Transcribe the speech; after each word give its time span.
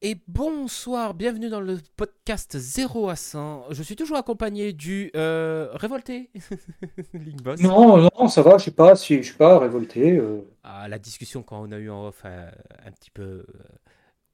Et 0.00 0.16
bonsoir, 0.28 1.12
bienvenue 1.12 1.48
dans 1.48 1.60
le 1.60 1.76
podcast 1.96 2.56
0 2.56 3.08
à 3.08 3.16
100. 3.16 3.64
Je 3.70 3.82
suis 3.82 3.96
toujours 3.96 4.16
accompagné 4.16 4.72
du 4.72 5.10
euh, 5.16 5.70
révolté, 5.72 6.30
Link 7.14 7.44
Non, 7.60 7.96
non, 7.96 8.28
ça 8.28 8.42
va, 8.42 8.58
je 8.58 8.66
sais 8.66 8.70
pas, 8.70 8.94
si, 8.94 9.16
je 9.16 9.22
suis 9.22 9.36
pas 9.36 9.58
révolté. 9.58 10.16
Euh. 10.16 10.42
Ah, 10.62 10.86
la 10.86 11.00
discussion 11.00 11.42
quand 11.42 11.60
on 11.60 11.72
a 11.72 11.78
eu 11.78 11.90
en 11.90 12.06
off, 12.06 12.22
euh, 12.24 12.48
un 12.86 12.92
petit 12.92 13.10
peu 13.10 13.44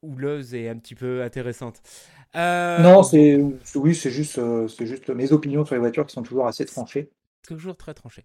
houleuse 0.03 0.53
et 0.53 0.69
un 0.69 0.77
petit 0.77 0.93
peu 0.93 1.23
intéressante. 1.23 1.81
Non, 2.35 3.01
c'est 3.01 3.43
oui, 3.73 3.95
c'est 3.95 4.11
juste, 4.11 4.39
c'est 4.67 4.85
juste 4.85 5.09
mes 5.09 5.31
opinions 5.31 5.65
sur 5.65 5.73
les 5.73 5.79
voitures 5.79 6.05
qui 6.05 6.13
sont 6.13 6.21
toujours 6.21 6.45
assez 6.45 6.65
tranchées. 6.65 7.09
Toujours 7.41 7.75
très 7.75 7.95
tranchées. 7.95 8.23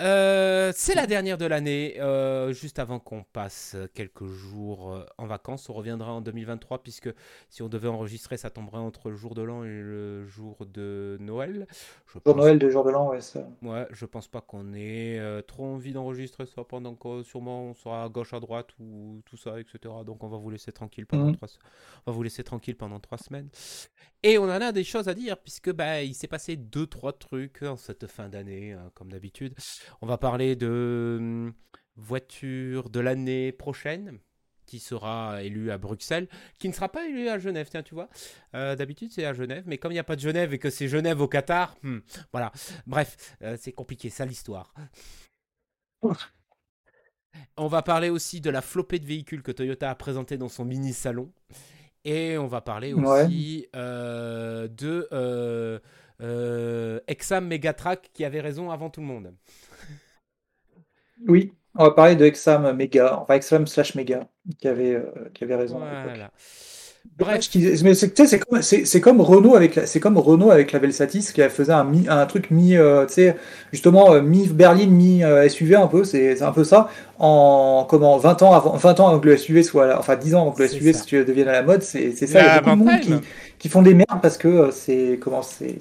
Euh, 0.00 0.72
c'est 0.76 0.94
la 0.94 1.06
dernière 1.08 1.38
de 1.38 1.46
l'année, 1.46 2.00
euh, 2.00 2.52
juste 2.52 2.78
avant 2.78 3.00
qu'on 3.00 3.24
passe 3.24 3.76
quelques 3.94 4.26
jours 4.26 4.92
euh, 4.92 5.04
en 5.18 5.26
vacances. 5.26 5.68
On 5.68 5.72
reviendra 5.72 6.12
en 6.12 6.20
2023 6.20 6.82
puisque 6.84 7.12
si 7.50 7.62
on 7.62 7.68
devait 7.68 7.88
enregistrer, 7.88 8.36
ça 8.36 8.48
tomberait 8.48 8.78
entre 8.78 9.10
le 9.10 9.16
jour 9.16 9.34
de 9.34 9.42
l'an 9.42 9.64
et 9.64 9.68
le 9.68 10.24
jour 10.26 10.66
de 10.66 11.16
Noël. 11.20 11.66
Je 12.06 12.20
jour 12.24 12.36
Noël, 12.36 12.60
de 12.60 12.70
jour 12.70 12.84
de 12.84 12.90
l'an, 12.90 13.08
ouais. 13.08 13.20
Ça... 13.20 13.40
Ouais, 13.62 13.88
je 13.90 14.06
pense 14.06 14.28
pas 14.28 14.40
qu'on 14.40 14.72
ait 14.72 15.20
trop 15.48 15.64
envie 15.64 15.92
d'enregistrer 15.92 16.46
ça 16.46 16.62
pendant 16.62 16.94
que 16.94 17.24
sûrement 17.24 17.64
on 17.64 17.74
sera 17.74 18.04
à 18.04 18.08
gauche, 18.08 18.32
à 18.32 18.40
droite 18.40 18.68
ou 18.78 19.20
tout 19.24 19.36
ça, 19.36 19.58
etc. 19.58 19.92
Donc 20.06 20.22
on 20.22 20.28
va 20.28 20.36
vous 20.36 20.50
laisser 20.50 20.70
tranquille 20.70 21.06
pendant 21.06 21.26
mhm. 21.26 21.36
trois, 21.36 21.48
on 22.06 22.12
va 22.12 22.16
vous 22.16 22.22
laisser 22.22 22.44
tranquille 22.44 22.76
pendant 22.76 23.00
trois 23.00 23.18
semaines. 23.18 23.48
Et 24.24 24.36
on 24.36 24.44
en 24.44 24.48
a 24.60 24.72
des 24.72 24.82
choses 24.82 25.08
à 25.08 25.14
dire 25.14 25.38
puisque 25.38 25.72
bah 25.72 26.02
il 26.02 26.12
s'est 26.12 26.26
passé 26.26 26.56
deux 26.56 26.88
trois 26.88 27.12
trucs 27.12 27.62
en 27.62 27.76
cette 27.76 28.08
fin 28.08 28.28
d'année, 28.28 28.72
hein, 28.72 28.90
comme 28.94 29.12
d'habitude. 29.12 29.54
On 30.00 30.06
va 30.06 30.18
parler 30.18 30.56
de 30.56 31.16
hum, 31.20 31.52
voiture 31.96 32.90
de 32.90 33.00
l'année 33.00 33.52
prochaine 33.52 34.18
qui 34.68 34.78
sera 34.78 35.42
élu 35.42 35.70
à 35.72 35.78
Bruxelles, 35.78 36.28
qui 36.58 36.68
ne 36.68 36.74
sera 36.74 36.90
pas 36.90 37.08
élu 37.08 37.28
à 37.28 37.38
Genève, 37.38 37.68
tiens, 37.70 37.82
tu 37.82 37.94
vois. 37.94 38.08
Euh, 38.54 38.76
d'habitude, 38.76 39.10
c'est 39.10 39.24
à 39.24 39.32
Genève, 39.32 39.64
mais 39.66 39.78
comme 39.78 39.90
il 39.92 39.94
n'y 39.94 40.00
a 40.00 40.04
pas 40.04 40.14
de 40.14 40.20
Genève 40.20 40.52
et 40.52 40.58
que 40.58 40.70
c'est 40.70 40.88
Genève 40.88 41.20
au 41.20 41.26
Qatar, 41.26 41.74
hmm, 41.82 41.98
voilà. 42.30 42.52
Bref, 42.86 43.36
euh, 43.42 43.56
c'est 43.58 43.72
compliqué, 43.72 44.10
ça 44.10 44.26
l'histoire. 44.26 44.74
On 47.56 47.66
va 47.66 47.82
parler 47.82 48.10
aussi 48.10 48.40
de 48.40 48.50
la 48.50 48.60
flopée 48.60 48.98
de 48.98 49.06
véhicules 49.06 49.42
que 49.42 49.52
Toyota 49.52 49.90
a 49.90 49.94
présenté 49.94 50.36
dans 50.36 50.48
son 50.48 50.64
mini 50.64 50.92
salon. 50.92 51.32
Et 52.04 52.38
on 52.38 52.46
va 52.46 52.60
parler 52.60 52.94
aussi 52.94 53.66
euh, 53.76 54.66
de 54.68 55.08
Exam 56.20 57.46
Megatrack 57.46 58.10
qui 58.12 58.24
avait 58.24 58.40
raison 58.40 58.70
avant 58.70 58.90
tout 58.90 59.00
le 59.00 59.06
monde. 59.06 59.32
Oui, 61.26 61.52
on 61.74 61.84
va 61.84 61.90
parler 61.92 62.16
de 62.16 62.24
Exam 62.24 62.72
Mega, 62.76 63.18
enfin 63.20 63.34
Exam 63.34 63.66
slash 63.66 63.94
Mega, 63.94 64.26
qui 64.58 64.68
avait, 64.68 64.94
euh, 64.94 65.30
qui 65.32 65.44
avait 65.44 65.56
raison. 65.56 65.80
Bref. 67.16 67.48
Mais 67.82 67.94
c'est 67.94 68.10
comme, 68.40 68.60
comme, 69.00 69.20
Renault 69.20 69.54
avec 69.54 69.76
la, 69.76 69.86
c'est 69.86 70.00
comme 70.00 70.18
Renault 70.18 70.50
avec 70.50 70.72
la 70.72 70.78
Velsatis 70.78 71.32
qui 71.32 71.40
faisait 71.48 71.72
un, 71.72 71.90
un 72.08 72.26
truc 72.26 72.50
mi, 72.50 72.76
euh, 72.76 73.06
tu 73.06 73.14
sais, 73.14 73.36
justement 73.72 74.12
euh, 74.12 74.20
mi 74.20 74.46
berline, 74.46 74.90
mi 74.90 75.22
SUV 75.48 75.76
un 75.76 75.86
peu, 75.86 76.04
c'est 76.04 76.42
un 76.42 76.52
peu 76.52 76.64
ça. 76.64 76.90
En 77.18 77.86
comment 77.88 78.18
20 78.18 78.42
ans 78.42 78.52
avant, 78.54 78.76
20 78.76 79.00
ans 79.00 79.08
avant 79.08 79.20
que 79.20 79.28
le 79.28 79.36
SUV 79.36 79.62
soit, 79.62 79.98
enfin 79.98 80.16
10 80.16 80.34
ans 80.34 80.42
avant 80.42 80.52
que 80.52 80.62
le 80.62 80.68
SUV 80.68 81.24
devienne 81.24 81.48
à 81.48 81.52
la 81.52 81.62
mode, 81.62 81.82
c'est 81.82 82.12
ça. 82.12 82.40
Il 82.40 82.44
y 82.44 82.48
a 82.48 82.60
beaucoup 82.60 82.76
de 82.78 82.84
monde 82.84 83.00
qui, 83.00 83.14
qui, 83.58 83.68
font 83.68 83.82
des 83.82 83.94
merdes 83.94 84.20
parce 84.20 84.36
que 84.36 84.70
c'est 84.72 85.18
comment 85.20 85.42
c'est 85.42 85.78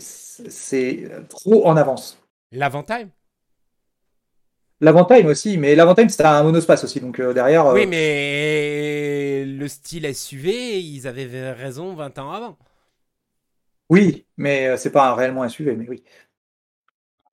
c'est 0.50 1.10
trop 1.30 1.68
en 1.68 1.78
avance. 1.78 2.20
L'avantage 2.52 3.08
L'Avantime 4.80 5.26
aussi, 5.28 5.58
mais 5.58 5.74
l'Avantime 5.74 6.08
c'était 6.08 6.26
un 6.26 6.44
monospace 6.44 6.84
aussi, 6.84 7.00
donc 7.00 7.20
euh, 7.20 7.34
derrière. 7.34 7.66
Oui, 7.68 7.84
euh, 7.84 7.88
mais 7.88 9.46
le 9.46 9.68
style 9.68 10.14
SUV, 10.14 10.80
ils 10.80 11.08
avaient 11.08 11.52
raison 11.52 11.96
20 11.96 12.20
ans 12.20 12.32
avant. 12.32 12.58
Oui, 13.90 14.28
mais 14.38 14.68
euh, 14.68 14.78
c'est 14.78 14.92
pas 14.92 15.10
un 15.10 15.16
réellement 15.16 15.42
un 15.42 15.50
SUV, 15.50 15.76
mais 15.76 15.90
oui. 15.90 16.04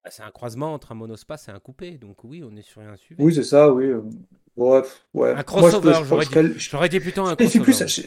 Ah, 0.05 0.11
c'est 0.11 0.23
un 0.23 0.31
croisement 0.31 0.73
entre 0.73 0.93
un 0.93 0.95
monospace 0.95 1.49
et 1.49 1.51
un 1.51 1.59
coupé, 1.59 1.99
donc 1.99 2.25
oui, 2.25 2.43
on 2.43 2.57
est 2.57 2.63
sur 2.63 2.81
un 2.81 2.97
SUV. 2.97 3.17
Oui, 3.23 3.35
c'est 3.35 3.43
ça, 3.43 3.71
oui. 3.71 3.93
Bref, 4.57 5.05
ouais. 5.13 5.33
Un 5.33 5.43
crossover, 5.43 5.93
j'aurais 6.57 6.89
dit, 6.89 7.01
plutôt 7.01 7.27
un 7.27 7.37
crossover. 7.37 7.65
Plus, 7.65 8.07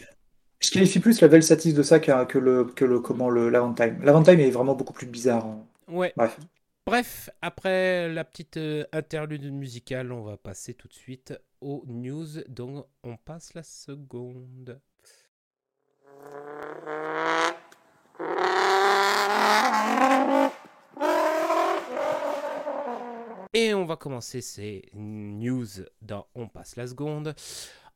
je, 0.60 0.72
qualifie 0.72 1.00
plus 1.00 1.22
la 1.22 1.28
Velsatis 1.28 1.74
de 1.74 1.84
ça 1.84 2.00
que, 2.00 2.38
le, 2.38 2.66
que 2.66 2.86
le 2.86 3.00
comment 3.00 3.30
le 3.30 3.50
l'Avantime. 3.50 4.00
L'Avantime 4.04 4.40
est 4.40 4.50
vraiment 4.50 4.76
beaucoup 4.76 4.94
plus 4.94 5.08
bizarre. 5.08 5.46
Hein. 5.46 5.64
Ouais. 5.88 6.14
Bref. 6.16 6.38
Bref, 6.86 7.30
après 7.42 8.08
la 8.08 8.24
petite 8.24 8.56
euh, 8.56 8.86
interlude 8.94 9.52
musicale, 9.52 10.14
on 10.14 10.24
va 10.24 10.38
passer 10.38 10.74
tout 10.74 10.88
de 10.88 10.94
suite 10.94 11.34
aux 11.60 11.84
news 11.86 12.28
dont 12.48 12.86
on 13.04 13.18
passe 13.18 13.54
la 13.56 13.64
seconde. 13.64 14.80
Et 23.54 23.74
on 23.74 23.86
va 23.86 23.98
commencer 23.98 24.40
ces 24.40 24.90
news 24.94 25.68
dans 26.02 26.28
On 26.36 26.48
passe 26.48 26.76
la 26.78 26.88
seconde 26.88 27.36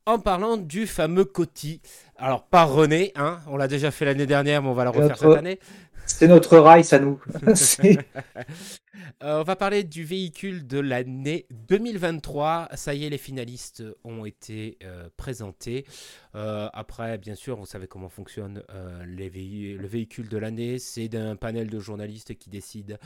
en 0.06 0.18
parlant 0.18 0.56
du 0.56 0.86
fameux 0.86 1.24
Coty. 1.24 1.80
Alors, 2.16 2.44
pas 2.44 2.64
René, 2.64 3.12
hein, 3.16 3.38
on 3.48 3.56
l'a 3.56 3.68
déjà 3.68 3.90
fait 3.90 4.04
l'année 4.04 4.26
dernière, 4.26 4.62
mais 4.62 4.68
on 4.68 4.74
va 4.74 4.84
le 4.84 4.90
refaire 4.90 5.18
cette 5.18 5.36
année. 5.36 5.58
C'est 6.06 6.28
notre 6.28 6.58
rail, 6.58 6.84
ça 6.84 6.98
nous. 6.98 7.20
Euh, 9.22 9.40
on 9.40 9.42
va 9.42 9.56
parler 9.56 9.84
du 9.84 10.04
véhicule 10.04 10.66
de 10.66 10.78
l'année 10.78 11.46
2023. 11.68 12.68
Ça 12.74 12.94
y 12.94 13.04
est, 13.04 13.10
les 13.10 13.18
finalistes 13.18 13.82
ont 14.04 14.24
été 14.24 14.78
euh, 14.82 15.08
présentés. 15.16 15.86
Euh, 16.34 16.68
après, 16.72 17.18
bien 17.18 17.34
sûr, 17.34 17.56
vous 17.56 17.66
savez 17.66 17.86
comment 17.86 18.08
fonctionne 18.08 18.62
les 19.06 19.30
le 19.30 19.86
véhicule 19.86 20.28
de 20.28 20.36
l'année. 20.38 20.78
C'est 20.78 21.08
d'un 21.08 21.36
panel 21.36 21.70
de 21.70 21.78
journalistes 21.78 22.36
qui 22.36 22.50
décide 22.50 22.98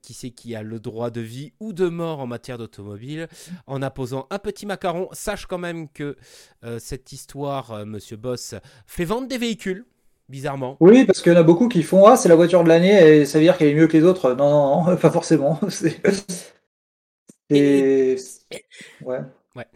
qui 0.00 0.14
c'est 0.14 0.30
qui 0.30 0.54
a 0.54 0.62
le 0.62 0.78
droit 0.78 1.10
de 1.10 1.20
vie 1.20 1.52
ou 1.60 1.72
de 1.72 1.88
mort 1.88 2.20
en 2.20 2.26
matière 2.26 2.58
d'automobile. 2.58 3.28
En 3.66 3.82
apposant 3.82 4.26
un 4.30 4.38
petit 4.38 4.64
macaron, 4.64 5.08
sache 5.12 5.46
quand 5.46 5.58
même 5.58 5.88
que 5.88 6.16
cette 6.78 7.12
histoire, 7.12 7.84
Monsieur 7.84 8.16
Boss, 8.16 8.54
fait 8.86 9.04
vendre 9.04 9.28
des 9.28 9.38
véhicules 9.38 9.84
bizarrement. 10.28 10.76
Oui, 10.80 11.04
parce 11.04 11.22
qu'il 11.22 11.32
y 11.32 11.36
en 11.36 11.38
a 11.38 11.42
beaucoup 11.42 11.68
qui 11.68 11.82
font 11.82 12.06
Ah, 12.06 12.16
c'est 12.16 12.28
la 12.28 12.36
voiture 12.36 12.62
de 12.64 12.68
l'année 12.68 13.20
et 13.20 13.24
ça 13.26 13.38
veut 13.38 13.44
dire 13.44 13.56
qu'elle 13.56 13.68
est 13.68 13.74
mieux 13.74 13.86
que 13.86 13.96
les 13.96 14.04
autres. 14.04 14.32
Non, 14.34 14.50
non, 14.50 14.90
non 14.90 14.96
pas 15.00 15.10
forcément. 15.10 15.58
Et... 17.50 18.16
Ouais. 19.04 19.18
ouais. 19.56 19.66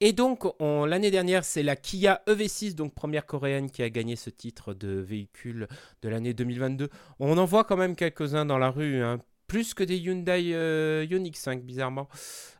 Et 0.00 0.12
donc, 0.12 0.44
l'année 0.60 1.10
dernière, 1.10 1.44
c'est 1.44 1.64
la 1.64 1.74
Kia 1.74 2.22
EV6, 2.28 2.76
donc 2.76 2.94
première 2.94 3.26
coréenne, 3.26 3.68
qui 3.68 3.82
a 3.82 3.90
gagné 3.90 4.14
ce 4.14 4.30
titre 4.30 4.72
de 4.72 4.90
véhicule 4.90 5.66
de 6.02 6.08
l'année 6.08 6.34
2022. 6.34 6.88
On 7.18 7.36
en 7.36 7.44
voit 7.44 7.64
quand 7.64 7.76
même 7.76 7.96
quelques-uns 7.96 8.46
dans 8.46 8.58
la 8.58 8.70
rue, 8.70 9.02
hein. 9.02 9.18
plus 9.48 9.74
que 9.74 9.82
des 9.82 9.96
Hyundai 9.96 10.52
euh, 10.54 11.04
Ioniq 11.10 11.36
5, 11.36 11.62
bizarrement. 11.64 12.08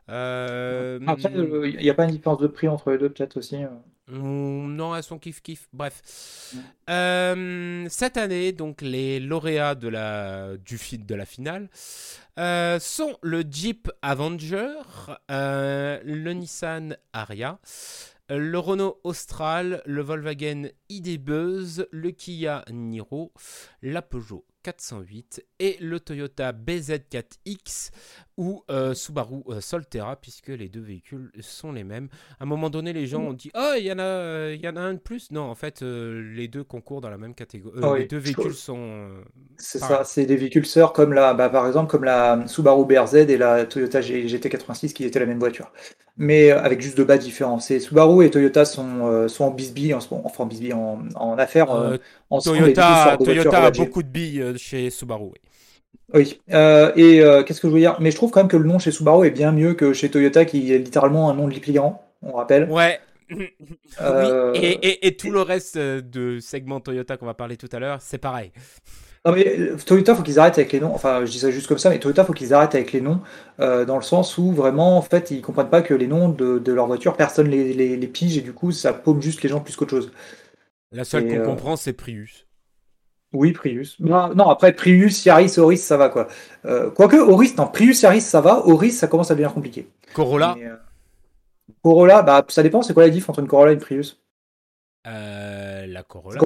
Euh, 0.09 0.99
Après, 1.07 1.31
il 1.33 1.77
n'y 1.77 1.89
a 1.89 1.93
pas 1.93 2.03
une 2.03 2.11
différence 2.11 2.39
de 2.39 2.47
prix 2.47 2.67
entre 2.67 2.91
les 2.91 2.97
deux, 2.97 3.09
peut-être 3.09 3.37
aussi. 3.37 3.57
Non, 4.11 4.95
elles 4.95 5.03
sont 5.03 5.17
kiff-kiff. 5.17 5.67
Bref. 5.73 6.55
Euh, 6.89 7.85
cette 7.89 8.17
année, 8.17 8.51
donc, 8.51 8.81
les 8.81 9.19
lauréats 9.19 9.75
de 9.75 9.87
la, 9.87 10.57
du 10.57 10.79
de 10.97 11.15
la 11.15 11.25
finale 11.25 11.69
euh, 12.39 12.79
sont 12.79 13.17
le 13.21 13.43
Jeep 13.49 13.91
Avenger, 14.01 14.73
euh, 15.29 15.99
le 16.03 16.33
Nissan 16.33 16.97
Aria, 17.13 17.59
le 18.29 18.57
Renault 18.57 18.99
Austral, 19.03 19.81
le 19.85 20.01
Volkswagen 20.01 20.69
ID 20.89 21.19
Buzz, 21.19 21.87
le 21.91 22.11
Kia 22.11 22.63
Niro, 22.71 23.33
la 23.81 24.01
Peugeot 24.01 24.45
408 24.63 25.45
et 25.59 25.77
le 25.79 25.99
Toyota 25.99 26.51
BZ4X 26.51 27.91
ou 28.39 28.63
euh, 28.71 28.93
Subaru 28.93 29.43
euh, 29.49 29.59
Solterra 29.59 30.15
puisque 30.15 30.47
les 30.47 30.69
deux 30.69 30.79
véhicules 30.79 31.29
sont 31.41 31.73
les 31.73 31.83
mêmes. 31.83 32.07
À 32.39 32.43
un 32.43 32.45
moment 32.45 32.69
donné, 32.69 32.93
les 32.93 33.05
gens 33.05 33.21
ont 33.21 33.33
dit 33.33 33.51
"Oh, 33.53 33.73
il 33.77 33.83
y 33.83 33.91
en 33.91 33.99
a 33.99 34.51
il 34.51 34.61
y 34.61 34.67
en 34.69 34.77
a 34.77 34.79
un 34.79 34.93
de 34.93 34.99
plus." 34.99 35.29
Non, 35.31 35.41
en 35.41 35.55
fait, 35.55 35.81
euh, 35.81 36.33
les 36.33 36.47
deux 36.47 36.63
concourent 36.63 37.01
dans 37.01 37.09
la 37.09 37.17
même 37.17 37.35
catégorie. 37.35 37.81
Ah 37.83 37.95
les 37.97 38.05
deux 38.05 38.17
véhicules 38.17 38.53
sont 38.53 39.09
C'est 39.57 39.79
ça, 39.79 40.05
c'est 40.05 40.25
des 40.25 40.37
véhicules 40.37 40.65
sœurs 40.65 40.93
comme 40.93 41.11
la 41.11 41.33
bah, 41.33 41.49
par 41.49 41.67
exemple 41.67 41.91
comme 41.91 42.05
la 42.05 42.47
Subaru 42.47 42.85
BRZ 42.85 43.15
et 43.15 43.37
la 43.37 43.65
Toyota 43.65 43.99
GT86 43.99 44.93
qui 44.93 45.03
étaient 45.03 45.19
la 45.19 45.25
même 45.25 45.39
voiture. 45.39 45.73
Mais 46.15 46.51
avec 46.51 46.81
juste 46.81 46.95
deux 46.95 47.05
bas 47.05 47.17
différents. 47.17 47.59
C'est 47.59 47.81
Subaru 47.81 48.25
et 48.25 48.31
Toyota 48.31 48.63
sont, 48.63 49.27
sont 49.27 49.43
en 49.45 49.51
bisbille 49.51 49.93
en 49.93 49.99
enfin 50.23 50.45
en 50.45 50.47
bisbille 50.47 50.73
en, 50.73 50.99
en 51.15 51.37
affaires 51.37 51.71
en 52.29 52.39
Toyota, 52.39 53.17
Toyota 53.21 53.65
a 53.65 53.71
beaucoup 53.71 54.01
de 54.01 54.07
billes 54.07 54.53
chez 54.57 54.89
Subaru. 54.89 55.25
Oui. 55.25 55.48
Oui, 56.13 56.39
euh, 56.51 56.91
et 56.95 57.21
euh, 57.21 57.43
qu'est-ce 57.43 57.61
que 57.61 57.67
je 57.67 57.73
veux 57.73 57.79
dire? 57.79 57.97
Mais 57.99 58.09
je 58.11 58.15
trouve 58.15 58.31
quand 58.31 58.39
même 58.39 58.47
que 58.47 58.57
le 58.57 58.65
nom 58.65 58.79
chez 58.79 58.91
Subaru 58.91 59.27
est 59.27 59.31
bien 59.31 59.51
mieux 59.51 59.73
que 59.75 59.93
chez 59.93 60.09
Toyota, 60.09 60.45
qui 60.45 60.73
est 60.73 60.79
littéralement 60.79 61.29
un 61.29 61.35
nom 61.35 61.47
de 61.47 61.59
pliant, 61.59 62.01
on 62.23 62.33
rappelle. 62.33 62.69
Ouais. 62.69 62.99
Euh, 64.01 64.53
oui. 64.53 64.59
Et, 64.81 65.05
et, 65.05 65.15
tout 65.15 65.29
le 65.29 65.41
reste 65.41 65.77
de 65.77 66.39
segment 66.39 66.79
Toyota 66.79 67.15
qu'on 67.15 67.27
va 67.27 67.35
parler 67.35 67.57
tout 67.57 67.69
à 67.71 67.77
l'heure, 67.77 67.99
c'est 68.01 68.17
pareil. 68.17 68.51
Non 69.23 69.33
mais 69.33 69.45
Toyota, 69.85 70.15
faut 70.15 70.23
qu'ils 70.23 70.39
arrêtent 70.39 70.57
avec 70.57 70.71
les 70.71 70.79
noms. 70.79 70.95
Enfin, 70.95 71.25
je 71.25 71.31
dis 71.31 71.37
ça 71.37 71.51
juste 71.51 71.67
comme 71.67 71.77
ça, 71.77 71.91
mais 71.91 71.99
Toyota, 71.99 72.25
faut 72.25 72.33
qu'ils 72.33 72.55
arrêtent 72.55 72.73
avec 72.73 72.91
les 72.91 73.01
noms, 73.01 73.21
dans 73.59 73.97
le 73.97 74.01
sens 74.01 74.39
où 74.39 74.51
vraiment, 74.51 74.97
en 74.97 75.03
fait, 75.03 75.29
ils 75.29 75.41
comprennent 75.41 75.69
pas 75.69 75.83
que 75.83 75.93
les 75.93 76.07
noms 76.07 76.29
de, 76.29 76.57
de 76.57 76.73
leur 76.73 76.87
voiture, 76.87 77.15
personne 77.15 77.49
les, 77.49 77.71
les, 77.73 77.97
les, 77.97 78.07
pige 78.07 78.35
et 78.37 78.41
du 78.41 78.53
coup, 78.53 78.71
ça 78.71 78.93
paume 78.93 79.21
juste 79.21 79.43
les 79.43 79.49
gens 79.49 79.59
plus 79.59 79.75
qu'autre 79.75 79.91
chose. 79.91 80.11
La 80.91 81.03
seule 81.03 81.27
qu'on 81.27 81.45
comprend, 81.45 81.75
c'est 81.75 81.93
Prius. 81.93 82.47
Oui, 83.31 83.51
Prius. 83.51 83.99
Non, 83.99 84.49
après 84.49 84.73
Prius, 84.73 85.25
Yaris, 85.25 85.59
Oris, 85.59 85.83
ça 85.83 85.97
va 85.97 86.09
quoi. 86.09 86.27
Quoique 86.95 87.17
Oris, 87.17 87.55
non, 87.57 87.67
Prius, 87.67 88.01
Yaris, 88.01 88.21
ça 88.21 88.41
va. 88.41 88.65
Oris, 88.65 88.97
ça 88.97 89.07
commence 89.07 89.29
à 89.31 89.35
devenir 89.35 89.53
compliqué. 89.53 89.87
Corolla. 90.13 90.55
Corolla, 91.83 92.23
bah 92.23 92.43
ça 92.49 92.63
dépend. 92.63 92.81
C'est 92.81 92.93
quoi 92.93 93.03
la 93.03 93.09
diff 93.09 93.29
entre 93.29 93.39
une 93.39 93.47
Corolla 93.47 93.71
et 93.71 93.75
une 93.75 93.81
Prius? 93.81 94.21
La 95.05 96.03
Corolla, 96.07 96.39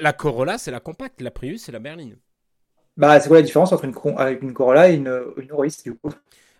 la, 0.00 0.12
Corolla, 0.12 0.58
c'est 0.58 0.70
la 0.70 0.80
compacte. 0.80 1.20
La 1.20 1.30
Prius, 1.30 1.64
c'est 1.64 1.72
la 1.72 1.78
berline. 1.78 2.16
Bah, 2.96 3.18
c'est 3.20 3.28
quoi 3.28 3.38
la 3.38 3.42
différence 3.42 3.72
entre 3.72 3.84
une, 3.84 3.94
avec 4.16 4.42
une 4.42 4.52
Corolla 4.52 4.90
et 4.90 4.94
une, 4.94 5.22
une 5.36 5.52
Auris, 5.52 5.76
du 5.84 5.94
coup? 5.94 6.10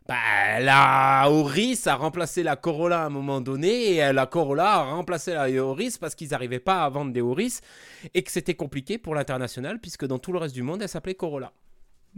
Bah, 0.08 0.58
la 0.60 1.30
Auris 1.30 1.82
a 1.84 1.94
remplacé 1.94 2.42
la 2.42 2.56
Corolla 2.56 3.02
à 3.02 3.06
un 3.06 3.10
moment 3.10 3.42
donné 3.42 3.96
et 3.96 4.12
la 4.12 4.24
Corolla 4.24 4.72
a 4.72 4.82
remplacé 4.84 5.34
la 5.34 5.50
Auris 5.62 5.96
parce 6.00 6.14
qu'ils 6.14 6.30
n'arrivaient 6.30 6.60
pas 6.60 6.82
à 6.82 6.88
vendre 6.88 7.12
des 7.12 7.20
Auris 7.20 7.58
et 8.14 8.22
que 8.22 8.30
c'était 8.30 8.54
compliqué 8.54 8.96
pour 8.96 9.14
l'international 9.14 9.78
puisque 9.80 10.06
dans 10.06 10.18
tout 10.18 10.32
le 10.32 10.38
reste 10.38 10.54
du 10.54 10.62
monde, 10.62 10.80
elle 10.80 10.88
s'appelait 10.88 11.14
Corolla. 11.14 11.52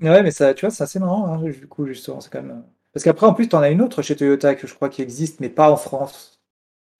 Ouais, 0.00 0.22
mais 0.22 0.31
ça, 0.31 0.54
tu 0.54 0.64
vois, 0.64 0.70
c'est 0.70 0.84
assez 0.84 1.00
marrant, 1.00 1.26
hein, 1.26 1.42
du 1.42 1.66
coup, 1.66 1.84
justement, 1.84 2.20
c'est 2.20 2.31
quand 2.31 2.42
même... 2.42 2.62
Parce 2.92 3.02
qu'après, 3.02 3.26
en 3.26 3.34
plus, 3.34 3.48
tu 3.48 3.56
en 3.56 3.60
as 3.60 3.70
une 3.70 3.82
autre 3.82 4.02
chez 4.02 4.14
Toyota 4.14 4.54
que 4.54 4.69
je 4.69 4.75
crois 4.75 4.88
qui 4.88 5.02
existe, 5.02 5.40
mais 5.40 5.48
pas 5.48 5.70
en 5.70 5.76
France, 5.76 6.40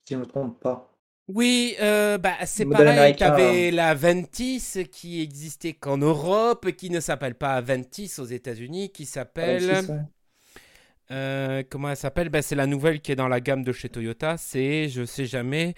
si 0.05 0.15
je 0.15 0.19
ne 0.19 0.25
me 0.25 0.27
trompe 0.27 0.59
pas. 0.59 0.93
Oui, 1.29 1.77
euh, 1.81 2.19
bah, 2.19 2.35
c'est 2.47 2.67
pareil, 2.67 3.15
tu 3.15 3.23
avais 3.23 3.71
la 3.71 3.95
Ventis 3.95 4.89
qui 4.91 5.23
existait 5.23 5.73
qu'en 5.73 5.99
Europe, 5.99 6.73
qui 6.73 6.91
ne 6.91 6.99
s'appelle 6.99 7.37
pas 7.37 7.61
Ventis 7.61 8.13
aux 8.19 8.25
États-Unis, 8.25 8.91
qui 8.91 9.07
s'appelle... 9.07 10.11
Euh, 11.11 11.63
comment 11.69 11.91
elle 11.91 11.97
s'appelle? 11.97 12.29
Ben, 12.29 12.43
C'est 12.43 12.55
la 12.55 12.67
nouvelle 12.67 13.01
qui 13.01 13.13
est 13.13 13.17
dans 13.17 13.29
la 13.29 13.41
gamme 13.41 13.65
de 13.65 13.73
chez 13.73 13.89
Toyota. 13.89 14.37
C'est, 14.37 14.89
je 14.89 15.05
sais 15.05 15.27
jamais, 15.27 15.75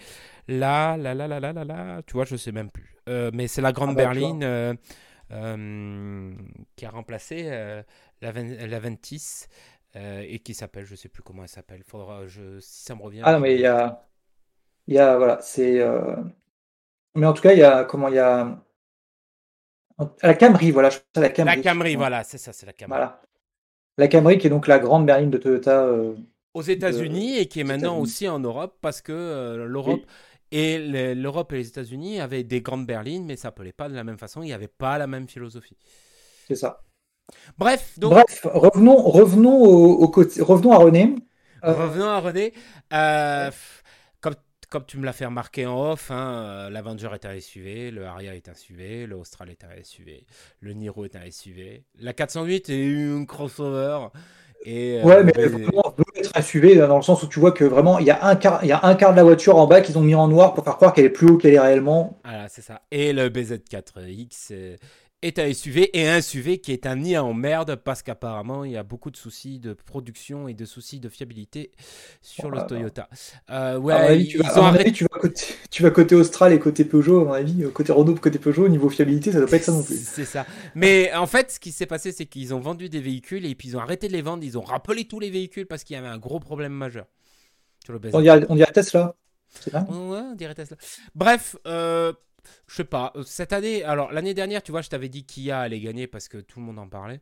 la, 0.48 0.96
la, 0.96 1.14
la, 1.14 1.26
la, 1.28 1.40
la, 1.40 1.52
la, 1.52 1.64
la, 1.64 2.02
tu 2.06 2.12
vois, 2.14 2.24
je 2.24 2.36
sais 2.36 2.52
même 2.52 2.70
plus. 2.70 2.96
Euh, 3.08 3.30
mais 3.32 3.48
c'est 3.48 3.62
la 3.62 3.72
grande 3.72 3.90
ah, 3.90 3.94
bah, 3.94 4.02
berline 4.02 4.44
euh, 4.44 6.34
qui 6.76 6.86
a 6.86 6.90
remplacé 6.90 7.44
la, 8.20 8.32
la 8.32 8.78
Ventis 8.80 9.46
et 9.94 10.38
qui 10.40 10.54
s'appelle, 10.54 10.84
je 10.84 10.94
sais 10.94 11.08
plus 11.08 11.22
comment 11.22 11.42
elle 11.42 11.48
s'appelle. 11.48 11.82
Faudra, 11.82 12.26
je, 12.26 12.60
si 12.60 12.84
ça 12.84 12.94
me 12.94 13.02
revient. 13.02 13.22
Ah 13.24 13.32
non, 13.32 13.40
mais 13.40 13.54
il 13.54 13.60
y 13.60 13.66
a, 13.66 14.06
il 14.86 14.94
y 14.94 14.98
a, 14.98 15.16
voilà, 15.16 15.40
c'est. 15.40 15.82
Mais 17.14 17.26
en 17.26 17.32
tout 17.32 17.42
cas, 17.42 17.52
il 17.52 17.58
y 17.58 17.62
a, 17.62 17.84
comment 17.84 18.08
il 18.08 18.14
y 18.14 18.18
a. 18.18 18.62
La 20.22 20.34
Camry, 20.34 20.70
voilà, 20.70 20.90
je 20.90 20.98
pense 20.98 21.06
à 21.16 21.20
la 21.20 21.28
Camry. 21.28 21.56
La 21.56 21.62
Camry, 21.62 21.94
voilà, 21.96 22.24
c'est 22.24 22.38
ça, 22.38 22.52
c'est 22.52 22.66
la 22.66 22.72
Camry. 22.72 22.88
Voilà. 22.88 23.22
La 23.98 24.08
Camry 24.08 24.38
qui 24.38 24.46
est 24.46 24.50
donc 24.50 24.66
la 24.66 24.78
grande 24.78 25.06
berline 25.06 25.30
de 25.30 25.38
Toyota. 25.38 25.84
Euh, 25.84 26.14
aux 26.54 26.62
États-Unis 26.62 27.38
et 27.38 27.46
qui 27.46 27.60
est 27.60 27.64
maintenant 27.64 27.98
aussi 27.98 28.28
en 28.28 28.38
Europe 28.38 28.76
parce 28.80 29.00
que 29.00 29.12
euh, 29.12 29.66
l'Europe 29.66 30.02
et 30.50 30.78
l'Europe 31.14 31.52
et 31.52 31.56
les 31.56 31.68
États-Unis 31.68 32.20
avaient 32.20 32.44
des 32.44 32.60
grandes 32.60 32.86
berlines, 32.86 33.24
mais 33.24 33.36
ça 33.36 33.44
s'appelait 33.44 33.72
pas 33.72 33.88
de 33.88 33.94
la 33.94 34.04
même 34.04 34.18
façon, 34.18 34.42
il 34.42 34.46
n'y 34.46 34.52
avait 34.52 34.68
pas 34.68 34.98
la 34.98 35.06
même 35.06 35.26
philosophie. 35.26 35.76
C'est 36.46 36.56
ça. 36.56 36.82
Bref, 37.56 37.98
donc... 37.98 38.12
Bref, 38.12 38.46
revenons, 38.52 38.96
revenons, 38.96 39.62
au, 39.62 40.08
côté, 40.08 40.42
revenons 40.42 40.72
à 40.72 40.76
René. 40.76 41.14
Euh, 41.64 41.72
revenons 41.72 42.08
à 42.08 42.20
René. 42.20 42.52
Comme, 44.72 44.86
tu 44.86 44.96
me 44.96 45.04
l'as 45.04 45.12
fait 45.12 45.26
remarquer 45.26 45.66
en 45.66 45.92
off, 45.92 46.10
hein, 46.10 46.70
l'Avenger 46.70 47.10
est 47.12 47.26
un 47.26 47.38
SUV, 47.38 47.90
le 47.90 48.06
Aria 48.06 48.34
est 48.34 48.48
un 48.48 48.54
SUV, 48.54 49.06
le 49.06 49.16
Austral 49.16 49.50
est 49.50 49.64
un 49.64 49.84
SUV, 49.84 50.24
le 50.60 50.72
Niro 50.72 51.04
est 51.04 51.14
un 51.14 51.30
SUV, 51.30 51.84
la 52.00 52.14
408 52.14 52.70
est 52.70 52.82
une 52.82 53.26
crossover. 53.26 54.06
Et, 54.64 55.00
euh, 55.00 55.04
ouais, 55.04 55.24
mais 55.24 55.32
vraiment, 55.32 55.92
peut 55.94 56.04
être 56.16 56.30
un 56.34 56.40
SUV 56.40 56.76
dans 56.76 56.96
le 56.96 57.02
sens 57.02 57.22
où 57.22 57.26
tu 57.26 57.38
vois 57.38 57.52
que 57.52 57.64
vraiment 57.64 57.98
il 57.98 58.06
y 58.06 58.10
a 58.10 58.24
un 58.24 58.34
quart, 58.36 58.60
il 58.62 58.68
y 58.68 58.72
a 58.72 58.80
un 58.82 58.94
quart 58.94 59.10
de 59.10 59.16
la 59.16 59.24
voiture 59.24 59.56
en 59.56 59.66
bas 59.66 59.82
qu'ils 59.82 59.98
ont 59.98 60.02
mis 60.02 60.14
en 60.14 60.28
noir 60.28 60.54
pour 60.54 60.64
faire 60.64 60.76
croire 60.76 60.94
qu'elle 60.94 61.04
est 61.04 61.10
plus 61.10 61.28
haut 61.28 61.36
qu'elle 61.36 61.52
est 61.52 61.60
réellement. 61.60 62.18
Voilà, 62.24 62.48
c'est 62.48 62.62
ça. 62.62 62.80
Et 62.90 63.12
le 63.12 63.28
BZ4X 63.28 64.52
est 64.54 64.78
un 65.24 65.52
SUV 65.52 65.96
et 65.96 66.08
un 66.08 66.20
SUV 66.20 66.58
qui 66.58 66.72
est 66.72 66.86
un 66.86 66.96
nid 66.96 67.16
en 67.16 67.32
merde 67.32 67.76
parce 67.76 68.02
qu'apparemment 68.02 68.64
il 68.64 68.72
y 68.72 68.76
a 68.76 68.82
beaucoup 68.82 69.10
de 69.10 69.16
soucis 69.16 69.58
de 69.58 69.72
production 69.72 70.48
et 70.48 70.54
de 70.54 70.64
soucis 70.64 71.00
de 71.00 71.08
fiabilité 71.08 71.70
sur 72.20 72.50
le 72.50 72.66
Toyota. 72.66 73.08
Euh, 73.50 73.78
ouais, 73.78 74.24
tu, 74.24 74.38
vas, 74.38 74.84
tu, 74.92 75.04
vas 75.04 75.18
côté, 75.20 75.44
tu 75.70 75.82
vas 75.82 75.90
côté 75.90 76.14
Austral 76.14 76.52
et 76.52 76.58
côté 76.58 76.84
Peugeot, 76.84 77.20
à 77.20 77.24
mon 77.24 77.32
avis, 77.32 77.64
euh, 77.64 77.70
côté 77.70 77.92
Renault, 77.92 78.14
côté 78.16 78.38
Peugeot, 78.38 78.68
niveau 78.68 78.88
fiabilité, 78.88 79.32
ça 79.32 79.38
doit 79.38 79.48
pas 79.48 79.56
être 79.56 79.64
ça 79.64 79.72
non 79.72 79.82
plus. 79.82 79.96
C'est 79.96 80.24
ça. 80.24 80.46
Mais 80.74 81.12
en 81.14 81.26
fait, 81.26 81.52
ce 81.52 81.60
qui 81.60 81.72
s'est 81.72 81.86
passé, 81.86 82.12
c'est 82.12 82.26
qu'ils 82.26 82.52
ont 82.54 82.60
vendu 82.60 82.88
des 82.88 83.00
véhicules 83.00 83.46
et 83.46 83.54
puis 83.54 83.68
ils 83.68 83.76
ont 83.76 83.80
arrêté 83.80 84.08
de 84.08 84.12
les 84.12 84.22
vendre, 84.22 84.42
ils 84.44 84.58
ont 84.58 84.62
rappelé 84.62 85.04
tous 85.04 85.20
les 85.20 85.30
véhicules 85.30 85.66
parce 85.66 85.84
qu'il 85.84 85.94
y 85.94 85.98
avait 85.98 86.08
un 86.08 86.18
gros 86.18 86.40
problème 86.40 86.72
majeur 86.72 87.06
sur 87.84 87.92
le 87.92 88.00
On 88.12 88.20
dirait, 88.20 88.44
on 88.48 88.54
dirait 88.54 88.72
Tesla. 88.72 89.14
Ouais, 89.72 89.80
on 89.88 90.34
dirait 90.34 90.54
Tesla. 90.54 90.76
Bref, 91.14 91.56
euh, 91.66 92.12
je 92.66 92.76
sais 92.76 92.84
pas, 92.84 93.12
euh, 93.16 93.22
cette 93.24 93.52
année, 93.52 93.84
alors 93.84 94.12
l'année 94.12 94.34
dernière, 94.34 94.62
tu 94.62 94.72
vois, 94.72 94.82
je 94.82 94.88
t'avais 94.90 95.08
dit 95.08 95.24
Kia 95.24 95.60
allait 95.60 95.80
gagner 95.80 96.06
parce 96.06 96.28
que 96.28 96.38
tout 96.38 96.60
le 96.60 96.66
monde 96.66 96.78
en 96.78 96.88
parlait. 96.88 97.20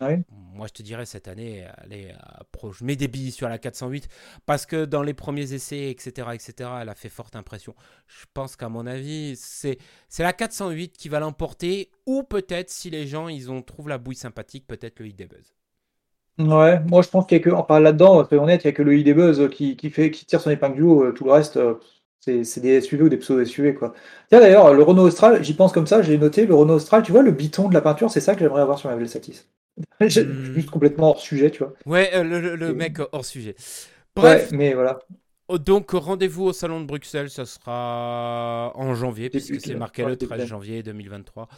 Ah 0.00 0.10
Moi, 0.30 0.68
je 0.68 0.72
te 0.74 0.82
dirais 0.82 1.06
cette 1.06 1.26
année, 1.26 1.66
allez, 1.78 2.14
je 2.72 2.84
mets 2.84 2.94
des 2.94 3.08
billes 3.08 3.32
sur 3.32 3.48
la 3.48 3.58
408 3.58 4.08
parce 4.46 4.64
que 4.64 4.84
dans 4.84 5.02
les 5.02 5.14
premiers 5.14 5.52
essais, 5.54 5.90
etc., 5.90 6.28
etc., 6.34 6.70
elle 6.80 6.88
a 6.88 6.94
fait 6.94 7.08
forte 7.08 7.34
impression. 7.34 7.74
Je 8.06 8.24
pense 8.32 8.54
qu'à 8.54 8.68
mon 8.68 8.86
avis, 8.86 9.34
c'est 9.36 9.78
c'est 10.08 10.22
la 10.22 10.32
408 10.32 10.96
qui 10.96 11.08
va 11.08 11.18
l'emporter 11.18 11.90
ou 12.06 12.22
peut-être 12.22 12.70
si 12.70 12.90
les 12.90 13.08
gens 13.08 13.26
ils 13.28 13.50
ont 13.50 13.60
trouvent 13.62 13.88
la 13.88 13.98
bouille 13.98 14.14
sympathique, 14.14 14.66
peut-être 14.68 15.00
le 15.00 15.08
ID 15.08 15.28
Buzz. 15.28 15.52
Ouais, 16.38 16.78
moi 16.84 17.02
je 17.02 17.08
pense 17.08 17.26
qu'il 17.26 17.36
y 17.38 17.40
a 17.40 17.44
que, 17.44 17.50
enfin 17.50 17.80
là-dedans, 17.80 18.24
honnête, 18.30 18.62
il 18.62 18.68
y 18.68 18.70
a 18.70 18.72
que 18.72 18.82
le 18.82 18.96
ID 18.96 19.12
Buzz 19.14 19.50
qui, 19.50 19.76
qui, 19.76 19.90
fait, 19.90 20.10
qui 20.12 20.24
tire 20.24 20.40
son 20.40 20.50
épingle 20.50 20.76
du 20.76 20.82
haut. 20.82 21.10
Tout 21.12 21.24
le 21.24 21.32
reste, 21.32 21.56
euh, 21.56 21.74
c'est 22.20 22.60
des 22.60 22.80
SUV 22.80 23.04
ou 23.04 23.08
des 23.08 23.16
pseudo-SUV, 23.16 23.74
quoi. 23.74 23.94
Tiens, 24.28 24.40
d'ailleurs, 24.40 24.74
le 24.74 24.82
Renault 24.82 25.04
Austral, 25.04 25.42
j'y 25.42 25.54
pense 25.54 25.72
comme 25.72 25.86
ça, 25.86 26.02
j'ai 26.02 26.18
noté, 26.18 26.46
le 26.46 26.54
Renault 26.54 26.74
Austral, 26.74 27.02
tu 27.02 27.12
vois, 27.12 27.22
le 27.22 27.30
biton 27.30 27.68
de 27.68 27.74
la 27.74 27.80
peinture, 27.80 28.10
c'est 28.10 28.20
ça 28.20 28.34
que 28.34 28.40
j'aimerais 28.40 28.62
avoir 28.62 28.78
sur 28.78 28.90
ma 28.90 28.96
Velsatis. 28.96 29.44
Hmm. 30.00 30.08
Juste 30.08 30.70
complètement 30.70 31.10
hors 31.10 31.20
sujet, 31.20 31.50
tu 31.50 31.58
vois. 31.58 31.72
Ouais, 31.86 32.10
euh, 32.14 32.56
le, 32.56 32.74
mec 32.74 32.98
hors 33.12 33.24
sujet. 33.24 33.54
Bref. 34.16 34.50
mais 34.50 34.74
voilà. 34.74 34.98
Oh, 35.50 35.56
donc, 35.56 35.92
rendez-vous 35.92 36.44
au 36.44 36.52
Salon 36.52 36.82
de 36.82 36.84
Bruxelles, 36.84 37.30
ça 37.30 37.46
sera 37.46 38.70
en 38.74 38.94
janvier, 38.94 39.30
puisque 39.30 39.58
c'est 39.62 39.74
marqué 39.74 40.04
le 40.04 40.14
13 40.14 40.44
janvier 40.44 40.82
2023. 40.82 41.48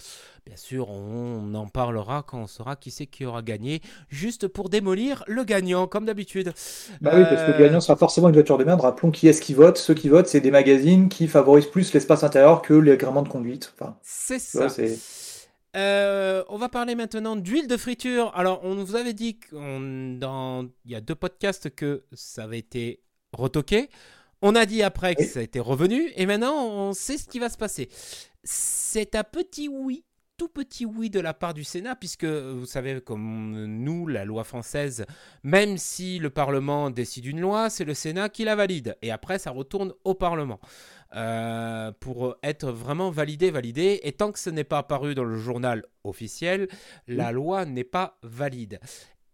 Bien 0.47 0.56
sûr, 0.56 0.88
on 0.90 1.52
en 1.54 1.66
parlera 1.66 2.23
quand 2.23 2.38
on 2.38 2.47
saura 2.47 2.76
qui 2.76 2.92
c'est 2.92 3.06
qui 3.06 3.25
aura 3.25 3.42
gagné, 3.42 3.80
juste 4.09 4.47
pour 4.47 4.68
démolir 4.68 5.25
le 5.26 5.42
gagnant, 5.42 5.88
comme 5.88 6.04
d'habitude. 6.04 6.52
Bah 7.00 7.11
oui, 7.14 7.25
parce 7.25 7.42
que 7.42 7.50
le 7.50 7.56
euh, 7.56 7.59
gagnant 7.59 7.80
sera 7.80 7.97
forcément 7.97 8.28
une 8.28 8.35
voiture 8.35 8.59
de 8.59 8.64
merde. 8.64 8.80
Rappelons 8.80 9.11
qui 9.11 9.26
est-ce 9.26 9.40
qui 9.40 9.54
vote. 9.54 9.76
Ceux 9.76 9.94
qui 9.94 10.09
votent, 10.09 10.28
c'est 10.28 10.40
des 10.40 10.52
magazines 10.52 11.09
qui 11.09 11.26
favorisent 11.26 11.66
plus 11.66 11.92
l'espace 11.92 12.23
intérieur 12.23 12.62
que 12.62 12.75
les 12.75 12.92
agréments 12.92 13.23
de 13.23 13.28
conduite. 13.28 13.75
Enfin, 13.75 13.97
c'est 14.02 14.38
ça. 14.38 14.68
Euh, 15.76 16.44
on 16.49 16.59
va 16.59 16.68
parler 16.68 16.94
maintenant 16.94 17.35
d'huile 17.35 17.66
de 17.66 17.76
friture. 17.76 18.30
Alors, 18.37 18.61
on 18.62 18.76
vous 18.76 18.94
avait 18.94 19.14
dit 19.14 19.40
dans... 19.52 20.68
il 20.85 20.92
y 20.92 20.94
a 20.94 21.00
deux 21.00 21.16
podcasts 21.16 21.70
que 21.70 22.04
ça 22.12 22.44
avait 22.44 22.59
été 22.59 23.00
retoqué. 23.32 23.90
On 24.42 24.54
a 24.54 24.66
dit 24.66 24.82
après 24.82 25.14
que 25.14 25.25
ça 25.25 25.40
a 25.40 25.42
été 25.42 25.60
revenu. 25.60 26.10
Et 26.16 26.26
maintenant, 26.26 26.66
on 26.66 26.92
sait 26.92 27.18
ce 27.18 27.28
qui 27.28 27.38
va 27.38 27.49
se 27.49 27.58
passer. 27.58 27.88
C'est 28.42 29.14
un 29.14 29.25
petit 29.25 29.68
oui 29.68 30.04
tout 30.40 30.49
petit 30.49 30.87
oui 30.87 31.10
de 31.10 31.20
la 31.20 31.34
part 31.34 31.52
du 31.52 31.64
Sénat, 31.64 31.96
puisque 31.96 32.25
vous 32.25 32.64
savez, 32.64 33.02
comme 33.02 33.66
nous, 33.66 34.06
la 34.06 34.25
loi 34.25 34.42
française, 34.42 35.04
même 35.42 35.76
si 35.76 36.18
le 36.18 36.30
Parlement 36.30 36.88
décide 36.88 37.26
une 37.26 37.42
loi, 37.42 37.68
c'est 37.68 37.84
le 37.84 37.92
Sénat 37.92 38.30
qui 38.30 38.44
la 38.44 38.56
valide. 38.56 38.96
Et 39.02 39.10
après, 39.10 39.38
ça 39.38 39.50
retourne 39.50 39.92
au 40.04 40.14
Parlement. 40.14 40.58
Euh, 41.14 41.92
pour 42.00 42.37
être 42.42 42.70
vraiment 42.70 43.10
validé, 43.10 43.50
validé. 43.50 44.00
Et 44.02 44.12
tant 44.12 44.32
que 44.32 44.38
ce 44.38 44.49
n'est 44.49 44.64
pas 44.64 44.78
apparu 44.78 45.14
dans 45.14 45.25
le 45.25 45.37
journal 45.37 45.84
officiel, 46.04 46.68
la 47.06 47.32
loi 47.32 47.66
n'est 47.66 47.84
pas 47.84 48.18
valide. 48.22 48.80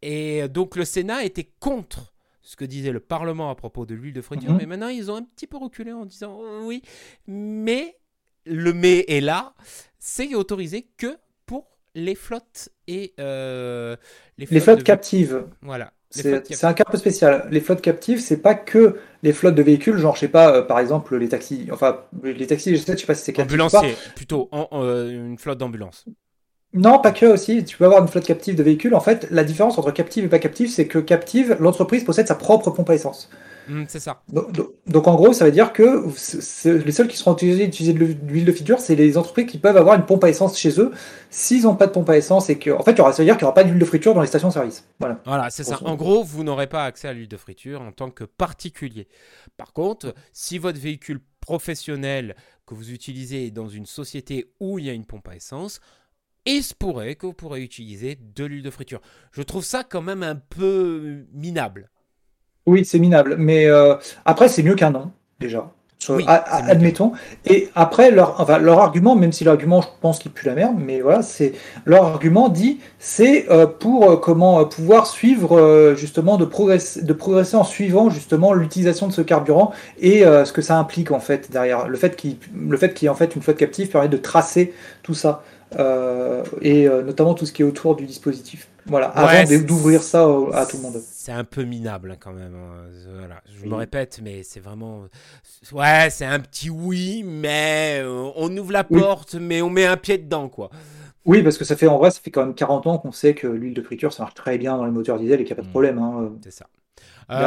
Et 0.03 0.49
donc 0.49 0.75
le 0.75 0.85
Sénat 0.85 1.23
était 1.23 1.53
contre 1.61 2.16
ce 2.47 2.55
que 2.55 2.65
disait 2.65 2.93
le 2.93 3.01
Parlement 3.01 3.51
à 3.51 3.57
propos 3.57 3.87
de 3.87 3.95
l'huile 3.97 4.15
de 4.15 4.23
friture, 4.23 4.53
mhm. 4.53 4.59
mais 4.59 4.67
maintenant 4.67 4.89
ils 4.89 5.11
ont 5.11 5.17
un 5.17 5.25
petit 5.25 5.49
peu 5.49 5.57
reculé 5.57 5.93
en 5.93 6.07
disant 6.07 6.39
oh, 6.41 6.61
oui, 6.63 6.81
mais 7.27 7.99
le 8.45 8.73
mais 8.73 9.05
est 9.09 9.21
là, 9.21 9.55
c'est 9.99 10.33
autorisé 10.37 10.87
que 10.97 11.17
pour 11.45 11.67
les 11.97 12.15
flottes 12.15 12.69
et 12.87 13.15
euh, 13.19 13.97
les 14.39 14.47
flottes, 14.61 14.85
captives. 14.85 15.45
Voilà. 15.61 15.93
C'est 16.11 16.65
un 16.65 16.73
cas 16.73 16.85
un 16.87 16.91
peu 16.93 16.99
spécial. 16.99 17.49
Les 17.51 17.61
flottes 17.61 17.83
captives, 17.83 18.21
c'est 18.21 18.41
pas 18.41 18.55
que 18.55 19.01
les 19.25 19.33
flottes 19.33 19.57
de 19.57 19.63
véhicules, 19.63 19.99
genre 19.99 20.15
je 20.15 20.21
sais 20.21 20.29
pas, 20.29 20.55
euh, 20.55 20.63
par 20.63 20.79
exemple 20.79 21.17
les 21.17 21.29
taxis, 21.29 21.67
enfin 21.73 22.05
les 22.23 22.47
taxis, 22.47 22.77
je 22.77 22.81
sais, 22.81 22.97
sais 22.97 23.07
pas 23.07 23.17
si 23.17 23.25
c'est 23.25 23.33
captif. 23.33 23.61
Ambulancier, 23.61 23.97
plutôt 24.15 24.49
en, 24.53 24.69
une 25.09 25.37
flotte 25.37 25.59
d'ambulance. 25.59 26.07
Non, 26.75 26.99
pas 26.99 27.13
que 27.13 27.27
aussi. 27.27 27.65
Tu 27.65 27.77
peux 27.77 27.85
avoir 27.85 28.03
une 28.03 28.09
flotte 28.09 28.27
captive 28.27 28.55
de 28.55 28.63
véhicules. 28.63 28.95
En 28.95 29.01
fait, 29.01 29.27
la 29.31 29.45
différence 29.45 29.79
entre 29.79 29.91
captive 29.91 30.25
et 30.25 30.29
pas 30.29 30.39
captive, 30.39 30.71
c'est 30.71 30.87
que 30.87 30.99
captive, 30.99 31.57
l'entreprise 31.61 32.05
possède 32.05 32.27
sa 32.27 32.35
propre 32.35 32.71
pompe 32.71 32.91
à 32.91 32.95
essence. 32.95 33.31
Mmh, 33.69 33.85
c'est 33.89 33.99
ça. 33.99 34.23
Donc, 34.29 35.09
en 35.09 35.15
gros, 35.17 35.33
ça 35.33 35.45
veut 35.45 35.51
dire 35.51 35.73
que 35.73 36.05
les 36.65 36.93
seuls 36.93 37.09
qui 37.09 37.17
seront 37.17 37.35
utilisés 37.35 37.65
d'utiliser 37.65 37.95
de 37.95 37.99
l'huile 37.99 38.45
de 38.45 38.53
friture, 38.53 38.79
c'est 38.79 38.95
les 38.95 39.19
entreprises 39.19 39.47
qui 39.47 39.59
peuvent 39.59 39.77
avoir 39.77 39.97
une 39.97 40.05
pompe 40.05 40.23
à 40.25 40.29
essence 40.29 40.59
chez 40.59 40.81
eux. 40.81 40.93
S'ils 41.31 41.63
n'ont 41.63 41.75
pas 41.75 41.87
de 41.87 41.93
pompe 41.93 42.09
à 42.11 42.17
essence 42.17 42.49
et 42.51 42.59
que, 42.59 42.71
en 42.71 42.83
fait, 42.83 42.97
ça 42.97 43.03
veut 43.03 43.25
dire 43.25 43.37
qu'il 43.37 43.45
n'y 43.45 43.49
aura 43.49 43.55
pas 43.55 43.65
d'huile 43.65 43.79
de 43.79 43.85
friture 43.85 44.15
dans 44.15 44.21
les 44.21 44.29
stations 44.29 44.49
de 44.49 44.53
service. 44.53 44.85
Voilà. 45.01 45.21
Voilà, 45.25 45.51
c'est 45.51 45.65
ça. 45.65 45.79
En 45.85 45.97
gros, 45.97 46.23
vous 46.23 46.45
n'aurez 46.45 46.69
pas 46.69 46.85
accès 46.85 47.09
à 47.09 47.13
l'huile 47.13 47.29
de 47.29 47.37
friture 47.37 47.81
en 47.81 47.93
tant 47.93 48.11
que 48.11 48.25
particulier. 48.25 49.09
Par 49.57 49.73
contre, 49.73 50.15
si 50.33 50.59
votre 50.59 50.79
véhicule 50.79 51.21
professionnel 51.41 52.37
que 52.67 52.75
vous 52.75 52.93
utilisez 52.93 53.51
dans 53.51 53.69
une 53.69 53.87
société 53.87 54.53
où 54.61 54.79
il 54.79 54.87
y 54.87 54.91
a 54.91 54.93
une 54.93 55.07
pompe 55.07 55.29
à 55.29 55.37
essence, 55.37 55.81
il 56.47 56.63
se 56.63 56.75
pourrait 56.75 57.17
que 57.17 57.27
vous 57.27 57.33
pourrez 57.33 57.63
utiliser 57.63 58.19
de 58.35 58.45
l'huile 58.45 58.63
de 58.63 58.71
friture. 58.71 59.01
Je 59.33 59.43
trouve 59.43 59.65
ça 59.65 59.85
quand 59.85 60.03
même 60.03 60.23
un 60.23 60.37
peu 60.37 61.25
minable. 61.33 61.91
Oui, 62.67 62.85
c'est 62.85 62.99
minable. 62.99 63.37
Mais 63.39 63.67
euh, 63.67 63.95
après, 64.25 64.49
c'est 64.49 64.63
mieux 64.63 64.75
qu'un 64.75 64.91
non, 64.91 65.13
déjà 65.41 65.73
admettons. 66.09 67.13
Et 67.47 67.69
après, 67.75 68.13
leur, 68.13 68.41
enfin, 68.41 68.59
leur 68.59 68.79
argument, 68.79 69.17
même 69.17 69.33
si 69.33 69.43
l'argument, 69.43 69.81
je 69.81 69.89
pense 70.01 70.21
qu'il 70.21 70.31
pue 70.31 70.47
la 70.47 70.55
merde, 70.55 70.77
mais 70.79 71.01
voilà, 71.01 71.23
c'est 71.23 71.53
leur 71.85 72.05
argument 72.05 72.49
dit, 72.49 72.79
c'est 73.01 73.51
euh, 73.51 73.67
pour 73.67 74.09
euh, 74.09 74.17
comment 74.17 74.65
pouvoir 74.67 75.09
suivre 75.09 75.95
justement 75.97 76.37
de 76.37 76.45
progresser, 76.45 77.03
de 77.03 77.13
progresser 77.13 77.57
en 77.57 77.65
suivant 77.65 78.11
justement 78.11 78.53
l'utilisation 78.53 79.09
de 79.09 79.13
ce 79.13 79.23
carburant 79.23 79.73
et 79.99 80.21
ce 80.21 80.53
que 80.53 80.63
ça 80.63 80.79
implique 80.79 81.11
en 81.11 81.19
fait 81.19 81.51
derrière. 81.51 81.89
Le 81.89 81.97
fait 81.97 82.15
qu'il, 82.15 82.37
le 82.55 82.77
fait 82.77 82.95
qu'il 82.95 83.07
y 83.07 83.09
ait 83.09 83.11
en 83.11 83.17
fait 83.17 83.35
une 83.35 83.43
flotte 83.43 83.57
captive 83.57 83.89
permet 83.89 84.09
de 84.09 84.19
tracer 84.19 84.75
tout 85.03 85.15
ça. 85.15 85.43
Euh, 85.79 86.45
et 86.61 86.89
euh, 86.89 87.03
notamment 87.03 87.35
tout 87.35 87.45
ce 87.47 87.53
qui 87.53 87.63
est 87.63 87.65
autour 87.65 87.97
du 87.97 88.07
dispositif. 88.07 88.69
Voilà, 88.89 89.09
avant 89.09 89.65
d'ouvrir 89.67 90.01
ça 90.01 90.29
à 90.53 90.65
tout 90.65 90.77
le 90.77 90.83
monde. 90.85 91.03
C'est 91.11 91.33
un 91.33 91.43
peu 91.43 91.65
minable 91.65 92.13
hein, 92.13 92.17
quand 92.21 92.33
même. 92.33 92.55
Hein. 92.55 92.85
Voilà, 93.19 93.43
je 93.61 93.67
me 93.67 93.75
répète, 93.75 94.21
mais 94.23 94.45
c'est 94.45 94.61
vraiment. 94.61 95.05
Ouais, 95.73 96.07
c'est 96.11 96.25
un 96.25 96.39
petit 96.39 96.71
oui, 96.71 97.25
mais 97.27 97.99
euh, 98.01 98.31
on 98.37 98.57
ouvre 98.57 98.71
la 98.71 98.85
porte, 98.85 99.35
mais 99.35 99.61
on 99.61 99.71
met 99.71 99.87
un 99.87 99.97
pied 99.97 100.19
dedans, 100.19 100.49
quoi. 100.49 100.71
Oui, 101.25 101.43
parce 101.43 101.59
que 101.59 101.65
ça 101.65 101.75
fait 101.75 101.89
en 101.89 101.99
vrai, 101.99 102.13
ça 102.13 102.21
fait 102.23 102.31
quand 102.31 102.45
même 102.45 102.55
40 102.55 102.87
ans 102.87 102.99
qu'on 102.99 103.11
sait 103.11 103.35
que 103.35 103.49
l'huile 103.49 103.75
de 103.75 103.83
friture 103.83 104.13
ça 104.13 104.23
marche 104.23 104.35
très 104.35 104.59
bien 104.59 104.77
dans 104.77 104.85
les 104.85 104.93
moteurs 104.93 105.19
diesel 105.19 105.41
et 105.41 105.45
qu'il 105.45 105.53
n'y 105.53 105.55
a 105.55 105.57
pas 105.57 105.63
de 105.63 105.67
mm. 105.67 105.71
problème. 105.71 105.99
Hein. 105.99 106.31
C'est 106.45 106.53
ça. 106.53 106.67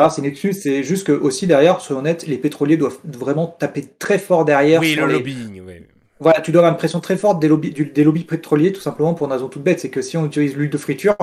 c'est 0.10 0.22
une 0.22 0.28
excuse, 0.28 0.62
c'est 0.62 0.84
juste 0.84 1.08
que 1.08 1.14
aussi 1.14 1.48
derrière, 1.48 1.80
soyons 1.80 2.02
honnêtes, 2.02 2.28
les 2.28 2.38
pétroliers 2.38 2.76
doivent 2.76 3.00
vraiment 3.06 3.48
taper 3.48 3.86
très 3.98 4.20
fort 4.20 4.44
derrière. 4.44 4.82
Oui, 4.82 4.96
le 4.96 5.06
lobbying, 5.06 5.62
oui. 5.66 5.86
Voilà, 6.22 6.42
tu 6.42 6.52
dois 6.52 6.60
avoir 6.60 6.74
une 6.74 6.78
pression 6.78 7.00
très 7.00 7.16
forte 7.16 7.40
des 7.40 7.48
lobbies, 7.48 7.72
des 7.72 8.04
lobbies 8.04 8.26
pétroliers, 8.26 8.74
tout 8.74 8.82
simplement 8.82 9.14
pour 9.14 9.28
une 9.28 9.32
raison 9.32 9.48
toute 9.48 9.64
bête, 9.64 9.80
c'est 9.80 9.90
que 9.90 10.02
si 10.02 10.18
on 10.18 10.26
utilise 10.26 10.54
l'huile 10.54 10.70
de 10.70 10.78
friture, 10.78 11.16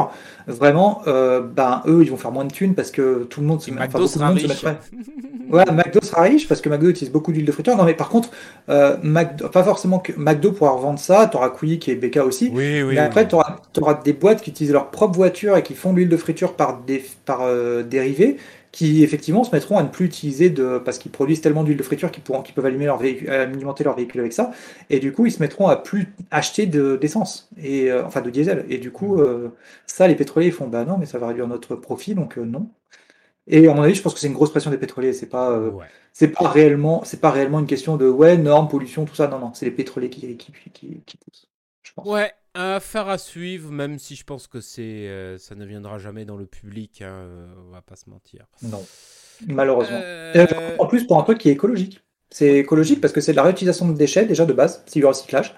vraiment, 0.46 1.02
euh, 1.06 1.42
ben 1.42 1.82
eux, 1.86 2.00
ils 2.02 2.10
vont 2.10 2.16
faire 2.16 2.32
moins 2.32 2.46
de 2.46 2.52
thunes 2.52 2.74
parce 2.74 2.90
que 2.90 3.24
tout 3.24 3.42
le 3.42 3.46
monde 3.46 3.60
se, 3.60 3.70
enfin, 3.70 3.86
beaucoup 3.86 4.18
de 4.18 4.24
monde 4.24 4.38
se 4.38 4.46
mettrait. 4.46 4.78
voilà, 5.50 5.70
McDo 5.70 6.00
sera 6.00 6.22
riche 6.22 6.48
parce 6.48 6.62
que 6.62 6.70
McDo 6.70 6.88
utilise 6.88 7.12
beaucoup 7.12 7.30
d'huile 7.30 7.44
de 7.44 7.52
friture. 7.52 7.76
Non, 7.76 7.84
mais 7.84 7.92
par 7.92 8.08
contre, 8.08 8.30
euh, 8.70 8.96
pas 9.52 9.64
forcément 9.64 9.98
que 9.98 10.12
McDo 10.16 10.52
pourra 10.52 10.70
revendre 10.70 10.98
ça. 10.98 11.26
T'auras 11.26 11.50
Quick 11.50 11.90
et 11.90 11.94
BK 11.94 12.16
aussi. 12.18 12.50
Oui, 12.54 12.80
oui. 12.82 12.94
Mais 12.94 13.00
après, 13.00 13.28
tu 13.28 13.34
auras, 13.34 13.94
des 14.02 14.14
boîtes 14.14 14.40
qui 14.40 14.48
utilisent 14.48 14.72
leur 14.72 14.90
propre 14.90 15.14
voiture 15.14 15.58
et 15.58 15.62
qui 15.62 15.74
font 15.74 15.92
de 15.92 15.96
l'huile 15.98 16.08
de 16.08 16.16
friture 16.16 16.54
par 16.54 16.80
des 16.80 17.04
par 17.26 17.40
euh, 17.42 17.82
dérivés 17.82 18.38
qui 18.76 19.02
effectivement 19.02 19.42
se 19.42 19.52
mettront 19.52 19.78
à 19.78 19.82
ne 19.82 19.88
plus 19.88 20.04
utiliser 20.04 20.50
de 20.50 20.76
parce 20.76 20.98
qu'ils 20.98 21.10
produisent 21.10 21.40
tellement 21.40 21.64
d'huile 21.64 21.78
de 21.78 21.82
friture 21.82 22.10
qu'ils 22.10 22.22
pourront 22.22 22.42
qu'ils 22.42 22.54
peuvent 22.54 22.66
allumer 22.66 22.84
leur 22.84 22.98
véhicule, 22.98 23.30
alimenter 23.30 23.84
leur 23.84 23.96
véhicule 23.96 24.20
avec 24.20 24.34
ça. 24.34 24.50
Et 24.90 24.98
du 24.98 25.14
coup 25.14 25.24
ils 25.24 25.32
se 25.32 25.40
mettront 25.40 25.66
à 25.66 25.76
plus 25.76 26.12
acheter 26.30 26.66
d'essence 26.66 27.48
et 27.56 27.90
euh, 27.90 28.04
enfin 28.04 28.20
de 28.20 28.28
diesel. 28.28 28.66
Et 28.68 28.76
du 28.76 28.90
coup 28.90 29.18
euh, 29.18 29.48
ça 29.86 30.06
les 30.06 30.14
pétroliers 30.14 30.50
font 30.50 30.66
bah 30.66 30.84
non 30.84 30.98
mais 30.98 31.06
ça 31.06 31.16
va 31.18 31.28
réduire 31.28 31.48
notre 31.48 31.74
profit 31.74 32.14
donc 32.14 32.36
euh, 32.36 32.44
non. 32.44 32.68
Et 33.46 33.66
à 33.66 33.72
mon 33.72 33.80
avis 33.80 33.94
je 33.94 34.02
pense 34.02 34.12
que 34.12 34.20
c'est 34.20 34.26
une 34.26 34.34
grosse 34.34 34.50
pression 34.50 34.70
des 34.70 34.76
pétroliers. 34.76 35.14
C'est 35.14 35.30
pas 35.30 35.58
c'est 36.12 36.28
pas 36.28 36.46
réellement 36.46 37.00
c'est 37.02 37.22
pas 37.22 37.30
réellement 37.30 37.60
une 37.60 37.66
question 37.66 37.96
de 37.96 38.06
ouais 38.06 38.36
normes 38.36 38.68
pollution 38.68 39.06
tout 39.06 39.14
ça. 39.14 39.26
Non 39.26 39.38
non 39.38 39.52
c'est 39.54 39.64
les 39.64 39.72
pétroliers 39.72 40.10
qui 40.10 40.36
qui, 40.36 40.52
qui, 40.52 41.00
qui 41.06 41.16
poussent 41.16 41.48
je 41.82 41.92
pense. 41.94 42.06
ouais 42.06 42.30
Affaire 42.56 43.08
à 43.08 43.18
suivre, 43.18 43.70
même 43.70 43.98
si 43.98 44.16
je 44.16 44.24
pense 44.24 44.46
que 44.46 44.60
c'est, 44.60 45.08
euh, 45.08 45.36
ça 45.36 45.54
ne 45.54 45.66
viendra 45.66 45.98
jamais 45.98 46.24
dans 46.24 46.36
le 46.36 46.46
public, 46.46 47.02
hein, 47.02 47.12
euh, 47.12 47.46
on 47.66 47.70
va 47.70 47.82
pas 47.82 47.96
se 47.96 48.08
mentir. 48.08 48.46
Non, 48.62 48.82
malheureusement. 49.46 50.00
Euh, 50.02 50.46
en 50.78 50.86
plus, 50.86 51.06
pour 51.06 51.18
un 51.18 51.22
truc 51.22 51.38
qui 51.38 51.50
est 51.50 51.52
écologique. 51.52 52.02
C'est 52.30 52.56
écologique 52.58 53.00
parce 53.00 53.12
que 53.12 53.20
c'est 53.20 53.32
de 53.32 53.36
la 53.36 53.42
réutilisation 53.42 53.86
de 53.88 53.92
déchets, 53.92 54.24
déjà 54.24 54.46
de 54.46 54.52
base, 54.52 54.82
c'est 54.86 55.00
du 55.00 55.06
recyclage. 55.06 55.54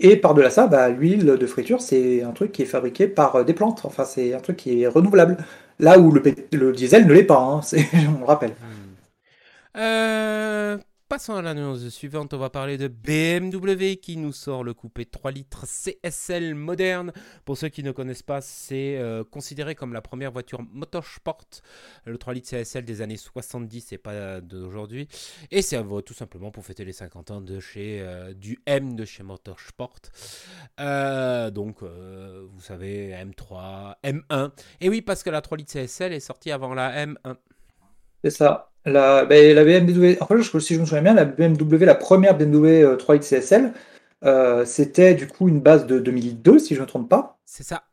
Et 0.00 0.16
par-delà 0.16 0.48
ça, 0.50 0.66
bah, 0.66 0.88
l'huile 0.88 1.24
de 1.26 1.46
friture, 1.46 1.80
c'est 1.80 2.22
un 2.22 2.32
truc 2.32 2.52
qui 2.52 2.62
est 2.62 2.66
fabriqué 2.66 3.08
par 3.08 3.44
des 3.44 3.52
plantes. 3.52 3.82
Enfin, 3.84 4.04
c'est 4.04 4.32
un 4.32 4.40
truc 4.40 4.56
qui 4.56 4.82
est 4.82 4.86
renouvelable. 4.86 5.36
Là 5.78 5.98
où 5.98 6.10
le, 6.10 6.22
le 6.52 6.72
diesel 6.72 7.06
ne 7.06 7.12
l'est 7.12 7.24
pas, 7.24 7.38
hein, 7.38 7.60
on 8.16 8.20
le 8.20 8.24
rappelle. 8.24 8.54
Euh, 9.76 10.78
Passons 11.08 11.36
à 11.36 11.40
l'annonce 11.40 11.88
suivante, 11.88 12.34
on 12.34 12.38
va 12.38 12.50
parler 12.50 12.76
de 12.76 12.86
BMW 12.86 13.96
qui 13.96 14.18
nous 14.18 14.34
sort 14.34 14.62
le 14.62 14.74
coupé 14.74 15.06
3 15.06 15.30
litres 15.30 15.64
CSL 15.66 16.54
moderne. 16.54 17.14
Pour 17.46 17.56
ceux 17.56 17.70
qui 17.70 17.82
ne 17.82 17.92
connaissent 17.92 18.22
pas, 18.22 18.42
c'est 18.42 18.98
euh, 18.98 19.24
considéré 19.24 19.74
comme 19.74 19.94
la 19.94 20.02
première 20.02 20.30
voiture 20.30 20.60
motorsport, 20.70 21.46
le 22.04 22.18
3 22.18 22.34
litres 22.34 22.50
CSL 22.50 22.84
des 22.84 23.00
années 23.00 23.16
70 23.16 23.94
et 23.94 23.96
pas 23.96 24.42
d'aujourd'hui. 24.42 25.08
Et 25.50 25.62
c'est 25.62 25.82
tout 26.04 26.12
simplement 26.12 26.50
pour 26.50 26.66
fêter 26.66 26.84
les 26.84 26.92
50 26.92 27.30
ans 27.30 27.40
de 27.40 27.58
chez, 27.58 28.02
euh, 28.02 28.34
du 28.34 28.58
M 28.66 28.94
de 28.94 29.06
chez 29.06 29.22
Motorsport. 29.22 29.96
Euh, 30.78 31.50
donc, 31.50 31.82
vous 31.82 32.60
savez, 32.60 33.12
M3, 33.12 33.94
M1. 34.04 34.50
Et 34.82 34.90
oui, 34.90 35.00
parce 35.00 35.22
que 35.22 35.30
la 35.30 35.40
3 35.40 35.56
litres 35.56 35.72
CSL 35.72 36.12
est 36.12 36.20
sortie 36.20 36.50
avant 36.50 36.74
la 36.74 37.06
M1. 37.06 37.36
C'est 38.22 38.30
ça. 38.30 38.72
La, 38.88 39.24
ben, 39.24 39.54
la 39.54 39.64
BMW, 39.64 40.16
en 40.20 40.26
fait, 40.26 40.60
si 40.60 40.74
je 40.74 40.80
me 40.80 40.86
souviens 40.86 41.02
bien, 41.02 41.14
la 41.14 41.24
BMW, 41.24 41.84
la 41.84 41.94
première 41.94 42.36
BMW 42.36 42.96
3 42.96 43.18
CSL, 43.18 43.72
euh, 44.24 44.64
c'était 44.64 45.14
du 45.14 45.26
coup 45.26 45.48
une 45.48 45.60
base 45.60 45.86
de 45.86 45.98
2002, 45.98 46.58
si 46.58 46.74
je 46.74 46.80
ne 46.80 46.84
me 46.84 46.88
trompe 46.88 47.08
pas. 47.08 47.38
C'est 47.44 47.62
ça. 47.62 47.84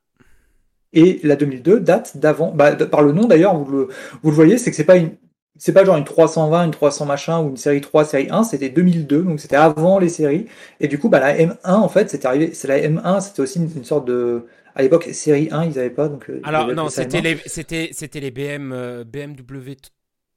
Et 0.93 1.19
la 1.23 1.35
2002 1.35 1.81
date 1.81 2.17
d'avant, 2.17 2.51
bah, 2.51 2.73
par 2.73 3.01
le 3.03 3.11
nom 3.11 3.25
d'ailleurs, 3.25 3.55
vous 3.57 3.71
le, 3.71 3.89
vous 4.23 4.29
le 4.29 4.35
voyez, 4.35 4.57
c'est 4.57 4.71
que 4.71 4.77
c'est 4.77 4.85
pas 4.85 4.95
une, 4.95 5.11
c'est 5.57 5.73
pas 5.73 5.83
genre 5.83 5.97
une 5.97 6.05
320, 6.05 6.65
une 6.65 6.71
300 6.71 7.05
machin 7.05 7.41
ou 7.41 7.49
une 7.49 7.57
série 7.57 7.81
3, 7.81 8.05
série 8.05 8.27
1, 8.29 8.43
c'était 8.43 8.69
2002, 8.69 9.21
donc 9.23 9.39
c'était 9.39 9.57
avant 9.57 9.99
les 9.99 10.09
séries. 10.09 10.47
Et 10.79 10.87
du 10.87 10.97
coup, 10.97 11.09
bah, 11.09 11.19
la 11.19 11.37
M1, 11.37 11.57
en 11.63 11.89
fait, 11.89 12.09
c'était 12.09 12.27
arrivé, 12.27 12.53
c'est 12.53 12.67
la 12.67 12.79
M1, 12.79 13.21
c'était 13.21 13.41
aussi 13.41 13.59
une, 13.59 13.83
sorte 13.83 14.05
de, 14.07 14.45
à 14.73 14.81
l'époque, 14.81 15.09
série 15.11 15.49
1, 15.51 15.65
ils 15.65 15.75
n'avaient 15.75 15.89
pas, 15.89 16.07
donc. 16.07 16.29
Euh, 16.29 16.39
Alors, 16.43 16.73
non, 16.73 16.89
c'était 16.89 17.21
les, 17.21 17.37
c'était, 17.45 17.89
c'était 17.91 18.21
les 18.21 18.31
BM, 18.31 19.03
BMW 19.03 19.75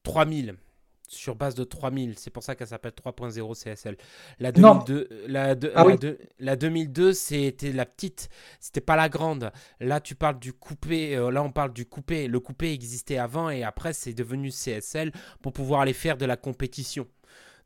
3000 0.08 0.56
sur 1.06 1.34
base 1.34 1.54
de 1.54 1.64
3000. 1.64 2.14
C'est 2.18 2.30
pour 2.30 2.42
ça 2.42 2.54
qu'elle 2.54 2.68
s'appelle 2.68 2.92
3.0 2.92 3.54
CSL. 3.54 3.96
La 4.38 4.52
2002, 4.52 5.08
la, 5.26 5.54
ah 5.74 5.84
la, 6.38 6.56
2002, 6.56 7.12
c'était 7.12 7.72
la 7.72 7.86
petite, 7.86 8.28
c'était 8.60 8.80
pas 8.80 8.96
la 8.96 9.08
grande. 9.08 9.50
Là, 9.80 10.00
tu 10.00 10.14
parles 10.14 10.38
du 10.38 10.52
coupé. 10.52 11.16
Euh, 11.16 11.30
là, 11.30 11.42
on 11.42 11.50
parle 11.50 11.72
du 11.72 11.86
coupé. 11.86 12.28
Le 12.28 12.40
coupé 12.40 12.72
existait 12.72 13.18
avant 13.18 13.50
et 13.50 13.64
après, 13.64 13.92
c'est 13.92 14.12
devenu 14.12 14.50
CSL 14.50 15.12
pour 15.42 15.52
pouvoir 15.52 15.80
aller 15.80 15.94
faire 15.94 16.16
de 16.16 16.26
la 16.26 16.36
compétition. 16.36 17.06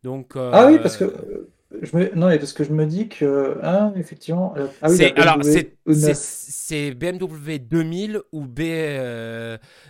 Donc. 0.02 0.36
Euh, 0.36 0.50
ah 0.52 0.66
oui, 0.66 0.78
parce 0.78 0.96
que. 0.96 1.04
Euh, 1.04 1.50
je 1.80 1.96
me... 1.96 2.14
Non, 2.14 2.28
parce 2.36 2.52
que 2.52 2.64
je 2.64 2.72
me 2.72 2.84
dis 2.84 3.08
que, 3.08 3.58
hein, 3.62 3.94
effectivement. 3.96 4.54
Ah 4.82 4.90
oui, 4.90 4.96
c'est 4.96 5.18
alors 5.18 5.38
c'est 5.42 6.90
BMW 6.90 7.58
2000 7.58 8.20
ou 8.30 8.42
B, 8.42 8.60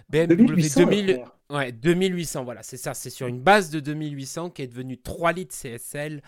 BMW 0.09 0.69
2000. 0.77 1.25
Ouais, 1.53 1.71
2800, 1.71 2.45
voilà, 2.45 2.63
c'est 2.63 2.79
ça. 2.79 2.95
C'est 2.95 3.11
sur 3.11 3.27
une 3.27 3.41
base 3.41 3.69
de 3.71 3.79
2800 3.79 4.51
qui 4.51 4.63
est 4.63 4.67
devenue 4.67 4.99
3 4.99 5.33
litres 5.33 5.55
CSL 5.55 6.23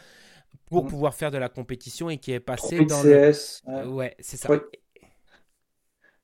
pour 0.67 0.85
mmh. 0.85 0.89
pouvoir 0.89 1.15
faire 1.15 1.31
de 1.31 1.39
la 1.39 1.49
compétition 1.49 2.11
et 2.11 2.19
qui 2.19 2.33
est 2.33 2.41
passé 2.41 2.85
dans 2.85 3.03
CS, 3.03 3.63
le... 3.67 3.89
Ouais, 3.89 4.15
c'est 4.21 4.37
ça. 4.37 4.49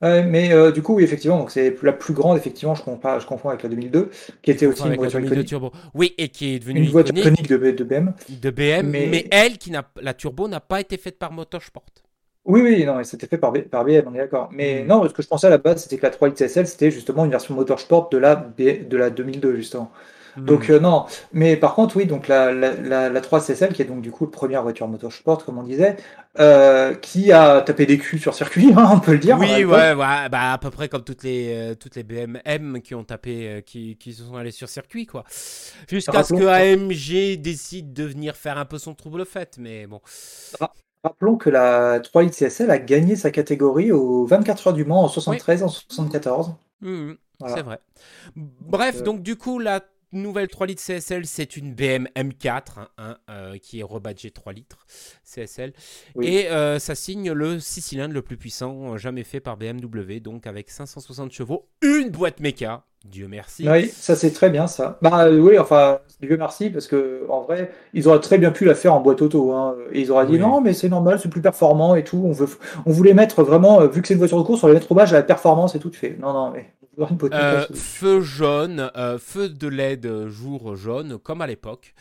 mais 0.02 0.52
euh, 0.52 0.70
du 0.70 0.82
coup, 0.82 0.96
oui, 0.96 1.04
effectivement, 1.04 1.48
c'est 1.48 1.82
la 1.82 1.92
plus 1.94 2.12
grande, 2.12 2.36
effectivement, 2.36 2.74
je 2.74 2.82
confonds, 2.82 3.18
je 3.18 3.26
confonds 3.26 3.48
avec 3.48 3.62
la 3.62 3.70
2002, 3.70 4.10
qui 4.42 4.50
était 4.50 4.66
aussi 4.66 4.82
une 4.82 4.96
voiture 4.96 5.44
turbo. 5.46 5.72
Oui, 5.94 6.14
et 6.18 6.28
qui 6.28 6.54
est 6.54 6.58
devenue 6.58 6.80
une 6.80 6.90
voiture 6.90 7.16
iconique 7.16 7.48
de, 7.48 7.56
de, 7.56 7.84
BM. 7.84 8.12
De 8.28 8.50
BM, 8.50 8.86
mais, 8.86 9.26
elle, 9.30 9.56
qui 9.56 9.70
n'a, 9.70 9.90
la 10.00 10.12
turbo 10.12 10.46
n'a 10.46 10.60
pas 10.60 10.80
été 10.80 10.98
faite 10.98 11.18
par 11.18 11.32
Motorsport. 11.32 11.86
Oui, 12.46 12.62
oui, 12.62 12.84
non, 12.84 13.02
c'était 13.04 13.26
fait 13.26 13.38
par, 13.38 13.52
par 13.70 13.84
BM, 13.84 14.02
on 14.06 14.14
est 14.14 14.18
d'accord. 14.18 14.48
Mais 14.52 14.82
mmh. 14.82 14.86
non, 14.86 15.08
ce 15.08 15.12
que 15.12 15.22
je 15.22 15.28
pensais 15.28 15.46
à 15.46 15.50
la 15.50 15.58
base, 15.58 15.82
c'était 15.82 15.98
que 15.98 16.02
la 16.02 16.10
3 16.10 16.30
CSL, 16.30 16.66
c'était 16.66 16.90
justement 16.90 17.24
une 17.24 17.30
version 17.30 17.54
motorsport 17.54 18.08
de 18.08 18.18
la, 18.18 18.34
de 18.36 18.96
la 18.96 19.10
2002, 19.10 19.56
justement. 19.56 19.90
Mmh. 20.36 20.44
Donc 20.44 20.70
euh, 20.70 20.78
non, 20.78 21.06
mais 21.32 21.56
par 21.56 21.74
contre, 21.74 21.96
oui, 21.96 22.06
donc 22.06 22.28
la, 22.28 22.52
la, 22.52 23.10
la, 23.10 23.20
3 23.20 23.40
CSL, 23.40 23.72
qui 23.72 23.82
est 23.82 23.84
donc 23.84 24.00
du 24.00 24.10
coup 24.10 24.26
la 24.26 24.30
première 24.30 24.62
voiture 24.62 24.86
motorsport, 24.88 25.44
comme 25.44 25.58
on 25.58 25.64
disait, 25.64 25.96
euh, 26.38 26.94
qui 26.94 27.32
a 27.32 27.60
tapé 27.62 27.84
des 27.84 27.98
culs 27.98 28.20
sur 28.20 28.32
circuit, 28.32 28.72
hein, 28.76 28.90
on 28.92 29.00
peut 29.00 29.12
le 29.12 29.18
dire. 29.18 29.36
Oui, 29.38 29.64
ouais, 29.64 29.92
ouais, 29.92 29.94
bah 29.94 30.52
à 30.52 30.58
peu 30.58 30.70
près 30.70 30.88
comme 30.88 31.02
toutes 31.02 31.24
les, 31.24 31.52
euh, 31.52 31.74
toutes 31.74 31.96
les 31.96 32.04
BM 32.04 32.80
qui 32.80 32.94
ont 32.94 33.04
tapé, 33.04 33.62
qui, 33.66 33.96
qui 33.96 34.12
se 34.12 34.22
sont 34.22 34.36
allés 34.36 34.52
sur 34.52 34.68
circuit, 34.68 35.06
quoi. 35.06 35.24
Jusqu'à 35.88 36.22
ce 36.22 36.32
que 36.32 36.46
AMG 36.46 37.40
décide 37.40 37.92
de 37.92 38.04
venir 38.04 38.36
faire 38.36 38.56
un 38.56 38.64
peu 38.64 38.78
son 38.78 38.94
trouble 38.94 39.26
fait, 39.26 39.56
mais 39.58 39.86
bon. 39.86 40.00
Rappelons 41.02 41.36
que 41.36 41.48
la 41.48 42.00
3 42.00 42.22
litres 42.22 42.36
CSL 42.36 42.70
a 42.70 42.78
gagné 42.78 43.16
sa 43.16 43.30
catégorie 43.30 43.90
aux 43.90 44.26
24 44.26 44.68
heures 44.68 44.74
du 44.74 44.84
Mans 44.84 45.02
en 45.04 45.08
73 45.08 45.62
en 45.62 45.68
74. 45.68 46.54
Mmh, 46.82 47.12
c'est 47.46 47.62
vrai. 47.62 47.80
Bref, 48.36 49.02
donc, 49.02 49.22
du 49.22 49.36
coup, 49.36 49.58
la 49.58 49.80
nouvelle 50.12 50.48
3 50.48 50.66
litres 50.66 50.82
CSL, 50.82 51.26
c'est 51.26 51.56
une 51.56 51.74
BM 51.74 52.06
M4 52.16 52.62
hein, 52.98 53.16
hein, 53.28 53.58
qui 53.60 53.80
est 53.80 53.82
rebadgée 53.82 54.30
3 54.30 54.52
litres 54.52 54.86
CSL. 55.24 55.72
Et 56.22 56.48
ça 56.78 56.94
signe 56.94 57.32
le 57.32 57.60
6 57.60 57.80
cylindres 57.80 58.14
le 58.14 58.22
plus 58.22 58.36
puissant 58.36 58.96
jamais 58.96 59.24
fait 59.24 59.40
par 59.40 59.56
BMW, 59.56 60.20
donc 60.20 60.46
avec 60.46 60.70
560 60.70 61.32
chevaux, 61.32 61.68
une 61.82 62.10
boîte 62.10 62.40
méca. 62.40 62.84
Dieu 63.06 63.28
merci. 63.28 63.66
Oui, 63.66 63.88
ça 63.88 64.14
c'est 64.14 64.30
très 64.30 64.50
bien 64.50 64.66
ça. 64.66 64.98
Bah 65.00 65.30
oui, 65.30 65.58
enfin, 65.58 66.00
Dieu 66.20 66.36
merci, 66.36 66.68
parce 66.68 66.86
que 66.86 67.24
en 67.30 67.40
vrai, 67.40 67.72
ils 67.94 68.06
auraient 68.08 68.20
très 68.20 68.36
bien 68.36 68.50
pu 68.50 68.66
la 68.66 68.74
faire 68.74 68.92
en 68.92 69.00
boîte 69.00 69.22
auto. 69.22 69.52
Hein. 69.52 69.74
Et 69.92 70.02
ils 70.02 70.12
auraient 70.12 70.26
dit 70.26 70.38
non, 70.38 70.60
mais 70.60 70.74
c'est 70.74 70.90
normal, 70.90 71.18
c'est 71.18 71.30
plus 71.30 71.40
performant 71.40 71.94
et 71.94 72.04
tout. 72.04 72.22
On, 72.22 72.32
veut, 72.32 72.48
on 72.84 72.92
voulait 72.92 73.14
mettre 73.14 73.42
vraiment, 73.42 73.86
vu 73.86 74.02
que 74.02 74.08
c'est 74.08 74.14
une 74.14 74.18
voiture 74.18 74.36
de 74.36 74.42
course, 74.42 74.62
on 74.62 74.66
voulait 74.66 74.78
mettre 74.78 74.92
hommage 74.92 75.14
à 75.14 75.16
la 75.16 75.22
performance 75.22 75.74
et 75.74 75.78
tout. 75.78 75.88
Tu 75.88 75.98
fais 75.98 76.16
non, 76.20 76.34
non, 76.34 76.50
mais. 76.50 76.70
Euh, 77.32 77.66
feu 77.74 78.20
jaune, 78.20 78.90
euh, 78.96 79.18
feu 79.18 79.48
de 79.48 79.68
LED 79.68 80.28
jour 80.28 80.76
jaune, 80.76 81.18
comme 81.18 81.40
à 81.40 81.46
l'époque. 81.46 81.94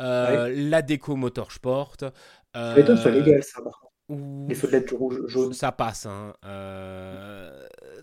Euh, 0.00 0.52
la 0.54 0.82
déco 0.82 1.16
motorsport. 1.16 1.96
Euh, 2.56 2.74
légal 3.10 3.42
ça. 3.42 3.60
Les 4.08 4.54
feux 4.54 4.68
de 4.68 4.72
LED 4.72 5.28
jaune. 5.28 5.52
Ça 5.52 5.72
passe. 5.72 6.06
Hein. 6.06 6.34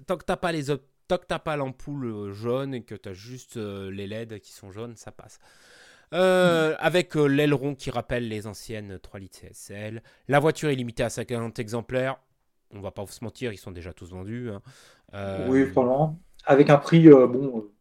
tant 0.08 0.18
que 0.18 0.24
t'as 0.26 0.38
pas 0.38 0.52
les 0.52 0.66
tant 0.66 1.18
que 1.18 1.26
t'as 1.28 1.40
pas 1.40 1.56
l'ampoule 1.56 2.32
jaune 2.32 2.76
et 2.76 2.84
que 2.84 2.96
tu 2.96 3.10
as 3.10 3.14
juste 3.14 3.58
les 3.58 4.08
LED 4.08 4.40
qui 4.40 4.54
sont 4.54 4.72
jaunes, 4.72 4.96
ça 4.96 5.12
passe. 5.12 5.40
avec 6.12 7.16
l'aileron 7.16 7.76
qui 7.76 7.92
rappelle 7.92 8.28
les 8.28 8.48
anciennes 8.48 9.00
3 9.00 9.20
litres 9.20 9.40
CSL. 9.42 10.02
La 10.28 10.40
voiture 10.40 10.70
est 10.70 10.76
limitée 10.76 11.04
à 11.04 11.10
50 11.10 11.60
exemplaires. 11.60 12.18
On 12.72 12.82
va 12.82 12.92
pas 12.92 13.04
se 13.08 13.24
mentir, 13.24 13.52
ils 13.52 13.58
sont 13.58 13.72
déjà 13.72 13.94
tous 13.94 14.12
vendus. 14.12 14.52
Hein. 14.52 15.48
oui, 15.48 15.66
probablement 15.66 16.20
avec 16.46 16.70
un 16.70 16.78
prix 16.78 17.08
euh, 17.08 17.28
bon. 17.28 17.58
Euh, 17.58 17.72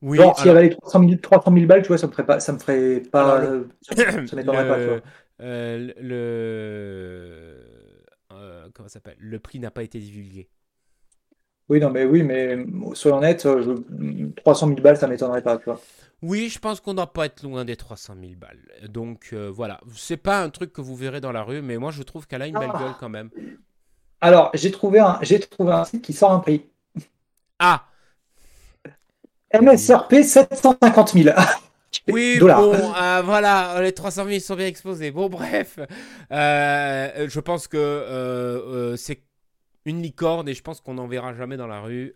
oui, 0.00 0.18
genre, 0.18 0.38
s'il 0.38 0.46
y 0.46 0.50
avait 0.50 0.70
300 0.70 1.00
000, 1.08 1.20
300 1.20 1.52
000 1.52 1.66
balles, 1.66 1.82
tu 1.82 1.88
vois, 1.88 1.98
ça 1.98 2.06
me 2.06 2.12
ferait 2.12 2.26
pas, 2.26 2.38
ça 2.38 2.52
me 2.52 2.58
ferait 2.58 3.00
pas, 3.00 3.40
ça, 3.82 3.94
m'étonnerait 4.36 4.68
pas. 4.68 4.78
Tu 4.78 4.86
vois. 4.88 5.00
Euh, 5.40 5.92
le, 6.00 7.56
comment 8.72 8.88
s'appelle? 8.88 9.16
Le 9.18 9.38
prix 9.40 9.58
n'a 9.58 9.72
pas 9.72 9.82
été 9.82 9.98
divulgué. 9.98 10.48
Oui, 11.68 11.80
non, 11.80 11.90
mais 11.90 12.04
oui, 12.04 12.22
mais 12.22 12.64
soyons 12.94 13.18
honnêtes, 13.18 13.46
300 14.36 14.68
000 14.68 14.80
balles, 14.80 14.96
ça 14.96 15.08
m'étonnerait 15.08 15.42
pas, 15.42 15.58
tu 15.58 15.64
vois. 15.64 15.80
Oui, 16.22 16.48
je 16.48 16.58
pense 16.58 16.80
qu'on 16.80 16.94
doit 16.94 17.12
pas 17.12 17.26
être 17.26 17.42
loin 17.42 17.64
des 17.64 17.76
300 17.76 18.14
000 18.20 18.32
balles. 18.36 18.62
Donc 18.88 19.34
voilà, 19.34 19.80
c'est 19.94 20.16
pas 20.16 20.42
un 20.42 20.50
truc 20.50 20.72
que 20.72 20.80
vous 20.80 20.94
verrez 20.94 21.20
dans 21.20 21.32
la 21.32 21.42
rue, 21.42 21.60
mais 21.60 21.76
moi 21.76 21.90
je 21.90 22.04
trouve 22.04 22.28
qu'elle 22.28 22.42
a 22.42 22.46
une 22.46 22.58
belle 22.58 22.70
ah. 22.72 22.78
gueule 22.78 22.94
quand 23.00 23.08
même. 23.08 23.30
Alors, 24.20 24.50
j'ai 24.54 24.70
trouvé 24.70 24.98
un, 24.98 25.18
j'ai 25.22 25.38
trouvé 25.38 25.72
un 25.72 25.84
site 25.84 26.02
qui 26.02 26.12
sort 26.12 26.32
un 26.32 26.40
prix. 26.40 26.68
Ah 27.58 27.84
MSRP 29.54 30.22
750 30.22 31.12
000. 31.14 31.36
Oui, 32.08 32.38
bon, 32.40 32.72
euh, 32.72 33.22
voilà, 33.24 33.80
les 33.80 33.92
300 33.92 34.26
000 34.26 34.40
sont 34.40 34.56
bien 34.56 34.66
exposés. 34.66 35.10
Bon, 35.10 35.28
bref, 35.28 35.78
euh, 36.32 37.28
je 37.28 37.40
pense 37.40 37.66
que 37.66 37.76
euh, 37.76 38.96
c'est 38.96 39.22
une 39.84 40.02
licorne 40.02 40.48
et 40.48 40.54
je 40.54 40.62
pense 40.62 40.80
qu'on 40.82 40.94
n'en 40.94 41.06
verra 41.06 41.32
jamais 41.34 41.56
dans 41.56 41.66
la 41.66 41.80
rue. 41.80 42.14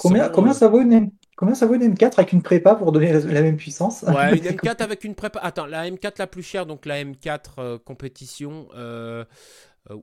combien, 0.00 0.28
combien, 0.28 0.52
ça 0.52 0.66
vaut 0.66 0.80
une, 0.80 1.12
combien 1.36 1.54
ça 1.54 1.66
vaut 1.66 1.74
une 1.74 1.94
M4 1.94 2.14
avec 2.16 2.32
une 2.32 2.42
prépa 2.42 2.74
pour 2.74 2.90
donner 2.90 3.12
la, 3.12 3.42
même 3.42 3.56
puissance? 3.56 4.02
Ouais, 4.02 4.36
une 4.36 4.44
M4 4.56 4.82
avec 4.82 5.04
une 5.04 5.14
prépa. 5.14 5.38
Attends, 5.40 5.66
la 5.66 5.88
M4 5.88 6.14
la 6.18 6.26
plus 6.26 6.42
chère, 6.42 6.66
donc 6.66 6.84
la 6.84 7.02
M4 7.04 7.78
compétition 7.78 8.66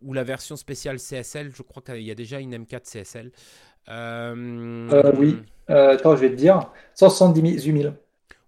ou 0.01 0.13
la 0.13 0.23
version 0.23 0.55
spéciale 0.55 0.97
CSL, 0.97 1.51
je 1.53 1.61
crois 1.61 1.83
qu'il 1.83 2.03
y 2.03 2.11
a 2.11 2.15
déjà 2.15 2.39
une 2.39 2.55
M4 2.55 2.83
CSL. 2.89 3.31
Euh, 3.89 4.89
euh, 4.91 5.11
oui. 5.17 5.37
Euh, 5.69 5.93
attends, 5.93 6.15
je 6.15 6.21
vais 6.21 6.29
te 6.29 6.35
dire. 6.35 6.69
178 6.95 7.59
000. 7.59 7.93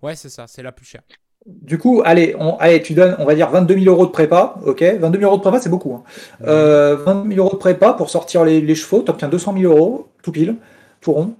Ouais, 0.01 0.15
c'est 0.15 0.29
ça, 0.29 0.45
c'est 0.47 0.63
la 0.63 0.71
plus 0.71 0.85
chère. 0.85 1.01
Du 1.45 1.77
coup, 1.77 2.01
allez, 2.03 2.35
on, 2.39 2.57
allez, 2.57 2.81
tu 2.81 2.93
donnes, 2.93 3.15
on 3.19 3.25
va 3.25 3.35
dire 3.35 3.49
22 3.51 3.77
000 3.79 3.85
euros 3.93 4.07
de 4.07 4.11
prépa, 4.11 4.55
ok? 4.65 4.81
22 4.81 5.19
000 5.19 5.29
euros 5.29 5.37
de 5.37 5.41
prépa, 5.41 5.59
c'est 5.59 5.69
beaucoup. 5.69 5.93
Hein. 5.93 6.03
22 6.41 7.35
000 7.35 7.45
euros 7.45 7.55
de 7.55 7.59
prépa 7.59 7.93
pour 7.93 8.09
sortir 8.09 8.43
les, 8.43 8.75
chevaux, 8.75 9.03
tu 9.03 9.11
obtiens 9.11 9.29
200 9.29 9.55
000 9.59 9.71
euros, 9.71 10.09
tout 10.23 10.31
pile, 10.31 10.55
tout 11.01 11.13
rond. 11.13 11.35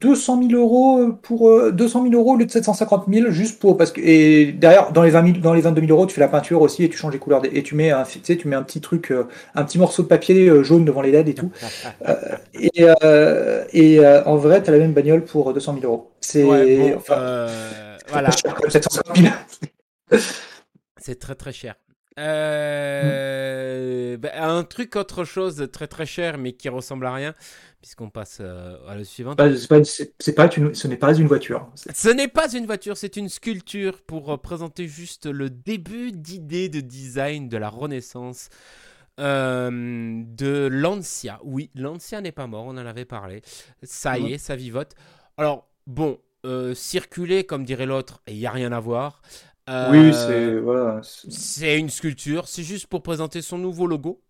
200 0.00 0.48
000 0.48 0.60
euros 0.60 1.12
pour 1.22 1.72
200 1.72 2.02
000 2.04 2.14
euros 2.14 2.34
au 2.34 2.36
lieu 2.36 2.46
de 2.46 2.50
750 2.50 3.04
000 3.12 3.30
juste 3.30 3.58
pour 3.58 3.76
parce 3.76 3.92
que 3.92 4.00
et 4.00 4.52
derrière 4.52 4.92
dans 4.92 5.02
les 5.02 5.10
20 5.10 5.40
dans 5.40 5.52
les 5.52 5.60
22 5.60 5.82
000 5.82 5.92
euros 5.92 6.06
tu 6.06 6.14
fais 6.14 6.20
la 6.20 6.28
peinture 6.28 6.62
aussi 6.62 6.84
et 6.84 6.88
tu 6.88 6.96
changes 6.96 7.12
les 7.12 7.18
couleurs 7.18 7.42
et 7.44 7.62
tu 7.62 7.74
mets 7.74 7.90
un 7.90 8.04
tu 8.04 8.20
sais, 8.22 8.36
tu 8.36 8.48
mets 8.48 8.56
un 8.56 8.62
petit 8.62 8.80
truc 8.80 9.10
euh, 9.10 9.28
un 9.54 9.64
petit 9.64 9.78
morceau 9.78 10.02
de 10.02 10.08
papier 10.08 10.48
euh, 10.48 10.62
jaune 10.62 10.84
devant 10.84 11.02
les 11.02 11.10
LED 11.10 11.28
et 11.28 11.34
tout. 11.34 11.50
Euh, 12.06 13.64
et, 13.72 13.96
et 13.96 14.06
en 14.26 14.36
vrai 14.36 14.62
tu 14.62 14.68
as 14.68 14.72
la 14.72 14.78
même 14.78 14.92
bagnole 14.92 15.24
pour 15.24 15.52
200 15.52 15.78
000 15.80 15.84
euros. 15.84 16.10
C'est 16.20 16.94
enfin, 16.94 17.46
voilà. 18.08 18.30
c'est 20.98 21.18
très 21.18 21.34
très 21.34 21.52
cher 21.52 21.74
euh, 22.20 24.16
bah, 24.18 24.30
un 24.34 24.62
truc 24.62 24.94
autre 24.94 25.24
chose 25.24 25.68
très 25.72 25.88
très 25.88 26.06
cher 26.06 26.38
mais 26.38 26.52
qui 26.52 26.68
ressemble 26.68 27.06
à 27.06 27.14
rien 27.14 27.34
puisqu'on 27.80 28.08
passe 28.08 28.38
euh, 28.40 28.76
à 28.88 28.94
la 28.94 29.02
suivante. 29.04 29.36
Bah, 29.36 29.54
c'est 29.56 29.66
pas, 29.68 29.82
ce 29.84 30.86
n'est 30.86 30.96
pas 30.96 31.14
une 31.14 31.26
voiture. 31.26 31.68
Ce 31.74 32.08
n'est 32.08 32.28
pas 32.28 32.52
une 32.54 32.66
voiture, 32.66 32.96
c'est 32.96 33.16
une 33.16 33.28
sculpture 33.28 34.00
pour 34.02 34.32
euh, 34.32 34.36
présenter 34.36 34.86
juste 34.86 35.26
le 35.26 35.50
début 35.50 36.12
d'idée 36.12 36.68
de 36.68 36.80
design 36.80 37.48
de 37.48 37.56
la 37.56 37.68
Renaissance 37.68 38.48
de 39.18 40.68
Lancia. 40.68 41.40
Oui, 41.44 41.70
Lancia 41.76 42.20
n'est 42.20 42.32
pas 42.32 42.48
mort, 42.48 42.64
on 42.66 42.70
en 42.70 42.78
avait 42.78 43.04
parlé. 43.04 43.42
Ça 43.84 44.18
y 44.18 44.32
est, 44.32 44.38
ça 44.38 44.56
vivote. 44.56 44.94
Alors, 45.36 45.68
bon, 45.86 46.18
circuler, 46.74 47.44
comme 47.44 47.64
dirait 47.64 47.86
l'autre, 47.86 48.22
il 48.26 48.38
n'y 48.38 48.46
a 48.46 48.50
rien 48.50 48.72
à 48.72 48.80
voir. 48.80 49.22
Oui, 49.68 50.12
c'est 50.12 50.56
voilà. 50.56 51.00
C'est 51.02 51.78
une 51.78 51.90
sculpture, 51.90 52.48
c'est 52.48 52.62
juste 52.62 52.86
pour 52.86 53.02
présenter 53.02 53.42
son 53.42 53.58
nouveau 53.58 53.86
logo 53.86 54.20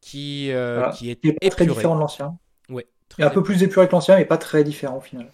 qui, 0.00 0.50
qui 0.94 1.10
est, 1.10 1.50
très 1.50 1.66
différent 1.66 1.94
de 1.94 2.00
l'ancien. 2.00 2.38
Ouais. 2.68 2.86
Et 3.18 3.22
un 3.22 3.30
peu 3.30 3.42
plus 3.42 3.62
épuré 3.62 3.86
que 3.86 3.92
l'ancien, 3.92 4.16
mais 4.16 4.24
pas 4.24 4.38
très 4.38 4.64
différent 4.64 4.98
au 4.98 5.02
final. 5.02 5.26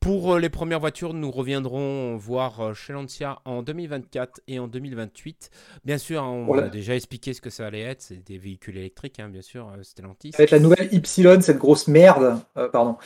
Pour 0.00 0.34
euh, 0.34 0.38
les 0.38 0.48
premières 0.48 0.78
voitures, 0.78 1.12
nous 1.12 1.30
reviendrons 1.30 2.16
voir 2.16 2.60
euh, 2.60 2.74
chez 2.74 2.92
Lancia 2.92 3.40
en 3.44 3.62
2024 3.62 4.40
et 4.46 4.60
en 4.60 4.68
2028. 4.68 5.50
Bien 5.84 5.98
sûr, 5.98 6.22
hein, 6.22 6.46
on 6.48 6.56
a 6.56 6.68
déjà 6.68 6.94
expliqué 6.94 7.34
ce 7.34 7.40
que 7.40 7.50
ça 7.50 7.66
allait 7.66 7.80
être. 7.80 8.02
C'est 8.02 8.24
des 8.24 8.38
véhicules 8.38 8.76
électriques, 8.76 9.18
hein, 9.18 9.28
bien 9.28 9.42
sûr, 9.42 9.68
euh, 9.68 9.82
Stellantis. 9.82 10.32
Avec 10.34 10.52
la 10.52 10.60
nouvelle 10.60 10.88
Y, 10.92 11.42
cette 11.42 11.58
grosse 11.58 11.88
merde. 11.88 12.38
pardon. 12.72 12.96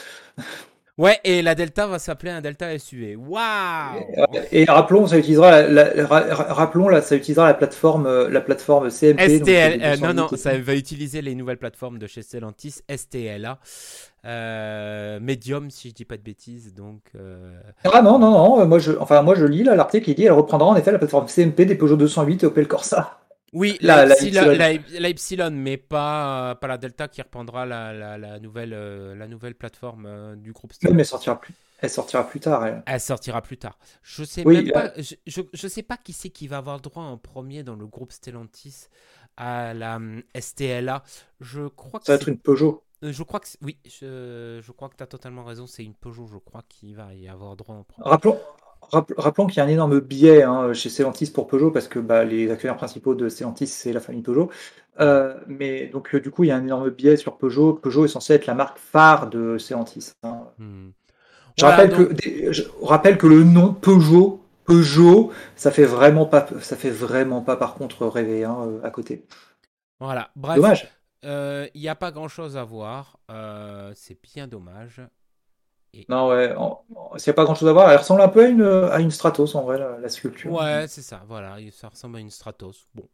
Ouais, 0.99 1.19
et 1.25 1.41
la 1.41 1.55
Delta 1.55 1.87
va 1.87 1.99
s'appeler 1.99 2.33
un 2.33 2.43
Delta 2.43 2.79
SUV. 2.79 3.17
Waouh 3.17 4.05
Et 4.53 4.67
rappelons, 4.67 5.07
ça 5.07 5.17
utilisera 5.17 5.63
la, 5.63 6.07
rappelons 6.07 6.89
là, 6.89 7.01
ça 7.01 7.17
utilisera 7.17 7.47
la 7.47 7.55
plateforme, 7.55 8.07
euh, 8.07 8.29
la 8.29 8.43
plateforme 8.43 8.91
CMP. 8.91 9.39
STL, 9.39 9.81
euh, 9.83 9.97
non 9.97 10.13
non, 10.13 10.29
ça 10.37 10.59
va 10.59 10.75
utiliser 10.75 11.23
les 11.23 11.35
nouvelles 11.35 11.57
plateformes 11.57 11.99
de 11.99 12.07
chez 12.07 12.21
Stellantis, 12.21 12.83
STLA, 12.95 13.59
euh, 14.27 15.19
Medium 15.19 15.71
si 15.71 15.89
je 15.89 15.95
dis 15.95 16.05
pas 16.05 16.19
de 16.19 16.23
bêtises, 16.23 16.75
donc. 16.75 17.01
Ah 17.85 18.03
non 18.03 18.19
non 18.19 18.31
non, 18.31 18.67
moi 18.67 18.79
je, 18.79 18.93
enfin 19.01 19.23
moi 19.23 19.35
je 19.35 19.47
lis 19.47 19.65
là 19.65 19.75
l'article 19.75 20.05
qui 20.05 20.15
dit 20.15 20.25
elle 20.25 20.33
reprendra 20.33 20.69
en 20.69 20.77
effet 20.77 20.93
la 20.93 20.99
plateforme 20.99 21.27
CMP 21.27 21.65
des 21.65 21.75
Peugeot 21.75 21.97
208 21.97 22.43
et 22.43 22.47
Opel 22.47 22.69
Corsa. 22.69 23.22
Oui, 23.53 23.77
la, 23.83 24.07
la, 24.07 25.51
mais 25.51 25.77
pas, 25.77 26.55
pas 26.55 26.67
la 26.67 26.79
Delta 26.79 27.09
qui 27.09 27.21
reprendra 27.21 27.67
la, 27.67 28.39
nouvelle, 28.41 28.73
euh, 28.73 29.15
la 29.15 29.29
nouvelle 29.29 29.55
plateforme 29.55 30.07
euh, 30.07 30.37
du 30.37 30.53
groupe 30.53 30.73
Stellantis. 30.73 30.97
mais 30.97 31.03
elle 31.03 31.07
sortira 31.07 31.39
plus, 31.39 31.55
elle 31.81 31.91
sortira 31.91 32.27
plus 32.27 32.41
tard. 32.41 32.67
Elle, 32.87 33.01
sortira 33.01 33.43
plus 33.43 33.59
tard. 33.59 33.79
Je 34.03 34.25
sais 34.25 34.45
même 34.45 34.71
pas, 34.71 34.93
je, 34.97 35.43
je, 35.53 35.69
sais 35.69 35.83
pas 35.83 35.99
qui 35.99 36.15
c'est 36.15 36.31
qui 36.31 36.49
va 36.49 36.59
avoir 36.59 36.81
droit 36.81 37.03
en 37.03 37.19
premier 37.19 37.63
dans 37.63 37.77
le 37.77 37.87
groupe 37.87 38.13
Stellantis 38.13 38.87
à 39.37 39.75
la 39.75 40.01
STLA. 40.39 41.03
Je 41.41 41.69
crois 41.69 42.01
que 42.01 42.07
ça 42.07 42.13
va 42.13 42.17
être 42.17 42.29
une 42.29 42.39
Peugeot. 42.39 42.83
Euh, 43.05 43.13
je 43.13 43.23
crois 43.23 43.41
que 43.41 43.49
oui, 43.63 43.77
je, 43.85 44.61
je 44.63 44.73
crois 44.73 44.89
que 44.89 44.97
tu 44.97 45.03
as 45.03 45.07
totalement 45.07 45.45
raison, 45.45 45.67
c'est 45.67 45.85
une 45.85 45.95
Peugeot, 45.95 46.27
je 46.27 46.39
crois, 46.39 46.63
qui 46.69 46.95
va 46.95 47.15
y 47.15 47.29
avoir 47.29 47.57
droit 47.57 47.75
en 47.75 47.83
premier. 47.83 48.09
Rappelons, 48.09 48.39
Rappelons 48.91 49.47
qu'il 49.47 49.57
y 49.57 49.61
a 49.61 49.65
un 49.65 49.69
énorme 49.69 50.01
biais 50.01 50.43
hein, 50.43 50.75
chez 50.75 50.91
Stellantis 50.91 51.31
pour 51.31 51.47
Peugeot, 51.47 51.71
parce 51.71 51.89
que 51.89 51.99
bah, 51.99 52.25
les 52.25 52.51
actionnaires 52.51 52.77
principaux 52.77 53.15
de 53.15 53.29
Stellantis, 53.29 53.67
c'est 53.67 53.93
la 53.93 54.01
famille 54.01 54.23
Peugeot. 54.23 54.51
Euh, 55.01 55.35
mais 55.47 55.87
donc, 55.87 56.15
euh, 56.15 56.21
du 56.21 56.31
coup, 56.31 56.45
il 56.45 56.49
y 56.49 56.51
a 56.51 56.57
un 56.57 56.63
énorme 56.63 56.91
biais 56.91 57.17
sur 57.17 57.39
Peugeot. 57.39 57.75
Peugeot 57.75 58.05
est 58.05 58.09
censé 58.09 58.35
être 58.35 58.47
la 58.47 58.55
marque 58.55 58.79
phare 58.79 59.31
de 59.31 59.57
Stellantis. 59.57 60.13
Hein. 60.23 60.43
Hmm. 60.59 60.91
Je, 61.59 61.65
rappelle 61.65 61.91
que, 61.91 62.53
je 62.53 62.63
rappelle 62.83 63.17
que 63.17 63.27
le 63.27 63.45
nom 63.45 63.73
Peugeot, 63.73 64.43
Peugeot, 64.65 65.33
ça 65.57 65.71
fait 65.71 65.85
vraiment 65.85 66.27
pas, 66.27 66.47
ça 66.61 66.77
fait 66.77 66.91
vraiment 66.91 67.41
pas 67.41 67.57
par 67.57 67.75
contre 67.75 68.07
rêver 68.07 68.45
hein, 68.45 68.59
euh, 68.67 68.81
à 68.83 68.91
côté. 68.91 69.25
Voilà, 70.01 70.31
bref. 70.37 70.57
Dommage. 70.57 70.89
Il 71.23 71.81
n'y 71.81 71.89
a 71.89 71.95
pas 71.95 72.11
grand 72.11 72.29
chose 72.29 72.57
à 72.57 72.65
voir. 72.65 73.19
c'est 73.95 74.21
bien 74.23 74.47
dommage. 74.47 75.01
Non, 76.09 76.29
ouais, 76.29 76.55
s'il 77.19 77.31
n'y 77.31 77.35
a 77.35 77.35
pas 77.35 77.45
grand 77.45 77.55
chose 77.55 77.69
à 77.69 77.73
voir, 77.73 77.91
elle 77.91 77.99
ressemble 77.99 78.23
un 78.23 78.29
peu 78.29 78.45
à 78.45 78.49
une, 78.49 78.63
à 78.65 78.99
une 79.01 79.11
Stratos 79.11 79.55
en 79.55 79.63
vrai, 79.63 79.79
la, 79.79 80.09
sculpture. 80.09 80.53
Ouais, 80.53 80.87
c'est 80.89 81.03
ça, 81.03 81.23
voilà, 81.29 81.57
ça 81.71 81.89
ressemble 81.89 82.17
à 82.17 82.21
une 82.21 82.31
Stratos. 82.31 82.89
Bon. 82.95 83.07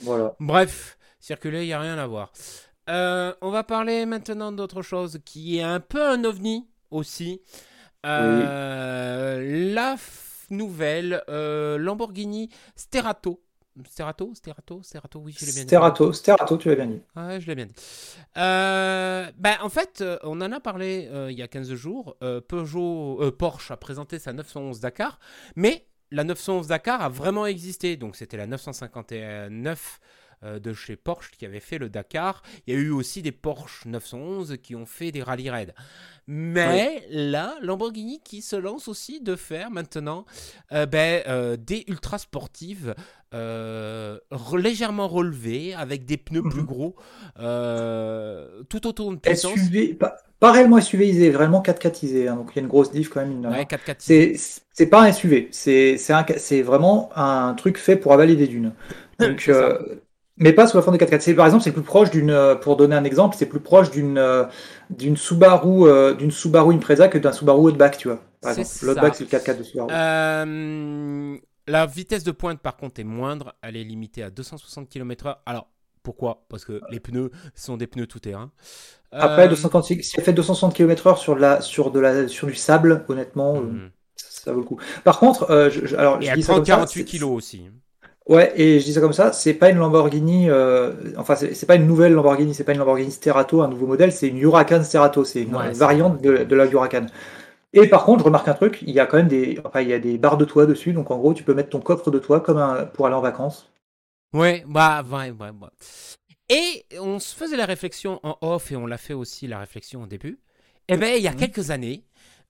Voilà. 0.00 0.34
Bref, 0.38 0.96
circuler, 1.18 1.64
il 1.64 1.66
n'y 1.66 1.72
a 1.72 1.80
rien 1.80 1.98
à 1.98 2.06
voir. 2.06 2.30
Euh, 2.88 3.34
on 3.42 3.50
va 3.50 3.64
parler 3.64 4.06
maintenant 4.06 4.52
d'autre 4.52 4.80
chose 4.82 5.18
qui 5.24 5.58
est 5.58 5.62
un 5.62 5.80
peu 5.80 6.08
un 6.08 6.22
ovni 6.24 6.68
aussi. 6.90 7.42
La 8.04 9.96
nouvelle 10.50 11.22
Lamborghini 11.28 12.48
Sterato 12.76 13.42
Sterato, 13.86 14.32
Sterato, 14.34 14.82
Sterato, 14.82 15.20
oui, 15.20 15.34
je 15.38 15.46
l'ai 15.46 15.52
bien 15.52 15.62
dit. 15.62 15.68
Sterato, 15.68 16.12
Sterato, 16.12 16.56
tu 16.56 16.68
l'as 16.68 16.74
bien 16.76 16.86
dit. 16.86 17.00
Ouais, 17.16 17.40
je 17.40 17.46
l'ai 17.46 17.54
bien 17.54 17.66
dit. 17.66 17.74
Euh, 18.36 19.30
ben, 19.36 19.56
en 19.62 19.68
fait, 19.68 20.00
euh, 20.00 20.18
on 20.22 20.40
en 20.40 20.52
a 20.52 20.60
parlé 20.60 21.08
euh, 21.12 21.30
il 21.30 21.38
y 21.38 21.42
a 21.42 21.48
15 21.48 21.74
jours. 21.74 22.16
Peugeot, 22.48 23.32
Porsche 23.38 23.70
a 23.70 23.76
présenté 23.76 24.18
sa 24.18 24.32
911 24.32 24.80
Dakar, 24.80 25.18
mais 25.56 25.86
la 26.10 26.24
911 26.24 26.68
Dakar 26.68 27.02
a 27.02 27.08
vraiment 27.08 27.46
existé. 27.46 27.96
Donc, 27.96 28.16
c'était 28.16 28.36
la 28.36 28.46
959 28.46 30.00
de 30.42 30.72
chez 30.72 30.96
Porsche 30.96 31.30
qui 31.36 31.46
avait 31.46 31.60
fait 31.60 31.78
le 31.78 31.88
Dakar. 31.88 32.42
Il 32.66 32.74
y 32.74 32.76
a 32.76 32.80
eu 32.80 32.90
aussi 32.90 33.22
des 33.22 33.32
Porsche 33.32 33.86
911 33.86 34.56
qui 34.62 34.76
ont 34.76 34.86
fait 34.86 35.12
des 35.12 35.22
rallye 35.22 35.50
raids. 35.50 35.74
Mais 36.26 37.04
là, 37.10 37.56
Lamborghini 37.62 38.20
qui 38.22 38.42
se 38.42 38.54
lance 38.56 38.88
aussi 38.88 39.20
de 39.20 39.34
faire 39.34 39.70
maintenant 39.70 40.26
ben, 40.70 41.56
des 41.56 41.84
ultra 41.88 42.18
sportives 42.18 42.94
euh, 43.34 44.18
légèrement 44.56 45.06
relevé, 45.06 45.74
avec 45.74 46.06
des 46.06 46.16
pneus 46.16 46.42
plus 46.42 46.62
mhm. 46.62 46.66
gros, 46.66 46.96
euh, 47.38 48.62
tout 48.70 48.86
autour 48.86 49.10
de 49.10 49.16
puissance. 49.16 49.52
SUV, 49.52 49.94
pas, 49.94 50.16
pas 50.40 50.52
réellement 50.52 50.80
SUVisé, 50.80 51.30
vraiment 51.30 51.62
4x4isé, 51.62 52.28
hein, 52.28 52.36
donc 52.36 52.50
il 52.52 52.56
y 52.56 52.58
a 52.60 52.62
une 52.62 52.68
grosse 52.68 52.90
diff 52.90 53.10
quand 53.10 53.20
même. 53.20 53.44
Ouais, 53.44 53.66
4 53.66 53.96
C'est 53.98 54.86
pas 54.86 55.02
un 55.02 55.12
SUV, 55.12 55.48
c'est 55.52 56.62
vraiment 56.62 57.10
un 57.16 57.52
truc 57.54 57.76
fait 57.76 57.96
pour 57.96 58.12
avaler 58.14 58.36
des 58.36 58.46
dunes. 58.46 58.72
Donc, 59.18 59.48
euh, 59.48 59.76
mais 60.38 60.52
pas 60.52 60.66
sous 60.66 60.76
la 60.76 60.82
forme 60.82 60.96
de 60.96 61.04
4x4. 61.04 61.34
Par 61.34 61.46
exemple, 61.46 61.64
c'est 61.64 61.72
plus 61.72 61.82
proche 61.82 62.10
d'une, 62.10 62.56
pour 62.62 62.76
donner 62.76 62.96
un 62.96 63.04
exemple, 63.04 63.36
c'est 63.38 63.46
plus 63.46 63.60
proche 63.60 63.90
d'une 63.90 64.46
d'une 64.90 65.16
Subaru, 65.16 66.16
d'une 66.16 66.30
Subaru 66.30 66.74
Impreza 66.74 67.08
que 67.08 67.18
d'un 67.18 67.32
Subaru 67.32 67.70
Outback, 67.70 67.98
tu 67.98 68.08
vois. 68.08 68.20
Par 68.40 68.52
exemple, 68.52 68.86
l'Outback 68.86 69.14
c'est 69.16 69.32
le 69.32 69.38
4x4 69.38 69.58
de 69.58 69.62
Subaru. 69.62 69.88
Euh, 69.92 71.36
la 71.66 71.86
vitesse 71.86 72.24
de 72.24 72.30
pointe, 72.30 72.60
par 72.60 72.76
contre, 72.76 73.00
est 73.00 73.04
moindre. 73.04 73.54
Elle 73.62 73.76
est 73.76 73.84
limitée 73.84 74.22
à 74.22 74.30
260 74.30 74.88
km/h. 74.88 75.38
Alors, 75.44 75.68
pourquoi? 76.02 76.46
Parce 76.48 76.64
que 76.64 76.80
les 76.90 77.00
pneus 77.00 77.30
sont 77.54 77.76
des 77.76 77.86
pneus 77.86 78.06
tout-terrain. 78.06 78.50
Après, 79.10 79.48
euh... 79.50 79.82
si 79.82 80.14
elle 80.16 80.24
fait 80.24 80.32
260 80.32 80.74
km/h 80.74 81.18
sur, 81.18 81.36
la, 81.36 81.60
sur, 81.60 81.90
de 81.90 81.98
la, 81.98 82.28
sur 82.28 82.46
du 82.46 82.54
sable, 82.54 83.04
honnêtement, 83.08 83.56
euh, 83.56 83.60
mhm. 83.60 83.90
ça, 84.16 84.52
vaut 84.52 84.60
le 84.60 84.66
coup. 84.66 84.78
Par 85.04 85.18
contre, 85.18 85.50
euh, 85.50 85.70
je, 85.70 85.96
alors, 85.96 86.20
je 86.20 86.32
dis 86.32 86.42
ça 86.42 86.60
48 86.60 87.04
kg 87.04 87.24
aussi. 87.24 87.64
Ouais, 88.28 88.52
et 88.60 88.78
je 88.78 88.84
dis 88.84 88.92
ça 88.92 89.00
comme 89.00 89.14
ça, 89.14 89.32
c'est 89.32 89.54
pas 89.54 89.70
une 89.70 89.78
Lamborghini, 89.78 90.50
euh, 90.50 90.92
enfin 91.16 91.34
c'est 91.34 91.66
pas 91.66 91.76
une 91.76 91.86
nouvelle 91.86 92.12
Lamborghini, 92.12 92.52
c'est 92.52 92.62
pas 92.64 92.72
une 92.72 92.78
Lamborghini 92.78 93.10
Sterato, 93.10 93.62
un 93.62 93.68
nouveau 93.68 93.86
modèle, 93.86 94.12
c'est 94.12 94.28
une 94.28 94.36
Huracan 94.36 94.84
Sterato, 94.84 95.24
c'est 95.24 95.44
une 95.44 95.56
variante 95.72 96.20
de, 96.20 96.44
de, 96.44 96.54
la 96.54 96.66
Huracan. 96.66 97.06
Et 97.72 97.86
par 97.88 98.04
contre, 98.04 98.20
je 98.20 98.24
remarque 98.24 98.48
un 98.48 98.54
truc, 98.54 98.80
il 98.82 98.90
y 98.90 99.00
a 99.00 99.06
quand 99.06 99.16
même 99.16 99.28
des, 99.28 99.58
enfin, 99.64 99.80
il 99.80 99.88
y 99.88 99.94
a 99.94 99.98
des 99.98 100.18
barres 100.18 100.36
de 100.36 100.44
toit 100.44 100.66
dessus, 100.66 100.92
donc 100.92 101.10
en 101.10 101.16
gros, 101.16 101.32
tu 101.32 101.42
peux 101.42 101.54
mettre 101.54 101.70
ton 101.70 101.80
coffre 101.80 102.10
de 102.10 102.18
toit 102.18 102.40
comme 102.40 102.58
un, 102.58 102.84
pour 102.84 103.06
aller 103.06 103.14
en 103.14 103.22
vacances. 103.22 103.70
Ouais, 104.34 104.62
bah, 104.68 105.02
ouais, 105.10 105.30
ouais, 105.30 105.48
ouais. 105.48 105.68
Et 106.50 106.84
on 106.98 107.18
se 107.20 107.34
faisait 107.34 107.56
la 107.56 107.66
réflexion 107.66 108.20
en 108.22 108.36
off 108.42 108.70
et 108.72 108.76
on 108.76 108.86
l'a 108.86 108.98
fait 108.98 109.14
aussi 109.14 109.46
la 109.46 109.58
réflexion 109.58 110.02
au 110.02 110.06
début. 110.06 110.38
Eh 110.88 110.98
bien, 110.98 111.14
il 111.14 111.22
y 111.22 111.28
a 111.28 111.32
mhm. 111.32 111.38
quelques 111.38 111.70
années, 111.70 112.04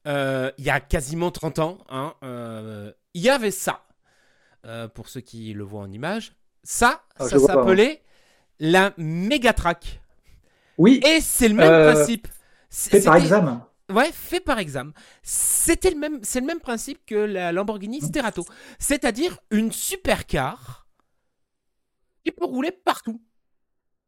euh, 0.09 0.51
il 0.59 0.65
y 0.65 0.71
a 0.71 0.81
quasiment 0.81 1.31
30 1.31 1.59
ans, 1.61 1.79
hein, 1.89 2.15
euh, 2.25 2.93
il 3.15 3.23
y 3.23 3.31
avait 3.31 3.53
ça. 3.53 3.85
Euh, 4.67 4.89
pour 4.89 5.09
ceux 5.09 5.21
qui 5.21 5.53
le 5.55 5.63
voient 5.63 5.83
en 5.83 5.91
image, 5.91 6.33
ça, 6.63 7.03
ah, 7.17 7.29
ça 7.29 7.39
s'appelait 7.39 8.03
la 8.59 8.93
Megatrack. 8.97 10.01
Oui. 10.79 11.01
Et 11.07 11.21
c'est 11.21 11.49
le 11.49 11.55
même 11.55 11.93
principe. 11.95 12.29
C'est 12.69 13.05
par 13.05 13.17
examen. 13.17 13.67
Ouais, 13.91 14.11
fait 14.13 14.41
par 14.41 14.59
exemple. 14.59 14.93
C'était 15.23 15.91
le 15.91 15.97
même, 15.97 16.21
c'est 16.23 16.41
le 16.41 16.47
même 16.47 16.61
principe 16.61 17.07
que 17.07 17.15
la 17.15 17.53
Lamborghini 17.53 18.01
Sterato, 18.01 18.45
c'est-à-dire 18.79 19.39
une 19.51 19.73
supercar 19.73 20.87
qui 22.25 22.33
peut 22.33 22.45
rouler 22.45 22.73
partout. 22.73 23.23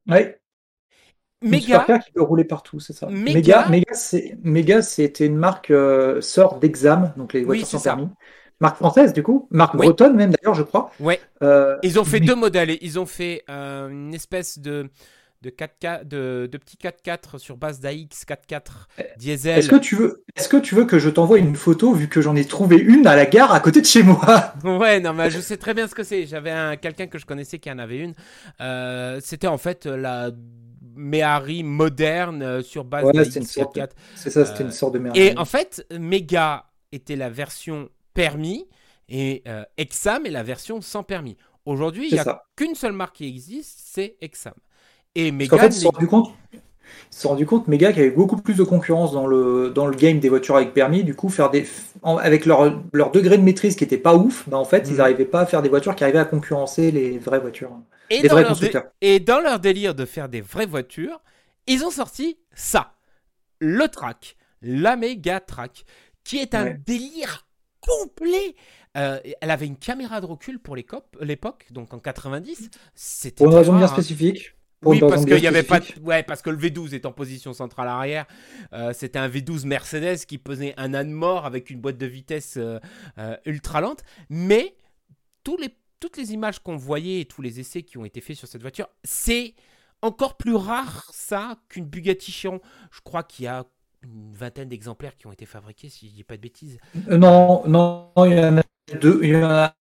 Ouais. 0.07 0.39
Une 1.41 1.59
supercar 1.59 2.05
qui 2.05 2.13
peut 2.13 2.23
rouler 2.23 2.45
partout, 2.45 2.81
c'est 2.81 2.93
ça. 2.93 3.07
Méga, 3.07 3.71
Méga, 4.43 4.83
c'était 4.83 5.27
une 5.27 5.37
marque 5.37 5.71
euh, 5.71 6.21
sort 6.21 6.59
d'examen, 6.59 7.15
donc 7.17 7.33
les 7.33 7.45
voitures 7.45 7.67
sans 7.67 7.81
permis. 7.81 8.09
Marque 8.61 8.77
française, 8.77 9.13
du 9.13 9.23
coup. 9.23 9.49
Marque 9.51 9.77
bretonne, 9.77 10.15
même 10.17 10.33
d'ailleurs, 10.33 10.55
je 10.55 10.63
crois. 10.63 10.91
Ouais. 11.01 11.21
Euh, 11.43 11.79
ils 11.83 11.99
ont 11.99 12.05
fait 12.05 12.21
deux 12.21 12.35
modèles. 12.35 12.77
Ils 12.83 12.99
ont 12.99 13.07
fait 13.07 13.43
euh, 13.49 13.89
une 13.89 14.15
espèce 14.15 14.59
de 14.59 14.89
de 15.43 15.49
4 15.49 16.07
de, 16.07 16.47
de 16.53 16.59
petits 16.59 16.77
4x4 16.77 17.39
sur 17.39 17.57
base 17.57 17.81
d'AX 17.81 18.27
4x4 18.27 18.61
diesel. 19.17 19.59
Est-ce 19.59 19.71
que 19.71 19.77
tu 19.77 19.97
veux, 19.97 20.23
est-ce 20.37 20.51
que 20.51 20.59
tu 20.59 20.75
veux 20.75 20.85
que 20.85 20.99
je 20.99 21.09
t'envoie 21.09 21.39
une 21.39 21.57
photo 21.57 21.95
vu 21.95 22.09
que 22.09 22.21
j'en 22.21 22.37
ai 22.37 22.45
trouvé 22.45 22.77
une 22.77 23.07
à 23.07 23.17
la 23.17 23.25
gare 23.25 23.51
à 23.55 23.61
côté 23.61 23.81
de 23.81 23.87
chez 23.87 24.03
moi? 24.03 24.53
Ouais, 24.65 25.01
non, 25.01 25.15
mais 25.15 25.31
je 25.31 25.41
sais 25.41 25.57
très 25.57 25.73
bien 25.73 25.89
ce 25.89 25.95
que 25.95 26.03
c'est. 26.03 26.27
J'avais 26.27 26.51
un, 26.51 26.77
quelqu'un 26.77 27.07
que 27.07 27.19
je 27.19 27.25
connaissais 27.25 27.59
qui 27.59 27.71
en 27.71 27.79
avait 27.79 28.01
une. 28.01 28.13
Euh, 28.61 29.19
c'était 29.23 29.47
en 29.47 29.57
fait 29.57 29.87
la 29.87 30.31
Méhari 30.95 31.63
moderne 31.63 32.63
sur 32.63 32.85
base 32.85 33.11
d'AX 33.11 33.31
4x4. 33.31 33.89
C'est 34.17 34.29
ça, 34.29 34.45
c'était 34.45 34.65
une 34.65 34.73
sorte 34.73 34.93
de 34.93 34.99
Méhari. 34.99 35.19
Et 35.19 35.39
en 35.39 35.47
fait, 35.47 35.87
Mega 35.99 36.67
était 36.93 37.17
la 37.17 37.31
version 37.31 37.89
permis 38.15 38.67
et 39.11 39.43
euh, 39.49 39.65
Exam 39.77 40.25
est 40.25 40.31
la 40.31 40.43
version 40.43 40.81
sans 40.81 41.03
permis. 41.03 41.37
Aujourd'hui, 41.67 42.09
il 42.09 42.15
n'y 42.15 42.21
a 42.21 42.43
qu'une 42.57 42.75
seule 42.75 42.93
marque 42.93 43.17
qui 43.17 43.29
existe, 43.29 43.81
c'est 43.85 44.17
Exam. 44.21 44.55
Et 45.15 45.33
Mega. 45.33 45.57
En 45.57 45.59
fait, 45.59 45.67
ils 45.67 45.73
se 45.73 45.81
sont 45.81 45.91
rendus 45.91 46.07
compte. 46.07 46.33
Rendu 47.25 47.47
compte, 47.47 47.69
Mega, 47.69 47.93
qu'il 47.93 48.03
y 48.03 48.07
avait 48.07 48.15
beaucoup 48.15 48.37
plus 48.37 48.55
de 48.55 48.63
concurrence 48.63 49.13
dans 49.13 49.27
le, 49.27 49.71
dans 49.71 49.87
le 49.87 49.97
game 49.97 50.21
des 50.21 50.29
voitures 50.29 50.57
avec 50.57 50.73
permis. 50.73 51.05
Du 51.05 51.15
coup, 51.15 51.29
faire 51.29 51.51
des, 51.51 51.67
avec 52.03 52.47
leur, 52.47 52.81
leur 52.93 53.11
degré 53.11 53.37
de 53.37 53.43
maîtrise 53.43 53.77
qui 53.77 53.85
était 53.85 53.99
pas 53.99 54.15
ouf, 54.15 54.49
bah 54.49 54.57
en 54.57 54.65
fait, 54.65 54.89
ils 54.89 54.97
n'arrivaient 54.97 55.25
mm. 55.25 55.31
pas 55.31 55.41
à 55.41 55.47
faire 55.47 55.63
des 55.63 55.69
voitures 55.69 55.95
qui 55.95 56.05
arrivaient 56.05 56.19
à 56.19 56.25
concurrencer 56.25 56.91
les 56.91 57.19
vraies 57.19 57.41
voitures. 57.41 57.73
Et, 58.11 58.27
dans, 58.27 58.35
vrais 58.35 58.43
leur 58.73 58.85
et 59.01 59.21
dans 59.21 59.41
leur 59.41 59.61
délire 59.61 59.95
de 59.95 60.05
faire 60.05 60.29
des 60.29 60.41
vraies 60.41 60.67
voitures, 60.67 61.21
ils 61.67 61.85
ont 61.85 61.91
sorti 61.91 62.39
ça. 62.55 62.95
Le 63.61 63.87
track. 63.89 64.37
La 64.63 64.97
Mega 64.97 65.41
Track. 65.41 65.85
Qui 66.25 66.39
est 66.39 66.55
un 66.55 66.75
délire 66.87 67.47
complet. 67.81 68.55
Euh, 68.97 69.21
elle 69.41 69.51
avait 69.51 69.67
une 69.67 69.77
caméra 69.77 70.21
de 70.21 70.27
recul 70.27 70.59
pour 70.59 70.77
l'époque, 70.77 71.67
donc 71.71 71.95
en 71.95 71.99
90. 71.99 72.71
C'était 72.95 73.45
pour 73.45 73.53
une 73.53 73.59
raison 73.59 73.77
bien 73.77 73.85
hein. 73.85 73.89
spécifique 73.89 74.55
oui, 74.83 75.01
parce 75.01 75.27
qu'il 75.27 75.39
y 75.39 75.47
avait 75.47 75.63
pas. 75.63 75.81
Ouais, 76.03 76.23
parce 76.23 76.41
que 76.43 76.51
le 76.51 76.57
V12 76.57 76.95
est 76.95 77.05
en 77.05 77.13
position 77.13 77.53
centrale 77.53 77.89
arrière. 77.89 78.27
Euh, 78.73 78.93
c'était 78.95 79.19
un 79.19 79.29
V12 79.29 79.67
Mercedes 79.67 80.25
qui 80.27 80.39
pesait 80.39 80.75
un 80.79 80.95
âne 80.95 81.11
mort 81.11 81.45
avec 81.45 81.71
une 81.71 81.81
boîte 81.81 81.99
de 81.99 82.07
vitesse 82.07 82.57
euh, 82.57 82.79
ultra 83.45 83.81
lente. 83.81 84.03
Mais 84.31 84.75
tous 85.45 85.59
les, 85.59 85.77
toutes 86.01 86.17
les 86.17 86.33
images 86.33 86.61
qu'on 86.61 86.77
voyait 86.77 87.21
et 87.21 87.25
tous 87.27 87.43
les 87.43 87.61
essais 87.61 87.83
qui 87.83 87.99
ont 87.99 88.05
été 88.05 88.21
faits 88.21 88.37
sur 88.37 88.49
cette 88.49 88.63
voiture, 88.63 88.89
c'est 89.05 89.55
encore 90.03 90.39
plus 90.39 90.55
rare 90.55 91.07
ça 91.13 91.59
qu'une 91.69 91.85
Bugatti 91.85 92.33
Chiron. 92.33 92.61
Je 92.91 93.01
crois 93.03 93.23
qu'il 93.23 93.45
y 93.45 93.49
a 93.49 93.67
une 94.03 94.33
vingtaine 94.33 94.69
d'exemplaires 94.69 95.17
qui 95.17 95.27
ont 95.27 95.33
été 95.33 95.47
fabriqués, 95.47 95.89
si 95.89 96.09
je 96.09 96.15
dis 96.15 96.25
pas 96.25 96.37
de 96.37 96.43
bêtises. 96.43 96.79
non, 97.09 97.63
non, 97.67 98.13
il 98.27 98.33
y 98.33 98.41
en 98.41 98.59
a 98.59 98.63
deux. 99.01 99.21
Il 99.23 99.31
y 99.31 99.37
en 99.37 99.51
a 99.51 99.75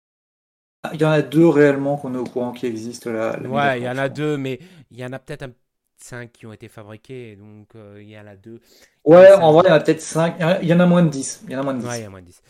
il 0.93 1.01
y 1.01 1.05
en 1.05 1.11
a 1.11 1.23
deux 1.23 1.49
réellement 1.49 1.97
qu'on 1.97 2.15
est 2.15 2.19
au 2.19 2.25
courant 2.25 2.53
qui 2.53 2.67
existent 2.67 3.11
là. 3.11 3.39
Ouais, 3.41 3.81
il 3.81 3.85
y 3.85 3.89
en 3.89 3.99
a 3.99 4.09
deux, 4.09 4.37
mais 4.37 4.61
il 4.91 4.99
y 4.99 5.05
en 5.05 5.13
a 5.13 5.19
peut-être 5.19 5.49
cinq 5.97 6.33
qui 6.33 6.47
ont 6.47 6.53
été 6.53 6.69
fabriqués, 6.69 7.37
donc 7.37 7.75
euh, 7.75 7.99
il 8.01 8.09
y 8.09 8.19
en 8.19 8.27
a 8.27 8.37
deux. 8.37 8.61
Ouais, 9.05 9.33
en 9.33 9.53
vrai, 9.53 9.65
il 9.67 9.69
y 9.71 9.73
en 9.73 9.77
a 9.77 9.81
peut-être 9.81 10.01
cinq. 10.01 10.37
Il 10.63 10.69
y 10.69 10.75
en 10.75 10.81
a 10.81 10.87
moins 10.87 11.03
de 11.03 11.09
dix. 11.09 11.43
Il 11.47 11.53
y 11.53 11.57
en 11.57 11.61
a 11.61 11.63
moins 11.63 11.75
de 11.75 11.81
dix. 11.81 11.89
Ouais, 11.89 12.01
il 12.01 12.03
y 12.03 12.05
en 12.05 12.09
a 12.09 12.11
moins 12.11 12.21
de 12.21 12.27
dix. 12.27 12.43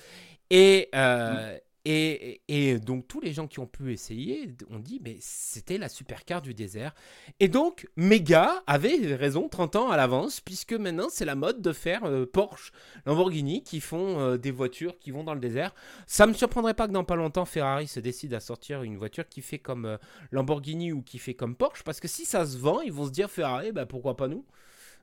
Et, 0.50 0.88
euh, 0.94 1.56
et, 1.88 2.78
donc 2.80 3.06
tous 3.06 3.20
les 3.20 3.32
gens 3.32 3.46
qui 3.46 3.60
ont 3.60 3.66
pu 3.66 3.92
essayer 3.92 4.50
ont 4.70 4.80
dit 4.80 5.00
mais 5.04 5.16
c'était 5.20 5.78
la 5.78 5.88
supercar 5.88 6.42
du 6.42 6.52
désert. 6.52 6.94
Et 7.38 7.46
donc 7.46 7.88
Mega 7.96 8.64
avait 8.66 9.14
raison 9.14 9.48
30 9.48 9.76
ans 9.76 9.90
à 9.90 9.96
l'avance 9.96 10.40
puisque 10.40 10.72
maintenant 10.72 11.06
c'est 11.08 11.24
la 11.24 11.36
mode 11.36 11.62
de 11.62 11.72
faire 11.72 12.04
euh, 12.04 12.26
Porsche, 12.26 12.72
Lamborghini 13.04 13.62
qui 13.62 13.80
font 13.80 14.18
euh, 14.18 14.36
des 14.36 14.50
voitures 14.50 14.98
qui 14.98 15.12
vont 15.12 15.22
dans 15.22 15.34
le 15.34 15.40
désert. 15.40 15.74
Ça 16.08 16.26
me 16.26 16.32
surprendrait 16.32 16.74
pas 16.74 16.88
que 16.88 16.92
dans 16.92 17.04
pas 17.04 17.14
longtemps 17.14 17.44
Ferrari 17.44 17.86
se 17.86 18.00
décide 18.00 18.34
à 18.34 18.40
sortir 18.40 18.82
une 18.82 18.96
voiture 18.96 19.28
qui 19.28 19.40
fait 19.40 19.60
comme 19.60 19.84
euh, 19.84 19.96
Lamborghini 20.32 20.92
ou 20.92 21.02
qui 21.02 21.18
fait 21.18 21.34
comme 21.34 21.54
Porsche 21.54 21.84
parce 21.84 22.00
que 22.00 22.08
si 22.08 22.24
ça 22.24 22.44
se 22.46 22.58
vend 22.58 22.80
ils 22.80 22.92
vont 22.92 23.06
se 23.06 23.12
dire 23.12 23.30
Ferrari 23.30 23.70
bah 23.70 23.86
pourquoi 23.86 24.16
pas 24.16 24.26
nous? 24.26 24.44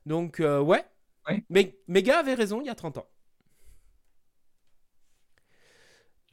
Donc 0.04 0.40
ouais. 0.40 0.84
Mais 1.48 1.78
Mega 1.88 2.18
avait 2.18 2.34
raison 2.34 2.60
il 2.60 2.66
y 2.66 2.70
a 2.70 2.74
30 2.74 2.98
ans. 2.98 3.06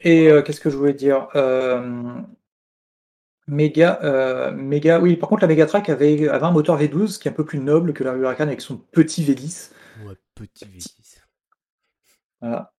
Et 0.03 0.27
euh, 0.27 0.41
qu'est-ce 0.41 0.59
que 0.59 0.69
je 0.69 0.77
voulais 0.77 0.93
dire 0.93 1.27
euh, 1.35 2.13
Méga, 3.47 3.99
euh, 4.03 4.51
méga, 4.51 4.99
oui, 4.99 5.15
par 5.15 5.29
contre, 5.29 5.41
la 5.41 5.47
Megatrack 5.47 5.89
avait, 5.89 6.27
avait 6.27 6.45
un 6.45 6.51
moteur 6.51 6.79
V12 6.79 7.19
qui 7.19 7.27
est 7.27 7.31
un 7.31 7.33
peu 7.33 7.45
plus 7.45 7.59
noble 7.59 7.93
que 7.93 8.03
la 8.03 8.13
Huracan 8.13 8.43
avec 8.43 8.61
son 8.61 8.77
petit 8.77 9.23
V10. 9.23 9.71
Ouais, 10.05 10.15
petit 10.35 10.65
V10. 10.65 11.21
Voilà. 12.39 12.73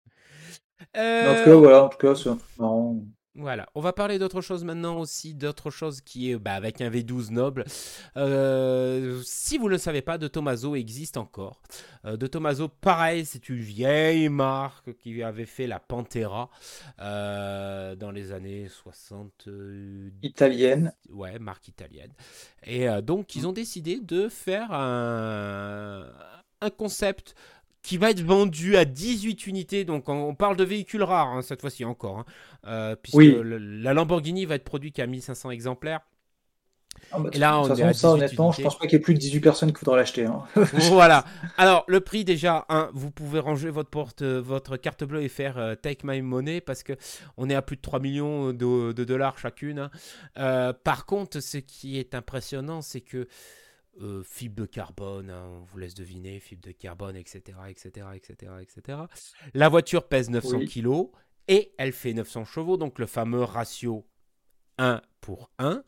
En 0.94 1.36
tout 1.36 1.44
cas, 1.44 1.54
voilà, 1.54 1.84
en 1.84 1.88
tout 1.88 1.98
cas, 1.98 2.14
c'est 2.14 2.28
un 2.28 2.36
truc 2.36 2.58
marrant. 2.58 3.02
Voilà, 3.34 3.66
on 3.74 3.80
va 3.80 3.94
parler 3.94 4.18
d'autre 4.18 4.42
chose 4.42 4.62
maintenant 4.62 4.98
aussi, 4.98 5.32
d'autre 5.32 5.70
chose 5.70 6.02
qui 6.02 6.30
est 6.30 6.36
bah, 6.36 6.52
avec 6.52 6.82
un 6.82 6.90
V12 6.90 7.30
noble. 7.30 7.64
Euh, 8.18 9.22
si 9.24 9.56
vous 9.56 9.64
ne 9.66 9.70
le 9.70 9.78
savez 9.78 10.02
pas, 10.02 10.18
De 10.18 10.28
Tomaso 10.28 10.74
existe 10.74 11.16
encore. 11.16 11.62
Euh, 12.04 12.18
de 12.18 12.26
Tomaso, 12.26 12.68
pareil, 12.68 13.24
c'est 13.24 13.48
une 13.48 13.56
vieille 13.56 14.28
marque 14.28 14.94
qui 14.98 15.22
avait 15.22 15.46
fait 15.46 15.66
la 15.66 15.80
Pantera 15.80 16.50
euh, 17.00 17.96
dans 17.96 18.10
les 18.10 18.32
années 18.32 18.68
60. 18.68 19.48
Italienne. 20.22 20.92
Ouais, 21.08 21.38
marque 21.38 21.68
italienne. 21.68 22.12
Et 22.64 22.86
donc, 23.00 23.34
ils 23.34 23.46
ont 23.46 23.52
décidé 23.52 23.98
de 23.98 24.28
faire 24.28 24.72
un, 24.72 26.06
un 26.60 26.70
concept 26.70 27.34
qui 27.82 27.98
va 27.98 28.10
être 28.10 28.22
vendu 28.22 28.76
à 28.76 28.84
18 28.84 29.46
unités. 29.46 29.84
Donc 29.84 30.08
on 30.08 30.34
parle 30.34 30.56
de 30.56 30.64
véhicules 30.64 31.02
rares 31.02 31.28
hein, 31.28 31.42
cette 31.42 31.60
fois-ci 31.60 31.84
encore, 31.84 32.20
hein. 32.20 32.24
euh, 32.66 32.96
puisque 32.96 33.44
la 33.44 33.94
Lamborghini 33.94 34.44
va 34.44 34.54
être 34.54 34.64
produite 34.64 34.96
qu'à 34.96 35.06
1500 35.06 35.50
exemplaires. 35.50 36.00
Ah 37.10 37.18
bah, 37.18 37.30
et 37.32 37.38
là, 37.38 37.58
on 37.58 37.74
ça, 37.94 38.10
honnêtement, 38.10 38.52
je 38.52 38.62
pense 38.62 38.78
pas 38.78 38.86
qu'il 38.86 38.98
y 38.98 39.00
ait 39.00 39.02
plus 39.02 39.14
de 39.14 39.18
18 39.18 39.40
personnes 39.40 39.72
qui 39.72 39.78
voudraient 39.80 39.98
l'acheter. 39.98 40.26
Hein. 40.26 40.44
voilà. 40.90 41.24
Alors, 41.56 41.84
le 41.88 42.00
prix, 42.00 42.24
déjà, 42.24 42.66
vous 42.92 43.10
pouvez 43.10 43.40
ranger 43.40 43.70
votre, 43.70 43.90
porte, 43.90 44.22
votre 44.22 44.76
carte 44.76 45.02
bleue 45.04 45.22
et 45.22 45.28
faire 45.28 45.58
euh, 45.58 45.74
Take 45.74 46.06
My 46.06 46.20
Money 46.22 46.60
parce 46.60 46.82
que 46.82 46.92
on 47.36 47.50
est 47.50 47.54
à 47.54 47.62
plus 47.62 47.76
de 47.76 47.82
3 47.82 47.98
millions 47.98 48.52
de, 48.52 48.92
dollars 48.92 49.38
chacune. 49.38 49.90
Euh, 50.38 50.72
par 50.72 51.06
contre, 51.06 51.40
ce 51.40 51.58
qui 51.58 51.98
est 51.98 52.14
impressionnant, 52.14 52.82
c'est 52.82 53.00
que 53.00 53.26
euh, 54.00 54.22
fibre 54.22 54.56
de 54.56 54.66
carbone, 54.66 55.30
hein, 55.30 55.44
on 55.46 55.64
vous 55.64 55.78
laisse 55.78 55.94
deviner, 55.94 56.40
fibre 56.40 56.62
de 56.62 56.72
carbone, 56.72 57.16
etc., 57.16 57.58
etc., 57.68 58.06
etc., 58.14 58.52
etc. 58.60 58.98
La 59.54 59.68
voiture 59.68 60.08
pèse 60.08 60.30
900 60.30 60.60
kg 60.66 61.10
et 61.48 61.72
elle 61.78 61.92
fait 61.92 62.14
900 62.14 62.44
chevaux, 62.44 62.76
donc 62.76 62.98
le 62.98 63.06
fameux 63.06 63.42
ratio 63.42 64.06
1 64.78 65.02
pour 65.20 65.50
1. 65.58 65.84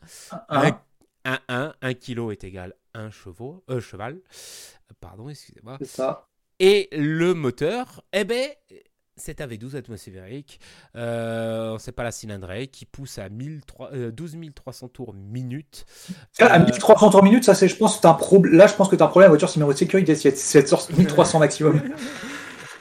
1, 0.49 0.81
1, 1.25 1.39
1, 1.47 1.73
1 1.81 1.93
kg 1.93 2.31
est 2.31 2.43
égal 2.43 2.75
à 2.93 2.99
1 3.01 3.11
chevaux, 3.11 3.63
euh, 3.69 3.79
cheval. 3.79 4.21
Pardon, 4.99 5.29
excusez-moi. 5.29 5.77
C'est 5.79 5.87
ça. 5.87 6.27
Et 6.59 6.87
le 6.93 7.33
moteur, 7.33 8.03
eh 8.13 8.23
ben, 8.23 8.49
c'est 9.17 9.41
un 9.41 9.47
V12 9.47 9.77
atmosphérique, 9.77 10.59
euh, 10.95 11.73
on 11.73 11.77
sait 11.79 11.91
pas 11.91 12.03
la 12.03 12.11
cylindrée, 12.11 12.67
qui 12.67 12.85
pousse 12.85 13.17
à 13.17 13.29
12 13.29 14.37
300 14.53 14.85
euh, 14.85 14.89
tours 14.89 15.13
minute. 15.13 15.85
À 16.39 16.59
1300 16.59 17.09
tours 17.09 17.23
minute, 17.23 17.43
ça 17.43 17.55
c'est, 17.55 17.67
je 17.67 17.75
pense, 17.77 18.03
un 18.03 18.13
problème. 18.13 18.55
Là, 18.55 18.67
je 18.67 18.73
pense 18.73 18.89
que 18.89 18.95
tu 18.95 19.01
as 19.01 19.05
un 19.05 19.09
problème. 19.09 19.27
La 19.27 19.31
voiture, 19.31 19.49
c'est 19.49 19.57
numéro 19.57 19.73
de 19.73 19.77
sécurité, 19.77 20.15
c'est 20.15 20.71
1300 20.97 21.39
maximum. 21.39 21.81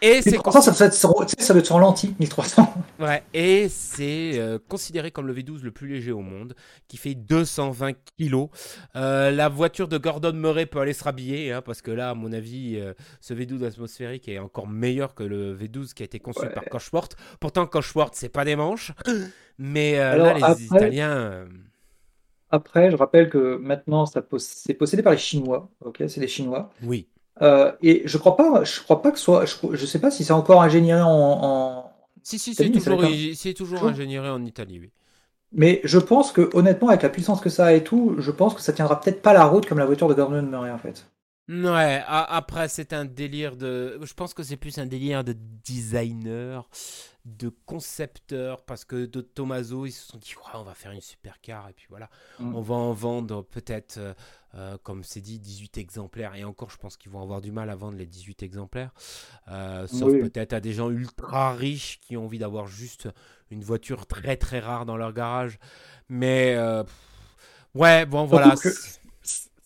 Et 0.05 0.21
c'est 0.21 0.37
ça, 0.37 0.61
ça, 0.61 1.09
doit 1.09 1.25
être 1.25 1.65
sur 1.65 1.79
lentille, 1.79 2.15
1300. 2.21 2.75
Ouais, 3.01 3.23
et 3.33 3.71
c'est 3.71 4.33
euh, 4.35 4.59
considéré 4.69 5.11
comme 5.11 5.27
le 5.27 5.35
V12 5.35 5.63
le 5.63 5.71
plus 5.71 5.89
léger 5.89 6.13
au 6.13 6.21
monde, 6.21 6.55
qui 6.89 6.99
fait 6.99 7.15
220 7.15 7.93
kg. 8.19 8.49
Euh, 8.97 9.31
la 9.31 9.49
voiture 9.49 9.89
de 9.89 9.97
Gordon 9.97 10.35
Murray 10.35 10.67
peut 10.67 10.79
aller 10.79 10.93
se 10.93 11.03
rhabiller, 11.03 11.53
hein, 11.53 11.63
parce 11.63 11.81
que 11.81 11.91
là, 11.91 12.11
à 12.11 12.15
mon 12.15 12.35
avis, 12.35 12.79
euh, 12.79 12.93
ce 13.23 13.33
V12 13.33 13.65
atmosphérique 13.65 14.29
est 14.29 14.39
encore 14.39 14.69
meilleur 14.69 15.15
que 15.15 15.23
le 15.23 15.57
V12 15.57 15.95
qui 15.95 16.03
a 16.03 16.05
été 16.05 16.21
conçu 16.21 16.47
par 16.55 16.65
Cosworth. 16.67 17.17
Pourtant, 17.41 17.67
Cosworth, 17.67 18.15
c'est 18.15 18.29
pas 18.29 18.45
des 18.45 18.57
manches, 18.57 18.93
mais 19.57 19.97
là, 19.97 20.35
les 20.35 20.65
Italiens. 20.65 21.47
Après, 22.51 22.91
je 22.91 22.97
rappelle 22.97 23.31
que 23.31 23.57
maintenant, 23.57 24.05
c'est 24.05 24.75
possédé 24.75 25.03
par 25.03 25.13
les 25.13 25.19
Chinois. 25.19 25.71
Ok, 25.81 26.05
c'est 26.09 26.21
les 26.21 26.29
Chinois. 26.29 26.71
Oui. 26.83 27.09
Euh, 27.43 27.73
et 27.83 28.03
je 28.05 28.17
crois 28.19 28.37
pas, 28.37 28.65
je 28.65 28.81
crois 28.81 29.03
pas 29.03 29.11
que 29.11 29.19
soit, 29.19 29.45
je, 29.45 29.55
je 29.73 29.87
sais 29.87 30.01
pas 30.01 30.11
si 30.11 30.25
c'est 30.25 30.33
encore 30.33 30.63
ingénieré 30.63 31.03
en, 31.03 31.09
en 31.09 31.91
Si, 32.23 32.39
si, 32.39 32.55
c'est 32.55 32.71
toujours, 32.71 33.03
c'est 33.35 33.55
toujours 33.55 33.85
ingénieré 33.85 34.31
en 34.31 34.45
Italie, 34.45 34.79
oui. 34.81 34.91
Mais 35.53 35.81
je 35.85 35.99
pense 35.99 36.33
que, 36.33 36.51
honnêtement, 36.55 36.89
avec 36.89 37.03
la 37.03 37.09
puissance 37.09 37.41
que 37.41 37.49
ça 37.49 37.67
a 37.67 37.73
et 37.73 37.85
tout, 37.85 38.17
je 38.19 38.31
pense 38.31 38.55
que 38.55 38.61
ça 38.61 38.73
tiendra 38.73 39.01
peut-être 39.01 39.23
pas 39.23 39.33
la 39.33 39.45
route 39.47 39.67
comme 39.67 39.79
la 39.79 39.87
voiture 39.87 40.09
de 40.09 40.15
Gordon 40.15 40.43
Murray, 40.43 40.71
en 40.71 40.79
fait. 40.79 41.07
Ouais, 41.49 42.03
après, 42.09 42.69
c'est 42.69 42.95
un 42.95 43.05
délire 43.05 43.57
de. 43.57 43.99
Je 44.03 44.15
pense 44.15 44.33
que 44.33 44.43
c'est 44.43 44.57
plus 44.57 44.79
un 44.79 44.87
délire 44.87 45.25
de 45.25 45.35
designer 45.35 46.67
de 47.25 47.51
concepteurs 47.65 48.63
parce 48.65 48.85
que 48.85 49.07
de 49.07 49.23
Tomaso 49.23 49.87
ils 49.87 49.93
se 49.93 50.09
sont 50.09 50.19
dit 50.19 50.35
on 50.53 50.63
va 50.63 50.75
faire 50.75 50.93
une 50.93 51.01
supercar 51.01 51.69
et 51.71 51.73
puis 51.73 51.87
voilà. 51.89 52.11
Mm. 52.39 52.55
on 52.55 52.61
va 52.61 52.75
en 52.75 52.93
vendre 52.93 53.43
peut-être 53.43 53.97
euh, 53.97 54.13
euh, 54.55 54.77
comme 54.83 55.03
c'est 55.03 55.23
dit 55.23 55.39
18 55.39 55.79
exemplaires. 55.79 56.35
Et 56.35 56.45
encore 56.45 56.71
je 56.71 56.77
pense 56.77 56.97
qu'ils 56.99 57.11
vont 57.11 57.23
avoir 57.23 57.41
du 57.41 57.51
mal 57.51 57.71
à 57.71 57.77
vendre 57.77 57.97
les 57.97 58.07
18 58.07 58.43
exemplaires. 58.43 58.93
Euh, 59.49 59.87
sauf 59.87 60.13
peut-être 60.13 60.53
à 60.53 60.61
des 60.61 60.75
gens 60.75 60.91
ultra 60.91 61.55
riches 61.55 61.99
qui 62.01 62.17
ont 62.17 62.25
envie 62.25 62.39
d'avoir 62.39 62.67
juste 62.67 63.09
une 63.51 63.65
voiture 63.65 64.07
très 64.07 64.37
très 64.37 64.61
rare 64.61 64.85
dans 64.85 64.99
leur 64.99 65.15
garage. 65.15 65.59
Mais 66.11 66.59
ouais 67.75 68.05
bon 68.05 68.27
voilà 68.27 68.55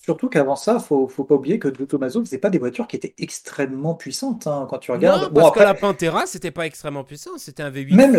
Surtout 0.09 0.31
qu'avant 0.31 0.57
ça, 0.57 0.79
faut, 0.79 1.07
faut 1.07 1.25
pas 1.25 1.35
oublier 1.35 1.59
que 1.59 1.69
De 1.69 1.85
Tomaso 1.85 2.25
faisait 2.25 2.39
pas 2.39 2.49
des 2.49 2.57
voitures 2.57 2.87
qui 2.87 2.97
étaient 2.97 3.15
extrêmement 3.19 3.95
puissantes 3.95 4.47
hein, 4.47 4.67
quand 4.71 4.79
tu 4.79 4.91
regardes. 4.91 5.25
Non, 5.25 5.29
parce 5.31 5.51
que 5.51 5.61
la 5.61 5.75
Pantera, 5.75 6.25
c'était 6.25 6.51
pas 6.51 6.65
extrêmement 6.65 7.05
puissant, 7.05 7.33
c'était 7.37 7.63
un 7.63 7.71
V8 7.71 7.95
Même 7.95 8.17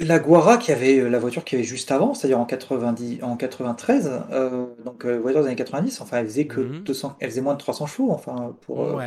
La, 0.00 0.18
Guara 0.18 0.58
qui 0.58 0.70
avait 0.70 0.98
euh, 0.98 1.08
la 1.08 1.18
voiture 1.18 1.44
qui 1.44 1.54
avait 1.54 1.64
juste 1.64 1.90
avant, 1.92 2.12
c'est-à-dire 2.12 2.38
en 2.38 2.44
90, 2.44 3.22
en 3.22 3.38
93, 3.38 4.10
euh, 4.32 4.66
donc 4.84 5.06
euh, 5.06 5.18
voiture 5.18 5.40
des 5.40 5.46
années 5.46 5.56
90, 5.56 6.02
enfin 6.02 6.18
elle 6.18 6.26
faisait 6.26 6.46
que 6.46 6.60
200, 6.60 7.08
mhm. 7.08 7.14
elle 7.20 7.30
faisait 7.30 7.40
moins 7.40 7.54
de 7.54 7.58
300 7.58 7.86
chevaux, 7.86 8.10
enfin 8.10 8.54
pour, 8.60 9.00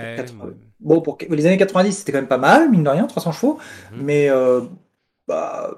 bon 0.79 1.01
pour 1.01 1.19
les 1.29 1.45
années 1.45 1.57
90 1.57 1.91
c'était 1.91 2.13
quand 2.13 2.17
même 2.17 2.27
pas 2.27 2.39
mal, 2.39 2.71
mine 2.71 2.83
de 2.83 2.89
rien, 2.89 3.05
300 3.05 3.31
chevaux, 3.31 3.59
mhm. 3.91 4.01
mais 4.01 4.29
bah 5.27 5.77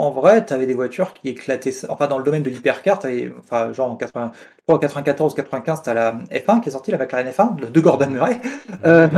en 0.00 0.10
vrai, 0.10 0.44
tu 0.44 0.52
avais 0.52 0.66
des 0.66 0.74
voitures 0.74 1.14
qui 1.14 1.28
éclataient. 1.28 1.72
Enfin, 1.88 2.06
dans 2.06 2.18
le 2.18 2.24
domaine 2.24 2.42
de 2.42 2.50
l'hypercar, 2.50 3.00
enfin, 3.38 3.72
genre 3.72 3.90
en 3.90 3.96
80, 3.96 4.32
94, 4.66 5.34
95, 5.34 5.82
tu 5.82 5.90
as 5.90 5.94
la 5.94 6.12
F1 6.30 6.60
qui 6.60 6.68
est 6.68 6.72
sortie, 6.72 6.90
la 6.90 6.98
McLaren 6.98 7.28
F1, 7.30 7.70
de 7.70 7.80
Gordon 7.80 8.08
Murray, 8.08 8.40
euh, 8.86 9.08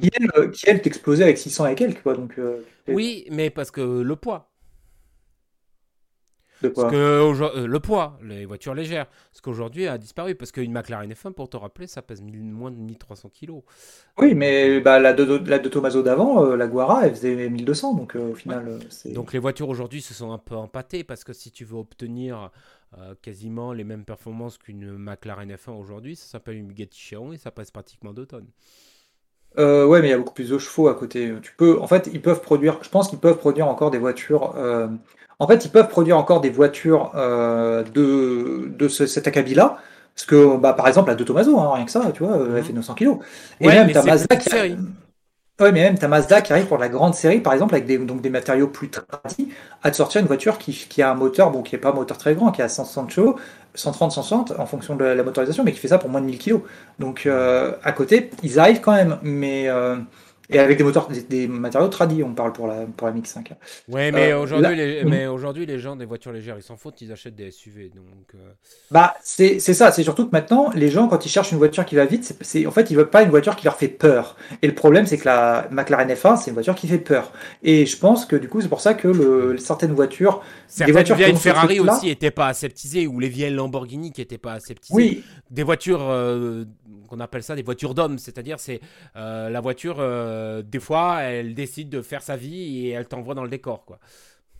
qui, 0.00 0.10
elle, 0.12 0.50
qui, 0.50 0.64
elle, 0.68 0.82
t'explosait 0.82 1.24
avec 1.24 1.38
600 1.38 1.66
et 1.66 1.74
quelques. 1.74 2.02
Quoi, 2.02 2.14
donc, 2.14 2.38
euh, 2.38 2.64
oui, 2.88 3.26
mais 3.30 3.50
parce 3.50 3.70
que 3.70 3.80
le 3.80 4.16
poids. 4.16 4.49
Parce 6.68 6.90
que 6.90 6.96
euh, 6.96 7.66
le 7.66 7.80
poids, 7.80 8.18
les 8.22 8.44
voitures 8.44 8.74
légères, 8.74 9.06
ce 9.32 9.40
qu'aujourd'hui 9.40 9.86
a 9.86 9.98
disparu. 9.98 10.34
Parce 10.34 10.52
qu'une 10.52 10.72
McLaren 10.72 11.10
F1, 11.10 11.32
pour 11.32 11.48
te 11.48 11.56
rappeler, 11.56 11.86
ça 11.86 12.02
pèse 12.02 12.22
moins 12.22 12.70
de 12.70 12.76
1300 12.76 13.30
kg. 13.30 13.52
Oui, 14.18 14.34
mais 14.34 14.80
bah, 14.80 14.98
la, 14.98 15.12
de, 15.12 15.48
la 15.48 15.58
de 15.58 15.68
Tomaso 15.68 16.02
d'avant, 16.02 16.44
euh, 16.44 16.56
la 16.56 16.66
Guara, 16.66 17.06
elle 17.06 17.14
faisait 17.14 17.48
1200. 17.48 17.94
Donc 17.94 18.16
euh, 18.16 18.32
au 18.32 18.34
final, 18.34 18.78
c'est. 18.90 19.12
Donc 19.12 19.32
les 19.32 19.38
voitures 19.38 19.68
aujourd'hui 19.68 20.02
se 20.02 20.14
sont 20.14 20.32
un 20.32 20.38
peu 20.38 20.54
empâtées 20.54 21.04
parce 21.04 21.24
que 21.24 21.32
si 21.32 21.50
tu 21.50 21.64
veux 21.64 21.76
obtenir 21.76 22.50
quasiment 23.22 23.72
les 23.72 23.84
mêmes 23.84 24.04
performances 24.04 24.58
qu'une 24.58 24.98
McLaren 24.98 25.48
F1 25.48 25.78
aujourd'hui, 25.78 26.16
ça 26.16 26.26
s'appelle 26.26 26.56
une 26.56 26.66
Bugatti 26.66 26.98
Chiron 26.98 27.32
et 27.32 27.38
ça 27.38 27.52
pèse 27.52 27.70
pratiquement 27.70 28.12
2 28.12 28.26
tonnes. 28.26 28.48
ouais, 29.56 30.00
mais 30.00 30.08
il 30.08 30.10
y 30.10 30.12
a 30.12 30.18
beaucoup 30.18 30.34
plus 30.34 30.50
de 30.50 30.58
chevaux 30.58 30.88
à 30.88 30.94
côté. 30.96 31.32
Tu 31.40 31.54
peux, 31.56 31.80
en 31.80 31.86
fait, 31.86 32.10
ils 32.12 32.20
peuvent 32.20 32.40
produire. 32.40 32.80
Je 32.82 32.88
pense 32.88 33.08
qu'ils 33.08 33.20
peuvent 33.20 33.38
produire 33.38 33.68
encore 33.68 33.92
des 33.92 33.98
voitures 33.98 34.56
en 35.40 35.46
fait, 35.46 35.64
ils 35.64 35.70
peuvent 35.70 35.88
produire 35.88 36.18
encore 36.18 36.40
des 36.40 36.50
voitures 36.50 37.12
euh, 37.16 37.82
de, 37.82 38.70
de 38.78 38.88
ce, 38.88 39.06
cet 39.06 39.26
acabit-là. 39.26 39.78
Parce 40.14 40.26
que, 40.26 40.56
bah, 40.58 40.74
par 40.74 40.86
exemple, 40.86 41.08
la 41.08 41.14
de 41.14 41.24
Tomaso, 41.24 41.58
hein, 41.58 41.72
rien 41.74 41.84
que 41.86 41.90
ça, 41.90 42.02
tu 42.12 42.22
vois, 42.22 42.36
elle 42.36 42.52
mhm. 42.52 42.62
fait 42.62 42.72
900 42.74 42.94
kg. 42.94 43.08
Et 43.60 43.66
même, 43.66 43.90
ta 43.90 44.02
Mazda 44.02 44.36
qui 44.36 44.50
Ouais, 45.60 45.72
mais 45.72 45.82
même 45.82 45.98
ta 45.98 46.08
Mazda 46.08 46.40
qui 46.40 46.52
arrive 46.52 46.66
pour 46.66 46.78
la 46.78 46.88
grande 46.88 47.14
série, 47.14 47.40
par 47.40 47.52
exemple, 47.52 47.74
avec 47.74 47.86
des, 47.86 47.98
donc 47.98 48.22
des 48.22 48.30
matériaux 48.30 48.66
plus 48.68 48.88
tradis, 48.90 49.48
à 49.82 49.90
te 49.90 49.96
sortir 49.96 50.20
une 50.20 50.26
voiture 50.26 50.56
qui, 50.56 50.72
qui 50.72 51.02
a 51.02 51.10
un 51.10 51.14
moteur, 51.14 51.50
bon, 51.50 51.62
qui 51.62 51.74
n'est 51.74 51.80
pas 51.80 51.90
un 51.90 51.94
moteur 51.94 52.16
très 52.16 52.34
grand, 52.34 52.50
qui 52.50 52.62
a 52.62 52.68
160 52.68 53.10
chevaux, 53.10 53.36
130, 53.74 54.12
160 54.12 54.52
en 54.58 54.66
fonction 54.66 54.96
de 54.96 55.04
la, 55.04 55.22
motorisation, 55.22 55.62
mais 55.62 55.72
qui 55.72 55.78
fait 55.78 55.88
ça 55.88 55.98
pour 55.98 56.08
moins 56.08 56.22
de 56.22 56.26
1000 56.26 56.38
kg. 56.38 56.60
Donc, 56.98 57.24
euh, 57.26 57.72
à 57.82 57.92
côté, 57.92 58.30
ils 58.42 58.58
arrivent 58.58 58.80
quand 58.80 58.92
même, 58.92 59.18
mais. 59.22 59.68
Euh, 59.68 59.96
et 60.50 60.58
avec 60.58 60.78
des 60.78 60.84
moteurs, 60.84 61.08
des, 61.28 61.48
matériaux 61.48 61.88
tradis, 61.88 62.22
on 62.22 62.34
parle 62.34 62.52
pour 62.52 62.66
la, 62.66 62.86
pour 62.86 63.06
la 63.06 63.12
Mix 63.12 63.30
5. 63.30 63.52
Ouais, 63.88 64.10
mais 64.10 64.32
euh, 64.32 64.40
aujourd'hui, 64.40 64.76
les, 64.76 65.04
mais 65.04 65.26
aujourd'hui, 65.26 65.66
les 65.66 65.78
gens 65.78 65.96
des 65.96 66.04
voitures 66.04 66.32
légères, 66.32 66.56
ils 66.58 66.62
s'en 66.62 66.76
foutent, 66.76 67.00
ils 67.00 67.12
achètent 67.12 67.34
des 67.34 67.50
SUV. 67.50 67.90
Donc, 67.94 68.34
euh. 68.34 68.52
Bah, 68.90 69.14
c'est 69.22 69.58
ça. 69.60 69.92
C'est 69.92 70.02
surtout 70.02 70.26
que 70.26 70.32
maintenant, 70.32 70.70
les 70.74 70.90
gens, 70.90 71.08
quand 71.08 71.24
ils 71.24 71.28
cherchent 71.28 71.52
une 71.52 71.58
voiture 71.58 71.84
qui 71.84 71.94
va 71.94 72.04
vite, 72.04 72.36
c'est 72.40 72.66
en 72.66 72.70
fait, 72.70 72.90
ils 72.90 72.96
veulent 72.96 73.10
pas 73.10 73.22
une 73.22 73.30
voiture 73.30 73.56
qui 73.56 73.64
leur 73.64 73.76
fait 73.76 73.88
peur. 73.88 74.36
Et 74.62 74.66
le 74.66 74.74
problème, 74.74 75.06
c'est 75.06 75.18
que 75.18 75.26
la 75.26 75.68
McLaren 75.70 76.08
F1, 76.08 76.36
c'est 76.36 76.50
une 76.50 76.54
voiture 76.54 76.74
qui 76.74 76.88
fait 76.88 76.98
peur. 76.98 77.32
Et 77.62 77.86
je 77.86 77.96
pense 77.96 78.26
que 78.26 78.36
du 78.36 78.48
coup, 78.48 78.60
c'est 78.60 78.68
pour 78.68 78.80
ça 78.80 78.94
que 78.94 79.08
le, 79.08 79.56
certaines 79.58 79.92
voitures, 79.92 80.42
certaines 80.66 80.92
voitures 80.92 81.16
vieilles 81.16 81.36
Ferrari 81.36 81.80
aussi 81.80 82.06
n'étaient 82.06 82.30
pas 82.30 82.48
aseptisées, 82.48 83.06
ou 83.06 83.20
les 83.20 83.28
vieilles 83.28 83.54
Lamborghini 83.54 84.12
qui 84.12 84.20
n'étaient 84.20 84.38
pas 84.38 84.54
aseptisées. 84.54 84.94
Oui. 84.94 85.24
Des 85.50 85.62
voitures 85.62 86.02
euh, 86.02 86.64
qu'on 87.10 87.20
appelle 87.20 87.42
ça 87.42 87.54
des 87.54 87.62
voitures 87.62 87.94
d'hommes, 87.94 88.18
c'est-à-dire 88.18 88.58
c'est 88.58 88.80
la 89.14 89.60
voiture 89.60 89.96
des 90.64 90.80
fois 90.80 91.20
elle 91.20 91.54
décide 91.54 91.90
de 91.90 92.00
faire 92.00 92.22
sa 92.22 92.36
vie 92.36 92.86
et 92.86 92.90
elle 92.90 93.06
t'envoie 93.06 93.34
dans 93.34 93.44
le 93.44 93.50
décor, 93.50 93.84
quoi. 93.84 93.98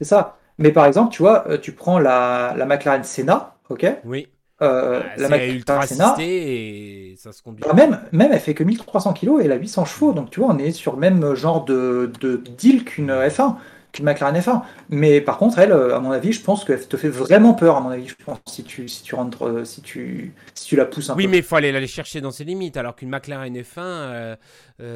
C'est 0.01 0.07
ça. 0.07 0.39
Mais 0.59 0.73
par 0.73 0.87
exemple, 0.87 1.13
tu 1.13 1.23
vois, 1.23 1.49
euh, 1.49 1.59
tu 1.59 1.73
prends 1.73 1.99
la, 1.99 2.55
la 2.57 2.67
McLaren 2.67 3.05
Senna, 3.05 3.57
ok? 3.69 3.87
Oui. 4.05 4.29
Euh, 4.63 5.03
la 5.17 5.29
McLaren 5.29 5.57
ultra 5.57 5.87
Senna, 5.87 6.17
et 6.19 7.15
ça 7.19 7.33
se 7.33 7.43
conduit. 7.43 7.65
Bah, 7.67 7.73
même, 7.75 7.99
même, 8.13 8.31
elle 8.33 8.41
fait 8.41 8.55
que 8.55 8.63
1300 8.63 9.15
kg 9.15 9.41
et 9.41 9.45
elle 9.45 9.53
a 9.53 9.57
800 9.57 9.87
chevaux. 9.87 10.13
Donc, 10.13 10.31
tu 10.31 10.41
vois, 10.41 10.51
on 10.51 10.59
est 10.59 10.71
sur 10.71 10.93
le 10.93 10.99
même 10.99 11.35
genre 11.35 11.65
de, 11.65 12.13
de 12.21 12.37
deal 12.37 12.85
qu'une 12.85 13.11
F1. 13.11 13.57
Qu'une 13.93 14.05
McLaren 14.05 14.37
F1. 14.37 14.63
Mais 14.89 15.21
par 15.21 15.39
contre, 15.39 15.59
elle, 15.59 15.73
à 15.73 16.01
mon 16.01 16.11
avis, 16.11 16.33
je 16.33 16.43
pense 16.43 16.65
qu'elle 16.65 16.87
te 16.87 16.97
fait 16.97 17.09
vraiment 17.09 17.55
peur, 17.55 17.77
à 17.77 17.81
mon 17.81 17.91
avis, 17.91 18.09
je 18.09 18.17
pense, 18.25 18.39
si 18.49 18.65
tu, 18.65 18.89
si 18.89 19.03
tu 19.03 19.15
rentres, 19.15 19.67
si 19.67 19.83
tu, 19.83 20.35
si 20.55 20.67
tu 20.67 20.77
la 20.77 20.85
pousses 20.85 21.11
un 21.11 21.15
oui, 21.15 21.25
peu. 21.25 21.27
Oui, 21.27 21.31
mais 21.31 21.39
il 21.39 21.43
faut 21.45 21.57
aller 21.57 21.73
la 21.73 21.87
chercher 21.87 22.21
dans 22.21 22.31
ses 22.31 22.45
limites, 22.45 22.77
alors 22.77 22.95
qu'une 22.97 23.11
McLaren 23.11 23.55
F1, 23.57 24.37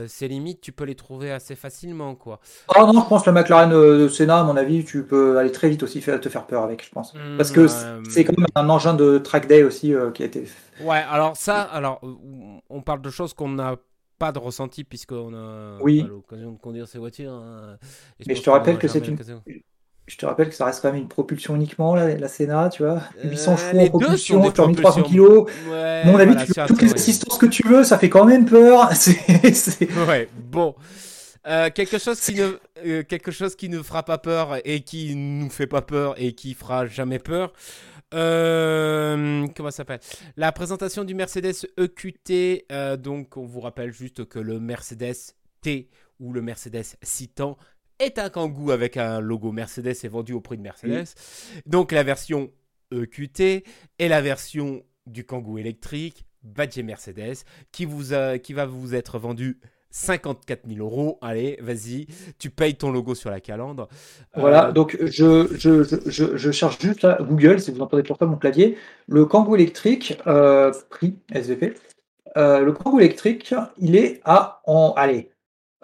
ses 0.06 0.28
limites, 0.28 0.60
tu 0.60 0.72
peux 0.72 0.84
les 0.84 0.94
trouver 0.94 1.30
assez 1.30 1.54
facilement, 1.56 2.14
quoi. 2.14 2.40
Ah 2.74 2.84
non, 2.84 3.02
je 3.02 3.08
pense 3.08 3.22
que 3.22 3.30
la 3.30 3.40
McLaren 3.40 3.70
de 3.70 4.08
Senna, 4.08 4.40
à 4.40 4.44
mon 4.44 4.56
avis, 4.56 4.84
tu 4.84 5.02
peux 5.02 5.38
aller 5.38 5.52
très 5.52 5.68
vite 5.68 5.82
aussi 5.82 6.00
te 6.00 6.28
faire 6.28 6.46
peur 6.46 6.62
avec, 6.62 6.84
je 6.84 6.90
pense. 6.90 7.14
Mmh, 7.14 7.36
Parce 7.36 7.50
que 7.50 7.66
c'est 8.08 8.24
quand 8.24 8.36
même 8.38 8.46
un 8.54 8.68
engin 8.68 8.94
de 8.94 9.18
track 9.18 9.46
day 9.46 9.62
aussi 9.62 9.94
qui 10.14 10.22
a 10.22 10.26
été. 10.26 10.44
Ouais, 10.80 11.02
alors 11.10 11.36
ça, 11.36 11.62
alors 11.62 12.00
on 12.70 12.82
parle 12.82 13.00
de 13.00 13.10
choses 13.10 13.34
qu'on 13.34 13.48
n'a 13.48 13.76
pas 14.24 14.32
de 14.32 14.38
ressenti 14.38 14.84
puisqu'on 14.84 15.34
a 15.34 15.76
oui. 15.82 16.02
l'occasion 16.08 16.52
de 16.52 16.58
conduire 16.58 16.88
ces 16.88 16.98
voitures. 16.98 17.32
Hein. 17.32 17.76
Mais 18.26 18.34
je 18.34 18.42
te 18.42 18.48
rappelle 18.48 18.78
que 18.78 18.88
c'est 18.88 19.06
une. 19.06 19.18
Je 20.06 20.16
te 20.16 20.26
rappelle 20.26 20.48
que 20.48 20.54
ça 20.54 20.66
reste 20.66 20.82
quand 20.82 20.92
même 20.92 21.00
une 21.00 21.08
propulsion 21.08 21.56
uniquement, 21.56 21.94
la, 21.94 22.14
la 22.14 22.28
Senna, 22.28 22.68
tu 22.68 22.82
vois. 22.82 23.02
800 23.22 23.52
euh, 23.52 23.56
chevaux 23.56 23.80
en 23.80 23.88
propulsion, 23.88 24.50
tu 24.50 24.60
as 24.60 24.66
1300 24.66 25.02
kg. 25.02 25.20
Ouais, 25.70 26.02
Mon 26.04 26.18
avis, 26.18 26.36
tu 26.44 26.52
toutes 26.66 26.82
les 26.82 26.92
assistances 26.92 27.38
que 27.38 27.46
tu 27.46 27.66
veux, 27.66 27.84
ça 27.84 27.98
fait 27.98 28.10
quand 28.10 28.24
même 28.24 28.44
peur. 28.46 28.90
Ouais, 30.08 30.28
bon. 30.50 30.74
Euh, 31.46 31.68
quelque 31.68 31.98
chose 31.98 32.20
qui 32.20 32.34
ne 32.34 32.58
euh, 32.86 33.02
quelque 33.02 33.30
chose 33.30 33.54
qui 33.54 33.68
ne 33.68 33.82
fera 33.82 34.02
pas 34.02 34.16
peur 34.16 34.56
et 34.64 34.80
qui 34.80 35.14
nous 35.14 35.50
fait 35.50 35.66
pas 35.66 35.82
peur 35.82 36.14
et 36.16 36.32
qui 36.32 36.54
fera 36.54 36.86
jamais 36.86 37.18
peur. 37.18 37.52
Euh, 38.14 39.46
comment 39.54 39.70
ça 39.70 39.78
s'appelle? 39.78 40.00
La 40.36 40.52
présentation 40.52 41.04
du 41.04 41.14
Mercedes 41.14 41.66
EQT. 41.76 42.66
Euh, 42.72 42.96
donc, 42.96 43.36
on 43.36 43.44
vous 43.44 43.60
rappelle 43.60 43.92
juste 43.92 44.24
que 44.26 44.38
le 44.38 44.60
Mercedes 44.60 45.34
T 45.60 45.90
ou 46.20 46.32
le 46.32 46.42
Mercedes 46.42 46.84
Citan 47.02 47.56
est 47.98 48.18
un 48.18 48.30
Kangoo 48.30 48.70
avec 48.70 48.96
un 48.96 49.20
logo 49.20 49.52
Mercedes 49.52 49.96
et 50.02 50.08
vendu 50.08 50.32
au 50.32 50.40
prix 50.40 50.56
de 50.56 50.62
Mercedes. 50.62 51.06
Donc, 51.66 51.92
la 51.92 52.02
version 52.02 52.50
EQT 52.92 53.64
est 53.98 54.08
la 54.08 54.20
version 54.20 54.82
du 55.06 55.24
Kangoo 55.24 55.58
électrique 55.58 56.24
badge 56.42 56.78
Mercedes 56.78 57.38
qui, 57.72 57.84
vous 57.84 58.14
qui 58.42 58.52
va 58.52 58.66
vous 58.66 58.94
être 58.94 59.18
vendu 59.18 59.58
54 59.94 60.62
000 60.68 60.84
euros. 60.84 61.18
Allez, 61.22 61.56
vas-y, 61.62 62.08
tu 62.38 62.50
payes 62.50 62.74
ton 62.74 62.90
logo 62.90 63.14
sur 63.14 63.30
la 63.30 63.40
calandre. 63.40 63.88
Voilà, 64.34 64.68
euh, 64.68 64.72
donc 64.72 64.98
je, 65.00 65.46
je, 65.56 65.84
je, 65.84 66.36
je, 66.36 66.50
cherche 66.50 66.80
juste 66.80 67.02
là, 67.02 67.16
Google, 67.20 67.60
si 67.60 67.70
vous 67.70 67.80
entendez 67.80 68.02
pourquoi 68.02 68.26
mon 68.26 68.36
clavier, 68.36 68.76
le 69.06 69.24
Kangoo 69.24 69.54
électrique, 69.54 70.20
euh, 70.26 70.72
prix 70.90 71.16
SVP. 71.32 71.74
Euh, 72.36 72.60
le 72.60 72.72
Kangoo 72.72 72.98
électrique, 72.98 73.54
il 73.78 73.94
est 73.94 74.20
à, 74.24 74.60
en, 74.66 74.94
allez, 74.96 75.30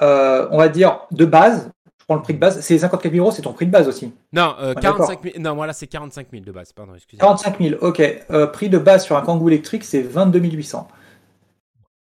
on 0.01 0.59
va 0.59 0.69
dire 0.69 1.03
de 1.13 1.25
base, 1.25 1.71
je 2.01 2.05
prends 2.05 2.17
le 2.17 2.23
prix 2.23 2.35
de 2.35 2.41
base, 2.41 2.61
c'est 2.61 2.79
54 2.79 3.13
000 3.13 3.25
euros, 3.25 3.33
c'est 3.33 3.43
ton 3.43 3.53
prix 3.53 3.67
de 3.67 3.71
base 3.71 3.87
aussi. 3.87 4.13
Non, 4.33 4.57
45 4.81 5.23
000, 5.23 5.35
non, 5.39 5.55
voilà, 5.55 5.73
c'est 5.73 5.87
45 5.87 6.27
000 6.33 6.45
de 6.45 6.51
base, 6.51 6.73
pardon, 6.73 6.95
excusez-moi. 6.97 7.37
45 7.37 7.61
000, 7.61 7.75
ok. 7.81 8.51
prix 8.53 8.69
de 8.69 8.79
base 8.79 9.05
sur 9.05 9.17
un 9.17 9.23
Kangoo 9.23 9.49
électrique, 9.49 9.85
c'est 9.85 10.03
22 10.03 10.41
800. 10.41 10.89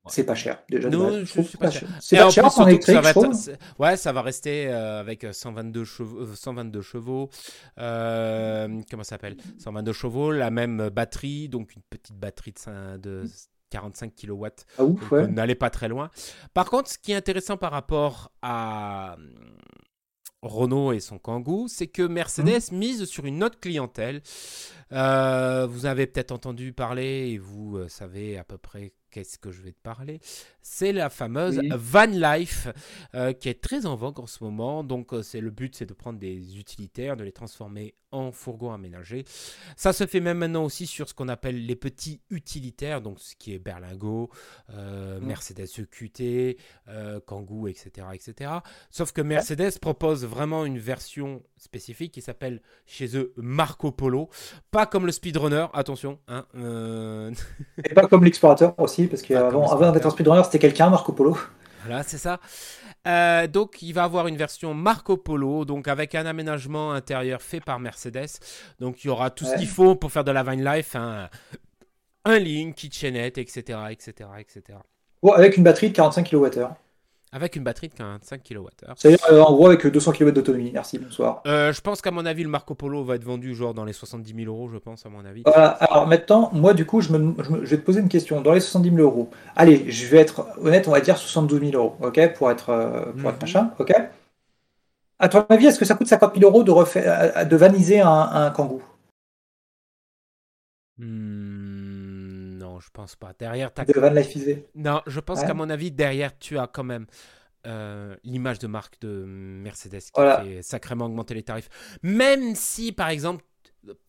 C'est 0.07 0.25
pas 0.25 0.35
cher. 0.35 0.61
Déjà, 0.69 0.89
non, 0.89 1.23
je, 1.23 1.31
trouve 1.31 1.57
pas 1.57 1.71
cher. 1.71 1.87
C'est 2.01 2.17
pas 2.17 2.29
cher 2.29 2.59
en 2.59 2.67
électrique, 2.67 2.95
ça 2.95 3.13
va 3.13 3.13
Ouais, 3.79 3.95
ça 3.95 4.11
va 4.11 4.21
rester 4.21 4.67
euh, 4.67 4.99
avec 4.99 5.25
122 5.31 5.85
chevaux. 5.85 6.25
122 6.35 6.81
chevaux 6.81 7.29
euh, 7.79 8.81
comment 8.89 9.03
ça 9.03 9.11
s'appelle? 9.11 9.37
122 9.59 9.93
chevaux, 9.93 10.31
la 10.31 10.51
même 10.51 10.89
batterie, 10.89 11.47
donc 11.47 11.75
une 11.75 11.81
petite 11.89 12.17
batterie 12.17 12.53
de, 12.67 12.97
de 12.97 13.25
45 13.69 14.13
kW. 14.13 14.45
Ah, 14.77 14.83
ouf, 14.83 15.11
ouais. 15.11 15.27
N'allez 15.27 15.55
pas 15.55 15.69
très 15.69 15.87
loin. 15.87 16.09
Par 16.53 16.69
contre, 16.69 16.89
ce 16.89 16.97
qui 16.97 17.13
est 17.13 17.15
intéressant 17.15 17.55
par 17.55 17.71
rapport 17.71 18.31
à 18.41 19.15
Renault 20.41 20.91
et 20.91 20.99
son 20.99 21.17
Kangoo, 21.17 21.67
c'est 21.69 21.87
que 21.87 22.03
Mercedes 22.03 22.71
mmh. 22.71 22.75
mise 22.75 23.05
sur 23.05 23.25
une 23.25 23.41
autre 23.41 23.59
clientèle. 23.59 24.21
Euh, 24.91 25.65
vous 25.65 25.85
avez 25.85 26.07
peut-être 26.07 26.33
entendu 26.33 26.73
parler 26.73 27.31
et 27.31 27.37
vous 27.37 27.87
savez 27.87 28.37
à 28.37 28.43
peu 28.43 28.57
près 28.57 28.91
qu'est-ce 29.13 29.37
que 29.37 29.51
je 29.51 29.61
vais 29.61 29.71
te 29.71 29.81
parler? 29.81 30.19
C'est 30.61 30.91
la 30.91 31.09
fameuse 31.09 31.61
van 31.75 32.07
life 32.07 32.67
euh, 33.13 33.31
qui 33.31 33.47
est 33.47 33.61
très 33.61 33.85
en 33.85 33.95
vogue 33.95 34.19
en 34.19 34.27
ce 34.27 34.43
moment. 34.43 34.83
Donc, 34.83 35.13
euh, 35.13 35.21
c'est 35.21 35.39
le 35.39 35.51
but, 35.51 35.75
c'est 35.75 35.85
de 35.85 35.93
prendre 35.93 36.17
des 36.17 36.57
utilitaires, 36.57 37.15
de 37.15 37.23
les 37.23 37.31
transformer 37.31 37.93
en 38.11 38.31
fourgon 38.31 38.71
aménagé. 38.71 39.25
Ça 39.75 39.91
se 39.91 40.05
fait 40.05 40.19
même 40.19 40.37
maintenant 40.37 40.63
aussi 40.63 40.85
sur 40.85 41.09
ce 41.09 41.13
qu'on 41.13 41.29
appelle 41.29 41.65
les 41.65 41.75
petits 41.75 42.21
utilitaires, 42.29 43.01
donc 43.01 43.19
ce 43.19 43.35
qui 43.35 43.53
est 43.53 43.59
Berlingo, 43.59 44.29
euh, 44.71 45.19
mmh. 45.19 45.25
Mercedes 45.25 45.67
EQT, 45.79 46.57
Kangoo, 47.25 47.67
etc., 47.67 48.07
etc. 48.13 48.51
Sauf 48.91 49.11
que 49.13 49.21
Mercedes 49.21 49.79
propose 49.79 50.25
vraiment 50.25 50.65
une 50.65 50.77
version 50.77 51.41
spécifique 51.57 52.11
qui 52.11 52.21
s'appelle 52.21 52.61
chez 52.85 53.17
eux 53.17 53.33
Marco 53.37 53.91
Polo. 53.91 54.29
Pas 54.69 54.85
comme 54.85 55.07
le 55.07 55.11
Speedrunner, 55.11 55.67
attention. 55.73 56.19
Hein, 56.27 56.45
Et 57.83 57.93
pas 57.93 58.07
comme 58.07 58.23
l'Explorateur 58.23 58.79
aussi 58.79 59.02
parce 59.07 59.21
qu'avant 59.21 59.71
avant, 59.71 59.91
d'être 59.91 60.05
un 60.05 60.09
speedrunner, 60.09 60.43
c'était 60.43 60.59
quelqu'un, 60.59 60.89
Marco 60.89 61.11
Polo. 61.11 61.37
Voilà, 61.85 62.03
c'est 62.03 62.17
ça. 62.17 62.39
Euh, 63.07 63.47
donc, 63.47 63.81
il 63.81 63.93
va 63.93 64.03
avoir 64.03 64.27
une 64.27 64.37
version 64.37 64.73
Marco 64.73 65.17
Polo, 65.17 65.65
donc 65.65 65.87
avec 65.87 66.15
un 66.15 66.25
aménagement 66.25 66.93
intérieur 66.93 67.41
fait 67.41 67.59
par 67.59 67.79
Mercedes. 67.79 68.39
Donc, 68.79 69.03
il 69.03 69.07
y 69.07 69.09
aura 69.09 69.29
tout 69.29 69.45
ce 69.45 69.55
qu'il 69.55 69.67
faut 69.67 69.95
pour 69.95 70.11
faire 70.11 70.23
de 70.23 70.31
la 70.31 70.43
Vine 70.43 70.63
Life, 70.63 70.95
un, 70.95 71.29
un 72.25 72.39
link, 72.39 72.75
kitchenette, 72.75 73.37
etc., 73.37 73.79
etc., 73.91 74.29
etc. 74.39 74.79
avec 75.35 75.57
une 75.57 75.63
batterie 75.63 75.89
de 75.89 75.95
45 75.95 76.29
kWh. 76.29 76.67
Avec 77.35 77.55
une 77.55 77.63
batterie 77.63 77.89
de 77.89 77.95
45 77.95 78.43
kWh. 78.43 78.67
C'est-à-dire, 78.95 79.25
euh, 79.31 79.41
en 79.41 79.53
gros, 79.53 79.65
avec 79.65 79.87
200 79.87 80.11
km 80.11 80.35
d'autonomie. 80.35 80.69
Merci, 80.71 80.99
bonsoir. 80.99 81.41
Euh, 81.47 81.73
je 81.73 81.81
pense 81.81 81.99
qu'à 81.99 82.11
mon 82.11 82.27
avis, 82.27 82.43
le 82.43 82.49
Marco 82.49 82.75
Polo 82.75 83.03
va 83.03 83.15
être 83.15 83.23
vendu 83.23 83.55
genre 83.55 83.73
dans 83.73 83.85
les 83.85 83.93
70 83.93 84.35
000 84.35 84.55
euros, 84.55 84.69
je 84.69 84.77
pense, 84.77 85.03
à 85.07 85.09
mon 85.09 85.25
avis. 85.25 85.41
alors 85.45 86.05
maintenant, 86.05 86.51
moi, 86.53 86.75
du 86.75 86.85
coup, 86.85 87.01
je, 87.01 87.11
me, 87.11 87.33
je, 87.43 87.71
vais 87.71 87.77
te 87.77 87.85
poser 87.85 88.01
une 88.01 88.07
question. 88.07 88.39
Dans 88.41 88.53
les 88.53 88.59
70 88.59 88.95
000 88.95 89.01
euros, 89.01 89.31
allez, 89.55 89.89
je 89.89 90.05
vais 90.05 90.19
être 90.19 90.45
honnête, 90.61 90.87
on 90.87 90.91
va 90.91 91.01
dire 91.01 91.17
72 91.17 91.71
000 91.71 91.71
euros, 91.73 91.95
ok, 92.03 92.33
pour 92.33 92.51
être, 92.51 92.69
euh, 92.69 93.01
être 93.01 93.15
mhm. 93.15 93.35
machin, 93.41 93.71
ok 93.79 93.91
À 95.17 95.27
ton 95.27 95.43
avis, 95.49 95.65
est-ce 95.65 95.79
que 95.79 95.85
ça 95.85 95.95
coûte 95.95 96.07
50 96.07 96.35
000 96.37 96.47
euros 96.47 96.63
de, 96.63 96.71
refaire, 96.71 97.47
de 97.47 97.55
vaniser 97.55 97.99
un, 97.99 98.29
un 98.31 98.51
kangou 98.51 98.83
Hmm, 100.99 101.52
pense 102.93 103.15
pas. 103.15 103.33
Derrière, 103.37 103.71
as... 103.77 103.85
De 103.85 103.99
Van 103.99 104.13
Non, 104.75 105.01
je 105.07 105.19
pense 105.19 105.43
qu'à 105.43 105.53
mon 105.53 105.69
avis, 105.69 105.91
derrière, 105.91 106.37
tu 106.37 106.57
as 106.57 106.67
quand 106.67 106.83
même 106.83 107.07
euh, 107.65 108.15
l'image 108.23 108.59
de 108.59 108.67
marque 108.67 108.99
de 109.01 109.23
Mercedes 109.25 109.99
qui 109.99 110.21
fait 110.21 110.61
sacrément 110.61 111.05
augmenter 111.05 111.33
les 111.33 111.43
tarifs. 111.43 111.69
Même 112.03 112.55
si, 112.55 112.91
par 112.91 113.09
exemple, 113.09 113.43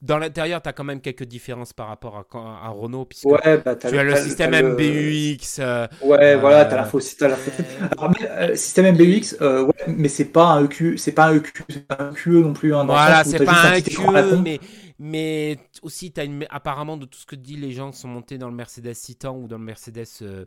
dans 0.02 0.18
l'intérieur, 0.18 0.62
tu 0.62 0.68
as 0.68 0.72
quand 0.72 0.84
même 0.84 1.00
quelques 1.00 1.24
différences 1.24 1.72
par 1.72 1.88
rapport 1.88 2.16
à, 2.16 2.66
à 2.66 2.68
Renault, 2.68 3.06
puisque 3.06 3.26
bah, 3.28 3.76
tu 3.76 3.86
as 3.98 4.02
le 4.04 4.16
système 4.16 4.50
MBUX. 4.50 5.58
Euh, 5.58 5.86
ouais, 6.02 6.36
voilà, 6.36 6.64
tu 6.64 6.74
as 6.74 6.76
l'info. 6.76 6.98
Le 6.98 8.56
système 8.56 8.94
MBUX, 8.94 9.36
ouais, 9.40 9.72
mais 9.88 10.08
c'est 10.08 10.26
pas 10.26 10.46
un 10.46 10.64
EQ, 10.64 10.98
c'est 10.98 11.12
pas 11.12 11.26
un 11.26 11.36
EQ, 11.36 11.64
un 11.98 12.12
QE 12.12 12.28
non 12.30 12.52
plus. 12.52 12.74
Hein, 12.74 12.84
voilà, 12.84 13.24
c'est 13.24 13.44
pas 13.44 13.72
un 13.72 13.80
QE, 13.80 14.42
mais, 14.42 14.60
mais 14.98 15.58
aussi, 15.82 16.12
as 16.16 16.24
une, 16.24 16.46
apparemment, 16.50 16.96
de 16.96 17.06
tout 17.06 17.18
ce 17.18 17.26
que 17.26 17.36
dit 17.36 17.56
les 17.56 17.72
gens 17.72 17.90
qui 17.90 17.98
sont 17.98 18.08
montés 18.08 18.38
dans 18.38 18.48
le 18.48 18.54
Mercedes 18.54 18.94
Citan 18.94 19.36
ou 19.36 19.48
dans 19.48 19.58
le 19.58 19.64
Mercedes 19.64 20.06
euh, 20.22 20.44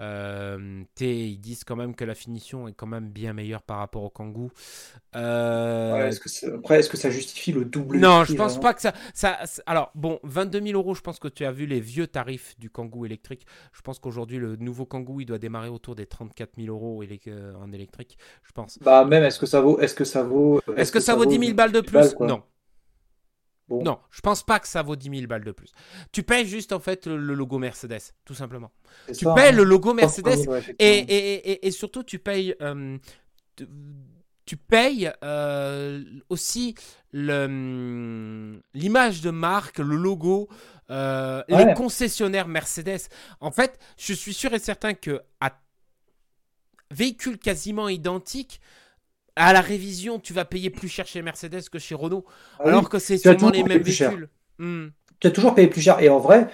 euh, 0.00 0.82
T, 0.94 1.28
ils 1.28 1.38
disent 1.38 1.62
quand 1.62 1.76
même 1.76 1.94
que 1.94 2.04
la 2.04 2.14
finition 2.14 2.66
est 2.66 2.72
quand 2.72 2.86
même 2.86 3.10
bien 3.10 3.32
meilleure 3.32 3.62
par 3.62 3.78
rapport 3.78 4.02
au 4.02 4.10
Kangoo. 4.10 4.50
Euh... 5.14 6.08
est-ce 6.08 6.18
que 6.18 6.54
après, 6.56 6.80
est-ce 6.80 6.88
que 6.88 6.96
ça 6.96 7.10
justifie 7.10 7.52
le 7.52 7.64
double 7.64 7.98
Non, 7.98 8.24
je 8.24 8.34
pense 8.34 8.58
pas 8.58 8.74
que 8.74 8.80
ça, 8.80 8.92
ça. 9.12 9.38
Alors, 9.66 9.92
bon, 9.94 10.18
22 10.24 10.62
000 10.62 10.72
euros, 10.74 10.94
je 10.94 11.02
pense 11.02 11.18
que 11.20 11.28
tu 11.28 11.44
as 11.44 11.52
vu 11.52 11.66
les 11.66 11.80
vieux 11.80 12.06
tarifs 12.06 12.58
du 12.58 12.70
Kangoo 12.70 13.04
électrique. 13.04 13.46
Je 13.72 13.82
pense 13.82 13.98
qu'aujourd'hui, 13.98 14.38
le 14.38 14.56
nouveau 14.56 14.86
Kangoo, 14.86 15.20
il 15.20 15.26
doit 15.26 15.38
démarrer 15.38 15.68
autour 15.68 15.94
des 15.94 16.06
34 16.06 16.56
000 16.56 16.68
euros 16.74 17.04
en 17.60 17.72
électrique, 17.72 18.18
je 18.42 18.52
pense. 18.52 18.78
Bah, 18.80 19.04
même, 19.04 19.22
est-ce 19.22 19.38
que 19.38 19.46
ça 19.46 19.60
vaut. 19.60 19.78
Est-ce 19.78 19.94
que 19.94 20.04
ça 20.04 20.22
vaut. 20.22 20.60
Est-ce 20.76 20.90
que, 20.90 21.00
ça 21.00 21.14
vaut 21.14 21.26
10 21.26 21.38
000 21.38 21.54
balles 21.54 21.72
de 21.72 21.82
plus? 21.82 22.16
Non. 22.18 22.42
Non, 23.70 23.98
je 24.10 24.20
pense 24.20 24.42
pas 24.42 24.60
que 24.60 24.68
ça 24.68 24.82
vaut 24.82 24.96
10 24.96 25.10
000 25.10 25.26
balles 25.26 25.44
de 25.44 25.52
plus. 25.52 25.72
Tu 26.12 26.22
payes 26.22 26.46
juste 26.46 26.72
en 26.72 26.80
fait 26.80 27.06
le, 27.06 27.16
logo 27.16 27.58
Mercedes, 27.58 28.12
tout 28.24 28.34
simplement. 28.34 28.70
Tu 29.06 29.24
payes 29.24 29.48
hein. 29.48 29.52
le 29.52 29.64
logo 29.64 29.94
Mercedes 29.94 30.46
et, 30.78 31.66
et, 31.66 31.70
surtout 31.70 32.02
tu 32.02 32.18
payes, 32.18 32.54
euh, 32.60 32.98
tu, 34.44 34.58
payes 34.58 35.10
euh, 35.22 36.04
aussi 36.28 36.74
l'image 37.12 38.60
de 39.22 39.30
marque, 39.30 39.78
le 39.78 39.96
logo, 39.96 40.48
euh, 40.90 41.42
les 41.48 41.72
concessionnaires 41.74 42.48
Mercedes. 42.48 43.08
En 43.40 43.50
fait, 43.50 43.78
je 43.96 44.12
suis 44.12 44.34
sûr 44.34 44.52
et 44.52 44.58
certain 44.58 44.92
que 44.92 45.22
à 45.40 45.58
véhicule 46.90 47.38
quasiment 47.38 47.88
identique, 47.88 48.60
à 49.36 49.52
la 49.52 49.60
révision, 49.60 50.18
tu 50.18 50.32
vas 50.32 50.44
payer 50.44 50.70
plus 50.70 50.88
cher 50.88 51.06
chez 51.06 51.22
Mercedes 51.22 51.68
que 51.70 51.78
chez 51.78 51.94
Renault, 51.94 52.24
ah 52.58 52.68
alors 52.68 52.88
que 52.88 52.98
c'est 52.98 53.18
sûrement 53.18 53.50
les 53.50 53.64
mêmes 53.64 53.82
véhicules. 53.82 54.28
Hmm. 54.58 54.86
Tu 55.20 55.26
as 55.26 55.30
toujours 55.30 55.54
payé 55.54 55.68
plus 55.68 55.80
cher. 55.80 56.00
Et 56.00 56.08
en 56.08 56.18
vrai, 56.18 56.48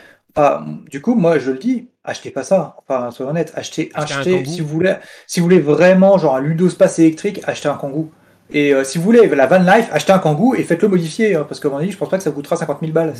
du 0.90 1.02
coup, 1.02 1.14
moi, 1.14 1.38
je 1.38 1.50
le 1.50 1.58
dis, 1.58 1.88
achetez 2.04 2.30
pas 2.30 2.44
ça. 2.44 2.76
Enfin, 2.78 3.10
soyons 3.10 3.30
honnêtes, 3.30 3.52
achetez, 3.54 3.90
achetez, 3.94 4.44
si 4.44 4.60
vous 4.60 4.68
voulez, 4.68 4.94
si 5.26 5.40
vous 5.40 5.46
voulez 5.46 5.60
vraiment 5.60 6.18
genre 6.18 6.36
un 6.36 6.40
Ludospace 6.40 6.98
électrique, 6.98 7.40
achetez 7.46 7.68
un 7.68 7.74
Kangoo. 7.74 8.10
Et 8.52 8.72
si 8.84 8.98
vous 8.98 9.04
voulez 9.04 9.26
la 9.28 9.46
van 9.46 9.58
life, 9.58 9.88
achetez 9.92 10.12
un 10.12 10.18
Kangoo 10.18 10.54
et 10.54 10.62
faites-le 10.62 10.88
modifier, 10.88 11.36
hein, 11.36 11.44
parce 11.48 11.60
que 11.60 11.68
mon 11.68 11.76
avis, 11.76 11.90
je 11.90 11.96
pense 11.96 12.08
pas 12.08 12.16
que 12.16 12.24
ça 12.24 12.30
coûtera 12.30 12.56
50 12.56 12.80
000 12.80 12.92
balles. 12.92 13.14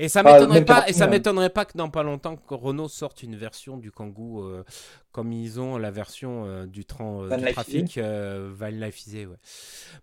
Et 0.00 0.08
ça 0.08 0.22
m'étonnerait 0.22 0.64
pas, 0.64 0.88
et 0.88 0.94
ça 0.94 1.06
m'étonnerait 1.06 1.50
pas 1.50 1.66
que 1.66 1.76
dans 1.76 1.90
pas 1.90 2.02
longtemps 2.02 2.36
que 2.36 2.54
Renault 2.54 2.88
sorte 2.88 3.22
une 3.22 3.36
version 3.36 3.76
du 3.76 3.92
Kangoo 3.92 4.42
euh, 4.42 4.64
comme 5.12 5.30
ils 5.30 5.60
ont 5.60 5.76
la 5.76 5.90
version 5.90 6.46
euh, 6.46 6.64
du, 6.64 6.86
train, 6.86 7.24
euh, 7.24 7.36
du 7.36 7.52
trafic 7.52 7.98
Van 7.98 8.68
Lifeisé. 8.68 9.26
Ouais. 9.26 9.36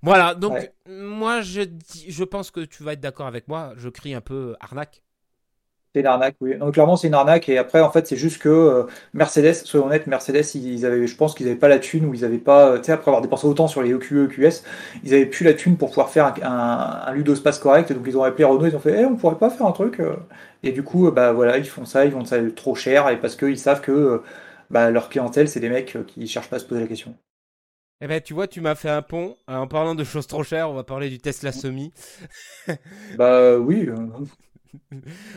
Voilà, 0.04 0.36
donc 0.36 0.72
moi 0.88 1.42
je, 1.42 1.62
je 2.08 2.24
pense 2.24 2.52
que 2.52 2.60
tu 2.60 2.84
vas 2.84 2.94
être 2.94 3.00
d'accord 3.00 3.26
avec 3.26 3.48
moi. 3.48 3.74
Je 3.76 3.90
crie 3.90 4.14
un 4.14 4.22
peu 4.22 4.56
arnaque. 4.60 5.04
C'est 5.98 6.02
une 6.02 6.06
arnaque, 6.06 6.36
oui. 6.42 6.56
Donc, 6.56 6.76
clairement, 6.76 6.96
c'est 6.96 7.08
une 7.08 7.16
arnaque. 7.16 7.50
Et 7.50 7.58
après, 7.58 7.82
en 7.82 7.90
fait, 7.90 8.06
c'est 8.06 8.18
juste 8.18 8.40
que 8.40 8.50
euh, 8.50 8.84
Mercedes, 9.16 9.56
soyons 9.56 9.88
honnêtes, 9.88 10.06
Mercedes, 10.06 10.46
ils 10.54 10.86
avaient, 10.86 11.08
je 11.08 11.16
pense 11.16 11.34
qu'ils 11.34 11.48
n'avaient 11.48 11.58
pas 11.58 11.70
la 11.70 11.80
thune 11.80 12.06
ou 12.06 12.14
ils 12.14 12.22
n'avaient 12.22 12.38
pas, 12.38 12.70
euh, 12.70 12.78
tu 12.78 12.84
sais, 12.84 12.92
après 12.92 13.10
avoir 13.10 13.24
dépensé 13.24 13.48
autant 13.48 13.68
sur 13.68 13.82
les 13.82 13.90
EQE, 13.90 14.26
EQS, 14.26 14.62
ils 15.04 15.10
n'avaient 15.10 15.26
plus 15.26 15.44
la 15.44 15.56
thune 15.56 15.76
pour 15.76 15.90
pouvoir 15.90 16.12
faire 16.12 16.36
un, 16.44 17.02
un, 17.08 17.12
ludospace 17.14 17.58
correct. 17.58 17.92
Donc, 17.92 18.04
ils 18.06 18.16
ont 18.16 18.22
appelé 18.22 18.44
Renault, 18.44 18.68
ils 18.68 18.76
ont 18.76 18.80
fait, 18.80 19.02
eh, 19.02 19.06
on 19.06 19.16
pourrait 19.16 19.40
pas 19.40 19.50
faire 19.50 19.66
un 19.66 19.72
truc. 19.72 20.00
Euh. 20.00 20.18
Et 20.62 20.72
du 20.72 20.84
coup, 20.84 21.10
bah 21.10 21.34
voilà, 21.34 21.58
ils 21.58 21.66
font 21.66 21.86
ça, 21.86 22.06
ils 22.06 22.12
vendent 22.12 22.28
ça 22.28 22.38
trop 22.56 22.76
cher 22.76 23.10
et 23.10 23.18
parce 23.20 23.36
qu'ils 23.36 23.58
savent 23.58 23.82
que 23.82 24.22
bah, 24.70 24.92
leur 24.92 25.10
clientèle, 25.10 25.50
c'est 25.50 25.60
des 25.60 25.70
mecs 25.70 25.98
qui 26.06 26.28
cherchent 26.28 26.50
pas 26.50 26.58
à 26.58 26.60
se 26.60 26.66
poser 26.66 26.82
la 26.82 26.88
question. 26.88 27.16
Eh 28.00 28.06
ben, 28.06 28.22
tu 28.22 28.36
vois, 28.36 28.48
tu 28.48 28.62
m'as 28.62 28.76
fait 28.76 28.90
un 28.90 29.02
pont. 29.02 29.36
En 29.48 29.68
parlant 29.68 29.96
de 29.96 30.04
choses 30.04 30.28
trop 30.28 30.44
chères, 30.44 30.70
on 30.70 30.76
va 30.76 30.84
parler 30.84 31.10
du 31.10 31.18
Tesla 31.18 31.52
Semi. 31.52 31.92
bah 33.18 33.58
oui. 33.58 33.90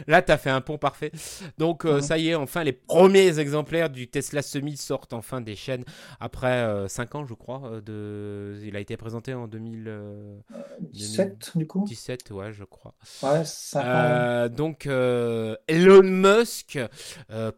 Là, 0.07 0.23
tu 0.23 0.33
as 0.33 0.39
fait 0.39 0.51
un 0.51 0.61
pont 0.61 0.79
parfait. 0.79 1.11
Donc, 1.59 1.85
euh, 1.85 2.01
ça 2.01 2.19
y 2.19 2.29
est, 2.29 2.35
enfin, 2.35 2.65
les 2.65 2.73
premiers 2.73 3.39
exemplaires 3.39 3.91
du 3.91 4.09
Tesla 4.09 4.43
Semi 4.43 4.77
sortent 4.77 5.13
enfin 5.13 5.41
des 5.41 5.57
chaînes 5.57 5.85
après 6.19 6.89
5 6.89 7.15
euh, 7.15 7.19
ans, 7.19 7.27
je 7.27 7.35
crois. 7.35 7.63
Euh, 7.65 7.81
de... 7.81 8.59
Il 8.65 8.77
a 8.77 8.81
été 8.81 8.97
présenté 8.97 9.35
en 9.35 9.49
2017, 9.49 11.53
du 11.57 11.67
coup 11.67 11.85
17, 11.87 12.31
ouais, 12.31 12.53
je 12.53 12.65
crois. 12.65 12.95
Ouais, 13.23 13.45
5 13.45 13.85
ans. 13.85 14.49
Donc, 14.49 14.87
Elon 14.87 16.03
Musk, 16.03 16.79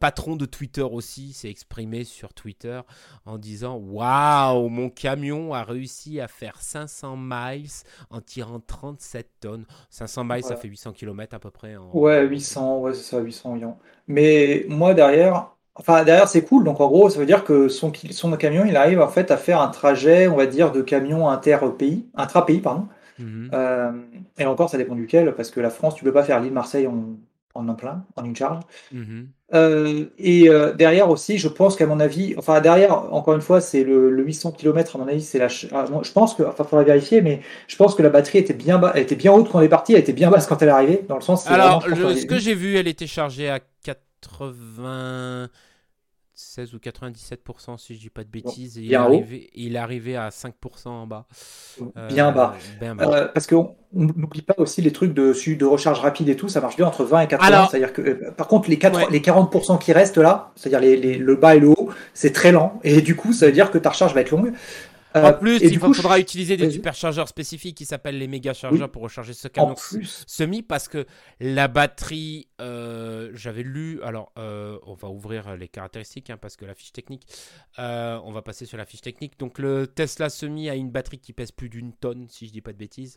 patron 0.01 0.37
de 0.37 0.47
Twitter 0.47 0.83
aussi, 0.83 1.33
s'est 1.33 1.51
exprimé 1.51 2.05
sur 2.05 2.35
Twitter 2.35 2.81
en 3.25 3.39
disant 3.39 3.77
Waouh, 3.77 4.69
mon 4.69 4.91
camion 4.91 5.55
a 5.55 5.65
réussi 5.65 6.21
à 6.21 6.29
faire 6.29 6.61
500 6.61 7.17
miles 7.17 7.71
en 8.11 8.21
tirant 8.21 8.61
37 8.61 9.29
tonnes. 9.41 9.65
500 9.91 10.25
miles, 10.25 10.45
ça 10.45 10.57
fait 10.57 10.69
800 10.69 10.93
km 10.93 11.35
à 11.35 11.39
peu 11.39 11.51
près. 11.51 11.62
Ouais, 11.93 12.27
800, 12.27 12.79
ouais, 12.81 12.95
c'est 12.95 13.03
ça, 13.03 13.19
800 13.21 13.53
millions. 13.55 13.79
Mais 14.09 14.65
moi, 14.69 14.95
derrière, 14.95 15.51
enfin, 15.75 16.05
derrière, 16.05 16.29
c'est 16.29 16.45
cool. 16.45 16.65
Donc, 16.65 16.81
en 16.81 16.89
gros, 16.89 17.11
ça 17.11 17.19
veut 17.19 17.27
dire 17.27 17.45
que 17.45 17.69
son, 17.69 17.93
son 18.11 18.37
camion, 18.37 18.65
il 18.65 18.77
arrive 18.77 19.01
en 19.01 19.09
fait 19.09 19.31
à 19.31 19.37
faire 19.37 19.61
un 19.61 19.69
trajet, 19.69 20.27
on 20.27 20.37
va 20.37 20.47
dire, 20.47 20.73
de 20.73 20.81
camion 20.81 21.29
inter-pays, 21.29 22.07
intra-pays, 22.15 22.61
pardon. 22.61 22.89
Mhm. 23.19 23.51
Euh, 23.55 23.93
et 24.39 24.47
encore, 24.47 24.71
ça 24.71 24.79
dépend 24.79 24.97
duquel, 24.97 25.35
parce 25.35 25.51
que 25.51 25.61
la 25.61 25.71
France, 25.71 25.97
tu 25.97 26.05
peux 26.05 26.13
pas 26.13 26.25
faire 26.25 26.41
l'île 26.41 26.53
Marseille 26.53 26.87
en, 26.89 27.17
en 27.55 27.69
un 27.69 27.75
plein, 27.75 28.07
en 28.17 28.25
une 28.25 28.37
charge. 28.37 28.61
Mhm. 28.91 29.35
Euh, 29.55 30.05
et 30.19 30.49
euh, 30.49 30.73
derrière 30.73 31.11
aussi, 31.11 31.39
je 31.39 31.49
pense 31.49 31.77
qu'à 31.77 31.87
mon 31.87 32.01
avis, 32.01 32.35
enfin 32.39 32.61
derrière, 32.61 33.13
encore 33.13 33.35
une 33.35 33.43
fois, 33.43 33.61
c'est 33.61 33.85
le, 33.85 34.23
800 34.23 34.53
km, 34.53 34.97
à 34.97 34.99
mon 34.99 35.09
avis, 35.09 35.21
c'est 35.21 35.39
la. 35.39 35.49
Ah, 35.73 35.85
je 36.03 36.13
pense 36.13 36.35
que, 36.35 36.43
enfin, 36.43 36.65
faudra 36.65 36.85
vérifier, 36.85 37.21
mais 37.21 37.41
je 37.69 37.77
pense 37.77 37.95
que 37.95 38.03
la 38.03 38.09
batterie 38.09 38.39
était 38.39 38.55
bien, 38.55 38.79
bas, 38.79 38.93
était 38.95 39.17
bien 39.17 39.33
haute 39.33 39.51
quand 39.51 39.61
elle 39.61 39.67
est 39.67 39.71
partie, 39.71 39.93
elle 39.93 40.01
était 40.01 40.13
bien 40.13 40.31
basse 40.31 40.47
quand 40.47 40.63
elle 40.63 40.69
est 40.69 40.73
arrivée, 40.73 41.05
dans 41.09 41.17
le 41.17 41.21
sens. 41.21 41.47
Alors, 41.49 41.83
ce 41.85 42.27
que 42.27 42.39
j'ai 42.39 42.55
vu, 42.55 42.77
elle 42.77 42.89
était 42.89 43.07
chargée 43.07 43.51
à 43.51 43.61
80. 43.85 45.49
16 46.43 46.75
ou 46.75 46.79
97% 46.79 47.79
si 47.79 47.95
je 47.95 48.01
dis 48.01 48.11
pas 48.11 48.25
de 48.25 48.29
bêtises. 48.29 48.77
il, 48.77 48.93
est 48.93 48.97
arrivé, 48.97 49.51
il, 49.55 49.77
est 49.77 49.79
arrivé, 49.79 50.17
à 50.17 50.31
5% 50.31 50.89
en 50.89 51.07
bas. 51.07 51.27
Bien 52.09 52.29
euh, 52.29 52.33
bas. 52.33 52.55
Euh, 52.83 53.29
parce 53.33 53.47
qu'on 53.47 53.75
n'oublie 53.93 54.43
pas 54.43 54.55
aussi 54.59 54.83
les 54.83 54.93
trucs 54.93 55.15
de, 55.15 55.33
de 55.55 55.65
recharge 55.65 56.01
rapide 56.01 56.29
et 56.29 56.37
tout, 56.37 56.49
ça 56.49 56.61
marche 56.61 56.77
bien 56.77 56.87
entre 56.87 57.05
20 57.05 57.21
et 57.21 57.29
80. 57.29 57.69
C'est-à-dire 57.71 57.93
que, 57.93 58.03
euh, 58.03 58.31
par 58.37 58.49
contre, 58.49 58.69
les, 58.69 58.79
4, 58.79 59.11
les 59.11 59.21
40% 59.21 59.79
qui 59.79 59.93
restent 59.93 60.19
là, 60.19 60.53
c'est-à-dire 60.57 60.81
les, 60.81 61.17
le 61.17 61.37
bas 61.37 61.55
et 61.55 61.61
le 61.61 61.69
haut, 61.69 61.91
c'est 62.13 62.33
très 62.33 62.53
lent. 62.53 62.81
Et 62.83 63.01
du 63.01 63.15
coup, 63.15 63.33
ça 63.33 63.47
veut 63.47 63.53
dire 63.53 63.71
que 63.71 63.79
ta 63.79 63.91
recharge 63.91 64.15
va 64.15 64.21
être 64.21 64.31
longue. 64.31 64.53
En 65.15 65.25
euh, 65.25 65.33
plus, 65.33 65.61
il 65.61 65.79
faudra 65.79 66.19
utiliser 66.19 66.57
des 66.57 66.71
superchargeurs 66.71 67.29
spécifiques 67.29 67.77
qui 67.77 67.85
s'appellent 67.85 68.19
les 68.19 68.29
méga 68.29 68.55
chargeurs 68.55 68.91
pour 68.91 69.03
recharger 69.03 69.35
ce 69.35 69.49
camion 69.49 69.75
semi 70.27 70.63
parce 70.63 70.89
que 70.89 71.07
la 71.41 71.69
batterie, 71.69 72.49
euh, 72.61 73.31
j'avais 73.35 73.63
lu, 73.63 74.01
alors 74.03 74.33
euh, 74.39 74.79
on 74.87 74.95
va 74.95 75.09
ouvrir 75.09 75.57
les 75.57 75.69
caractéristiques 75.69 76.31
hein, 76.31 76.39
parce 76.41 76.57
que 76.57 76.65
la 76.65 76.75
fiche 76.75 76.93
technique, 76.93 77.27
on 77.79 78.31
va 78.33 78.43
passer 78.43 78.67
sur 78.67 78.79
la 78.79 78.87
fiche 78.87 79.01
technique. 79.03 79.39
Donc 79.39 79.59
le 79.59 79.87
Tesla 79.87 80.31
semi 80.31 80.69
a 80.69 80.75
une 80.75 80.91
batterie 80.91 81.19
qui 81.19 81.33
pèse 81.33 81.53
plus 81.53 81.69
d'une 81.69 81.93
tonne 81.93 82.27
si 82.29 82.47
je 82.47 82.53
dis 82.53 82.61
pas 82.61 82.73
de 82.73 82.79
bêtises. 82.79 83.17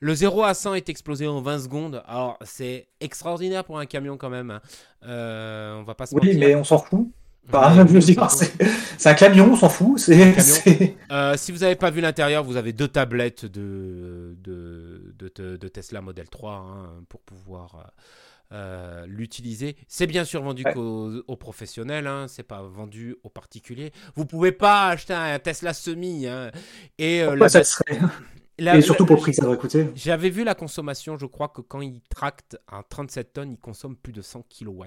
Le 0.00 0.14
0 0.14 0.42
à 0.44 0.54
100 0.54 0.74
est 0.74 0.88
explosé 0.88 1.26
en 1.26 1.40
20 1.40 1.58
secondes. 1.60 2.02
Alors 2.06 2.38
c'est 2.42 2.88
extraordinaire 3.00 3.64
pour 3.64 3.78
un 3.78 3.86
camion 3.86 4.16
quand 4.16 4.30
même. 4.30 4.50
Hein. 4.50 4.60
on 5.02 5.84
va 5.84 5.94
pas 5.94 6.06
se 6.06 6.14
Oui, 6.14 6.36
mais 6.36 6.54
on 6.54 6.64
s'en 6.64 6.78
fout. 6.78 7.10
C'est 8.98 9.08
un 9.08 9.14
camion, 9.14 9.52
on 9.52 9.56
s'en 9.56 9.68
fout. 9.68 10.00
Euh, 11.10 11.34
si 11.36 11.50
vous 11.50 11.58
n'avez 11.58 11.74
pas 11.74 11.90
vu 11.90 12.00
l'intérieur, 12.00 12.44
vous 12.44 12.56
avez 12.56 12.72
deux 12.72 12.86
tablettes 12.86 13.44
de, 13.44 14.36
de, 14.42 15.14
de, 15.18 15.68
Tesla 15.68 16.00
Model 16.00 16.28
3 16.28 16.52
hein, 16.52 17.02
pour 17.08 17.20
pouvoir 17.22 17.92
euh, 18.52 19.06
l'utiliser. 19.06 19.76
C'est 19.86 20.08
bien 20.08 20.24
sûr 20.24 20.42
vendu 20.42 20.64
qu'aux 20.64 21.36
professionnels, 21.36 22.08
hein, 22.08 22.26
c'est 22.28 22.42
pas 22.42 22.62
vendu 22.62 23.16
aux 23.22 23.28
particuliers. 23.28 23.92
Vous 24.16 24.26
pouvez 24.26 24.50
pas 24.50 24.88
acheter 24.88 25.14
un 25.14 25.38
Tesla 25.38 25.72
semi. 25.72 26.26
Hein, 26.26 26.50
et 26.98 27.22
euh, 27.22 27.48
ça 27.48 27.62
serait... 27.62 28.00
et 28.60 28.82
surtout 28.82 29.06
pour 29.06 29.16
le 29.16 29.20
prix 29.20 29.32
que 29.32 29.36
ça 29.36 29.42
devrait 29.42 29.58
coûter. 29.58 29.88
J'avais 29.94 30.30
vu 30.30 30.44
la 30.44 30.54
consommation, 30.54 31.16
je 31.18 31.26
crois 31.26 31.48
que 31.48 31.60
quand 31.60 31.80
il 31.80 32.00
tracte 32.08 32.58
un 32.70 32.82
37 32.88 33.32
tonnes, 33.32 33.52
il 33.52 33.58
consomme 33.58 33.96
plus 33.96 34.12
de 34.12 34.22
100 34.22 34.42
kW. 34.42 34.84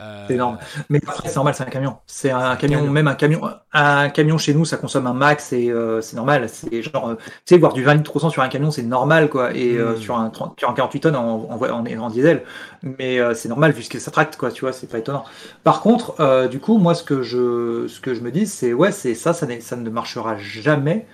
Euh, 0.00 0.24
c'est 0.28 0.34
énorme. 0.34 0.58
Mais 0.90 1.00
c'est 1.24 1.34
normal, 1.36 1.54
c'est 1.54 1.62
un 1.62 1.70
camion. 1.70 1.96
C'est 2.06 2.30
un 2.30 2.54
camion, 2.56 2.86
même 2.90 3.08
un 3.08 3.14
camion, 3.14 3.40
un 3.72 4.10
camion 4.10 4.36
chez 4.36 4.52
nous, 4.52 4.66
ça 4.66 4.76
consomme 4.76 5.06
un 5.06 5.14
max 5.14 5.54
et 5.54 5.70
euh, 5.70 6.02
c'est 6.02 6.16
normal. 6.16 6.48
C'est 6.50 6.82
genre, 6.82 7.08
euh, 7.08 7.14
tu 7.14 7.54
sais, 7.54 7.58
voir 7.58 7.72
du 7.72 7.82
20 7.82 7.94
litres 7.94 8.30
sur 8.30 8.42
un 8.42 8.48
camion, 8.48 8.70
c'est 8.70 8.82
normal, 8.82 9.30
quoi. 9.30 9.54
Et 9.54 9.78
hmm. 9.78 9.96
sur, 9.96 10.18
un 10.18 10.28
30, 10.28 10.60
sur 10.60 10.68
un 10.68 10.74
48 10.74 11.00
tonnes 11.00 11.16
en, 11.16 11.48
en, 11.50 11.86
en 11.86 12.10
diesel. 12.10 12.42
Mais 12.82 13.18
c'est 13.34 13.48
normal 13.48 13.72
puisque 13.72 13.98
ça 13.98 14.10
tracte, 14.10 14.36
quoi, 14.36 14.50
tu 14.50 14.60
vois, 14.62 14.72
c'est 14.72 14.86
pas 14.86 14.98
étonnant. 14.98 15.24
Par 15.64 15.80
contre, 15.80 16.48
du 16.48 16.60
coup, 16.60 16.76
moi, 16.76 16.94
ce 16.94 17.02
que 17.02 17.22
je, 17.22 17.86
ce 17.88 18.00
que 18.00 18.12
je 18.12 18.20
me 18.20 18.30
dis, 18.30 18.46
c'est, 18.46 18.74
ouais, 18.74 18.92
c'est 18.92 19.14
ça, 19.14 19.32
ça, 19.32 19.46
ça 19.60 19.76
ne 19.76 19.90
marchera 19.90 20.36
jamais 20.36 21.06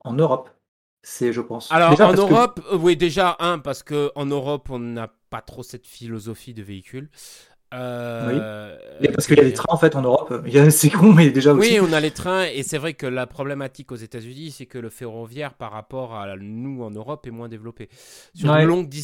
en 0.00 0.12
Europe. 0.12 0.50
C'est, 1.02 1.32
je 1.32 1.40
pense. 1.40 1.70
Alors, 1.70 1.98
en 2.00 2.12
Europe, 2.12 2.60
oui, 2.72 2.96
déjà, 2.96 3.36
un, 3.38 3.58
parce 3.58 3.82
qu'en 3.82 4.26
Europe, 4.26 4.68
on 4.70 4.78
n'a 4.78 5.12
pas 5.30 5.40
trop 5.40 5.62
cette 5.62 5.86
philosophie 5.86 6.54
de 6.54 6.62
véhicule. 6.62 7.10
Euh, 7.74 8.78
oui. 9.02 9.08
parce 9.12 9.26
qu'il 9.26 9.36
y 9.36 9.40
a 9.40 9.44
des 9.44 9.52
trains 9.52 9.72
en 9.72 9.76
fait 9.76 9.94
en 9.94 10.00
Europe. 10.00 10.42
C'est 10.70 10.88
con, 10.88 11.12
mais 11.12 11.30
déjà 11.30 11.52
aussi. 11.52 11.78
Oui, 11.78 11.86
on 11.86 11.92
a 11.92 12.00
les 12.00 12.10
trains 12.10 12.44
et 12.44 12.62
c'est 12.62 12.78
vrai 12.78 12.94
que 12.94 13.06
la 13.06 13.26
problématique 13.26 13.92
aux 13.92 13.96
États-Unis, 13.96 14.54
c'est 14.56 14.66
que 14.66 14.78
le 14.78 14.88
ferroviaire 14.88 15.52
par 15.54 15.72
rapport 15.72 16.14
à 16.14 16.34
nous 16.38 16.82
en 16.82 16.90
Europe 16.90 17.26
est 17.26 17.30
moins 17.30 17.48
développé. 17.48 17.90
Sur, 18.34 18.56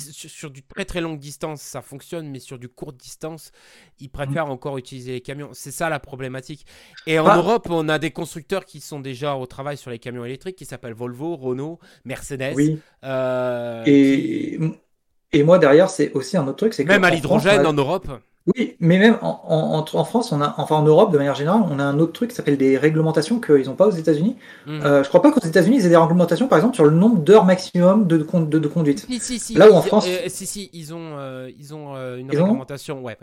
sur, 0.09 0.51
du 0.51 0.62
très 0.62 0.85
très 0.87 1.01
longue 1.03 1.19
distance, 1.19 1.61
ça 1.61 1.83
fonctionne, 1.83 2.29
mais 2.31 2.39
sur 2.39 2.59
du 2.59 2.69
courte 2.69 2.97
distance, 2.97 3.53
ils 4.01 4.09
préfèrent 4.09 4.51
encore 4.51 4.79
utiliser 4.79 5.12
les 5.12 5.21
camions. 5.21 5.51
C'est 5.53 5.71
ça 5.71 5.91
la 5.91 6.01
problématique. 6.01 6.65
Et 7.07 7.19
en 7.19 7.27
ah. 7.27 7.37
Europe, 7.37 7.69
on 7.71 7.89
a 7.89 7.99
des 7.99 8.12
constructeurs 8.12 8.65
qui 8.65 8.81
sont 8.81 9.01
déjà 9.01 9.37
au 9.37 9.47
travail 9.47 9.77
sur 9.77 9.91
les 9.91 9.99
camions 9.99 10.25
électriques 10.25 10.57
qui 10.57 10.65
s'appellent 10.65 10.95
Volvo, 10.95 11.37
Renault, 11.37 11.79
Mercedes. 12.05 12.55
Oui. 12.55 12.79
Euh, 13.05 13.83
et... 13.87 14.59
et 15.33 15.43
moi 15.43 15.59
derrière, 15.59 15.91
c'est 15.91 16.12
aussi 16.12 16.39
un 16.39 16.47
autre 16.47 16.57
truc, 16.57 16.73
c'est 16.73 16.85
même 16.85 17.05
à 17.05 17.11
l'hydrogène 17.11 17.67
en 17.67 17.75
Europe. 17.75 18.09
Oui, 18.47 18.76
mais 18.78 18.99
même 18.99 19.16
en, 19.22 20.05
France, 20.05 20.30
on 20.30 20.42
a, 20.42 20.55
enfin 20.59 20.76
en 20.76 20.82
Europe 20.82 21.11
de 21.11 21.16
manière 21.16 21.34
générale, 21.34 21.62
on 21.70 21.78
a 21.78 21.82
un 21.82 21.99
autre 21.99 22.12
truc 22.12 22.28
qui 22.28 22.36
s'appelle 22.36 22.59
des 22.59 22.76
réglementations 22.76 23.40
qu'ils 23.40 23.66
n'ont 23.66 23.74
pas 23.74 23.86
aux 23.86 23.92
États-Unis. 23.92 24.36
Je 24.66 24.72
mmh. 24.72 24.82
Euh, 24.82 25.03
je 25.03 25.09
crois 25.09 25.22
pas 25.22 25.32
qu'aux 25.32 25.40
États-Unis, 25.40 25.78
ils 25.78 25.86
aient 25.86 25.88
des 25.88 25.97
réglementations, 25.97 26.47
par 26.47 26.59
exemple, 26.59 26.74
sur 26.74 26.84
le 26.84 26.90
nombre 26.90 27.20
d'heures 27.20 27.47
maximum 27.47 28.07
de, 28.07 28.18
de, 28.18 28.59
de, 28.59 28.68
conduite. 28.68 29.07
Si, 29.09 29.18
si, 29.18 29.38
si. 29.38 29.55
Là 29.55 29.70
où 29.70 29.74
en 29.74 29.80
France. 29.80 30.07
Euh, 30.07 30.28
si, 30.28 30.45
si, 30.45 30.68
ils 30.74 30.92
ont, 30.92 31.16
euh, 31.16 31.51
ils 31.59 31.74
ont 31.74 31.95
une 32.18 32.28
réglementation. 32.28 33.03
ouais. 33.03 33.16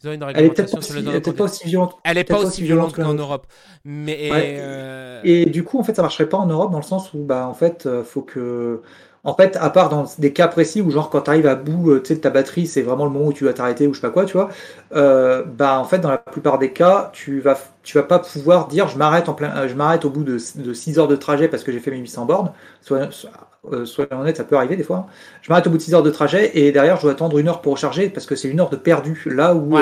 Ils 0.00 0.10
ont 0.10 0.12
une 0.12 0.22
réglementation 0.22 0.80
sur 0.80 0.94
le 0.94 1.00
Elle 1.00 1.14
n'est 1.14 1.32
pas 1.32 1.44
aussi 1.44 1.66
violente. 1.66 1.96
Elle 2.04 2.14
n'est 2.14 2.24
pas, 2.24 2.38
aussi 2.38 2.62
violente 2.62 2.94
qu'en 2.94 3.14
Europe. 3.14 3.48
Mais. 3.84 5.20
Et 5.24 5.46
du 5.46 5.64
coup, 5.64 5.80
en 5.80 5.82
fait, 5.82 5.94
ça 5.94 6.02
marcherait 6.02 6.28
pas 6.28 6.38
en 6.38 6.46
Europe 6.46 6.70
dans 6.70 6.78
le 6.78 6.84
sens 6.84 7.12
où, 7.14 7.24
bah, 7.24 7.48
en 7.48 7.54
fait, 7.54 7.88
faut 8.04 8.22
que 8.22 8.82
en 9.24 9.34
fait, 9.34 9.56
à 9.60 9.70
part 9.70 9.88
dans 9.88 10.06
des 10.18 10.32
cas 10.32 10.48
précis 10.48 10.80
où, 10.80 10.90
genre, 10.90 11.10
quand 11.10 11.22
tu 11.22 11.30
arrives 11.30 11.46
à 11.46 11.54
bout 11.54 11.90
euh, 11.90 12.02
de 12.02 12.14
ta 12.14 12.30
batterie, 12.30 12.66
c'est 12.66 12.82
vraiment 12.82 13.04
le 13.04 13.10
moment 13.10 13.26
où 13.26 13.32
tu 13.32 13.44
vas 13.44 13.52
t'arrêter 13.52 13.86
ou 13.86 13.92
je 13.92 14.00
sais 14.00 14.06
pas 14.06 14.12
quoi, 14.12 14.24
tu 14.24 14.34
vois, 14.34 14.48
euh, 14.94 15.44
bah, 15.44 15.78
en 15.78 15.84
fait, 15.84 15.98
dans 15.98 16.10
la 16.10 16.18
plupart 16.18 16.58
des 16.58 16.72
cas, 16.72 17.10
tu 17.12 17.40
vas, 17.40 17.58
tu 17.82 17.98
vas 17.98 18.04
pas 18.04 18.20
pouvoir 18.20 18.68
dire 18.68 18.88
je 18.88 18.96
m'arrête 18.96 19.28
en 19.28 19.34
plein, 19.34 19.54
euh, 19.56 19.68
je 19.68 19.74
m'arrête 19.74 20.04
au 20.04 20.10
bout 20.10 20.24
de, 20.24 20.38
de 20.56 20.72
6 20.72 20.98
heures 20.98 21.08
de 21.08 21.16
trajet 21.16 21.48
parce 21.48 21.64
que 21.64 21.72
j'ai 21.72 21.80
fait 21.80 21.90
mes 21.90 21.98
800 21.98 22.26
bornes. 22.26 22.52
Soyons, 22.80 23.10
honnêtes, 24.12 24.36
ça 24.36 24.44
peut 24.44 24.56
arriver 24.56 24.76
des 24.76 24.84
fois. 24.84 25.08
Je 25.42 25.50
m'arrête 25.50 25.66
au 25.66 25.70
bout 25.70 25.78
de 25.78 25.82
6 25.82 25.94
heures 25.94 26.02
de 26.02 26.10
trajet 26.10 26.56
et 26.56 26.70
derrière, 26.70 26.96
je 26.96 27.02
dois 27.02 27.12
attendre 27.12 27.38
une 27.38 27.48
heure 27.48 27.60
pour 27.60 27.72
recharger 27.72 28.08
parce 28.08 28.24
que 28.24 28.36
c'est 28.36 28.48
une 28.48 28.60
heure 28.60 28.70
de 28.70 28.76
perdu. 28.76 29.20
Là 29.26 29.54
où. 29.54 29.76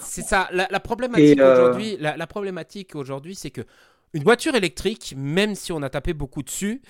c'est 0.00 0.22
ça. 0.22 0.48
La, 0.52 0.80
problématique 0.80 1.40
aujourd'hui, 1.40 1.96
la, 2.00 2.26
problématique 2.26 2.96
aujourd'hui, 2.96 3.36
c'est 3.36 3.50
que 3.50 3.62
Une 4.12 4.24
voiture 4.24 4.56
électrique, 4.56 5.14
même 5.16 5.54
si 5.54 5.70
on 5.70 5.82
a 5.82 5.88
tapé 5.88 6.14
beaucoup 6.14 6.42
dessus, 6.42 6.82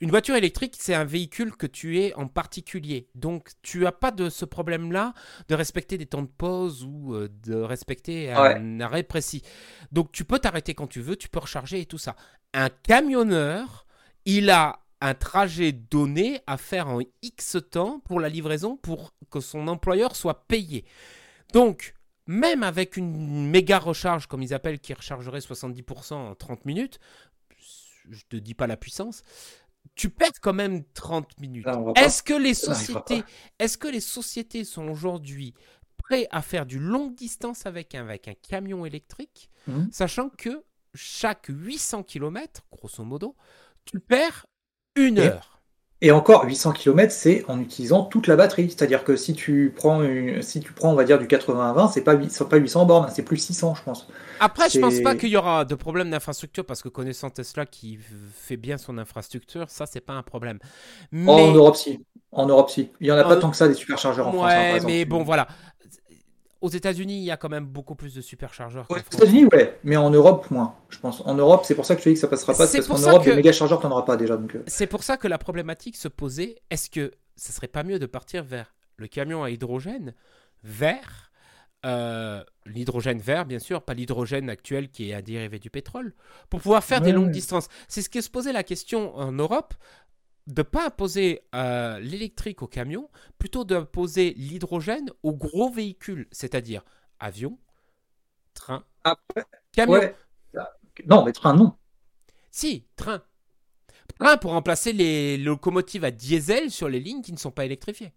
une 0.00 0.10
voiture 0.10 0.36
électrique, 0.36 0.76
c'est 0.78 0.94
un 0.94 1.04
véhicule 1.04 1.56
que 1.56 1.66
tu 1.66 1.98
es 1.98 2.14
en 2.14 2.28
particulier. 2.28 3.08
Donc, 3.16 3.48
tu 3.62 3.80
n'as 3.80 3.90
pas 3.92 4.12
de 4.12 4.30
ce 4.30 4.44
problème-là 4.44 5.12
de 5.48 5.56
respecter 5.56 5.98
des 5.98 6.06
temps 6.06 6.22
de 6.22 6.28
pause 6.28 6.84
ou 6.84 7.14
euh, 7.14 7.28
de 7.42 7.56
respecter 7.56 8.30
un 8.30 8.80
arrêt 8.80 9.02
précis. 9.02 9.42
Donc, 9.90 10.12
tu 10.12 10.24
peux 10.24 10.38
t'arrêter 10.38 10.74
quand 10.74 10.86
tu 10.86 11.00
veux, 11.00 11.16
tu 11.16 11.28
peux 11.28 11.40
recharger 11.40 11.80
et 11.80 11.86
tout 11.86 11.98
ça. 11.98 12.14
Un 12.54 12.68
camionneur, 12.68 13.86
il 14.24 14.48
a 14.48 14.78
un 15.00 15.14
trajet 15.14 15.72
donné 15.72 16.40
à 16.46 16.56
faire 16.56 16.88
en 16.88 17.00
X 17.22 17.56
temps 17.70 18.00
pour 18.00 18.20
la 18.20 18.28
livraison 18.28 18.76
pour 18.76 19.12
que 19.30 19.40
son 19.40 19.66
employeur 19.66 20.14
soit 20.14 20.46
payé. 20.46 20.84
Donc, 21.52 21.94
même 22.28 22.62
avec 22.62 22.96
une 22.98 23.48
méga 23.48 23.78
recharge, 23.78 24.26
comme 24.26 24.42
ils 24.42 24.54
appellent, 24.54 24.78
qui 24.78 24.92
rechargerait 24.92 25.40
70% 25.40 26.12
en 26.14 26.34
30 26.34 26.66
minutes, 26.66 27.00
je 28.10 28.22
te 28.28 28.36
dis 28.36 28.54
pas 28.54 28.66
la 28.66 28.76
puissance, 28.76 29.22
tu 29.94 30.10
perds 30.10 30.40
quand 30.42 30.52
même 30.52 30.84
30 30.92 31.40
minutes. 31.40 31.66
Est-ce 31.96 32.22
que 32.22 32.34
les 32.34 32.54
sociétés, 32.54 33.24
est-ce 33.58 33.78
que 33.78 33.88
les 33.88 34.00
sociétés 34.00 34.64
sont 34.64 34.88
aujourd'hui 34.88 35.54
prêtes 35.96 36.28
à 36.30 36.42
faire 36.42 36.66
du 36.66 36.78
longue 36.78 37.14
distance 37.14 37.64
avec 37.64 37.94
un, 37.94 38.02
avec 38.02 38.28
un 38.28 38.34
camion 38.34 38.84
électrique, 38.84 39.50
mmh. 39.66 39.86
sachant 39.90 40.28
que 40.28 40.64
chaque 40.94 41.46
800 41.48 42.02
km, 42.02 42.62
grosso 42.70 43.02
modo, 43.04 43.36
tu 43.86 44.00
perds 44.00 44.46
une 44.96 45.18
heure? 45.18 45.57
Et 46.00 46.12
encore, 46.12 46.44
800 46.44 46.72
km, 46.72 47.12
c'est 47.12 47.44
en 47.48 47.60
utilisant 47.60 48.04
toute 48.04 48.28
la 48.28 48.36
batterie. 48.36 48.68
C'est-à-dire 48.68 49.02
que 49.02 49.16
si 49.16 49.34
tu 49.34 49.74
prends, 49.76 50.00
si 50.42 50.60
tu 50.60 50.72
prends, 50.72 50.92
on 50.92 50.94
va 50.94 51.02
dire, 51.02 51.18
du 51.18 51.26
80 51.26 51.70
à 51.70 51.72
20, 51.72 51.88
c'est 51.88 52.02
pas, 52.02 52.14
pas 52.16 52.56
800 52.56 52.86
bornes, 52.86 53.10
c'est 53.12 53.24
plus 53.24 53.38
600, 53.38 53.74
je 53.74 53.82
pense. 53.82 54.08
Après, 54.38 54.70
je 54.70 54.78
pense 54.78 55.00
pas 55.00 55.16
qu'il 55.16 55.30
y 55.30 55.36
aura 55.36 55.64
de 55.64 55.74
problème 55.74 56.10
d'infrastructure 56.10 56.64
parce 56.64 56.82
que 56.82 56.88
connaissant 56.88 57.30
Tesla 57.30 57.66
qui 57.66 57.98
fait 58.32 58.56
bien 58.56 58.78
son 58.78 58.96
infrastructure, 58.96 59.68
ça, 59.68 59.86
c'est 59.86 60.00
pas 60.00 60.12
un 60.12 60.22
problème. 60.22 60.60
Mais... 61.10 61.32
en 61.32 61.52
Europe, 61.52 61.74
si. 61.74 61.98
En 62.30 62.46
Europe, 62.46 62.70
si. 62.70 62.90
Il 63.00 63.08
y 63.08 63.12
en 63.12 63.16
a 63.16 63.24
pas 63.24 63.36
tant 63.36 63.50
que 63.50 63.56
ça 63.56 63.66
des 63.66 63.74
superchargeurs 63.74 64.28
en 64.28 64.32
France. 64.32 64.52
Hein, 64.52 64.74
ouais, 64.74 64.80
mais 64.86 65.04
bon, 65.04 65.24
voilà. 65.24 65.48
Aux 66.60 66.68
États-Unis, 66.68 67.18
il 67.18 67.24
y 67.24 67.30
a 67.30 67.36
quand 67.36 67.48
même 67.48 67.66
beaucoup 67.66 67.94
plus 67.94 68.14
de 68.14 68.20
superchargeurs. 68.20 68.86
Aux 68.88 68.96
États-Unis, 68.96 69.44
ouais, 69.52 69.78
mais 69.84 69.96
en 69.96 70.10
Europe, 70.10 70.50
moins, 70.50 70.74
je 70.88 70.98
pense. 70.98 71.22
En 71.24 71.34
Europe, 71.34 71.64
c'est 71.64 71.76
pour 71.76 71.84
ça 71.84 71.94
que 71.94 72.00
je 72.00 72.04
te 72.04 72.08
dis 72.08 72.14
que 72.14 72.20
ça 72.20 72.26
passera 72.26 72.52
pas, 72.52 72.66
parce 72.66 72.86
qu'en 72.86 72.98
Europe, 72.98 73.24
des 73.24 73.34
méga 73.34 73.52
chargeurs, 73.52 73.80
t'en 73.80 73.90
auras 73.90 74.02
pas 74.02 74.16
déjà. 74.16 74.34
Euh. 74.34 74.62
C'est 74.66 74.88
pour 74.88 75.04
ça 75.04 75.16
que 75.16 75.28
la 75.28 75.38
problématique 75.38 75.96
se 75.96 76.08
posait 76.08 76.56
est-ce 76.70 76.90
que 76.90 77.12
ce 77.36 77.52
serait 77.52 77.68
pas 77.68 77.84
mieux 77.84 78.00
de 78.00 78.06
partir 78.06 78.42
vers 78.42 78.74
le 78.96 79.06
camion 79.06 79.44
à 79.44 79.50
hydrogène, 79.50 80.14
vers 80.64 81.30
euh, 81.86 82.42
l'hydrogène 82.66 83.20
vert, 83.20 83.46
bien 83.46 83.60
sûr, 83.60 83.82
pas 83.82 83.94
l'hydrogène 83.94 84.50
actuel 84.50 84.90
qui 84.90 85.10
est 85.10 85.14
un 85.14 85.22
dérivé 85.22 85.60
du 85.60 85.70
pétrole, 85.70 86.12
pour 86.50 86.60
pouvoir 86.60 86.82
faire 86.82 87.00
des 87.00 87.12
longues 87.12 87.30
distances? 87.30 87.68
C'est 87.86 88.02
ce 88.02 88.08
qui 88.10 88.20
se 88.20 88.30
posait 88.30 88.52
la 88.52 88.64
question 88.64 89.16
en 89.16 89.30
Europe 89.30 89.74
de 90.48 90.62
pas 90.62 90.86
imposer 90.86 91.42
euh, 91.54 92.00
l'électrique 92.00 92.62
au 92.62 92.66
camion, 92.66 93.08
plutôt 93.38 93.64
d'imposer 93.64 94.34
l'hydrogène 94.36 95.10
aux 95.22 95.34
gros 95.34 95.70
véhicules, 95.70 96.26
c'est-à-dire 96.32 96.84
avion, 97.20 97.58
train, 98.54 98.84
camion. 99.72 100.00
Non, 101.06 101.24
mais 101.24 101.32
train, 101.32 101.54
non. 101.54 101.74
Si, 102.50 102.86
train. 102.96 103.22
Train 104.18 104.36
pour 104.38 104.52
remplacer 104.52 104.92
les 104.92 105.36
locomotives 105.36 106.04
à 106.04 106.10
diesel 106.10 106.70
sur 106.70 106.88
les 106.88 106.98
lignes 106.98 107.22
qui 107.22 107.32
ne 107.32 107.38
sont 107.38 107.52
pas 107.52 107.66
électrifiées. 107.66 108.12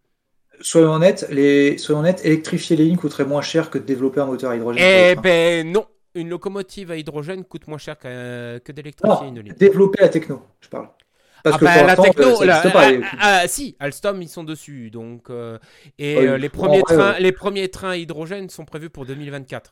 Soyons 0.61 0.93
honnêtes, 0.93 1.27
les... 1.29 1.77
Soyons 1.77 1.99
honnêtes 1.99 2.25
électrifier 2.25 2.75
les 2.75 2.85
lignes 2.85 2.97
coûterait 2.97 3.25
moins 3.25 3.41
cher 3.41 3.69
que 3.69 3.77
de 3.77 3.83
développer 3.83 4.21
un 4.21 4.25
moteur 4.25 4.51
à 4.51 4.55
hydrogène. 4.55 4.83
Eh 4.83 5.15
ben 5.21 5.69
non, 5.69 5.85
une 6.15 6.29
locomotive 6.29 6.91
à 6.91 6.97
hydrogène 6.97 7.43
coûte 7.43 7.67
moins 7.67 7.77
cher 7.77 7.97
que, 7.97 8.59
que 8.59 8.71
d'électrifier 8.71 9.27
une 9.27 9.41
ligne. 9.41 9.53
Développer 9.53 10.01
la 10.01 10.09
techno, 10.09 10.41
je 10.61 10.69
parle. 10.69 10.89
Parce 11.43 11.55
ah 11.55 11.59
que 11.59 11.65
bah, 11.65 11.83
la 11.83 11.95
techno, 11.95 12.43
la, 12.43 12.61
ah, 12.63 12.99
ah, 13.19 13.47
si, 13.47 13.75
Alstom 13.79 14.21
ils 14.21 14.29
sont 14.29 14.43
dessus, 14.43 14.89
donc 14.89 15.29
euh, 15.29 15.57
et 15.97 16.17
euh, 16.17 16.37
les 16.37 16.49
premiers 16.49 16.83
trains, 16.83 17.17
les 17.19 17.31
premiers 17.31 17.69
trains 17.69 17.95
hydrogène 17.95 18.49
sont 18.49 18.65
prévus 18.65 18.89
pour 18.89 19.05
2024. 19.05 19.71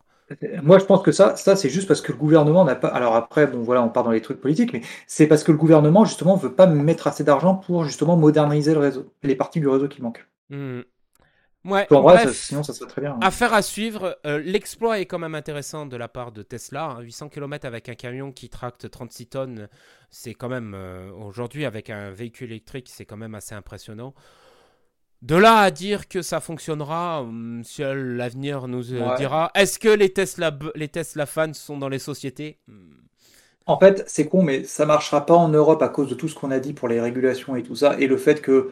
Moi, 0.62 0.78
je 0.78 0.86
pense 0.86 1.02
que 1.02 1.12
ça, 1.12 1.36
ça 1.36 1.56
c'est 1.56 1.70
juste 1.70 1.88
parce 1.88 2.02
que 2.02 2.12
le 2.12 2.18
gouvernement 2.18 2.64
n'a 2.64 2.76
pas. 2.76 2.90
Alors 2.90 3.16
après, 3.16 3.48
bon 3.48 3.62
voilà, 3.62 3.82
on 3.82 3.90
part 3.90 4.04
dans 4.04 4.12
les 4.12 4.22
trucs 4.22 4.40
politiques, 4.40 4.74
mais 4.74 4.82
c'est 5.08 5.28
parce 5.28 5.44
que 5.44 5.52
le 5.52 5.58
gouvernement 5.58 6.06
justement 6.06 6.36
veut 6.36 6.54
pas 6.54 6.68
mettre 6.68 7.08
assez 7.08 7.24
d'argent 7.24 7.56
pour 7.56 7.84
justement 7.84 8.16
moderniser 8.16 8.74
le 8.74 8.80
réseau, 8.80 9.12
les 9.24 9.36
parties 9.36 9.60
du 9.60 9.68
réseau 9.68 9.88
qui 9.88 10.02
manquent. 10.02 10.28
Mmh. 10.50 10.82
Ouais, 11.70 11.88
sinon 12.34 12.64
ça 12.64 12.74
serait 12.74 12.90
très 12.90 13.02
bien. 13.02 13.14
Hein. 13.14 13.20
Affaire 13.22 13.54
à 13.54 13.62
suivre. 13.62 14.18
Euh, 14.26 14.40
l'exploit 14.40 15.00
est 15.00 15.06
quand 15.06 15.20
même 15.20 15.36
intéressant 15.36 15.86
de 15.86 15.98
la 15.98 16.08
part 16.08 16.32
de 16.32 16.42
Tesla. 16.42 16.98
800 17.02 17.26
hein. 17.26 17.30
km 17.30 17.66
avec 17.66 17.90
un 17.90 17.96
camion 17.96 18.32
qui 18.32 18.50
tracte 18.50 18.90
36 18.90 19.28
tonnes, 19.28 19.70
c'est 20.10 20.34
quand 20.34 20.50
même, 20.50 20.74
euh, 20.76 21.12
aujourd'hui, 21.12 21.66
avec 21.66 21.90
un 21.90 22.12
véhicule 22.12 22.52
électrique, 22.52 22.90
c'est 22.90 23.06
quand 23.06 23.18
même 23.18 23.36
assez 23.36 23.56
impressionnant. 23.56 24.14
De 25.22 25.36
là 25.36 25.60
à 25.60 25.72
dire 25.72 26.08
que 26.08 26.22
ça 26.22 26.40
fonctionnera, 26.40 27.22
hum, 27.22 27.62
seul 27.66 28.16
l'avenir 28.16 28.68
nous 28.68 28.94
euh, 28.94 29.16
dira. 29.18 29.52
Est-ce 29.54 29.78
que 29.78 29.90
les 29.90 30.14
Tesla, 30.14 30.58
les 30.76 30.88
Tesla 30.88 31.26
fans 31.26 31.54
sont 31.54 31.78
dans 31.78 31.90
les 31.90 32.00
sociétés? 32.00 32.58
En 33.66 33.78
fait, 33.78 34.04
c'est 34.08 34.28
con, 34.28 34.42
mais 34.42 34.64
ça 34.64 34.86
marchera 34.86 35.26
pas 35.26 35.36
en 35.36 35.50
Europe 35.50 35.82
à 35.82 35.90
cause 35.90 36.10
de 36.10 36.16
tout 36.16 36.28
ce 36.28 36.36
qu'on 36.36 36.52
a 36.52 36.60
dit 36.60 36.74
pour 36.74 36.88
les 36.88 37.00
régulations 37.00 37.56
et 37.56 37.64
tout 37.64 37.76
ça, 37.76 38.00
et 38.00 38.08
le 38.08 38.18
fait 38.18 38.42
que 38.42 38.72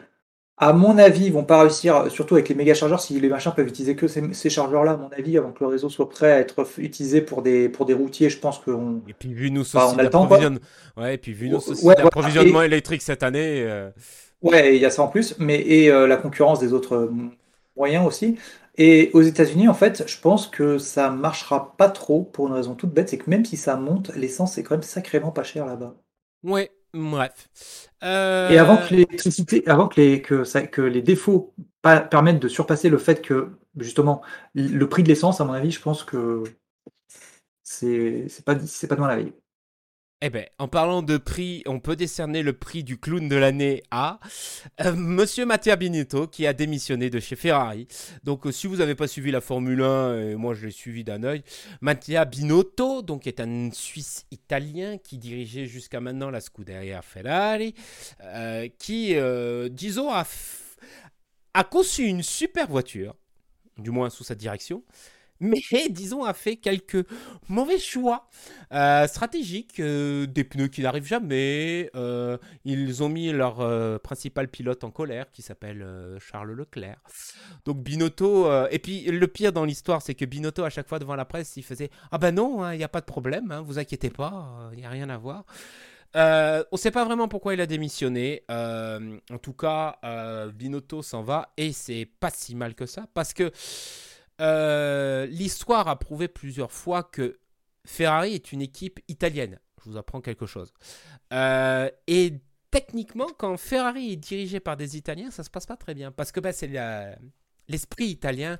à 0.60 0.72
mon 0.72 0.98
avis, 0.98 1.26
ils 1.26 1.32
vont 1.32 1.44
pas 1.44 1.60
réussir, 1.60 2.10
surtout 2.10 2.34
avec 2.34 2.48
les 2.48 2.54
méga 2.56 2.74
chargeurs, 2.74 3.00
si 3.00 3.18
les 3.20 3.28
machins 3.28 3.52
peuvent 3.54 3.68
utiliser 3.68 3.94
que 3.94 4.08
ces, 4.08 4.50
chargeurs-là, 4.50 4.92
à 4.92 4.96
mon 4.96 5.08
avis, 5.10 5.38
avant 5.38 5.52
que 5.52 5.62
le 5.62 5.70
réseau 5.70 5.88
soit 5.88 6.08
prêt 6.08 6.32
à 6.32 6.40
être 6.40 6.66
utilisé 6.78 7.20
pour 7.20 7.42
des, 7.42 7.68
pour 7.68 7.86
des 7.86 7.94
routiers, 7.94 8.28
je 8.28 8.38
pense 8.38 8.58
qu'on. 8.58 9.00
Et 9.08 9.14
puis 9.14 9.32
vu 9.32 9.52
nous 9.52 9.62
soucis 9.62 9.96
d'approvisionnement 9.96 10.58
ouais, 10.96 11.14
et 11.14 11.18
puis 11.18 11.32
vu 11.32 11.48
nous 11.48 11.60
d'approvisionnement 11.84 12.62
électrique 12.62 13.02
cette 13.02 13.22
année. 13.22 13.62
Euh, 13.62 13.90
ouais, 14.42 14.74
il 14.74 14.82
y 14.82 14.84
a 14.84 14.90
ça 14.90 15.02
en 15.02 15.08
plus, 15.08 15.36
mais 15.38 15.60
et 15.60 15.90
euh, 15.90 16.08
la 16.08 16.16
concurrence 16.16 16.58
des 16.58 16.72
autres 16.72 16.96
euh, 16.96 17.12
moyens 17.76 18.04
aussi. 18.04 18.36
Et 18.76 19.10
aux 19.12 19.22
États-Unis, 19.22 19.68
en 19.68 19.74
fait, 19.74 20.04
je 20.06 20.20
pense 20.20 20.48
que 20.48 20.78
ça 20.78 21.10
marchera 21.10 21.76
pas 21.76 21.88
trop 21.88 22.22
pour 22.22 22.48
une 22.48 22.54
raison 22.54 22.74
toute 22.74 22.90
bête, 22.90 23.08
c'est 23.08 23.18
que 23.18 23.30
même 23.30 23.44
si 23.44 23.56
ça 23.56 23.76
monte, 23.76 24.12
l'essence 24.16 24.58
est 24.58 24.64
quand 24.64 24.74
même 24.74 24.82
sacrément 24.82 25.30
pas 25.30 25.42
cher 25.42 25.66
là-bas. 25.66 25.94
Ouais, 26.44 26.70
bref. 26.94 27.48
Euh, 28.02 28.50
Et 28.50 28.58
avant 28.58 28.76
que 28.76 28.94
l'électricité, 28.94 29.66
avant 29.66 29.88
que 29.88 30.00
les, 30.00 30.22
que, 30.22 30.44
ça, 30.44 30.66
que 30.66 30.82
les 30.82 31.02
défauts 31.02 31.54
permettent 31.82 32.40
de 32.40 32.48
surpasser 32.48 32.88
le 32.88 32.98
fait 32.98 33.22
que, 33.22 33.50
justement, 33.78 34.22
le 34.54 34.88
prix 34.88 35.02
de 35.02 35.08
l'essence, 35.08 35.40
à 35.40 35.44
mon 35.44 35.52
avis, 35.52 35.70
je 35.70 35.80
pense 35.80 36.04
que 36.04 36.44
c'est 37.62 38.26
pas, 38.44 38.54
pas 38.54 38.96
demain 38.96 39.08
la 39.08 39.16
veille. 39.16 39.32
Eh 40.20 40.30
bien, 40.30 40.46
en 40.58 40.66
parlant 40.66 41.02
de 41.02 41.16
prix, 41.16 41.62
on 41.66 41.78
peut 41.78 41.94
décerner 41.94 42.42
le 42.42 42.52
prix 42.52 42.82
du 42.82 42.98
clown 42.98 43.28
de 43.28 43.36
l'année 43.36 43.84
à 43.92 44.18
euh, 44.80 44.92
Monsieur 44.96 45.46
Mattia 45.46 45.76
Binotto 45.76 46.26
qui 46.26 46.44
a 46.44 46.52
démissionné 46.52 47.08
de 47.08 47.20
chez 47.20 47.36
Ferrari. 47.36 47.86
Donc, 48.24 48.44
euh, 48.44 48.50
si 48.50 48.66
vous 48.66 48.78
n'avez 48.78 48.96
pas 48.96 49.06
suivi 49.06 49.30
la 49.30 49.40
Formule 49.40 49.80
1, 49.80 50.30
et 50.30 50.34
moi 50.34 50.54
je 50.54 50.66
l'ai 50.66 50.72
suivi 50.72 51.04
d'un 51.04 51.22
œil, 51.22 51.44
Mattia 51.82 52.24
Binotto, 52.24 53.02
donc 53.02 53.28
est 53.28 53.38
un 53.38 53.70
Suisse 53.70 54.26
italien 54.32 54.98
qui 54.98 55.18
dirigeait 55.18 55.66
jusqu'à 55.66 56.00
maintenant 56.00 56.30
la 56.30 56.40
Scuderia 56.40 57.00
Ferrari, 57.00 57.74
euh, 58.24 58.66
qui, 58.76 59.14
disons, 59.70 60.10
a, 60.10 60.26
a 61.54 61.62
conçu 61.62 62.06
une 62.06 62.24
super 62.24 62.66
voiture, 62.66 63.14
du 63.76 63.92
moins 63.92 64.10
sous 64.10 64.24
sa 64.24 64.34
direction 64.34 64.82
mais 65.40 65.60
disons 65.90 66.24
a 66.24 66.34
fait 66.34 66.56
quelques 66.56 67.06
mauvais 67.48 67.78
choix 67.78 68.28
euh, 68.72 69.06
stratégiques, 69.06 69.80
euh, 69.80 70.26
des 70.26 70.44
pneus 70.44 70.68
qui 70.68 70.82
n'arrivent 70.82 71.06
jamais. 71.06 71.90
Euh, 71.94 72.38
ils 72.64 73.02
ont 73.02 73.08
mis 73.08 73.32
leur 73.32 74.00
principal 74.00 74.48
pilote 74.48 74.84
en 74.84 74.90
colère, 74.90 75.30
qui 75.32 75.42
s'appelle 75.42 75.86
Charles 76.20 76.52
Leclerc. 76.52 76.98
Donc 77.64 77.78
Binotto, 77.78 78.50
et 78.70 78.78
puis 78.78 79.04
le 79.04 79.26
pire 79.26 79.52
dans 79.52 79.64
l'histoire, 79.64 80.02
c'est 80.02 80.14
que 80.14 80.24
Binotto 80.24 80.64
à 80.64 80.70
chaque 80.70 80.88
fois 80.88 80.98
devant 80.98 81.16
la 81.16 81.24
presse, 81.24 81.56
il 81.56 81.62
faisait 81.62 81.90
ah 82.10 82.18
ben 82.18 82.34
non, 82.34 82.62
hein, 82.62 82.74
il 82.74 82.78
n'y 82.78 82.84
a 82.84 82.88
pas 82.88 83.00
de 83.00 83.06
problème, 83.06 83.50
hein, 83.50 83.62
vous 83.62 83.78
inquiétez 83.78 84.10
pas, 84.10 84.70
il 84.72 84.78
n'y 84.78 84.86
a 84.86 84.90
rien 84.90 85.08
à 85.08 85.18
voir. 85.18 85.44
on 86.14 86.64
ne 86.72 86.78
sait 86.78 86.90
pas 86.90 87.04
vraiment 87.04 87.28
pourquoi 87.28 87.54
il 87.54 87.60
a 87.60 87.66
démissionné. 87.66 88.44
en 88.48 89.38
tout 89.40 89.54
cas, 89.54 89.98
Binotto 90.54 91.02
s'en 91.02 91.22
va 91.22 91.52
et 91.56 91.72
c'est 91.72 92.08
pas 92.20 92.30
si 92.30 92.54
mal 92.54 92.74
que 92.74 92.86
ça 92.86 93.06
parce 93.14 93.32
que 93.32 93.52
euh, 94.40 95.26
l'histoire 95.26 95.88
a 95.88 95.98
prouvé 95.98 96.28
plusieurs 96.28 96.72
fois 96.72 97.02
que 97.02 97.38
Ferrari 97.84 98.34
est 98.34 98.52
une 98.52 98.62
équipe 98.62 99.00
italienne. 99.08 99.58
Je 99.84 99.90
vous 99.90 99.96
apprends 99.96 100.20
quelque 100.20 100.46
chose. 100.46 100.72
Euh, 101.32 101.90
et 102.06 102.34
techniquement, 102.70 103.28
quand 103.38 103.56
Ferrari 103.56 104.12
est 104.12 104.16
dirigé 104.16 104.60
par 104.60 104.76
des 104.76 104.96
Italiens, 104.96 105.30
ça 105.30 105.42
se 105.42 105.50
passe 105.50 105.66
pas 105.66 105.76
très 105.76 105.94
bien. 105.94 106.12
Parce 106.12 106.32
que 106.32 106.40
bah, 106.40 106.52
c'est 106.52 106.70
l'esprit 107.68 108.06
italien. 108.06 108.58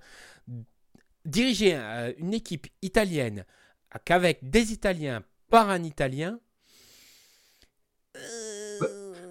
Diriger 1.24 1.74
euh, 1.76 2.12
une 2.18 2.35
équipe 2.35 2.68
italienne 2.83 3.45
qu'avec 4.05 4.49
des 4.49 4.72
Italiens 4.72 5.22
par 5.51 5.70
un 5.70 5.83
Italien. 5.83 6.41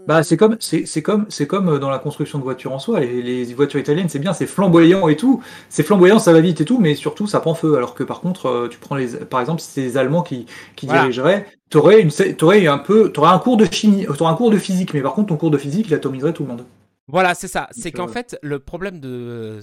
Bah, 0.08 0.24
c'est 0.24 0.38
comme, 0.38 0.55
c'est 0.62 1.01
comme, 1.01 1.26
c'est 1.28 1.47
comme 1.47 1.68
euh, 1.68 1.80
dans 1.80 1.89
la 1.89 1.99
construction 1.99 2.39
de 2.39 2.43
voitures 2.43 2.72
en 2.72 2.80
soi. 2.80 3.01
Les, 3.01 3.22
les 3.22 3.53
voitures 3.53 3.80
italiennes, 3.80 4.08
c'est 4.08 4.20
bien, 4.20 4.32
c'est 4.32 4.47
flamboyant 4.47 5.10
et 5.10 5.18
tout. 5.18 5.43
C'est 5.70 5.84
flamboyant, 5.84 6.18
ça 6.18 6.32
va 6.32 6.39
vite 6.39 6.62
et 6.62 6.66
tout, 6.66 6.80
mais 6.80 6.95
surtout, 6.95 7.28
ça 7.28 7.41
prend 7.41 7.53
feu. 7.53 7.76
Alors 7.76 7.93
que 7.93 8.03
par 8.03 8.22
contre, 8.22 8.45
euh, 8.45 8.68
tu 8.70 8.80
prends 8.80 8.95
les, 8.95 9.18
par 9.26 9.41
exemple, 9.41 9.62
si 9.62 9.70
c'est 9.70 9.82
les 9.82 9.97
Allemands 9.97 10.24
qui, 10.24 10.45
qui 10.78 10.88
dirigeraient, 10.88 11.45
t'aurais 11.70 12.01
une, 12.01 12.10
t'aurais 12.10 12.66
un 12.68 12.78
peu, 12.78 13.12
t'aurais 13.12 13.32
un 13.32 13.39
cours 13.39 13.58
de 13.58 13.66
chimie, 13.66 14.05
t'aurais 14.18 14.32
un 14.32 14.36
cours 14.36 14.49
de 14.49 14.58
physique, 14.58 14.93
mais 14.93 15.01
par 15.01 15.14
contre, 15.14 15.28
ton 15.28 15.38
cours 15.38 15.51
de 15.51 15.58
physique, 15.58 15.88
il 15.89 15.93
atomiserait 15.93 16.32
tout 16.32 16.43
le 16.43 16.49
monde. 16.49 16.66
Voilà, 17.10 17.36
c'est 17.36 17.49
ça. 17.49 17.68
C'est 17.72 17.91
qu'en 17.91 18.08
fait, 18.08 18.38
le 18.41 18.60
problème 18.60 19.01
de 19.01 19.60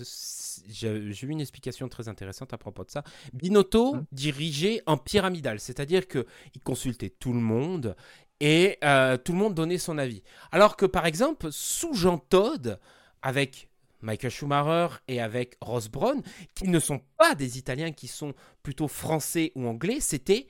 j'ai 0.68 0.88
eu 0.88 1.28
une 1.28 1.40
explication 1.40 1.88
très 1.88 2.09
intéressante 2.09 2.53
à 2.53 2.59
propos 2.59 2.84
de 2.84 2.90
ça. 2.90 3.05
Binotto 3.32 3.95
mmh. 3.95 4.07
dirigeait 4.12 4.82
en 4.86 4.97
pyramidal, 4.97 5.61
c'est-à-dire 5.61 6.09
qu'il 6.09 6.24
consultait 6.62 7.11
tout 7.11 7.32
le 7.32 7.40
monde 7.40 7.97
et 8.41 8.78
euh, 8.85 9.16
tout 9.16 9.32
le 9.32 9.39
monde 9.39 9.55
donnait 9.55 9.78
son 9.78 9.99
avis. 9.99 10.22
Alors 10.53 10.76
que 10.76 10.87
par 10.87 11.07
exemple, 11.07 11.49
sous 11.51 11.95
Jean 11.95 12.18
Todt, 12.18 12.78
avec 13.22 13.68
Michael 14.03 14.30
Schumacher 14.30 14.97
et 15.09 15.20
avec 15.20 15.57
Ross 15.61 15.89
Brown, 15.89 16.22
qui 16.55 16.68
ne 16.68 16.78
sont 16.78 17.01
pas 17.16 17.35
des 17.35 17.59
Italiens, 17.59 17.93
qui 17.93 18.07
sont 18.07 18.35
plutôt 18.62 18.89
français 18.89 19.53
ou 19.55 19.66
anglais, 19.66 19.99
c'était 20.01 20.47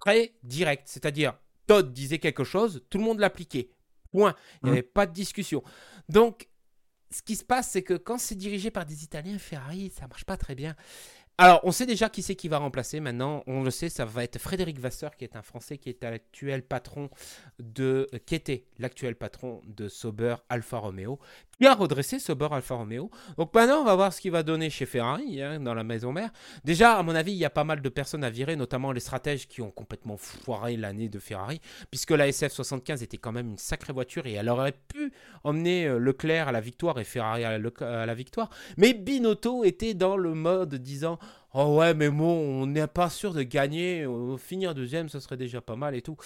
très 0.00 0.34
direct. 0.42 0.82
C'est-à-dire, 0.86 1.34
Todd 1.66 1.92
disait 1.92 2.18
quelque 2.18 2.44
chose, 2.44 2.84
tout 2.90 2.98
le 2.98 3.04
monde 3.04 3.20
l'appliquait. 3.20 3.70
Point. 4.10 4.34
Il 4.62 4.66
n'y 4.66 4.70
mmh. 4.70 4.72
avait 4.72 4.82
pas 4.82 5.06
de 5.06 5.12
discussion. 5.12 5.62
Donc, 6.08 6.48
ce 7.10 7.22
qui 7.22 7.36
se 7.36 7.44
passe, 7.44 7.70
c'est 7.70 7.82
que 7.82 7.94
quand 7.94 8.18
c'est 8.18 8.34
dirigé 8.34 8.70
par 8.70 8.84
des 8.84 9.04
Italiens, 9.04 9.38
Ferrari, 9.38 9.92
ça 9.94 10.06
marche 10.08 10.24
pas 10.24 10.36
très 10.36 10.54
bien. 10.54 10.74
Alors, 11.38 11.60
on 11.64 11.72
sait 11.72 11.86
déjà 11.86 12.10
qui 12.10 12.22
c'est 12.22 12.36
qui 12.36 12.48
va 12.48 12.58
remplacer 12.58 13.00
maintenant. 13.00 13.42
On 13.46 13.62
le 13.62 13.70
sait, 13.70 13.88
ça 13.88 14.04
va 14.04 14.22
être 14.22 14.38
Frédéric 14.38 14.78
Vasseur, 14.78 15.16
qui 15.16 15.24
est 15.24 15.34
un 15.34 15.42
Français, 15.42 15.78
qui 15.78 15.88
est 15.88 16.02
l'actuel 16.02 16.62
patron 16.62 17.08
de, 17.58 18.08
qui 18.26 18.34
était 18.34 18.66
l'actuel 18.78 19.16
patron 19.16 19.62
de 19.66 19.88
Sauber 19.88 20.36
Alfa 20.50 20.78
Romeo, 20.78 21.18
qui 21.58 21.66
a 21.66 21.74
redressé 21.74 22.18
Sauber 22.18 22.48
Alfa 22.52 22.74
Romeo. 22.74 23.10
Donc 23.38 23.54
maintenant, 23.54 23.80
on 23.80 23.84
va 23.84 23.94
voir 23.94 24.12
ce 24.12 24.20
qu'il 24.20 24.30
va 24.30 24.42
donner 24.42 24.68
chez 24.68 24.84
Ferrari, 24.84 25.40
hein, 25.40 25.58
dans 25.58 25.72
la 25.72 25.84
maison 25.84 26.12
mère. 26.12 26.30
Déjà, 26.64 26.98
à 26.98 27.02
mon 27.02 27.14
avis, 27.14 27.32
il 27.32 27.38
y 27.38 27.46
a 27.46 27.50
pas 27.50 27.64
mal 27.64 27.80
de 27.80 27.88
personnes 27.88 28.24
à 28.24 28.30
virer, 28.30 28.54
notamment 28.54 28.92
les 28.92 29.00
stratèges 29.00 29.48
qui 29.48 29.62
ont 29.62 29.70
complètement 29.70 30.18
foiré 30.18 30.76
l'année 30.76 31.08
de 31.08 31.18
Ferrari, 31.18 31.60
puisque 31.90 32.10
la 32.10 32.28
SF75 32.28 33.02
était 33.02 33.18
quand 33.18 33.32
même 33.32 33.52
une 33.52 33.58
sacrée 33.58 33.94
voiture 33.94 34.26
et 34.26 34.34
elle 34.34 34.50
aurait 34.50 34.74
pu 34.88 35.12
emmener 35.44 35.86
euh, 35.86 35.98
Leclerc 35.98 36.48
à 36.48 36.52
la 36.52 36.60
victoire 36.60 37.00
et 37.00 37.04
Ferrari 37.04 37.44
à 37.44 37.58
la 37.58 38.14
victoire. 38.14 38.50
Mais 38.76 38.92
Binotto 38.92 39.64
était 39.64 39.94
dans 39.94 40.16
le 40.16 40.34
mode 40.34 40.74
disant 40.74 41.18
Oh 41.54 41.76
ouais, 41.76 41.92
mais 41.92 42.08
bon, 42.08 42.62
on 42.62 42.66
n'est 42.66 42.86
pas 42.86 43.10
sûr 43.10 43.34
de 43.34 43.42
gagner. 43.42 44.06
Finir 44.38 44.74
deuxième, 44.74 45.08
ce 45.08 45.20
serait 45.20 45.36
déjà 45.36 45.60
pas 45.60 45.76
mal 45.76 45.94
et 45.94 46.02
tout. 46.02 46.16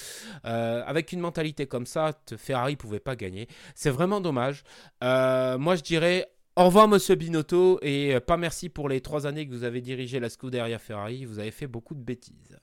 Euh, 0.44 0.82
avec 0.86 1.12
une 1.12 1.20
mentalité 1.20 1.66
comme 1.66 1.86
ça, 1.86 2.12
Ferrari 2.36 2.76
pouvait 2.76 3.00
pas 3.00 3.16
gagner. 3.16 3.48
C'est 3.74 3.90
vraiment 3.90 4.20
dommage. 4.20 4.62
Euh, 5.02 5.58
moi, 5.58 5.74
je 5.74 5.82
dirais 5.82 6.28
au 6.58 6.64
revoir, 6.64 6.88
monsieur 6.88 7.16
Binotto, 7.16 7.78
et 7.82 8.14
euh, 8.14 8.20
pas 8.20 8.38
merci 8.38 8.70
pour 8.70 8.88
les 8.88 9.02
trois 9.02 9.26
années 9.26 9.46
que 9.46 9.52
vous 9.52 9.64
avez 9.64 9.82
dirigé 9.82 10.20
la 10.20 10.30
Scuderia 10.30 10.78
Ferrari. 10.78 11.26
Vous 11.26 11.38
avez 11.38 11.50
fait 11.50 11.66
beaucoup 11.66 11.94
de 11.94 12.00
bêtises. 12.00 12.58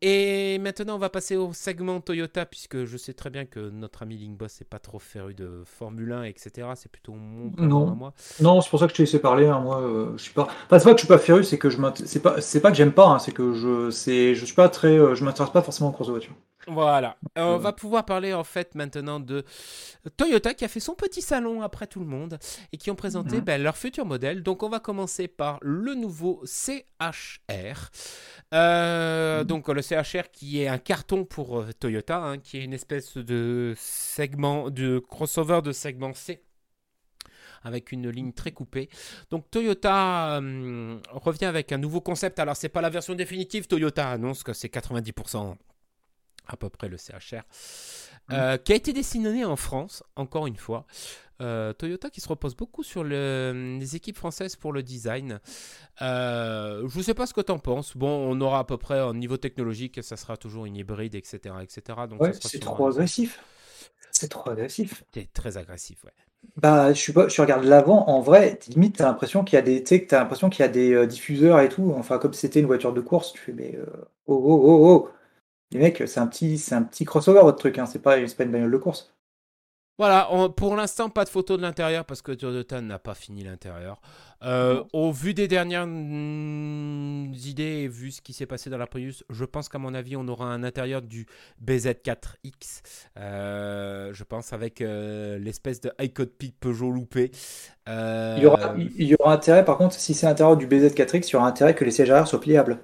Et 0.00 0.58
maintenant, 0.58 0.94
on 0.94 0.98
va 0.98 1.10
passer 1.10 1.36
au 1.36 1.52
segment 1.52 2.00
Toyota, 2.00 2.46
puisque 2.46 2.84
je 2.84 2.96
sais 2.96 3.14
très 3.14 3.30
bien 3.30 3.46
que 3.46 3.70
notre 3.70 4.02
ami 4.02 4.16
Linkboss 4.16 4.60
n'est 4.60 4.66
pas 4.66 4.78
trop 4.78 5.00
féru 5.00 5.34
de 5.34 5.62
Formule 5.64 6.12
1, 6.12 6.22
etc. 6.24 6.68
C'est 6.76 6.90
plutôt 6.90 7.14
mon 7.14 7.50
non. 7.58 7.86
moi. 7.96 8.14
Non, 8.40 8.60
c'est 8.60 8.70
pour 8.70 8.78
ça 8.78 8.86
que 8.86 8.92
je 8.92 8.96
t'ai 8.96 9.02
laissé 9.02 9.18
parler. 9.18 9.48
Hein. 9.48 9.58
Moi, 9.58 9.80
euh, 9.80 10.12
je 10.16 10.22
suis 10.22 10.32
pas. 10.34 10.48
Enfin, 10.66 10.78
c'est 10.78 10.84
pas 10.84 10.92
que 10.92 11.00
je 11.00 11.06
suis 11.06 11.08
pas 11.08 11.18
féru, 11.18 11.42
c'est 11.42 11.58
que 11.58 11.68
je 11.68 11.78
c'est 12.04 12.20
pas, 12.20 12.40
c'est 12.40 12.60
pas 12.60 12.70
que 12.70 12.76
j'aime 12.76 12.92
pas. 12.92 13.06
Hein. 13.08 13.18
C'est 13.18 13.32
que 13.32 13.54
je, 13.54 13.90
c'est, 13.90 14.36
je 14.36 14.44
suis 14.44 14.54
pas 14.54 14.68
très, 14.68 14.96
euh, 14.96 15.16
je 15.16 15.24
m'intéresse 15.24 15.52
pas 15.52 15.62
forcément 15.62 15.90
aux 15.90 15.92
courses 15.92 16.08
de 16.08 16.12
voiture. 16.12 16.34
Voilà. 16.66 17.16
Euh, 17.38 17.42
on 17.54 17.58
va 17.58 17.72
pouvoir 17.72 18.04
parler 18.04 18.34
en 18.34 18.44
fait 18.44 18.74
maintenant 18.74 19.20
de 19.20 19.44
Toyota 20.16 20.54
qui 20.54 20.64
a 20.64 20.68
fait 20.68 20.80
son 20.80 20.94
petit 20.94 21.22
salon 21.22 21.62
après 21.62 21.86
tout 21.86 22.00
le 22.00 22.06
monde 22.06 22.38
et 22.72 22.76
qui 22.76 22.90
ont 22.90 22.96
présenté 22.96 23.40
ben, 23.40 23.62
leur 23.62 23.76
futur 23.76 24.04
modèle. 24.04 24.42
Donc 24.42 24.62
on 24.62 24.68
va 24.68 24.80
commencer 24.80 25.28
par 25.28 25.58
le 25.62 25.94
nouveau 25.94 26.42
CHR. 26.44 27.90
Euh, 28.52 29.40
mhm. 29.40 29.44
Donc 29.46 29.68
le 29.68 29.82
CHR 29.82 30.30
qui 30.32 30.62
est 30.62 30.68
un 30.68 30.78
carton 30.78 31.24
pour 31.24 31.60
euh, 31.60 31.72
Toyota, 31.78 32.18
hein, 32.18 32.38
qui 32.38 32.58
est 32.58 32.64
une 32.64 32.74
espèce 32.74 33.16
de 33.16 33.74
segment, 33.76 34.70
de 34.70 34.98
crossover 34.98 35.62
de 35.62 35.72
segment 35.72 36.12
C 36.12 36.42
avec 37.64 37.90
une 37.90 38.08
ligne 38.08 38.32
très 38.32 38.52
coupée. 38.52 38.88
Donc 39.30 39.50
Toyota 39.50 40.40
revient 41.10 41.46
avec 41.46 41.72
un 41.72 41.78
nouveau 41.78 42.00
concept. 42.00 42.38
Alors 42.38 42.56
c'est 42.56 42.68
pas 42.68 42.80
la 42.80 42.88
version 42.88 43.14
définitive. 43.14 43.66
Toyota 43.66 44.08
annonce 44.10 44.44
que 44.44 44.52
c'est 44.52 44.72
90% 44.72 45.56
à 46.48 46.56
peu 46.56 46.68
près 46.68 46.88
le 46.88 46.96
CHR, 46.96 47.36
mmh. 47.36 48.32
euh, 48.32 48.56
qui 48.56 48.72
a 48.72 48.76
été 48.76 48.92
dessiné 48.92 49.44
en 49.44 49.56
France, 49.56 50.02
encore 50.16 50.46
une 50.46 50.56
fois. 50.56 50.86
Euh, 51.40 51.72
Toyota 51.72 52.10
qui 52.10 52.20
se 52.20 52.28
repose 52.28 52.56
beaucoup 52.56 52.82
sur 52.82 53.04
les 53.04 53.94
équipes 53.94 54.16
françaises 54.16 54.56
pour 54.56 54.72
le 54.72 54.82
design. 54.82 55.38
Euh, 56.02 56.88
je 56.88 56.98
ne 56.98 57.02
sais 57.02 57.14
pas 57.14 57.26
ce 57.26 57.34
que 57.34 57.40
tu 57.40 57.52
en 57.52 57.60
penses. 57.60 57.96
Bon, 57.96 58.08
on 58.08 58.40
aura 58.40 58.60
à 58.60 58.64
peu 58.64 58.76
près 58.76 59.00
au 59.00 59.14
niveau 59.14 59.36
technologique, 59.36 60.02
ça 60.02 60.16
sera 60.16 60.36
toujours 60.36 60.66
une 60.66 60.74
hybride, 60.74 61.14
etc. 61.14 61.54
etc. 61.62 61.98
Donc 62.10 62.22
c'est 62.40 62.58
trop 62.58 62.88
agressif. 62.88 63.40
C'est 64.10 64.28
trop 64.28 64.50
agressif. 64.50 65.04
C'est 65.14 65.32
très 65.32 65.56
agressif, 65.58 66.02
ouais. 66.04 66.12
Bah, 66.56 66.92
je, 66.92 66.98
suis 66.98 67.12
pas, 67.12 67.28
je 67.28 67.40
regarde 67.40 67.64
l'avant, 67.64 68.08
en 68.08 68.20
vrai, 68.20 68.58
limite, 68.68 68.96
tu 68.96 69.02
as 69.02 69.06
l'impression 69.06 69.44
qu'il 69.44 69.56
y 69.56 69.58
a 69.58 69.62
des, 69.62 69.84
l'impression 70.10 70.50
qu'il 70.50 70.64
y 70.64 70.68
a 70.68 70.68
des 70.68 71.06
diffuseurs 71.06 71.60
et 71.60 71.68
tout. 71.68 71.92
Enfin, 71.96 72.18
comme 72.18 72.32
c'était 72.32 72.58
une 72.60 72.66
voiture 72.66 72.92
de 72.92 73.00
course, 73.00 73.32
tu 73.32 73.38
fais, 73.38 73.52
mais 73.52 73.78
oh, 74.26 74.40
oh, 74.44 74.60
oh, 74.64 74.88
oh. 74.88 75.08
Les 75.70 75.78
mecs, 75.78 76.02
c'est 76.06 76.20
un 76.20 76.26
petit, 76.26 76.58
c'est 76.58 76.74
un 76.74 76.82
petit 76.82 77.04
crossover 77.04 77.40
votre 77.42 77.58
truc, 77.58 77.78
hein. 77.78 77.86
c'est 77.86 77.98
pas, 78.00 78.16
pas 78.16 78.44
une 78.44 78.52
bagnole 78.52 78.70
de 78.70 78.76
course. 78.78 79.14
Voilà, 79.98 80.28
pour 80.56 80.76
l'instant, 80.76 81.10
pas 81.10 81.24
de 81.24 81.28
photo 81.28 81.56
de 81.56 81.62
l'intérieur 81.62 82.04
parce 82.04 82.22
que 82.22 82.30
Toyota 82.30 82.80
n'a 82.80 83.00
pas 83.00 83.14
fini 83.14 83.42
l'intérieur. 83.42 84.00
Euh, 84.44 84.84
au 84.92 85.10
vu 85.10 85.34
des 85.34 85.48
dernières 85.48 85.88
mm, 85.88 87.34
idées 87.34 87.82
et 87.82 87.88
vu 87.88 88.12
ce 88.12 88.22
qui 88.22 88.32
s'est 88.32 88.46
passé 88.46 88.70
dans 88.70 88.78
la 88.78 88.86
Prius, 88.86 89.24
je 89.28 89.44
pense 89.44 89.68
qu'à 89.68 89.78
mon 89.78 89.94
avis, 89.94 90.14
on 90.14 90.28
aura 90.28 90.46
un 90.46 90.62
intérieur 90.62 91.02
du 91.02 91.26
BZ4X. 91.66 92.82
Euh, 93.16 94.14
je 94.14 94.22
pense 94.22 94.52
avec 94.52 94.82
euh, 94.82 95.36
l'espèce 95.40 95.80
de 95.80 95.90
high 95.98 96.12
code 96.12 96.30
peak 96.30 96.54
Peugeot 96.60 96.92
loupé. 96.92 97.32
Il, 97.88 98.38
y 98.40 98.46
aura, 98.46 98.74
il 98.76 99.08
y 99.08 99.16
aura 99.18 99.32
intérêt, 99.32 99.64
par 99.64 99.78
contre, 99.78 99.96
si 99.96 100.14
c'est 100.14 100.26
l'intérieur 100.26 100.56
du 100.56 100.68
BZ4X, 100.68 101.28
il 101.28 101.32
y 101.32 101.36
aura 101.36 101.48
intérêt 101.48 101.74
que 101.74 101.84
les 101.84 101.90
sièges 101.90 102.10
arrière 102.12 102.28
soient 102.28 102.40
pliables. 102.40 102.78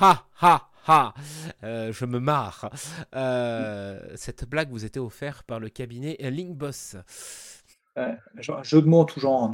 Ha 0.00 0.24
ha 0.40 0.69
ah, 0.90 1.14
je 1.62 2.04
me 2.04 2.18
marre. 2.18 2.70
Euh, 3.14 4.00
cette 4.16 4.48
blague 4.48 4.70
vous 4.70 4.84
était 4.84 4.98
offerte 4.98 5.46
par 5.46 5.60
le 5.60 5.68
cabinet 5.68 6.16
Linkboss. 6.18 6.96
Ouais, 7.96 8.18
jeu 8.62 8.82
de 8.82 8.86
mots 8.86 9.00
en 9.00 9.04
tout 9.04 9.20
genre. 9.20 9.52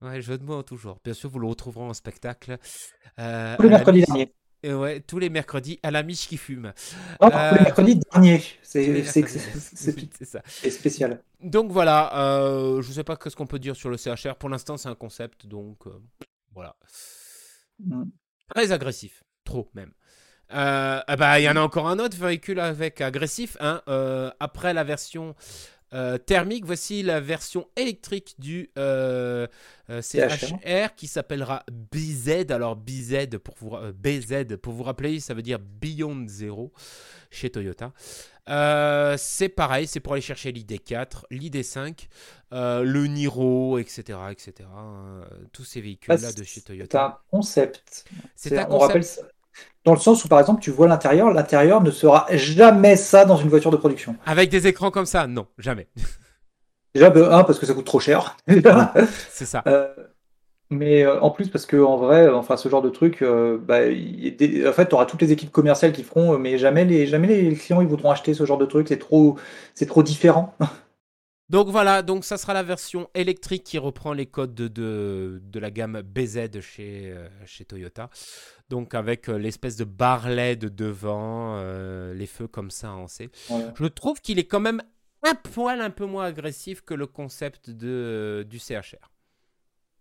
Ouais, 0.00 0.20
jeu 0.20 0.38
de 0.38 0.44
mots 0.44 0.58
en 0.58 0.62
tout 0.62 0.76
genre. 0.76 0.98
Bien 1.04 1.14
sûr, 1.14 1.28
vous 1.28 1.40
le 1.40 1.48
retrouverez 1.48 1.84
en 1.84 1.94
spectacle. 1.94 2.58
Euh, 3.18 3.56
tous 3.56 3.62
les 3.62 3.68
mercredis 3.68 4.02
derniers. 4.02 4.34
Ouais, 4.64 5.00
tous 5.00 5.18
les 5.18 5.28
mercredis 5.28 5.78
à 5.82 5.90
la 5.90 6.02
miche 6.02 6.28
qui 6.28 6.36
fume. 6.36 6.72
tous 7.20 7.28
les 7.28 7.34
euh, 7.34 7.62
mercredis 7.62 8.00
ça. 10.24 10.40
C'est 10.46 10.70
spécial. 10.70 11.20
Donc 11.40 11.70
voilà, 11.72 12.10
je 12.80 12.88
ne 12.88 12.92
sais 12.92 13.04
pas 13.04 13.18
ce 13.26 13.34
qu'on 13.34 13.46
peut 13.46 13.58
dire 13.58 13.74
sur 13.74 13.90
le 13.90 13.96
CHR. 13.96 14.36
Pour 14.38 14.50
l'instant, 14.50 14.76
c'est 14.76 14.88
un 14.88 14.94
concept, 14.94 15.46
donc 15.46 15.84
voilà. 16.52 16.76
Mm. 17.80 18.04
Très 18.54 18.70
agressif, 18.70 19.24
trop 19.44 19.68
même. 19.74 19.92
Euh, 20.52 21.00
ah 21.04 21.16
bah, 21.16 21.40
il 21.40 21.44
y 21.44 21.48
en 21.48 21.56
a 21.56 21.60
encore 21.60 21.88
un 21.88 21.98
autre 21.98 22.16
véhicule 22.16 22.60
avec 22.60 23.00
agressif. 23.00 23.56
Hein, 23.60 23.82
euh, 23.88 24.30
après 24.38 24.72
la 24.74 24.84
version 24.84 25.34
euh, 25.92 26.18
thermique, 26.18 26.64
voici 26.64 27.02
la 27.02 27.20
version 27.20 27.66
électrique 27.76 28.36
du 28.38 28.70
CHR 28.76 29.48
qui 30.96 31.08
s'appellera 31.08 31.64
BZ. 31.70 32.46
Alors 32.50 32.76
BZ 32.76 33.38
pour 33.42 33.56
vous, 33.58 33.76
BZ 33.94 34.56
pour 34.62 34.72
vous 34.72 34.84
rappeler, 34.84 35.18
ça 35.20 35.34
veut 35.34 35.42
dire 35.42 35.58
Beyond 35.58 36.26
Zero 36.28 36.72
chez 37.30 37.50
Toyota. 37.50 37.92
c'est 39.18 39.48
pareil, 39.48 39.88
c'est 39.88 40.00
pour 40.00 40.12
aller 40.12 40.22
chercher 40.22 40.52
l'ID4, 40.52 41.24
l'ID5, 41.32 42.06
le 42.52 43.06
Niro, 43.06 43.78
etc. 43.78 44.18
etc. 44.30 44.68
Hein, 44.76 45.22
tous 45.52 45.64
ces 45.64 45.80
véhicules-là 45.80 46.20
bah, 46.20 46.32
de 46.32 46.44
chez 46.44 46.60
Toyota. 46.60 46.86
C'est 46.88 46.98
un 46.98 47.18
concept. 47.36 48.04
C'est 48.36 48.58
un 48.58 48.64
concept. 48.64 48.72
On 48.72 48.78
rappelle 48.78 49.04
ça 49.04 49.22
dans 49.84 49.94
le 49.94 50.00
sens 50.00 50.24
où, 50.24 50.28
par 50.28 50.40
exemple, 50.40 50.60
tu 50.60 50.72
vois 50.72 50.88
l'intérieur, 50.88 51.32
l'intérieur 51.32 51.80
ne 51.80 51.92
sera 51.92 52.26
jamais 52.32 52.96
ça 52.96 53.24
dans 53.24 53.36
une 53.36 53.48
voiture 53.48 53.70
de 53.70 53.76
production. 53.76 54.16
Avec 54.26 54.50
des 54.50 54.66
écrans 54.66 54.90
comme 54.90 55.06
ça, 55.06 55.26
non, 55.28 55.46
jamais. 55.58 55.86
Déjà, 56.94 57.08
un, 57.08 57.44
parce 57.44 57.58
que 57.58 57.66
ça 57.66 57.74
coûte 57.74 57.84
trop 57.84 58.00
cher. 58.00 58.36
C'est 59.30 59.44
ça. 59.44 59.62
Euh, 59.66 59.88
mais 60.70 61.04
euh, 61.04 61.20
en 61.20 61.30
plus, 61.30 61.48
parce 61.48 61.66
que 61.66 61.76
en 61.76 61.98
vrai, 61.98 62.26
enfin, 62.28 62.56
ce 62.56 62.68
genre 62.70 62.80
de 62.80 62.88
truc, 62.88 63.20
euh, 63.20 63.58
bah, 63.58 63.80
en 63.80 64.72
fait, 64.72 64.88
tu 64.88 64.94
auras 64.94 65.04
toutes 65.04 65.20
les 65.20 65.30
équipes 65.30 65.52
commerciales 65.52 65.92
qui 65.92 66.02
feront, 66.02 66.38
mais 66.38 66.56
jamais 66.56 66.86
les, 66.86 67.06
jamais 67.06 67.28
les 67.28 67.54
clients 67.54 67.82
ils 67.82 67.86
voudront 67.86 68.10
acheter 68.10 68.32
ce 68.32 68.46
genre 68.46 68.58
de 68.58 68.64
truc. 68.64 68.88
C'est 68.88 68.98
trop, 68.98 69.36
c'est 69.74 69.86
trop 69.86 70.02
différent. 70.02 70.54
Donc 71.48 71.68
voilà, 71.68 72.02
donc 72.02 72.24
ça 72.24 72.38
sera 72.38 72.54
la 72.54 72.64
version 72.64 73.08
électrique 73.14 73.62
qui 73.62 73.78
reprend 73.78 74.12
les 74.12 74.26
codes 74.26 74.52
de, 74.52 74.66
de, 75.40 75.60
la 75.60 75.70
gamme 75.70 76.02
BZ 76.02 76.60
chez, 76.60 77.14
chez 77.44 77.64
Toyota. 77.64 78.10
Donc 78.68 78.94
avec 78.94 79.28
euh, 79.28 79.38
l'espèce 79.38 79.76
de 79.76 79.84
barre 79.84 80.28
LED 80.28 80.74
devant, 80.74 81.56
euh, 81.56 82.14
les 82.14 82.26
feux 82.26 82.48
comme 82.48 82.70
ça 82.70 82.92
en 82.92 83.06
C. 83.06 83.30
Je 83.74 83.86
trouve 83.86 84.20
qu'il 84.20 84.38
est 84.38 84.44
quand 84.46 84.60
même 84.60 84.82
un 85.22 85.34
poil 85.34 85.80
un 85.80 85.90
peu 85.90 86.04
moins 86.04 86.24
agressif 86.24 86.82
que 86.82 86.94
le 86.94 87.06
concept 87.06 87.70
de, 87.70 88.44
du 88.48 88.58
CHR. 88.58 89.10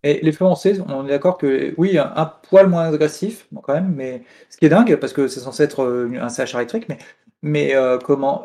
Et 0.04 0.20
les 0.22 0.32
feux 0.32 0.46
en 0.46 0.56
C, 0.56 0.80
on 0.88 1.06
est 1.06 1.10
d'accord 1.10 1.38
que 1.38 1.74
oui, 1.78 1.98
un, 1.98 2.34
poil 2.48 2.68
moins 2.68 2.94
agressif, 2.94 3.48
quand 3.64 3.74
même, 3.74 3.94
mais 3.96 4.24
ce 4.52 4.58
qui 4.58 4.66
est 4.66 4.70
dingue, 4.70 4.96
parce 4.98 5.14
que 5.14 5.28
c'est 5.28 5.40
censé 5.40 5.64
être 5.64 5.84
un 6.20 6.30
CHR 6.30 6.58
électrique, 6.58 6.88
mais, 6.90 7.00
mais 7.42 7.74
comment 8.04 8.44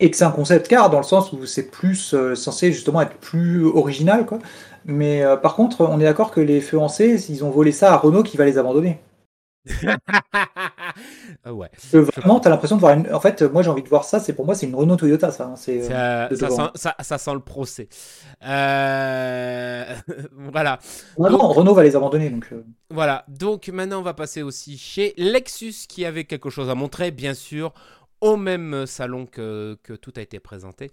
et 0.00 0.10
que 0.10 0.16
c'est 0.16 0.24
un 0.24 0.30
concept 0.30 0.66
car 0.66 0.90
dans 0.90 0.98
le 0.98 1.04
sens 1.04 1.32
où 1.32 1.46
c'est 1.46 1.70
plus 1.70 2.14
euh, 2.14 2.34
censé 2.34 2.72
justement 2.72 3.02
être 3.02 3.16
plus 3.18 3.64
original 3.64 4.26
quoi. 4.26 4.38
Mais 4.86 5.22
euh, 5.22 5.36
par 5.36 5.54
contre, 5.54 5.82
on 5.82 6.00
est 6.00 6.04
d'accord 6.04 6.30
que 6.30 6.40
les 6.40 6.62
feux 6.62 6.78
en 6.78 6.88
C, 6.88 7.22
ils 7.28 7.44
ont 7.44 7.50
volé 7.50 7.70
ça 7.70 7.92
à 7.92 7.98
Renault 7.98 8.22
qui 8.22 8.38
va 8.38 8.46
les 8.46 8.58
abandonner. 8.58 8.98
Ah 11.44 11.54
ouais. 11.54 11.70
vraiment, 11.92 12.40
t'as 12.40 12.50
l'impression 12.50 12.76
de 12.76 12.80
voir 12.80 12.94
une. 12.94 13.12
En 13.14 13.20
fait, 13.20 13.40
moi 13.42 13.62
j'ai 13.62 13.70
envie 13.70 13.82
de 13.82 13.88
voir 13.88 14.04
ça. 14.04 14.20
C'est 14.20 14.34
pour 14.34 14.44
moi, 14.44 14.54
c'est 14.54 14.66
une 14.66 14.74
Renault 14.74 14.96
Toyota, 14.96 15.30
ça. 15.30 15.44
Hein, 15.44 15.54
c'est, 15.56 15.90
euh, 15.90 16.28
ça, 16.36 16.50
sent, 16.50 16.90
ça, 16.98 17.18
sent, 17.18 17.32
le 17.32 17.40
procès. 17.40 17.88
voilà. 18.42 20.78
Non, 21.18 21.48
Renault 21.48 21.74
va 21.74 21.82
les 21.82 21.96
abandonner. 21.96 22.28
Donc, 22.28 22.52
Voilà. 22.90 23.24
Donc 23.28 23.68
maintenant, 23.68 24.00
on 24.00 24.02
va 24.02 24.12
passer 24.12 24.42
aussi 24.42 24.76
chez 24.76 25.14
Lexus 25.16 25.86
qui 25.88 26.04
avait 26.04 26.24
quelque 26.24 26.50
chose 26.50 26.68
à 26.68 26.74
montrer, 26.74 27.10
bien 27.10 27.34
sûr 27.34 27.72
au 28.20 28.36
même 28.36 28.86
salon 28.86 29.26
que, 29.26 29.76
tout 30.00 30.12
a 30.16 30.20
été 30.20 30.40
présenté. 30.40 30.90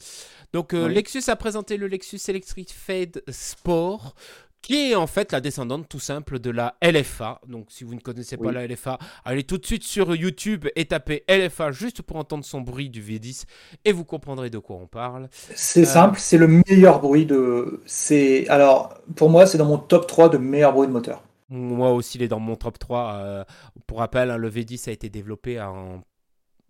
Donc 0.54 0.74
euh, 0.74 0.88
Lexus 0.88 1.24
a 1.28 1.36
présenté 1.36 1.78
le 1.78 1.88
Lexus 1.88 2.20
Electric 2.28 2.74
Fade 2.74 3.22
Sport 3.30 4.16
qui 4.62 4.92
est 4.92 4.96
en 4.96 5.08
fait 5.08 5.32
la 5.32 5.40
descendante 5.40 5.88
tout 5.88 6.00
simple 6.00 6.40
de 6.40 6.50
la 6.50 6.76
LFA. 6.82 7.40
Donc 7.48 7.68
si 7.70 7.84
vous 7.84 7.96
ne 7.96 8.00
connaissez 8.00 8.38
pas 8.38 8.52
la 8.52 8.68
LFA, 8.68 8.98
allez 9.24 9.44
tout 9.44 9.58
de 9.58 9.66
suite 9.66 9.84
sur 9.84 10.14
YouTube 10.16 10.68
et 10.76 10.86
tapez 10.86 11.24
LFA 11.30 11.72
juste 11.72 12.02
pour 12.02 12.18
entendre 12.18 12.44
son 12.44 12.62
bruit 12.62 12.90
du 12.90 13.02
V10 13.02 13.46
et 13.86 13.92
vous 13.92 14.04
comprendrez 14.04 14.50
de 14.50 14.58
quoi 14.58 14.78
on 14.78 14.88
parle. 14.88 15.30
C'est 15.56 15.84
euh, 15.84 15.86
simple, 15.86 16.20
c'est 16.20 16.38
le 16.38 16.48
meilleur 16.68 17.00
bruit 17.00 17.26
de... 17.26 17.82
C'est 17.86 18.48
Alors 18.50 18.94
pour 19.16 19.30
moi 19.30 19.46
c'est 19.46 19.58
dans 19.58 19.66
mon 19.66 19.78
top 19.78 20.08
3 20.08 20.30
de 20.30 20.38
meilleurs 20.38 20.74
bruits 20.74 20.88
de 20.88 20.94
moteur. 20.94 21.24
Moi 21.50 21.92
aussi, 21.92 22.18
il 22.18 22.24
est 22.24 22.28
dans 22.28 22.42
mon 22.42 22.58
top 22.58 22.78
3. 22.78 23.14
Euh, 23.14 23.44
pour 23.86 24.00
rappel, 24.00 24.32
hein, 24.32 24.38
le 24.38 24.50
V10 24.50 24.90
a 24.90 24.92
été 24.92 25.08
développé 25.08 25.62
en 25.62 26.02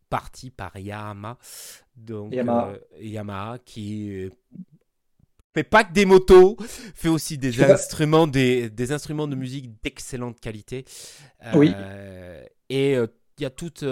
partie 0.09 0.49
par 0.51 0.77
Yamaha. 0.77 1.37
Donc, 1.95 2.33
Yamaha, 2.33 2.69
euh, 2.69 2.77
Yamaha 2.99 3.57
qui 3.65 4.25
euh, 4.25 4.29
fait 5.53 5.63
pas 5.63 5.83
que 5.83 5.93
des 5.93 6.05
motos, 6.05 6.57
fait 6.95 7.09
aussi 7.09 7.37
des 7.37 7.63
instruments, 7.63 8.27
des, 8.27 8.69
des, 8.69 8.91
instruments 8.91 9.27
de 9.27 9.35
musique 9.35 9.81
d'excellente 9.83 10.39
qualité. 10.39 10.85
oui. 11.55 11.73
Euh, 11.75 12.43
et 12.69 12.93
il 12.93 13.43
y 13.43 13.45
a 13.45 13.49
toute 13.49 13.83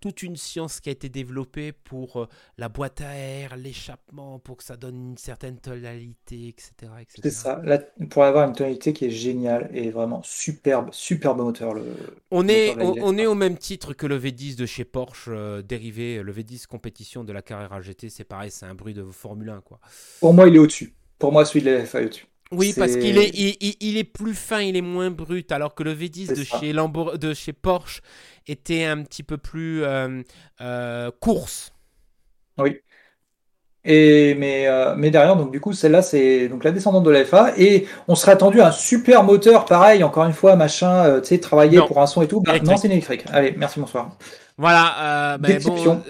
toute 0.00 0.22
une 0.22 0.36
science 0.36 0.80
qui 0.80 0.88
a 0.88 0.92
été 0.92 1.08
développée 1.08 1.72
pour 1.72 2.22
euh, 2.22 2.28
la 2.58 2.68
boîte 2.68 3.00
à 3.00 3.14
air, 3.14 3.56
l'échappement, 3.56 4.38
pour 4.38 4.56
que 4.56 4.64
ça 4.64 4.76
donne 4.76 5.10
une 5.10 5.18
certaine 5.18 5.58
tonalité, 5.58 6.48
etc. 6.48 6.92
C'est 7.22 7.30
ça, 7.30 7.60
Là, 7.64 7.78
pour 8.08 8.24
avoir 8.24 8.48
une 8.48 8.54
tonalité 8.54 8.92
qui 8.92 9.04
est 9.04 9.10
géniale 9.10 9.70
et 9.74 9.90
vraiment 9.90 10.22
superbe, 10.22 10.88
superbe 10.92 11.38
moteur. 11.38 11.74
Le, 11.74 11.84
on, 12.30 12.48
est, 12.48 12.74
on, 12.80 13.16
est 13.18 13.26
au 13.26 13.34
même 13.34 13.58
titre 13.58 13.92
que 13.92 14.06
le 14.06 14.18
V10 14.18 14.56
de 14.56 14.66
chez 14.66 14.84
Porsche, 14.84 15.28
euh, 15.28 15.62
dérivé, 15.62 16.22
le 16.22 16.32
V10 16.32 16.66
compétition 16.66 17.24
de 17.24 17.32
la 17.32 17.42
Carrera 17.42 17.80
GT, 17.80 18.08
c'est 18.08 18.24
pareil, 18.24 18.50
c'est 18.50 18.66
un 18.66 18.74
bruit 18.74 18.94
de 18.94 19.04
Formule 19.04 19.50
1. 19.50 19.60
Quoi. 19.60 19.80
Pour 20.20 20.34
moi, 20.34 20.48
il 20.48 20.56
est 20.56 20.58
au-dessus. 20.58 20.94
Pour 21.18 21.32
moi, 21.32 21.44
celui 21.44 21.62
de 21.62 21.70
la 21.70 21.84
FA 21.84 22.00
est 22.00 22.06
au-dessus. 22.06 22.26
Oui, 22.52 22.74
parce 22.76 22.96
qu'il 22.96 23.16
est, 23.16 23.30
il, 23.80 23.96
est 23.96 24.04
plus 24.04 24.34
fin, 24.34 24.60
il 24.60 24.76
est 24.76 24.82
moins 24.82 25.10
brut, 25.10 25.52
alors 25.52 25.74
que 25.74 25.84
le 25.84 25.94
V10 25.94 26.34
de 26.34 26.42
chez, 26.42 26.72
de 27.18 27.34
chez 27.34 27.52
Porsche 27.52 28.00
était 28.48 28.84
un 28.84 29.02
petit 29.02 29.22
peu 29.22 29.36
plus 29.36 29.84
euh, 29.84 30.22
euh, 30.60 31.12
course. 31.20 31.72
Oui. 32.58 32.78
Et, 33.84 34.34
mais, 34.34 34.66
euh, 34.66 34.94
mais 34.96 35.10
derrière, 35.10 35.36
donc 35.36 35.52
du 35.52 35.60
coup, 35.60 35.72
celle-là, 35.72 36.02
c'est 36.02 36.48
donc 36.48 36.64
la 36.64 36.72
descendante 36.72 37.04
de 37.04 37.10
l'FA. 37.10 37.54
Et 37.56 37.86
on 38.08 38.16
serait 38.16 38.32
attendu 38.32 38.60
à 38.60 38.68
un 38.68 38.72
super 38.72 39.22
moteur, 39.22 39.64
pareil, 39.64 40.02
encore 40.02 40.24
une 40.24 40.32
fois, 40.32 40.56
machin, 40.56 41.20
tu 41.20 41.28
sais, 41.28 41.38
travailler 41.38 41.78
pour 41.78 42.02
un 42.02 42.06
son 42.08 42.20
et 42.22 42.28
tout. 42.28 42.40
Bah, 42.40 42.58
non, 42.58 42.76
c'est 42.76 42.88
électrique. 42.88 43.24
Allez, 43.32 43.54
merci, 43.56 43.78
bonsoir. 43.78 44.16
Voilà, 44.58 45.38
ben 45.38 45.62
bon, 45.62 46.02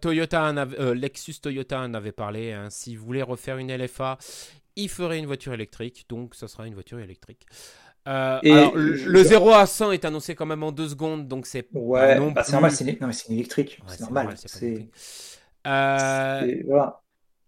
Toyota 0.00 0.52
Lexus 0.94 1.36
Toyota 1.40 1.80
en 1.80 1.94
avait 1.94 2.12
parlé. 2.12 2.52
Hein. 2.52 2.66
S'ils 2.68 2.98
voulaient 2.98 3.22
refaire 3.22 3.56
une 3.56 3.74
LFA, 3.74 4.18
il 4.76 4.88
ferait 4.88 5.18
une 5.18 5.26
voiture 5.26 5.52
électrique, 5.54 6.06
donc 6.08 6.34
ça 6.34 6.48
sera 6.48 6.66
une 6.66 6.74
voiture 6.74 7.00
électrique. 7.00 7.46
Euh, 8.08 8.38
alors, 8.44 8.72
le 8.76 9.24
0 9.24 9.52
à 9.52 9.66
100 9.66 9.92
est 9.92 10.04
annoncé 10.04 10.36
quand 10.36 10.46
même 10.46 10.62
en 10.62 10.70
2 10.70 10.88
secondes, 10.90 11.26
donc 11.26 11.46
c'est 11.46 11.66
ouais, 11.72 12.20
bah, 12.30 12.42
c'est 12.44 12.52
normal, 12.52 12.70
c'est 12.70 12.84
une... 12.84 13.34
Électrique, 13.34 13.80
c'est 13.88 14.00
normal. 14.00 14.34
c'est 14.36 14.86
euh... 15.66 16.62
Voilà. 16.68 17.00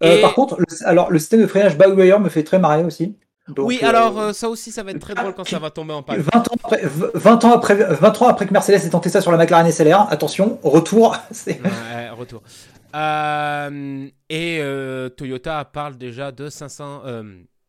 Euh, 0.03 0.20
par 0.20 0.35
contre, 0.35 0.59
le... 0.59 0.66
alors 0.87 1.11
le 1.11 1.18
système 1.18 1.43
de 1.43 1.47
freinage 1.47 1.79
by 1.79 1.87
me 1.87 2.29
fait 2.29 2.43
très 2.43 2.59
marrer 2.59 2.83
aussi. 2.83 3.16
oui, 3.57 3.79
alors 3.83 4.35
ça 4.35 4.49
aussi, 4.49 4.72
ça 4.72 4.83
va 4.83 4.91
être 4.91 4.99
très 4.99 5.14
drôle 5.14 5.33
quand 5.35 5.47
ça 5.47 5.61
va 5.61 5.70
tomber 5.70 5.93
en 5.93 6.03
panne. 6.03 6.20
20 6.20 6.49
ans 6.49 6.55
après, 6.64 6.83
20 6.85 7.45
ans 7.45 7.53
après, 7.53 7.74
20 7.76 8.22
ans 8.22 8.26
après 8.26 8.47
que 8.47 8.53
Mercedes 8.53 8.85
ait 8.85 8.91
tenté 8.91 9.11
ça 9.11 9.20
sur 9.20 9.31
la 9.31 9.39
McLaren 9.39 9.70
SLR, 9.70 10.09
attention, 10.11 10.59
retour. 10.64 11.16
ouais, 11.47 12.11
retour. 12.11 12.43
Euh, 12.95 14.09
et 14.28 14.59
euh, 14.61 15.09
Toyota 15.09 15.64
parle 15.64 15.97
déjà 15.97 16.32
de 16.32 16.49
500. 16.49 17.03
Euh, 17.05 17.22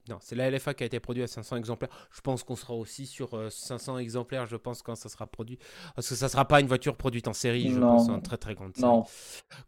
non, 0.09 0.17
c'est 0.21 0.35
la 0.35 0.49
LFA 0.49 0.73
qui 0.73 0.81
a 0.83 0.87
été 0.87 0.99
produite 0.99 1.25
à 1.25 1.27
500 1.27 1.57
exemplaires. 1.57 1.89
Je 2.11 2.21
pense 2.21 2.43
qu'on 2.43 2.55
sera 2.55 2.73
aussi 2.73 3.05
sur 3.05 3.39
500 3.51 3.99
exemplaires, 3.99 4.47
je 4.47 4.55
pense, 4.55 4.81
quand 4.81 4.95
ça 4.95 5.07
sera 5.07 5.27
produit. 5.27 5.59
Parce 5.95 6.09
que 6.09 6.15
ça 6.15 6.25
ne 6.25 6.31
sera 6.31 6.45
pas 6.45 6.61
une 6.61 6.67
voiture 6.67 6.95
produite 6.95 7.27
en 7.27 7.33
série, 7.33 7.71
je 7.71 7.79
pense, 7.79 8.09
en 8.09 8.19
très 8.19 8.37
très 8.37 8.55
grande 8.55 8.75
série. 8.75 8.87
Non. 8.87 9.05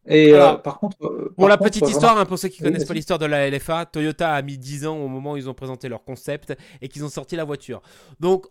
Et 0.08 0.32
par 0.64 0.80
contre. 0.80 0.97
pour 1.36 1.47
la 1.47 1.58
petite 1.58 1.88
histoire, 1.88 2.18
hein, 2.18 2.26
pour 2.26 2.39
ceux 2.39 2.47
qui 2.47 2.64
ne 2.64 2.70
connaissent 2.70 2.88
pas 2.88 2.95
l'histoire 2.95 3.20
de 3.20 3.28
la 3.28 3.52
LFA, 3.52 3.86
Toyota 3.86 4.34
a 4.34 4.41
mis 4.41 4.58
10 4.58 4.88
ans 4.88 4.97
au 4.97 5.08
moment 5.08 5.34
où 5.34 5.38
ils 5.38 5.47
ont 5.47 5.54
présenté 5.54 5.89
leur 5.89 6.04
concept 6.04 6.58
et 6.82 6.88
qu'ils 6.88 7.06
ont 7.06 7.10
sorti 7.10 7.36
la 7.36 7.43
voiture. 7.43 7.84
Donc, 8.20 8.47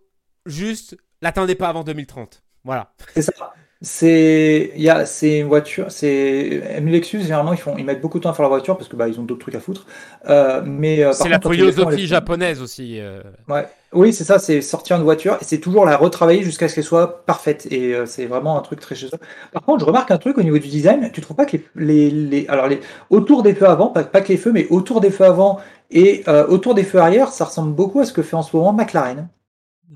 juste, 0.47 0.97
l'attendez 1.23 1.57
pas 1.57 1.69
avant 1.69 1.83
2030. 1.83 2.45
Voilà. 2.63 2.93
C'est 3.15 3.23
ça. 3.23 3.53
C'est 3.83 4.73
il 4.77 4.83
y 4.83 4.91
a 4.91 5.07
c'est 5.07 5.39
une 5.39 5.47
voiture, 5.47 5.87
c'est 5.89 6.81
Lexus 6.85 7.23
généralement 7.23 7.55
ils 7.55 7.59
font 7.59 7.77
ils 7.79 7.85
mettent 7.87 8.03
beaucoup 8.03 8.19
de 8.19 8.25
temps 8.25 8.31
à 8.31 8.35
faire 8.35 8.43
la 8.43 8.51
voiture 8.51 8.77
parce 8.77 8.91
que 8.91 8.97
bah 8.97 9.09
ils 9.09 9.19
ont 9.19 9.23
d'autres 9.23 9.41
trucs 9.41 9.55
à 9.55 9.61
foutre. 9.61 9.87
Euh, 10.29 10.61
mais 10.67 11.03
euh, 11.03 11.15
c'est 11.15 11.31
la 11.31 11.41
philosophie 11.41 12.07
japonaise 12.07 12.61
aussi. 12.61 13.01
Euh. 13.01 13.23
Ouais. 13.49 13.67
Oui, 13.95 14.13
c'est 14.13 14.25
ça, 14.25 14.39
c'est 14.39 14.61
sortir 14.61 14.97
une 14.97 15.03
voiture 15.03 15.39
et 15.41 15.45
c'est 15.45 15.61
toujours 15.61 15.87
la 15.87 15.97
retravailler 15.97 16.43
jusqu'à 16.43 16.69
ce 16.69 16.75
qu'elle 16.75 16.85
soit 16.85 17.25
parfaite 17.25 17.67
et 17.73 17.95
c'est 18.05 18.27
vraiment 18.27 18.59
un 18.59 18.61
truc 18.61 18.81
très 18.81 18.95
chez 18.95 19.07
eux. 19.07 19.19
Par 19.51 19.63
contre, 19.63 19.81
je 19.81 19.87
remarque 19.87 20.11
un 20.11 20.19
truc 20.19 20.37
au 20.37 20.43
niveau 20.43 20.59
du 20.59 20.69
design, 20.69 21.11
tu 21.11 21.23
trouves 21.23 21.37
pas 21.37 21.47
que 21.47 21.57
les, 21.75 22.11
les, 22.11 22.47
alors 22.49 22.69
les 22.69 22.81
autour 23.09 23.43
des 23.43 23.55
feux 23.55 23.67
avant, 23.67 23.87
pas, 23.89 24.05
pas, 24.05 24.21
que 24.21 24.29
les 24.29 24.37
feux 24.37 24.53
mais 24.53 24.67
autour 24.69 25.01
des 25.01 25.11
feux 25.11 25.25
avant 25.25 25.59
et 25.91 26.23
autour 26.49 26.75
des 26.75 26.85
feux 26.85 26.99
arrière, 26.99 27.29
ça 27.33 27.47
ressemble 27.47 27.75
beaucoup 27.75 28.01
à 28.01 28.05
ce 28.05 28.13
que 28.13 28.23
fait 28.23 28.37
en 28.37 28.43
ce 28.43 28.55
moment 28.55 28.75
McLaren. 28.75 29.29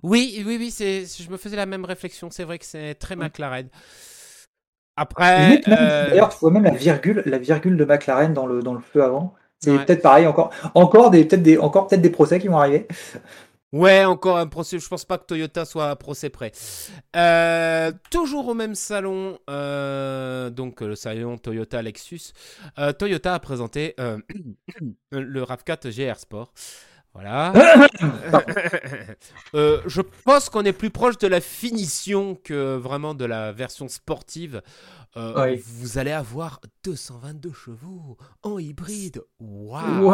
Oui, 0.03 0.42
oui, 0.47 0.57
oui, 0.59 0.70
c'est, 0.70 1.05
je 1.05 1.30
me 1.30 1.36
faisais 1.36 1.57
la 1.57 1.66
même 1.66 1.84
réflexion. 1.84 2.28
C'est 2.30 2.45
vrai 2.45 2.59
que 2.59 2.64
c'est 2.64 2.95
très 2.95 3.16
McLaren. 3.16 3.68
Après. 4.97 5.61
Euh, 5.68 6.11
d'ailleurs, 6.11 6.28
tu 6.30 6.38
vois 6.38 6.51
même 6.51 6.64
la 6.64 6.70
virgule, 6.70 7.22
la 7.26 7.38
virgule 7.38 7.76
de 7.76 7.84
McLaren 7.84 8.32
dans 8.32 8.47
le, 8.47 8.62
dans 8.62 8.74
le 8.74 8.80
feu 8.80 9.03
avant. 9.03 9.34
C'est 9.61 9.72
peut-être 9.78 10.03
pareil, 10.03 10.26
encore, 10.26 10.51
encore 10.74 11.11
des, 11.11 11.24
peut-être 11.24 11.42
des, 11.42 11.57
encore 11.57 11.86
peut-être 11.86 12.03
des 12.03 12.11
procès 12.11 12.38
qui 12.38 12.49
vont 12.49 12.59
arriver. 12.59 12.86
Ouais, 13.72 14.05
encore 14.05 14.36
un 14.36 14.47
procès. 14.47 14.78
Je 14.78 14.86
pense 14.86 15.07
pas 15.07 15.16
que 15.16 15.24
Toyota 15.24 15.64
soit 15.64 15.88
à 15.88 15.97
procès 15.97 16.28
près. 16.28 16.53
Euh, 17.16 17.90
toujours 18.11 18.47
au 18.49 18.55
même 18.55 18.74
salon, 18.74 19.38
euh, 19.49 20.51
donc 20.51 20.82
le 20.82 20.95
salon 20.95 21.38
Toyota 21.38 21.80
Lexus. 21.80 22.32
Toyota 22.99 23.34
a 23.34 23.38
présenté 23.38 23.95
le 25.11 25.42
RAV4 25.42 25.90
GR 25.90 26.18
Sport. 26.18 26.53
Voilà. 27.14 27.52
Euh, 29.54 29.80
je 29.86 30.00
pense 30.24 30.48
qu'on 30.48 30.64
est 30.64 30.72
plus 30.72 30.90
proche 30.90 31.16
de 31.18 31.28
la 31.28 31.40
finition 31.40 32.36
que 32.42 32.76
vraiment 32.76 33.14
de 33.14 33.24
la 33.24 33.52
version 33.52 33.86
sportive. 33.86 34.62
Euh, 35.16 35.56
vous 35.64 35.98
allez 35.98 36.10
avoir 36.10 36.60
222 36.82 37.52
chevaux 37.52 38.16
en 38.42 38.58
hybride. 38.58 39.22
Waouh 39.38 40.12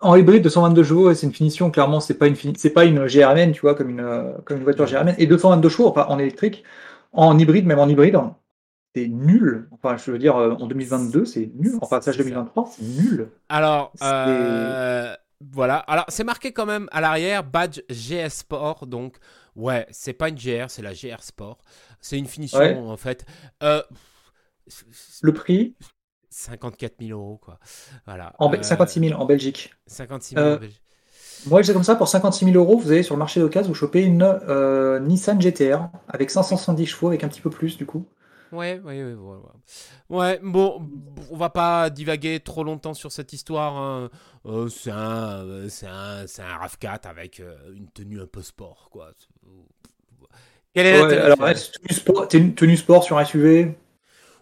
En 0.00 0.14
hybride, 0.14 0.42
222 0.42 0.84
chevaux, 0.84 1.14
c'est 1.14 1.26
une 1.26 1.32
finition. 1.32 1.70
Clairement, 1.70 2.00
c'est 2.00 2.18
pas 2.18 2.26
une 2.26 2.36
c'est 2.56 2.70
pas 2.70 2.84
une 2.84 3.06
GRMN, 3.06 3.52
tu 3.52 3.62
vois, 3.62 3.74
comme 3.74 3.88
une 3.88 4.34
comme 4.44 4.58
une 4.58 4.64
voiture 4.64 4.84
GRMN. 4.84 5.14
Et 5.16 5.26
222 5.26 5.68
chevaux, 5.70 5.96
en 5.96 6.18
électrique, 6.18 6.64
en 7.12 7.38
hybride, 7.38 7.64
même 7.66 7.78
en 7.78 7.88
hybride, 7.88 8.20
c'est 8.94 9.08
nul. 9.08 9.68
Enfin, 9.70 9.96
je 9.96 10.10
veux 10.10 10.18
dire, 10.18 10.36
euh, 10.36 10.54
en 10.54 10.66
2022, 10.66 11.24
c'est 11.24 11.50
nul. 11.54 11.78
Enfin, 11.80 12.00
ça, 12.00 12.12
2023, 12.12 12.70
c'est 12.76 12.82
nul. 12.82 13.28
Alors, 13.48 13.92
euh, 14.02 15.14
voilà. 15.52 15.76
Alors, 15.76 16.04
c'est 16.08 16.24
marqué 16.24 16.52
quand 16.52 16.66
même 16.66 16.88
à 16.92 17.00
l'arrière 17.00 17.44
badge 17.44 17.80
GS 17.88 18.28
Sport. 18.30 18.86
Donc, 18.86 19.16
ouais, 19.56 19.86
c'est 19.90 20.12
pas 20.12 20.28
une 20.28 20.36
GR, 20.36 20.68
c'est 20.68 20.82
la 20.82 20.92
GR 20.92 21.22
Sport. 21.22 21.58
C'est 22.00 22.18
une 22.18 22.26
finition, 22.26 22.88
en 22.88 22.96
fait. 22.96 23.24
Euh, 23.62 23.82
le 25.22 25.32
prix 25.32 25.74
54 26.30 26.94
000 27.00 27.18
euros, 27.18 27.38
quoi. 27.38 27.58
Voilà. 28.06 28.34
En 28.38 28.50
56 28.50 29.00
000 29.08 29.20
en 29.20 29.26
Belgique. 29.26 29.74
56 29.86 30.34
000 30.34 30.46
en 30.46 30.56
Belgique. 30.56 30.82
Moi, 31.46 31.62
je 31.62 31.72
comme 31.72 31.82
ça, 31.82 31.96
pour 31.96 32.08
56 32.08 32.44
000 32.44 32.56
euros, 32.56 32.78
vous 32.78 32.92
allez 32.92 33.02
sur 33.02 33.16
le 33.16 33.18
marché 33.18 33.40
d'occasion, 33.40 33.68
vous 33.68 33.74
chopez 33.74 34.02
une 34.02 34.24
Nissan 35.02 35.40
GTR 35.40 35.88
avec 36.08 36.30
570 36.30 36.86
chevaux, 36.86 37.08
avec 37.08 37.24
un 37.24 37.28
petit 37.28 37.40
peu 37.40 37.50
plus, 37.50 37.76
du 37.76 37.84
coup. 37.84 38.06
Ouais, 38.52 38.78
ouais, 38.84 39.02
ouais, 39.02 39.14
ouais, 39.14 39.38
ouais. 40.10 40.40
bon, 40.42 40.86
on 41.30 41.36
va 41.38 41.48
pas 41.48 41.88
divaguer 41.88 42.38
trop 42.38 42.64
longtemps 42.64 42.92
sur 42.92 43.10
cette 43.10 43.32
histoire. 43.32 43.74
Hein. 43.76 44.10
Euh, 44.44 44.68
c'est 44.68 44.90
un, 44.90 45.68
c'est 45.70 45.86
un, 45.86 46.26
c'est 46.26 46.42
un 46.42 46.58
RAV4 46.58 47.08
avec 47.08 47.40
euh, 47.40 47.56
une 47.74 47.88
tenue 47.88 48.20
un 48.20 48.26
peu 48.26 48.42
sport, 48.42 48.88
quoi. 48.90 49.12
Quelle 50.74 50.86
est 50.86 51.16
alors, 51.16 51.38
tenue 51.38 51.94
sport, 51.94 52.28
tenue 52.28 52.76
sport 52.76 53.02
sur 53.04 53.26
SUV. 53.26 53.74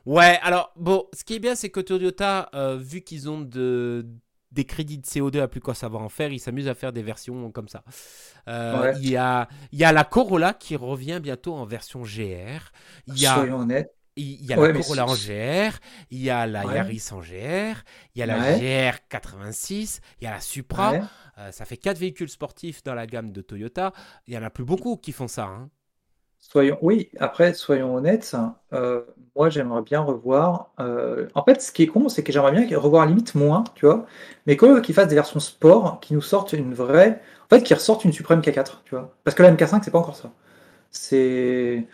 Ouais, 0.07 0.41
alors 0.43 0.73
bon, 0.75 1.07
ce 1.13 1.23
qui 1.23 1.35
est 1.37 1.41
bien, 1.41 1.55
c'est 1.55 1.71
que 1.71 1.81
Toyota, 1.81 2.51
euh, 2.55 2.77
vu 2.77 3.03
qu'ils 3.03 3.31
ont 3.31 3.41
de 3.41 4.05
des 4.51 4.65
crédits 4.65 4.99
de 4.99 5.07
CO2 5.07 5.41
à 5.41 5.47
plus 5.47 5.61
quoi 5.61 5.75
savoir 5.75 6.03
en 6.03 6.09
faire, 6.09 6.33
ils 6.33 6.41
s'amusent 6.41 6.67
à 6.67 6.75
faire 6.75 6.93
des 6.93 7.05
versions 7.05 7.53
comme 7.53 7.69
ça. 7.69 7.85
il, 8.49 9.09
y 9.09 9.17
a, 9.17 9.49
il 9.71 9.79
y 9.79 9.85
a 9.85 9.93
la 9.93 10.03
Corolla 10.03 10.55
qui 10.55 10.75
revient 10.75 11.21
bientôt 11.23 11.55
en 11.55 11.65
version 11.65 12.03
GR. 12.03 12.73
Il 13.07 13.21
y 13.21 13.27
a, 13.27 13.35
Soyons 13.35 13.61
honnêtes. 13.61 13.95
Il 14.17 14.45
y 14.45 14.53
a 14.53 14.57
la 14.57 14.73
Corolla 14.73 15.07
en 15.07 15.15
GR, 15.15 15.79
il 16.11 16.21
y 16.21 16.31
a 16.31 16.47
la 16.47 16.65
Yaris 16.65 17.09
en 17.13 17.21
GR, 17.21 17.83
il 18.15 18.19
y 18.19 18.23
a 18.23 18.27
la 18.27 18.59
GR 18.59 18.99
86, 19.09 20.01
il 20.21 20.25
y 20.25 20.27
a 20.27 20.31
la 20.31 20.41
Supra. 20.41 20.95
Euh, 21.39 21.53
ça 21.53 21.65
fait 21.65 21.77
quatre 21.77 21.99
véhicules 21.99 22.29
sportifs 22.29 22.83
dans 22.83 22.95
la 22.95 23.07
gamme 23.07 23.33
de 23.33 23.41
Toyota. 23.41 23.93
Il 24.27 24.35
y 24.35 24.39
en 24.39 24.43
a 24.43 24.51
plus 24.51 24.65
beaucoup 24.65 24.97
qui 24.97 25.13
font 25.13 25.29
ça. 25.29 25.45
Hein. 25.45 25.71
Soyons, 26.39 26.79
oui, 26.81 27.11
après, 27.19 27.53
soyons 27.53 27.95
honnêtes, 27.95 28.35
euh, 28.73 29.03
moi 29.37 29.51
j'aimerais 29.51 29.83
bien 29.83 30.01
revoir. 30.01 30.73
Euh, 30.81 31.29
en 31.35 31.45
fait, 31.45 31.61
ce 31.61 31.71
qui 31.71 31.83
est 31.83 31.87
con, 31.87 32.09
c'est 32.09 32.23
que 32.23 32.33
j'aimerais 32.33 32.53
bien 32.53 32.79
revoir 32.79 33.07
limite 33.07 33.35
moins, 33.35 33.63
tu 33.75 33.85
vois, 33.85 34.07
mais 34.47 34.57
quand 34.57 34.81
qu'ils 34.81 34.95
fassent 34.95 35.09
des 35.09 35.15
versions 35.15 35.39
sport 35.39 36.01
qui 36.01 36.15
nous 36.15 36.23
sortent 36.23 36.55
une 36.55 36.73
vraie. 36.75 37.21
En 37.45 37.57
fait, 37.57 37.63
qui 37.63 37.75
ressortent 37.75 38.05
une 38.05 38.13
Supreme 38.13 38.41
K4, 38.41 38.83
tu 38.85 38.95
vois. 38.95 39.13
Parce 39.25 39.35
que 39.35 39.43
la 39.43 39.53
MK5, 39.53 39.81
c'est 39.83 39.91
pas 39.91 39.99
encore 39.99 40.17
ça. 40.17 40.31
C'est 40.93 41.87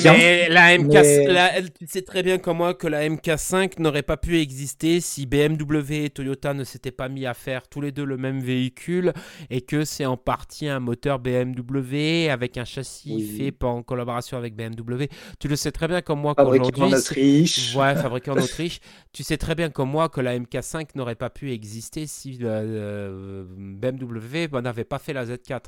bien. 0.00 0.48
la 0.48 0.76
MK, 0.76 1.70
tu 1.78 1.86
sais 1.86 2.02
très 2.02 2.24
bien 2.24 2.38
comme 2.38 2.56
moi 2.56 2.74
que 2.74 2.88
la 2.88 3.08
MK5 3.08 3.80
n'aurait 3.80 4.02
pas 4.02 4.16
pu 4.16 4.40
exister 4.40 5.00
si 5.00 5.26
BMW 5.26 6.04
et 6.04 6.10
Toyota 6.10 6.52
ne 6.52 6.64
s'étaient 6.64 6.90
pas 6.90 7.08
mis 7.08 7.26
à 7.26 7.34
faire 7.34 7.68
tous 7.68 7.80
les 7.80 7.92
deux 7.92 8.04
le 8.04 8.16
même 8.16 8.40
véhicule 8.40 9.12
et 9.50 9.60
que 9.60 9.84
c'est 9.84 10.04
en 10.04 10.16
partie 10.16 10.66
un 10.66 10.80
moteur 10.80 11.20
BMW 11.20 12.28
avec 12.28 12.58
un 12.58 12.64
châssis 12.64 13.36
fait 13.36 13.64
en 13.64 13.84
collaboration 13.84 14.36
avec 14.36 14.56
BMW. 14.56 15.04
Tu 15.38 15.46
le 15.46 15.54
sais 15.54 15.70
très 15.70 15.86
bien 15.86 16.00
comme 16.02 16.20
moi 16.20 16.34
qu'aujourd'hui. 16.34 16.72
Fabriqué 16.72 16.82
en 16.82 16.98
Autriche. 16.98 17.76
Ouais, 17.76 17.94
fabriqué 18.02 18.32
en 18.32 18.36
Autriche. 18.36 18.80
tu 19.12 19.22
sais 19.22 19.36
très 19.36 19.54
bien 19.54 19.70
comme 19.70 19.90
moi 19.90 20.08
que 20.08 20.20
la 20.20 20.36
MK5 20.36 20.88
n'aurait 20.96 21.14
pas 21.14 21.30
pu 21.30 21.52
exister 21.52 22.08
si 22.08 22.38
euh, 22.42 23.44
BMW 23.46 24.48
n'avait 24.60 24.84
pas 24.84 24.98
fait 24.98 25.12
la 25.12 25.24
Z4. 25.24 25.66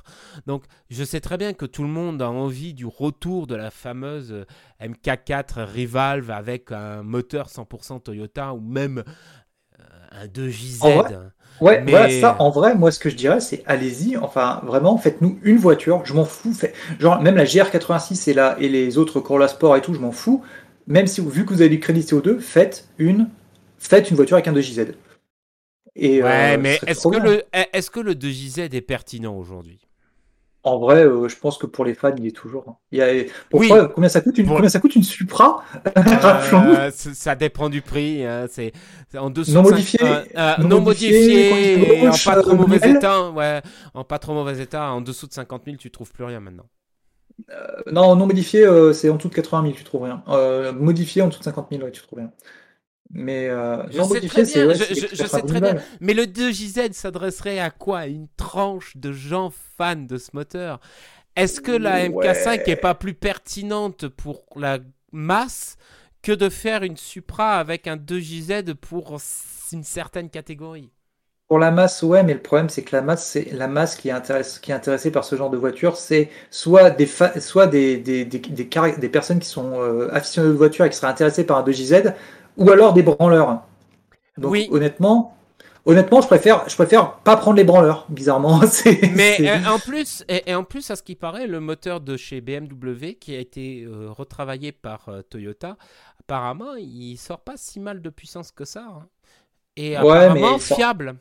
Donc 0.49 0.64
je 0.91 1.05
sais 1.05 1.20
très 1.20 1.37
bien 1.37 1.53
que 1.53 1.64
tout 1.64 1.83
le 1.83 1.89
monde 1.89 2.20
a 2.20 2.28
envie 2.28 2.72
du 2.73 2.87
retour 2.87 3.47
de 3.47 3.55
la 3.55 3.70
fameuse 3.70 4.33
euh, 4.33 4.45
MK4 4.81 5.64
Revolve 5.64 6.31
avec 6.31 6.73
un 6.73 7.03
moteur 7.03 7.49
100% 7.49 8.03
Toyota 8.03 8.55
ou 8.55 8.61
même 8.61 9.05
euh, 9.79 9.85
un 10.12 10.27
2JZ. 10.27 11.31
Ouais, 11.61 11.85
voilà, 11.87 12.11
ça, 12.11 12.37
en 12.41 12.51
vrai, 12.51 12.75
moi, 12.75 12.91
ce 12.91 12.99
que 12.99 13.11
je 13.11 13.14
dirais, 13.14 13.41
c'est 13.41 13.62
allez-y, 13.66 14.16
enfin, 14.16 14.61
vraiment, 14.64 14.97
faites-nous 14.97 15.39
une 15.43 15.59
voiture, 15.59 16.03
je 16.05 16.14
m'en 16.14 16.25
fous. 16.25 16.53
Fait, 16.53 16.73
genre, 16.99 17.20
même 17.20 17.37
la 17.37 17.45
GR86 17.45 18.31
et, 18.31 18.35
la, 18.35 18.57
et 18.59 18.68
les 18.68 18.99
autres 18.99 19.20
Corolla 19.20 19.49
Sport 19.49 19.77
et 19.77 19.81
tout, 19.81 19.95
je 19.95 20.01
m'en 20.01 20.12
fous. 20.12 20.43
Même 20.87 21.07
si, 21.07 21.20
vu 21.20 21.45
que 21.45 21.53
vous 21.53 21.61
avez 21.61 21.70
du 21.70 21.79
crédit 21.79 22.01
CO2, 22.01 22.41
faites 22.41 22.89
une, 22.99 23.29
faites 23.79 24.11
une 24.11 24.16
voiture 24.16 24.37
avec 24.37 24.49
un 24.49 24.53
2JZ. 24.53 24.95
Et, 25.95 26.23
ouais, 26.23 26.55
euh, 26.55 26.59
mais 26.59 26.81
est-ce 26.87 27.07
que, 27.07 27.18
le, 27.18 27.45
que 27.91 28.01
le 28.01 28.14
2JZ 28.14 28.75
est 28.75 28.81
pertinent 28.81 29.37
aujourd'hui? 29.37 29.81
En 30.65 30.79
vrai, 30.79 31.05
euh, 31.05 31.29
je 31.29 31.37
pense 31.37 31.59
que 31.59 31.67
pour 31.67 31.85
les 31.85 31.95
fans, 31.95 32.15
il 32.17 32.27
est 32.27 32.37
toujours. 32.37 32.65
Hein. 32.69 32.77
Il 32.93 32.99
y 32.99 33.03
a... 33.03 33.25
Pourquoi, 33.51 33.89
combien, 33.89 34.09
ça 34.09 34.21
coûte 34.21 34.39
une, 34.39 34.47
combien 34.47 34.69
ça 34.69 34.79
coûte 34.79 34.95
une 34.95 35.03
Supra? 35.03 35.65
Euh, 36.53 36.91
Ça 36.93 37.35
dépend 37.35 37.69
du 37.69 37.83
prix. 37.83 38.25
Hein. 38.25 38.47
C'est 38.49 38.73
en 39.17 39.31
dessous 39.31 39.53
non 39.53 39.63
modifié, 39.63 40.01
euh, 40.37 40.57
non, 40.59 40.81
modifié, 40.81 42.07
en 42.09 42.13
pas 42.13 42.41
trop 42.43 42.55
mauvais 42.55 42.91
état. 42.91 43.31
Ouais, 43.31 43.61
en 43.95 44.05
pas 44.05 44.19
trop 44.19 44.35
mauvais 44.35 44.61
état. 44.61 44.91
En 44.93 45.01
dessous 45.01 45.27
de 45.27 45.33
50 45.33 45.63
000, 45.65 45.77
tu 45.79 45.91
trouves 45.91 46.13
plus 46.13 46.25
rien 46.25 46.41
maintenant. 46.41 46.67
non, 47.91 48.15
non 48.15 48.27
modifié, 48.27 48.67
c'est 48.93 49.09
en 49.09 49.17
dessous 49.17 49.29
de 49.29 49.35
80 49.35 49.63
000, 49.63 49.75
tu 49.75 49.85
trouves 49.85 50.03
rien. 50.03 50.23
modifié, 50.73 51.23
en 51.23 51.29
dessous 51.29 51.41
de 51.41 51.45
50 51.45 51.69
000, 51.71 51.83
ouais, 51.83 51.91
tu 51.91 52.03
trouves 52.03 52.19
rien. 52.21 52.33
Mais 53.13 53.49
euh, 53.49 53.83
je, 53.91 54.03
sais 54.03 54.27
très 54.27 54.43
bien, 54.45 54.73
je, 54.73 55.27
sais 55.27 55.43
très 55.43 55.61
bien. 55.61 55.77
Mais 56.01 56.15
le 56.15 56.25
2JZ 56.25 56.93
s'adresserait 56.93 57.59
à 57.59 57.71
quoi? 57.71 58.07
Une 58.07 58.29
tranche 58.39 58.97
de 58.97 59.13
gens 59.13 59.53
fans 59.77 59.97
de 59.97 60.17
ce 60.17 60.31
moteur. 60.33 60.81
Est-ce 61.37 61.61
que 61.61 61.73
la 61.73 62.09
MK5 62.09 62.63
est 62.67 62.77
pas 62.77 62.95
plus 62.95 63.15
pertinente 63.15 64.09
pour 64.09 64.45
la 64.57 64.79
masse 65.13 65.77
que 66.23 66.33
de 66.33 66.49
faire 66.49 66.83
une 66.83 66.97
Supra 66.97 67.59
avec 67.59 67.87
un 67.87 67.97
2JZ 67.97 68.75
pour 68.75 69.19
une 69.73 69.85
certaine 69.85 70.31
catégorie? 70.31 70.91
Pour 71.49 71.59
la 71.59 71.71
masse, 71.71 72.03
ouais, 72.03 72.23
mais 72.23 72.33
le 72.33 72.41
problème 72.41 72.71
c'est 72.71 72.83
que 72.83 72.97
la 72.97 73.03
masse, 73.03 73.27
c'est 73.27 73.53
la 73.53 73.69
masse 73.69 73.97
qui 73.97 74.09
est, 74.09 74.61
qui 74.63 74.71
est 74.71 74.75
intéressée 74.75 75.11
par 75.11 75.23
ce 75.23 75.37
genre 75.37 75.51
de 75.51 75.59
voiture, 75.59 75.99
c'est 75.99 76.31
soit 76.51 76.89
des 76.89 77.07
soit 77.41 77.67
des, 77.67 77.99
des, 77.99 78.25
des, 78.25 78.39
des, 78.39 79.09
personnes 79.11 79.39
qui 79.39 79.49
sont 79.49 79.75
euh, 79.75 80.09
aficionnées 80.15 80.49
de 80.49 80.55
voiture 80.55 80.87
et 80.87 80.91
qui 80.91 80.97
seraient 80.97 81.13
intéressées 81.13 81.45
par 81.45 81.59
un 81.59 81.63
2JZ, 81.63 82.15
ou 82.57 82.71
alors 82.71 82.93
des 82.93 83.03
branleurs. 83.03 83.63
Donc 84.39 84.53
oui. 84.53 84.69
honnêtement, 84.71 85.37
honnêtement, 85.85 86.21
je 86.21 86.27
préfère, 86.27 86.69
je 86.69 86.75
préfère 86.75 87.15
pas 87.19 87.37
prendre 87.37 87.57
les 87.57 87.65
branleurs, 87.65 88.07
bizarrement. 88.09 88.61
Mais 89.15 89.37
euh, 89.41 89.69
en 89.69 89.79
plus, 89.79 90.25
et, 90.29 90.55
en 90.55 90.65
plus, 90.65 90.91
à 90.91 90.97
ce 90.97 91.03
qui 91.03 91.15
paraît, 91.15 91.47
le 91.47 91.61
moteur 91.61 92.01
de 92.01 92.17
chez 92.17 92.41
BMW 92.41 93.15
qui 93.21 93.35
a 93.35 93.39
été 93.39 93.83
euh, 93.83 94.11
retravaillé 94.11 94.73
par 94.73 95.09
euh, 95.09 95.23
Toyota, 95.23 95.77
apparemment, 96.21 96.75
il 96.79 97.17
sort 97.17 97.41
pas 97.41 97.55
si 97.57 97.81
mal 97.81 98.01
de 98.01 98.11
puissance 98.11 98.53
que 98.53 98.65
ça. 98.65 98.87
Hein. 98.89 99.07
Et 99.77 99.97
apparemment 99.97 100.59
fiable. 100.59 101.17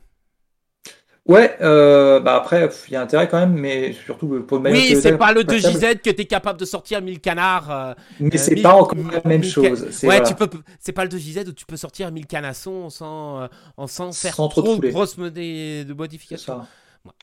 Ouais, 1.24 1.56
euh, 1.60 2.18
bah 2.18 2.34
après, 2.34 2.68
il 2.88 2.94
y 2.94 2.96
a 2.96 3.00
intérêt 3.00 3.28
quand 3.28 3.38
même, 3.38 3.52
mais 3.52 3.92
surtout 3.92 4.26
pour 4.42 4.58
le 4.58 4.72
Oui, 4.72 4.96
c'est 5.00 5.16
pas 5.16 5.32
le 5.32 5.42
2JZ 5.42 6.00
que 6.00 6.10
tu 6.10 6.22
es 6.22 6.24
capable 6.24 6.58
de 6.58 6.64
sortir 6.64 7.00
1000 7.00 7.20
canards. 7.20 7.70
Euh, 7.70 7.94
mais 8.18 8.36
c'est 8.36 8.60
pas 8.60 8.74
encore 8.74 8.98
la 8.98 9.22
même 9.24 9.44
chose. 9.44 10.02
Ouais, 10.02 10.20
tu 10.24 10.34
peux, 10.34 10.50
c'est 10.80 10.92
pas 10.92 11.04
le 11.04 11.10
2JZ 11.10 11.48
où 11.48 11.52
tu 11.52 11.64
peux 11.64 11.76
sortir 11.76 12.10
1000 12.10 12.26
canassons 12.26 12.90
sans, 12.90 13.42
euh, 13.42 13.86
sans 13.86 14.12
faire 14.12 14.34
sans 14.34 14.48
trop, 14.48 14.76
de 14.76 14.88
grosses 14.88 15.16
de 15.16 15.94
modifications. 15.94 16.62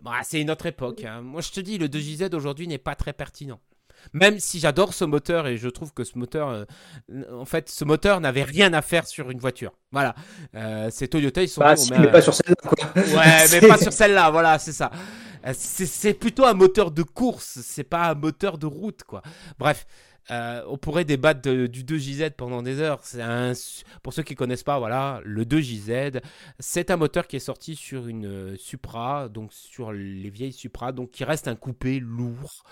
Bah, 0.04 0.12
c'est 0.24 0.40
une 0.40 0.52
autre 0.52 0.66
époque. 0.66 1.04
Hein. 1.04 1.22
Moi, 1.22 1.42
je 1.42 1.52
te 1.52 1.60
dis, 1.60 1.78
le 1.78 1.88
2JZ 1.88 2.34
aujourd'hui 2.34 2.68
n'est 2.68 2.78
pas 2.78 2.96
très 2.96 3.14
pertinent. 3.14 3.60
Même 4.14 4.40
si 4.40 4.60
j'adore 4.60 4.94
ce 4.94 5.06
moteur 5.06 5.48
et 5.48 5.58
je 5.58 5.70
trouve 5.70 5.94
que 5.94 6.04
ce 6.04 6.18
moteur, 6.18 6.50
euh, 6.50 6.66
en 7.34 7.46
fait, 7.46 7.70
ce 7.70 7.86
moteur 7.86 8.20
n'avait 8.22 8.44
rien 8.44 8.74
à 8.74 8.82
faire 8.82 9.08
sur 9.08 9.30
une 9.30 9.40
voiture. 9.40 9.74
Voilà. 9.92 10.16
Euh, 10.56 10.90
c'est 10.92 11.08
Toyota, 11.08 11.42
ils 11.42 11.50
sont. 11.50 11.62
Bah, 11.62 11.76
mais 11.98 12.12
pas 12.12 12.22
sur 12.22 12.34
celle-là. 12.34 12.56
Ouais, 12.96 13.46
mais 13.62 13.68
pas 13.68 13.78
sur 13.78 13.94
celle-là. 13.94 14.30
Voilà, 14.32 14.60
c'est 14.60 14.72
ça. 14.72 14.92
Euh, 15.46 15.54
c'est 15.56 16.14
plutôt 16.14 16.46
un 16.46 16.54
moteur 16.54 16.92
de 16.92 17.04
course, 17.04 17.60
c'est 17.64 17.84
pas 17.84 18.10
un 18.10 18.16
moteur 18.16 18.58
de 18.58 18.66
route, 18.66 19.04
quoi. 19.04 19.22
Bref. 19.58 19.86
Euh, 20.32 20.64
on 20.68 20.78
pourrait 20.78 21.06
débattre 21.06 21.42
du 21.42 21.84
2JZ 21.84 22.32
pendant 22.32 22.62
des 22.62 22.80
heures. 22.80 23.02
Pour 24.04 24.14
ceux 24.14 24.24
qui 24.24 24.34
ne 24.34 24.38
connaissent 24.38 24.64
pas, 24.64 24.80
voilà, 24.80 25.22
le 25.24 25.44
2JZ, 25.46 26.22
c'est 26.60 26.92
un 26.92 26.98
moteur 26.98 27.28
qui 27.28 27.36
est 27.36 27.40
sorti 27.40 27.76
sur 27.76 28.08
une 28.08 28.26
euh, 28.26 28.56
Supra, 28.58 29.30
donc 29.30 29.52
sur 29.54 29.92
les 29.92 30.30
vieilles 30.30 30.54
Supra, 30.54 30.92
donc 30.92 31.12
qui 31.12 31.24
reste 31.24 31.48
un 31.48 31.56
coupé 31.56 32.00
lourd. 32.00 32.64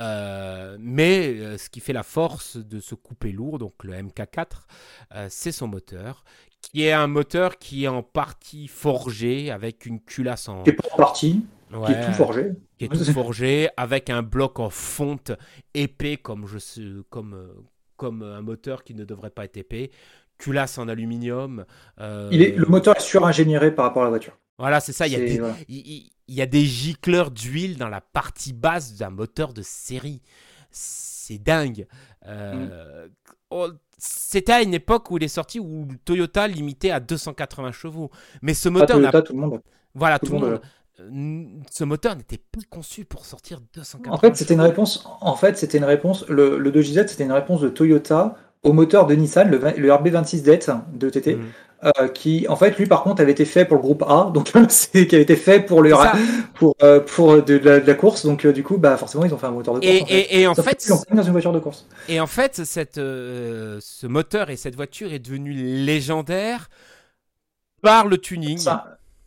Euh, 0.00 0.76
mais 0.80 1.56
ce 1.58 1.70
qui 1.70 1.80
fait 1.80 1.92
la 1.92 2.02
force 2.02 2.56
de 2.56 2.80
ce 2.80 2.94
coupé 2.94 3.32
lourd, 3.32 3.58
donc 3.58 3.84
le 3.84 3.94
MK4, 3.94 5.28
c'est 5.28 5.52
son 5.52 5.68
moteur, 5.68 6.24
qui 6.60 6.82
est 6.82 6.92
un 6.92 7.06
moteur 7.06 7.58
qui 7.58 7.84
est 7.84 7.88
en 7.88 8.02
partie 8.02 8.68
forgé 8.68 9.50
avec 9.50 9.86
une 9.86 10.00
culasse 10.00 10.48
en. 10.48 10.62
Qui 10.62 10.70
est 10.70 10.92
en 10.92 10.96
partie 10.96 11.44
qui 11.70 11.92
est 11.92 12.06
tout 12.06 12.12
forgé. 12.12 12.52
Qui 12.78 12.84
est 12.84 12.88
tout 12.88 13.12
forgé 13.12 13.68
avec 13.76 14.10
un 14.10 14.22
bloc 14.22 14.60
en 14.60 14.70
fonte 14.70 15.32
épais 15.74 16.16
comme, 16.16 16.46
je, 16.46 17.02
comme, 17.10 17.48
comme 17.96 18.22
un 18.22 18.42
moteur 18.42 18.84
qui 18.84 18.94
ne 18.94 19.04
devrait 19.04 19.30
pas 19.30 19.44
être 19.44 19.56
épais. 19.56 19.90
Culasse 20.38 20.78
en 20.78 20.88
aluminium. 20.88 21.64
Euh, 21.98 22.28
il 22.30 22.42
est, 22.42 22.52
le 22.52 22.66
moteur 22.66 22.96
est 22.96 23.00
suringénieré 23.00 23.74
par 23.74 23.86
rapport 23.86 24.02
à 24.02 24.06
la 24.06 24.10
voiture. 24.10 24.38
Voilà, 24.58 24.80
c'est 24.80 24.92
ça. 24.92 25.06
Il 25.06 25.12
y, 25.12 25.16
a 25.16 25.18
des, 25.18 25.40
il, 25.68 26.10
y, 26.28 26.42
a 26.42 26.46
des 26.46 26.64
gicleurs 26.64 27.30
d'huile 27.30 27.76
dans 27.76 27.88
la 27.88 28.00
partie 28.00 28.52
basse 28.52 28.94
d'un 28.94 29.10
moteur 29.10 29.52
de 29.52 29.62
série. 29.62 30.22
C'est 30.70 31.38
dingue. 31.38 31.86
Euh, 32.26 33.06
mm. 33.06 33.10
oh, 33.50 33.68
c'était 33.98 34.52
à 34.52 34.62
une 34.62 34.74
époque 34.74 35.10
où 35.10 35.16
il 35.16 35.24
est 35.24 35.28
sorti 35.28 35.58
où 35.58 35.88
Toyota 36.04 36.48
limitait 36.48 36.90
à 36.90 37.00
280 37.00 37.72
chevaux. 37.72 38.10
Mais 38.42 38.54
ce 38.54 38.68
moteur. 38.68 38.96
Toyota, 38.96 39.22
tout 39.22 39.32
le 39.34 39.40
monde. 39.40 39.60
Voilà, 39.94 40.18
tout, 40.18 40.32
le 40.32 40.38
monde 40.38 40.60
ce 41.70 41.84
moteur 41.84 42.16
n'était 42.16 42.38
pas 42.38 42.60
conçu 42.70 43.04
pour 43.04 43.26
sortir 43.26 43.60
240 43.74 44.14
En 44.14 44.18
fait, 44.18 44.36
c'était 44.36 44.54
une 44.54 44.60
réponse. 44.60 45.06
En 45.20 45.36
fait, 45.36 45.58
c'était 45.58 45.78
une 45.78 45.84
réponse. 45.84 46.26
Le, 46.28 46.58
2JZ, 46.70 47.08
c'était 47.08 47.24
une 47.24 47.32
réponse 47.32 47.60
de 47.60 47.68
Toyota 47.68 48.36
au 48.62 48.72
moteur 48.72 49.06
de 49.06 49.14
Nissan, 49.14 49.48
le, 49.50 49.58
le 49.58 49.88
RB26DET 49.90 50.80
de 50.94 51.10
TT, 51.10 51.38
euh, 51.84 52.08
qui 52.08 52.46
en 52.48 52.56
fait 52.56 52.76
lui 52.78 52.86
par 52.86 53.02
contre 53.02 53.20
avait 53.20 53.30
été 53.30 53.44
fait 53.44 53.64
pour 53.64 53.76
le 53.76 53.82
groupe 53.82 54.02
A, 54.08 54.30
donc 54.32 54.50
c'est 54.70 55.06
qui 55.06 55.14
avait 55.14 55.22
été 55.22 55.36
fait 55.36 55.60
pour 55.60 55.82
le 55.82 55.92
pour 56.54 56.74
euh, 56.82 57.00
pour 57.00 57.42
de 57.42 57.58
la, 57.58 57.94
course, 57.94 58.24
donc 58.24 58.44
euh, 58.44 58.52
du 58.52 58.64
coup 58.64 58.78
bah 58.78 58.96
forcément 58.96 59.24
ils 59.24 59.32
ont 59.32 59.38
fait 59.38 59.46
un 59.46 59.52
moteur 59.52 59.74
de 59.74 59.80
course. 59.80 59.92
Et 59.92 60.02
en 60.02 60.06
fait, 60.06 60.26
et, 60.32 60.46
en 60.46 60.54
fait 60.54 61.14
dans 61.14 61.22
une 61.22 61.32
voiture 61.32 61.52
de 61.52 61.58
course. 61.60 61.86
Et 62.08 62.18
en 62.18 62.26
fait 62.26 62.64
cette 62.64 62.96
ce 62.96 64.06
moteur 64.06 64.50
et 64.50 64.56
cette 64.56 64.74
voiture 64.74 65.12
est 65.12 65.18
devenu 65.18 65.52
légendaire 65.52 66.70
par 67.82 68.08
le 68.08 68.18
tuning. 68.18 68.58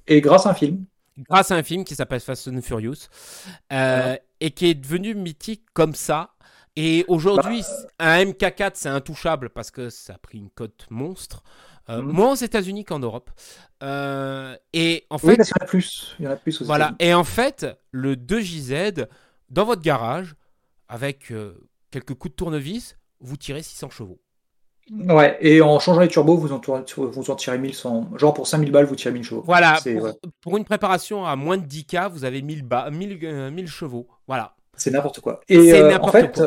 Et 0.07 0.19
grâce 0.19 0.47
à 0.47 0.49
un 0.49 0.53
film. 0.55 0.83
Grâce 1.27 1.51
à 1.51 1.55
un 1.55 1.63
film 1.63 1.83
qui 1.83 1.95
s'appelle 1.95 2.19
Fast 2.19 2.47
and 2.47 2.61
Furious 2.61 3.07
et 3.71 4.51
qui 4.51 4.67
est 4.67 4.75
devenu 4.75 5.15
mythique 5.15 5.65
comme 5.73 5.95
ça. 5.95 6.31
Et 6.75 7.03
aujourd'hui, 7.07 7.61
bah, 7.99 8.13
un 8.13 8.23
MK4 8.25 8.71
c'est 8.75 8.89
intouchable 8.89 9.49
parce 9.49 9.71
que 9.71 9.89
ça 9.89 10.13
a 10.13 10.17
pris 10.17 10.37
une 10.37 10.49
cote 10.49 10.85
monstre. 10.89 11.43
Euh, 11.89 12.01
mhm. 12.01 12.11
Moins 12.11 12.31
aux 12.33 12.35
États-Unis 12.35 12.85
qu'en 12.85 12.99
Europe. 12.99 13.31
Euh, 13.81 14.55
et 14.73 15.05
en 15.09 15.17
fait, 15.17 15.33
il 15.33 15.39
y 15.39 15.41
en 15.41 15.63
a 15.63 15.65
plus. 15.65 16.15
Il 16.19 16.25
y 16.25 16.27
en 16.27 16.31
a 16.31 16.35
plus 16.35 16.61
voilà. 16.61 16.95
Et 16.99 17.13
en 17.13 17.23
fait, 17.23 17.65
le 17.91 18.15
2JZ 18.15 19.07
dans 19.49 19.65
votre 19.65 19.81
garage, 19.81 20.35
avec 20.87 21.31
euh, 21.31 21.69
quelques 21.91 22.13
coups 22.13 22.33
de 22.33 22.35
tournevis, 22.35 22.95
vous 23.19 23.37
tirez 23.37 23.63
600 23.63 23.89
chevaux. 23.89 24.21
Ouais, 24.91 25.37
et 25.41 25.61
en 25.61 25.79
changeant 25.79 26.01
les 26.01 26.07
turbos, 26.07 26.37
vous 26.37 26.51
en, 26.51 26.61
vous 26.97 27.31
en 27.31 27.35
tirez 27.35 27.57
1100. 27.57 28.11
Genre 28.17 28.33
pour 28.33 28.47
5000 28.47 28.71
balles, 28.71 28.85
vous 28.85 28.95
tirez 28.95 29.13
1000 29.13 29.23
chevaux. 29.23 29.43
Voilà, 29.45 29.79
pour, 30.41 30.57
une 30.57 30.65
préparation 30.65 31.25
à 31.25 31.35
moins 31.35 31.57
de 31.57 31.65
10K, 31.65 32.09
vous 32.11 32.25
avez 32.25 32.41
1000, 32.41 32.65
1000, 32.91 33.67
chevaux. 33.67 34.07
Voilà. 34.27 34.55
C'est 34.75 34.91
n'importe 34.91 35.19
quoi. 35.19 35.41
Et 35.49 35.73
en 35.95 36.07
fait, 36.07 36.41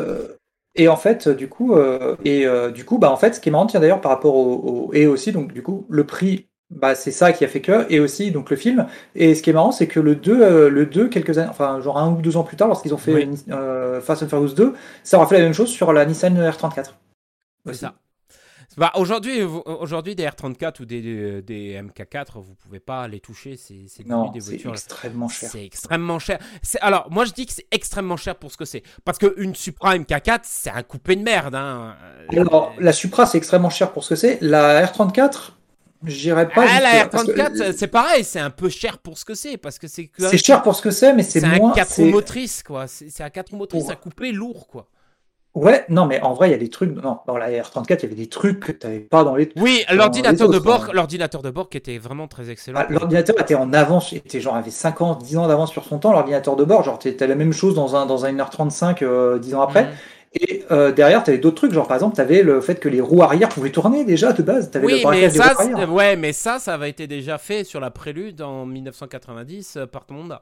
et 0.75 0.87
en 0.87 0.97
fait, 0.97 1.29
du 1.29 1.49
coup, 1.49 1.75
euh, 1.75 2.15
et 2.25 2.47
euh, 2.47 2.71
du 2.71 2.83
coup, 2.83 2.97
bah 2.97 3.11
en 3.11 3.17
fait, 3.17 3.35
ce 3.35 3.39
qui 3.39 3.49
est 3.49 3.51
marrant, 3.51 3.67
tiens 3.67 3.79
d'ailleurs 3.79 4.01
par 4.01 4.11
rapport 4.11 4.35
au, 4.35 4.91
et 4.93 5.05
aussi 5.05 5.31
donc 5.31 5.53
du 5.53 5.61
coup 5.61 5.85
le 5.89 6.03
prix, 6.05 6.47
bah 6.71 6.95
c'est 6.95 7.11
ça 7.11 7.31
qui 7.31 7.45
a 7.45 7.47
fait 7.47 7.61
que 7.61 7.85
et 7.91 7.99
aussi 7.99 8.31
donc 8.31 8.49
le 8.49 8.55
film. 8.55 8.87
Et 9.13 9.35
ce 9.35 9.43
qui 9.43 9.51
est 9.51 9.53
marrant, 9.53 9.71
c'est 9.71 9.87
que 9.87 9.99
le 9.99 10.15
2, 10.15 10.41
euh, 10.41 10.69
le 10.69 10.87
2 10.87 11.09
quelques 11.09 11.37
années, 11.37 11.49
enfin 11.49 11.79
genre 11.81 11.99
un 11.99 12.11
ou 12.11 12.21
deux 12.21 12.37
ans 12.37 12.43
plus 12.43 12.57
tard, 12.57 12.67
lorsqu'ils 12.67 12.93
ont 12.93 12.97
fait 12.97 13.29
Fast 14.01 14.23
and 14.23 14.29
Furious 14.29 14.53
2, 14.53 14.73
ça 15.03 15.17
aura 15.17 15.27
fait 15.27 15.37
la 15.37 15.43
même 15.43 15.53
chose 15.53 15.69
sur 15.69 15.93
la 15.93 16.05
Nissan 16.05 16.35
R34. 16.35 16.93
C'est 17.67 17.73
ça. 17.73 17.93
Bah, 18.77 18.91
aujourd'hui, 18.95 19.41
aujourd'hui, 19.43 20.15
des 20.15 20.25
R34 20.25 20.81
ou 20.81 20.85
des, 20.85 21.41
des, 21.41 21.81
MK4, 21.81 22.25
vous 22.35 22.55
pouvez 22.55 22.79
pas 22.79 23.07
les 23.07 23.19
toucher. 23.19 23.57
C'est 23.57 24.03
des 24.03 24.39
voitures. 24.39 24.71
extrêmement 24.71 25.27
cher. 25.27 25.49
C'est 25.51 25.65
extrêmement 25.65 26.19
cher. 26.19 26.39
Alors, 26.81 27.07
moi, 27.11 27.25
je 27.25 27.31
dis 27.31 27.45
que 27.45 27.53
c'est 27.53 27.67
extrêmement 27.71 28.17
cher 28.17 28.35
pour 28.35 28.51
ce 28.51 28.57
que 28.57 28.65
c'est. 28.65 28.83
Parce 29.05 29.17
qu'une 29.17 29.55
Supra 29.55 29.97
MK4, 29.97 30.41
c'est 30.43 30.71
un 30.71 30.83
coupé 30.83 31.15
de 31.15 31.23
merde. 31.23 31.55
Hein. 31.55 31.95
Alors, 32.29 32.73
la 32.79 32.93
Supra, 32.93 33.25
c'est 33.25 33.37
extrêmement 33.37 33.69
cher 33.69 33.91
pour 33.91 34.03
ce 34.03 34.09
que 34.09 34.15
c'est. 34.15 34.37
La 34.41 34.85
R34, 34.85 35.51
J'irais 36.05 36.49
pas. 36.49 36.65
Ah, 36.67 36.81
la 36.81 37.05
R34, 37.05 37.73
c'est 37.77 37.87
pareil, 37.87 38.23
c'est 38.23 38.39
un 38.39 38.49
peu 38.49 38.69
cher 38.69 38.97
pour 38.97 39.17
ce 39.17 39.23
que 39.23 39.35
c'est, 39.35 39.57
parce 39.57 39.79
que 39.79 39.87
c'est. 39.87 40.11
C'est 40.17 40.37
cher 40.37 40.61
pour 40.61 40.75
ce 40.75 40.81
que 40.81 40.91
c'est, 40.91 41.13
mais 41.13 41.23
c'est 41.23 41.39
moins. 41.41 41.73
C'est 41.73 42.01
un 42.01 42.05
4 42.05 42.11
motrices, 42.11 42.63
quoi. 42.63 42.87
C'est 42.87 43.21
un 43.21 43.29
4 43.29 43.53
motrices 43.53 43.89
à 43.89 43.95
couper 43.95 44.31
lourd, 44.31 44.67
quoi. 44.67 44.87
Ouais, 45.55 45.85
non, 45.89 46.07
mais 46.07 46.19
en 46.21 46.33
vrai, 46.33 46.49
il 46.49 46.51
y 46.51 46.55
a 46.55 46.57
des 46.57 46.69
trucs. 46.69 46.95
Non, 46.95 47.19
dans 47.27 47.37
la 47.37 47.49
R34, 47.49 47.85
il 47.89 48.01
y 48.01 48.05
avait 48.05 48.15
des 48.15 48.27
trucs 48.27 48.59
que 48.59 48.71
tu 48.71 48.87
n'avais 48.87 48.99
pas 48.99 49.23
dans 49.23 49.35
les. 49.35 49.51
Oui, 49.55 49.83
l'ordinateur 49.91 50.49
de 50.49 50.57
bord, 50.57 50.85
hein. 50.85 50.91
l'ordinateur 50.93 51.43
de 51.43 51.51
bord 51.51 51.69
qui 51.69 51.77
était 51.77 51.99
vraiment 51.99 52.27
très 52.27 52.49
excellent. 52.49 52.79
Ah, 52.81 52.87
l'ordinateur 52.89 53.39
était 53.39 53.55
en 53.55 53.71
avance, 53.71 54.13
était 54.13 54.41
genre 54.41 54.55
avait 54.55 54.71
5 54.71 55.01
ans, 55.01 55.15
10 55.15 55.37
ans 55.37 55.47
d'avance 55.47 55.71
sur 55.71 55.83
son 55.83 55.99
temps. 55.99 56.11
L'ordinateur 56.11 56.55
de 56.55 56.63
bord, 56.63 56.83
genre 56.83 56.97
tu 56.97 57.13
la 57.19 57.35
même 57.35 57.53
chose 57.53 57.75
dans 57.75 57.95
un 57.95 58.07
dans 58.07 58.25
un 58.25 58.33
R35 58.33 59.37
10 59.39 59.55
ans 59.55 59.61
après. 59.61 59.83
Mhm. 59.83 59.91
Et 60.35 60.65
euh, 60.71 60.91
derrière, 60.91 61.23
tu 61.23 61.29
avais 61.29 61.37
d'autres 61.37 61.57
trucs, 61.57 61.73
genre 61.73 61.87
par 61.87 61.95
exemple, 61.95 62.15
tu 62.15 62.21
avais 62.21 62.41
le 62.41 62.59
fait 62.59 62.79
que 62.79 62.89
les 62.89 63.01
roues 63.01 63.21
arrière 63.21 63.49
pouvaient 63.49 63.71
tourner 63.71 64.03
déjà 64.03 64.33
de 64.33 64.41
base. 64.41 64.71
Avais 64.73 64.85
oui, 64.85 65.03
mais 65.07 65.29
ça, 65.29 65.53
ouais, 65.87 66.15
mais 66.15 66.33
ça, 66.33 66.57
ça 66.57 66.73
avait 66.73 66.89
été 66.89 67.05
déjà 67.05 67.37
fait 67.37 67.63
sur 67.63 67.79
la 67.79 67.91
prélude 67.91 68.41
en 68.41 68.65
1990 68.65 69.77
euh, 69.77 69.85
par 69.85 70.05
Honda. 70.09 70.41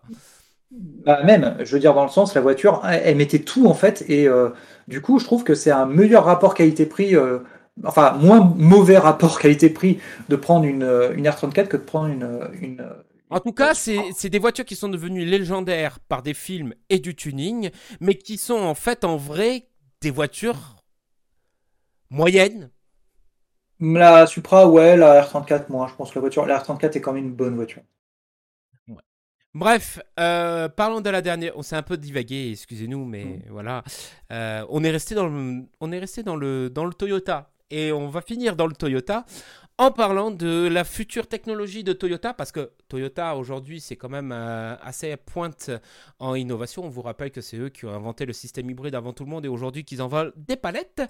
Bah, 0.72 1.24
même, 1.24 1.58
je 1.60 1.74
veux 1.74 1.80
dire, 1.80 1.94
dans 1.94 2.04
le 2.04 2.10
sens, 2.10 2.34
la 2.34 2.42
voiture, 2.42 2.82
elle, 2.86 3.18
mettait 3.18 3.40
tout 3.40 3.66
en 3.68 3.74
fait, 3.74 4.06
et 4.08 4.28
euh, 4.28 4.50
du 4.88 5.02
coup, 5.02 5.20
je 5.20 5.26
trouve 5.26 5.44
que 5.44 5.54
c'est 5.54 5.72
un 5.72 5.86
meilleur 5.86 6.24
rapport 6.24 6.54
qualité-prix, 6.54 7.16
euh, 7.16 7.40
enfin, 7.84 8.14
moins 8.14 8.54
mauvais 8.56 8.98
rapport 8.98 9.40
qualité-prix 9.40 10.00
de 10.30 10.36
prendre 10.36 10.66
une, 10.66 10.84
euh, 10.84 11.14
une 11.14 11.28
R34 11.28 11.68
que 11.68 11.78
de 11.78 11.82
prendre 11.82 12.08
une. 12.08 12.50
une 12.62 12.86
en 13.30 13.40
tout 13.40 13.54
cas, 13.54 13.74
c'est 13.74 14.30
des 14.30 14.40
voitures 14.40 14.66
qui 14.66 14.76
sont 14.76 14.90
devenues 14.90 15.24
légendaires 15.24 16.00
par 16.00 16.22
des 16.22 16.34
films 16.34 16.74
et 16.90 17.00
du 17.00 17.16
tuning, 17.16 17.70
mais 18.02 18.16
qui 18.16 18.38
sont 18.38 18.60
en 18.60 18.76
fait 18.76 19.06
en 19.06 19.16
vrai 19.16 19.68
des 20.02 20.12
voitures 20.12 20.84
moyennes. 22.10 22.70
La 23.80 24.28
Supra, 24.28 24.68
ouais, 24.68 24.98
la 24.98 25.22
R34, 25.24 25.66
moi, 25.70 25.88
je 25.90 25.96
pense 25.96 26.12
que 26.12 26.16
la 26.16 26.22
voiture, 26.22 26.46
la 26.46 26.60
R34 26.60 26.98
est 26.98 27.02
quand 27.02 27.14
même 27.14 27.24
une 27.24 27.34
bonne 27.34 27.56
voiture. 27.56 27.82
Bref, 29.54 30.00
euh, 30.20 30.70
parlons 30.70 31.02
de 31.02 31.10
la 31.10 31.22
dernière. 31.22 31.52
On 31.58 31.62
s'est 31.62 31.76
un 31.76 31.84
peu 31.84 31.98
divagué, 31.98 32.52
excusez-nous, 32.52 33.06
mais 33.06 33.26
mm. 33.26 33.42
voilà. 33.50 33.84
Euh, 34.32 34.66
on 34.70 34.84
est 34.84 34.92
resté 34.92 35.14
dans 35.14 35.28
le, 35.28 35.64
on 35.80 35.92
est 35.92 36.00
resté 36.00 36.24
dans 36.24 36.36
le, 36.38 36.70
dans 36.70 36.86
le 36.86 36.94
Toyota 36.94 37.50
et 37.70 37.92
on 37.92 38.08
va 38.08 38.22
finir 38.22 38.56
dans 38.56 38.68
le 38.68 38.74
Toyota 38.74 39.26
en 39.78 39.92
parlant 39.92 40.32
de 40.32 40.68
la 40.68 40.84
future 40.84 41.28
technologie 41.28 41.84
de 41.84 41.94
Toyota, 41.94 42.34
parce 42.34 42.52
que 42.52 42.72
Toyota 42.88 43.36
aujourd'hui 43.36 43.82
c'est 43.82 43.96
quand 43.96 44.10
même 44.10 44.32
euh, 44.32 44.76
assez 44.84 45.16
pointe 45.18 45.72
en 46.20 46.36
innovation. 46.36 46.84
On 46.84 46.90
vous 46.90 47.02
rappelle 47.02 47.32
que 47.32 47.42
c'est 47.42 47.58
eux 47.58 47.70
qui 47.70 47.86
ont 47.86 47.94
inventé 47.94 48.26
le 48.26 48.34
système 48.34 48.70
hybride 48.70 48.96
avant 48.96 49.14
tout 49.14 49.24
le 49.24 49.30
monde 49.30 49.46
et 49.46 49.48
aujourd'hui 49.48 49.84
qu'ils 49.84 50.02
en 50.02 50.08
volent 50.08 50.32
des 50.36 50.56
palettes 50.56 51.02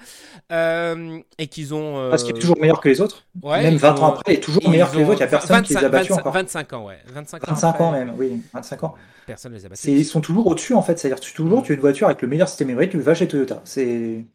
euh, 0.52 1.20
et 1.38 1.48
qu'ils 1.48 1.74
ont. 1.74 1.98
Euh, 1.98 2.10
parce 2.10 2.24
qu'il 2.24 2.36
est 2.36 2.40
toujours 2.40 2.60
meilleur 2.60 2.80
que 2.80 2.88
les 2.88 3.02
autres. 3.02 3.26
même 3.44 3.76
20 3.76 4.00
ans 4.00 4.14
après, 4.14 4.34
il 4.34 4.38
est 4.38 4.42
toujours 4.42 4.70
meilleur 4.70 4.92
que 4.92 4.98
les 4.98 5.04
autres. 5.04 5.14
Il 5.14 5.18
n'y 5.18 5.24
a 5.24 5.28
personne 5.28 5.64
qui 5.64 5.74
les 5.74 5.84
a 5.84 5.90
battus 5.90 6.12
encore. 6.12 6.34
25 6.34 6.74
ans, 6.74 6.86
ouais. 6.86 7.00
25 7.08 7.44
ans, 7.44 7.52
25 7.54 7.82
ans 7.82 7.92
même, 7.92 8.14
oui. 8.18 8.42
25 8.54 8.84
ans. 8.84 8.96
Personne 9.26 9.54
les 9.54 9.66
a 9.66 9.70
battus. 9.70 9.86
Ils 9.86 10.06
sont 10.06 10.22
toujours 10.22 10.48
au-dessus 10.48 10.76
en 10.76 10.82
fait. 10.82 10.98
C'est-à-dire 10.98 11.20
tu 11.20 11.34
toujours 11.34 11.64
tu 11.64 11.74
as 11.74 11.76
une 11.76 11.82
voiture 11.82 12.08
avec 12.08 12.22
le 12.22 12.28
meilleur 12.28 12.48
système 12.48 12.70
hybride, 12.70 12.92
tu 12.92 13.00
vas 13.00 13.16
chez 13.16 13.28
Toyota. 13.28 13.62
C'est. 13.66 14.26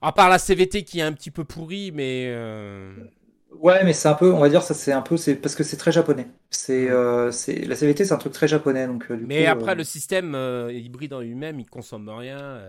À 0.00 0.12
part 0.12 0.30
la 0.30 0.38
CVT 0.38 0.84
qui 0.84 1.00
est 1.00 1.02
un 1.02 1.12
petit 1.12 1.30
peu 1.30 1.44
pourrie, 1.44 1.92
mais. 1.92 2.32
Ouais, 3.60 3.84
mais 3.84 3.92
c'est 3.92 4.08
un 4.08 4.14
peu, 4.14 4.32
on 4.32 4.38
va 4.38 4.48
dire, 4.48 4.62
ça 4.62 4.74
c'est 4.74 4.92
un 4.92 5.02
peu, 5.02 5.16
c'est 5.16 5.34
parce 5.34 5.54
que 5.54 5.62
c'est 5.62 5.76
très 5.76 5.92
japonais. 5.92 6.26
C'est, 6.50 6.90
euh, 6.90 7.30
c'est 7.30 7.64
la 7.64 7.76
CVT, 7.76 8.04
c'est 8.04 8.12
un 8.12 8.18
truc 8.18 8.32
très 8.32 8.48
japonais, 8.48 8.86
donc. 8.86 9.06
Euh, 9.10 9.18
mais 9.26 9.46
après, 9.46 9.72
euh, 9.72 9.76
le 9.76 9.84
système 9.84 10.36
hybride 10.70 11.12
en 11.12 11.20
lui-même, 11.20 11.60
il 11.60 11.68
consomme 11.68 12.08
rien. 12.08 12.60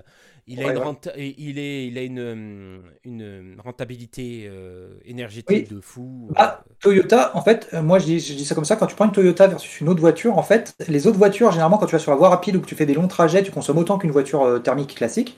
Il, 0.45 0.61
a 0.61 0.73
une 0.73 0.95
il, 1.15 1.57
est, 1.57 1.87
il 1.87 1.97
a 1.97 2.01
une, 2.01 2.19
euh, 2.19 2.77
une 3.05 3.55
rentabilité 3.63 4.45
euh, 4.51 4.89
énergétique 5.05 5.73
de 5.73 5.79
fou. 5.79 6.29
Ah, 6.35 6.63
Toyota, 6.81 7.31
en 7.33 7.41
fait, 7.41 7.69
euh, 7.73 7.81
moi 7.81 7.97
je 7.99 8.05
dis, 8.05 8.19
je 8.19 8.33
dis 8.33 8.43
ça 8.43 8.53
comme 8.53 8.65
ça, 8.65 8.75
quand 8.75 8.87
tu 8.87 8.95
prends 8.95 9.05
une 9.05 9.13
Toyota 9.13 9.47
versus 9.47 9.79
une 9.79 9.87
autre 9.87 10.01
voiture, 10.01 10.37
en 10.37 10.43
fait, 10.43 10.75
les 10.89 11.07
autres 11.07 11.17
voitures, 11.17 11.51
généralement, 11.51 11.77
quand 11.77 11.85
tu 11.85 11.93
vas 11.93 11.99
sur 11.99 12.11
la 12.11 12.17
voie 12.17 12.27
rapide 12.27 12.57
ou 12.57 12.59
que 12.61 12.65
tu 12.65 12.75
fais 12.75 12.85
des 12.85 12.93
longs 12.93 13.07
trajets, 13.07 13.41
tu 13.41 13.51
consommes 13.51 13.77
autant 13.77 13.97
qu'une 13.97 14.11
voiture 14.11 14.61
thermique 14.61 14.95
classique. 14.95 15.37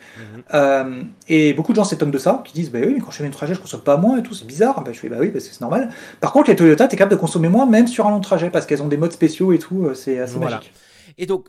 Mhm. 0.53 1.10
et 1.28 1.53
beaucoup 1.53 1.72
de 1.72 1.76
gens 1.76 1.84
s'étonnent 1.84 2.12
de 2.12 2.18
ça, 2.18 2.41
qui 2.43 2.53
disent, 2.53 2.72
bah 2.72 2.80
oui, 2.82 2.93
mais 2.95 2.99
quand 2.99 3.12
je 3.12 3.18
fais 3.18 3.28
un 3.28 3.30
trajet, 3.30 3.53
je 3.53 3.60
consomme 3.60 3.82
pas 3.82 3.97
moins 3.97 4.18
et 4.18 4.24
tout, 4.24 4.34
c'est 4.34 4.47
bizarre. 4.47 4.84
Bah, 4.84 4.91
je 4.91 4.99
fais, 4.99 5.10
bah 5.10 5.18
oui, 5.20 5.30
parce 5.30 5.47
que 5.47 5.53
c'est 5.53 5.62
normal. 5.62 5.89
Par 6.20 6.32
contre, 6.34 6.49
les 6.49 6.56
Toyota, 6.56 6.88
tu 6.88 6.95
es 6.95 6.97
capable 6.97 7.16
de 7.16 7.20
consommer 7.20 7.49
moins, 7.49 7.68
même 7.68 7.88
sur 7.88 8.08
un 8.08 8.12
long 8.12 8.22
trajet, 8.22 8.49
parce 8.49 8.66
qu'elles 8.66 8.82
ont 8.82 8.88
des 8.88 8.97
modes 8.97 9.14
spéciaux 9.14 9.53
et 9.53 9.60
tout, 9.60 9.93
c'est 9.93 10.20
assez 10.20 10.39
magique. 10.39 10.74
Et 11.18 11.28
donc, 11.28 11.47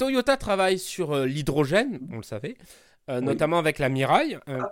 Toyota 0.00 0.38
travaille 0.38 0.78
sur 0.78 1.12
euh, 1.12 1.26
l'hydrogène, 1.26 2.00
on 2.10 2.16
le 2.16 2.22
savait, 2.22 2.56
euh, 3.10 3.20
notamment 3.20 3.58
avec 3.58 3.78
la 3.78 3.90
Mirai. 3.90 4.38
Euh. 4.48 4.62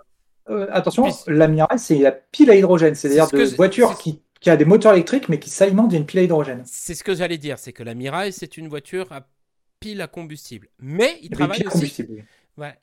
Ah, 0.47 0.65
attention, 0.71 1.05
la 1.27 1.47
Mirai, 1.47 1.77
c'est 1.77 1.99
la 1.99 2.11
pile 2.11 2.49
à 2.49 2.55
hydrogène, 2.55 2.95
c'est-à-dire 2.95 3.27
une 3.31 3.55
voiture 3.55 3.95
qui, 3.99 4.23
a 4.47 4.57
des 4.57 4.65
moteurs 4.65 4.93
électriques 4.93 5.29
mais 5.29 5.39
qui 5.39 5.51
s'alimente 5.51 5.89
d'une 5.89 6.07
pile 6.07 6.21
à 6.21 6.23
hydrogène. 6.23 6.63
C'est 6.65 6.95
ce 6.95 7.03
que 7.03 7.13
j'allais 7.13 7.37
dire, 7.37 7.59
c'est 7.59 7.73
que 7.73 7.83
la 7.83 7.93
Mirai, 7.93 8.31
c'est 8.31 8.57
une 8.57 8.69
voiture 8.69 9.11
à 9.11 9.27
pile 9.79 10.01
à 10.01 10.07
combustible. 10.07 10.67
Mais 10.79 11.19
il 11.21 11.29
travaille 11.29 11.59
aussi... 11.59 11.69
combustible. 11.69 12.25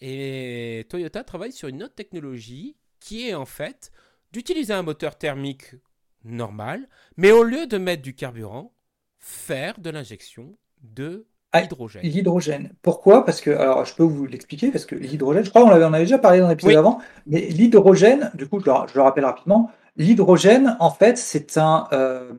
et 0.01 0.87
Toyota 0.89 1.25
travaille 1.25 1.53
sur 1.53 1.67
une 1.67 1.83
autre 1.83 1.97
technologie 1.97 2.77
qui 3.01 3.29
est 3.29 3.35
en 3.35 3.47
fait 3.47 3.91
d'utiliser 4.31 4.73
un 4.73 4.83
moteur 4.83 5.19
thermique 5.19 5.75
normal, 6.23 6.89
mais 7.17 7.33
au 7.33 7.43
lieu 7.43 7.67
de 7.67 7.77
mettre 7.77 8.03
du 8.03 8.15
carburant, 8.15 8.73
faire 9.19 9.81
de 9.81 9.91
l'injection 9.91 10.57
de 10.85 11.27
L'hydrogène. 11.61 12.03
L'hydrogène. 12.03 12.71
Pourquoi? 12.83 13.25
Parce 13.25 13.41
que, 13.41 13.51
alors 13.51 13.85
je 13.85 13.95
peux 13.95 14.03
vous 14.03 14.27
l'expliquer, 14.27 14.71
parce 14.71 14.85
que 14.85 14.95
l'hydrogène, 14.95 15.45
je 15.45 15.51
crois 15.51 15.63
qu'on 15.63 15.71
avait, 15.71 15.85
on 15.85 15.93
avait 15.93 16.05
déjà 16.05 16.19
parlé 16.19 16.41
dans 16.41 16.49
l'épisode 16.49 16.77
avant, 16.77 16.99
mais 17.27 17.41
l'hydrogène, 17.41 18.31
du 18.35 18.47
coup, 18.47 18.61
je 18.61 18.67
le, 18.67 19.01
rappelle 19.01 19.25
rapidement, 19.25 19.71
l'hydrogène, 19.97 20.77
en 20.81 20.91
fait, 20.91 21.19
c'est 21.19 21.57
un. 21.59 21.89
Il 21.93 21.99
euh, 21.99 22.33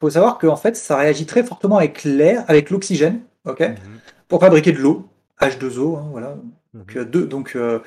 faut 0.00 0.10
savoir 0.10 0.38
que 0.38 0.46
en 0.46 0.56
fait, 0.56 0.76
ça 0.76 0.96
réagit 0.96 1.26
très 1.26 1.42
fortement 1.42 1.78
avec 1.78 2.04
l'air, 2.04 2.44
avec 2.48 2.70
l'oxygène, 2.70 3.20
ok, 3.46 3.60
mhm. 3.60 3.76
pour 4.28 4.40
fabriquer 4.40 4.72
de 4.72 4.78
l'eau, 4.78 5.08
H2O, 5.40 5.98
hein, 5.98 6.08
voilà. 6.10 6.36
Donc, 6.74 6.94
mhm. 6.94 7.00
euh, 7.00 7.04
deux, 7.04 7.26
donc, 7.26 7.52
euh, 7.56 7.80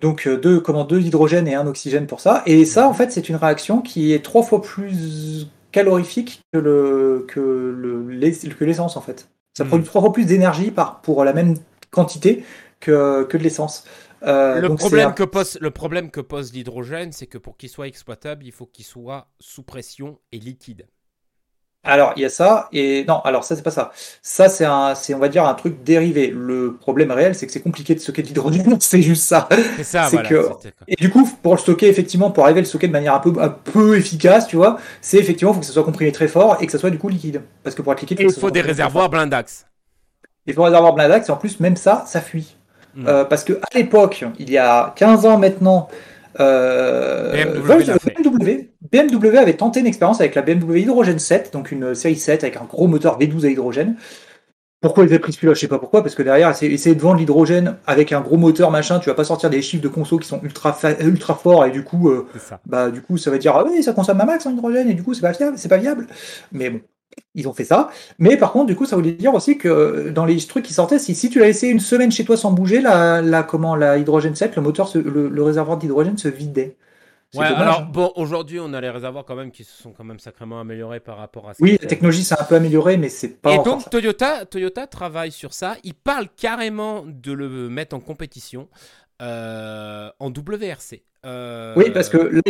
donc 0.00 0.28
deux, 0.28 0.60
comment, 0.60 0.84
deux 0.84 1.00
hydrogènes 1.00 1.48
et 1.48 1.54
un 1.54 1.66
oxygène 1.66 2.06
pour 2.06 2.20
ça. 2.20 2.42
Et 2.46 2.64
ça, 2.64 2.88
en 2.88 2.94
fait, 2.94 3.12
c'est 3.12 3.28
une 3.28 3.36
réaction 3.36 3.80
qui 3.80 4.12
est 4.12 4.24
trois 4.24 4.42
fois 4.42 4.60
plus 4.60 5.48
calorifique 5.76 6.40
que 6.54 6.58
le 6.58 7.26
que 7.28 7.40
le 7.40 8.54
que 8.54 8.64
l'essence 8.64 8.96
en 8.96 9.02
fait. 9.02 9.28
Ça 9.56 9.64
produit 9.64 9.86
trois 9.86 10.02
fois 10.02 10.12
plus 10.12 10.26
d'énergie 10.26 10.70
par 10.70 11.00
pour 11.00 11.24
la 11.24 11.32
même 11.32 11.54
quantité 11.90 12.44
que, 12.78 13.24
que 13.24 13.38
de 13.38 13.42
l'essence. 13.42 13.84
le, 14.20 14.68
problème 14.74 15.14
que 15.14 15.22
pose, 15.22 15.56
le 15.62 15.70
problème 15.70 16.10
que 16.10 16.20
pose 16.20 16.52
l'hydrogène, 16.52 17.12
c'est 17.12 17.26
que 17.26 17.38
pour 17.38 17.56
qu'il 17.56 17.70
soit 17.70 17.86
exploitable, 17.86 18.44
il 18.44 18.52
faut 18.52 18.66
qu'il 18.66 18.84
soit 18.84 19.28
sous 19.40 19.62
pression 19.62 20.18
et 20.30 20.38
liquide. 20.38 20.86
Alors, 21.86 22.12
il 22.16 22.22
y 22.22 22.24
a 22.24 22.28
ça, 22.28 22.68
et 22.72 23.04
non, 23.06 23.20
alors 23.20 23.44
ça, 23.44 23.54
c'est 23.56 23.62
pas 23.62 23.70
ça. 23.70 23.92
Ça, 24.22 24.48
c'est 24.48 24.64
un, 24.64 24.94
c'est, 24.94 25.14
on 25.14 25.18
va 25.18 25.28
dire, 25.28 25.44
un 25.44 25.54
truc 25.54 25.82
dérivé. 25.84 26.32
Le 26.34 26.74
problème 26.74 27.10
réel, 27.12 27.34
c'est 27.34 27.46
que 27.46 27.52
c'est 27.52 27.60
compliqué 27.60 27.94
de 27.94 28.00
stocker 28.00 28.22
de 28.22 28.28
l'hydrogène, 28.28 28.76
c'est 28.80 29.02
juste 29.02 29.22
ça. 29.22 29.48
C'est 29.76 29.84
ça, 29.84 30.08
voilà, 30.10 30.28
que... 30.28 30.48
Et 30.88 30.96
du 30.96 31.10
coup, 31.10 31.28
pour 31.42 31.54
le 31.54 31.58
stocker, 31.58 31.88
effectivement, 31.88 32.30
pour 32.30 32.44
arriver 32.44 32.58
à 32.58 32.62
le 32.62 32.66
stocker 32.66 32.88
de 32.88 32.92
manière 32.92 33.14
un 33.14 33.20
peu, 33.20 33.32
un 33.40 33.48
peu 33.48 33.96
efficace, 33.96 34.46
tu 34.46 34.56
vois, 34.56 34.78
c'est 35.00 35.18
effectivement, 35.18 35.52
il 35.52 35.54
faut 35.54 35.60
que 35.60 35.66
ça 35.66 35.72
soit 35.72 35.84
comprimé 35.84 36.12
très 36.12 36.28
fort 36.28 36.58
et 36.60 36.66
que 36.66 36.72
ça 36.72 36.78
soit 36.78 36.90
du 36.90 36.98
coup 36.98 37.08
liquide. 37.08 37.42
Parce 37.62 37.76
que 37.76 37.82
pour 37.82 37.92
être 37.92 38.00
liquide, 38.00 38.18
il 38.20 38.32
faut, 38.32 38.50
des 38.50 38.60
réservoirs 38.60 39.08
blindax. 39.08 39.66
Il 40.46 40.54
faut 40.54 40.62
des 40.62 40.66
réservoirs 40.66 40.94
blindax, 40.94 41.28
et 41.28 41.32
en 41.32 41.36
plus, 41.36 41.60
même 41.60 41.76
ça, 41.76 42.04
ça 42.06 42.20
fuit. 42.20 42.56
Hmm. 42.96 43.06
Euh, 43.06 43.24
parce 43.24 43.44
que 43.44 43.54
à 43.54 43.74
l'époque, 43.74 44.24
il 44.38 44.50
y 44.50 44.58
a 44.58 44.92
15 44.96 45.26
ans 45.26 45.38
maintenant, 45.38 45.88
euh, 46.40 47.54
BMW, 48.92 49.36
avait 49.36 49.56
tenté 49.56 49.80
une 49.80 49.86
expérience 49.86 50.20
avec 50.20 50.34
la 50.34 50.42
BMW 50.42 50.80
Hydrogène 50.80 51.18
7, 51.18 51.52
donc 51.52 51.72
une 51.72 51.94
série 51.94 52.16
7 52.16 52.44
avec 52.44 52.56
un 52.56 52.64
gros 52.64 52.86
moteur 52.86 53.18
V12 53.18 53.46
à 53.46 53.48
hydrogène. 53.50 53.96
Pourquoi 54.82 55.04
ils 55.04 55.08
avaient 55.08 55.18
pris 55.18 55.32
celui-là 55.32 55.54
Je 55.54 55.60
sais 55.60 55.68
pas 55.68 55.78
pourquoi, 55.78 56.02
parce 56.02 56.14
que 56.14 56.22
derrière, 56.22 56.50
essayer 56.50 56.94
de 56.94 57.00
vendre 57.00 57.18
l'hydrogène 57.18 57.76
avec 57.86 58.12
un 58.12 58.20
gros 58.20 58.36
moteur, 58.36 58.70
machin, 58.70 58.98
tu 58.98 59.08
vas 59.08 59.14
pas 59.14 59.24
sortir 59.24 59.48
des 59.48 59.62
chiffres 59.62 59.82
de 59.82 59.88
conso 59.88 60.18
qui 60.18 60.28
sont 60.28 60.40
ultra, 60.42 60.76
ultra 61.00 61.34
forts 61.34 61.64
et 61.64 61.70
du 61.70 61.82
coup, 61.82 62.10
euh, 62.10 62.26
ça. 62.38 62.60
bah, 62.66 62.90
du 62.90 63.00
coup, 63.00 63.16
ça 63.16 63.30
va 63.30 63.38
dire, 63.38 63.56
ah 63.56 63.64
oui, 63.66 63.82
ça 63.82 63.92
consomme 63.92 64.20
un 64.20 64.26
max 64.26 64.44
en 64.46 64.52
hydrogène 64.52 64.90
et 64.90 64.94
du 64.94 65.02
coup, 65.02 65.14
c'est 65.14 65.22
pas 65.22 65.32
fiable, 65.32 65.56
c'est 65.56 65.68
pas 65.68 65.78
viable. 65.78 66.06
Mais 66.52 66.68
bon, 66.70 66.80
ils 67.36 67.46
ont 67.46 67.52
fait 67.52 67.64
ça. 67.64 67.90
Mais 68.18 68.36
par 68.36 68.52
contre, 68.52 68.66
du 68.66 68.74
coup, 68.74 68.86
ça 68.86 68.96
voulait 68.96 69.12
dire 69.12 69.34
aussi 69.34 69.58
que 69.58 70.10
dans 70.10 70.24
les 70.24 70.38
trucs 70.38 70.64
qui 70.64 70.72
sortaient, 70.72 70.98
si, 70.98 71.14
si 71.14 71.30
tu 71.30 71.38
l'as 71.38 71.46
laissé 71.46 71.68
une 71.68 71.80
semaine 71.80 72.10
chez 72.10 72.24
toi 72.24 72.36
sans 72.36 72.50
bouger, 72.50 72.80
la, 72.80 73.20
la, 73.22 73.42
comment, 73.42 73.76
la 73.76 73.98
hydrogène 73.98 74.34
7, 74.34 74.56
le 74.56 74.62
moteur, 74.62 74.90
le, 74.94 75.42
réservoir 75.42 75.76
d'hydrogène 75.76 76.18
se 76.18 76.28
vidait. 76.28 76.76
Ouais, 77.34 77.44
alors 77.44 77.80
hein. 77.80 77.88
bon, 77.92 78.12
aujourd'hui, 78.14 78.58
on 78.60 78.72
a 78.72 78.80
les 78.80 78.88
réservoirs 78.88 79.24
quand 79.24 79.34
même 79.34 79.50
qui 79.50 79.64
se 79.64 79.82
sont 79.82 79.92
quand 79.92 80.04
même 80.04 80.20
sacrément 80.20 80.60
améliorés 80.60 81.00
par 81.00 81.18
rapport 81.18 81.48
à 81.48 81.54
ça. 81.54 81.58
Oui, 81.60 81.76
la 81.80 81.88
technologie 81.88 82.24
s'est 82.24 82.40
un 82.40 82.44
peu 82.44 82.54
améliorée, 82.54 82.96
mais 82.96 83.08
c'est 83.08 83.28
pas. 83.28 83.52
Et 83.52 83.58
donc, 83.58 83.90
Toyota, 83.90 84.46
Toyota 84.46 84.86
travaille 84.86 85.32
sur 85.32 85.52
ça. 85.52 85.76
Il 85.82 85.94
parle 85.94 86.28
carrément 86.34 87.04
de 87.04 87.32
le 87.32 87.68
mettre 87.68 87.94
en 87.94 88.00
compétition 88.00 88.68
euh, 89.22 90.10
en 90.18 90.28
WRC. 90.30 91.02
Euh, 91.24 91.74
oui, 91.76 91.90
parce 91.90 92.08
que 92.08 92.40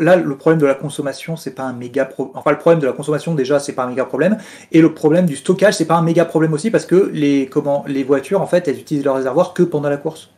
là, 0.00 0.16
le 0.16 0.36
problème 0.36 0.60
de 0.60 0.66
la 0.66 0.74
consommation, 0.74 1.36
c'est 1.36 1.54
pas 1.54 1.64
un 1.64 1.72
méga 1.72 2.04
problème. 2.04 2.36
Enfin, 2.36 2.52
le 2.52 2.58
problème 2.58 2.80
de 2.80 2.86
la 2.86 2.92
consommation, 2.92 3.34
déjà, 3.34 3.58
c'est 3.58 3.74
pas 3.74 3.84
un 3.84 3.88
méga 3.88 4.04
problème. 4.04 4.38
Et 4.72 4.80
le 4.80 4.94
problème 4.94 5.26
du 5.26 5.36
stockage, 5.36 5.74
c'est 5.74 5.86
pas 5.86 5.96
un 5.96 6.02
méga 6.02 6.24
problème 6.24 6.52
aussi, 6.52 6.70
parce 6.70 6.86
que 6.86 7.10
les, 7.12 7.46
comment, 7.46 7.84
les 7.86 8.04
voitures, 8.04 8.40
en 8.40 8.46
fait, 8.46 8.66
elles 8.68 8.78
utilisent 8.78 9.04
leur 9.04 9.16
réservoir 9.16 9.52
que 9.52 9.62
pendant 9.62 9.90
la 9.90 9.98
course. 9.98 10.30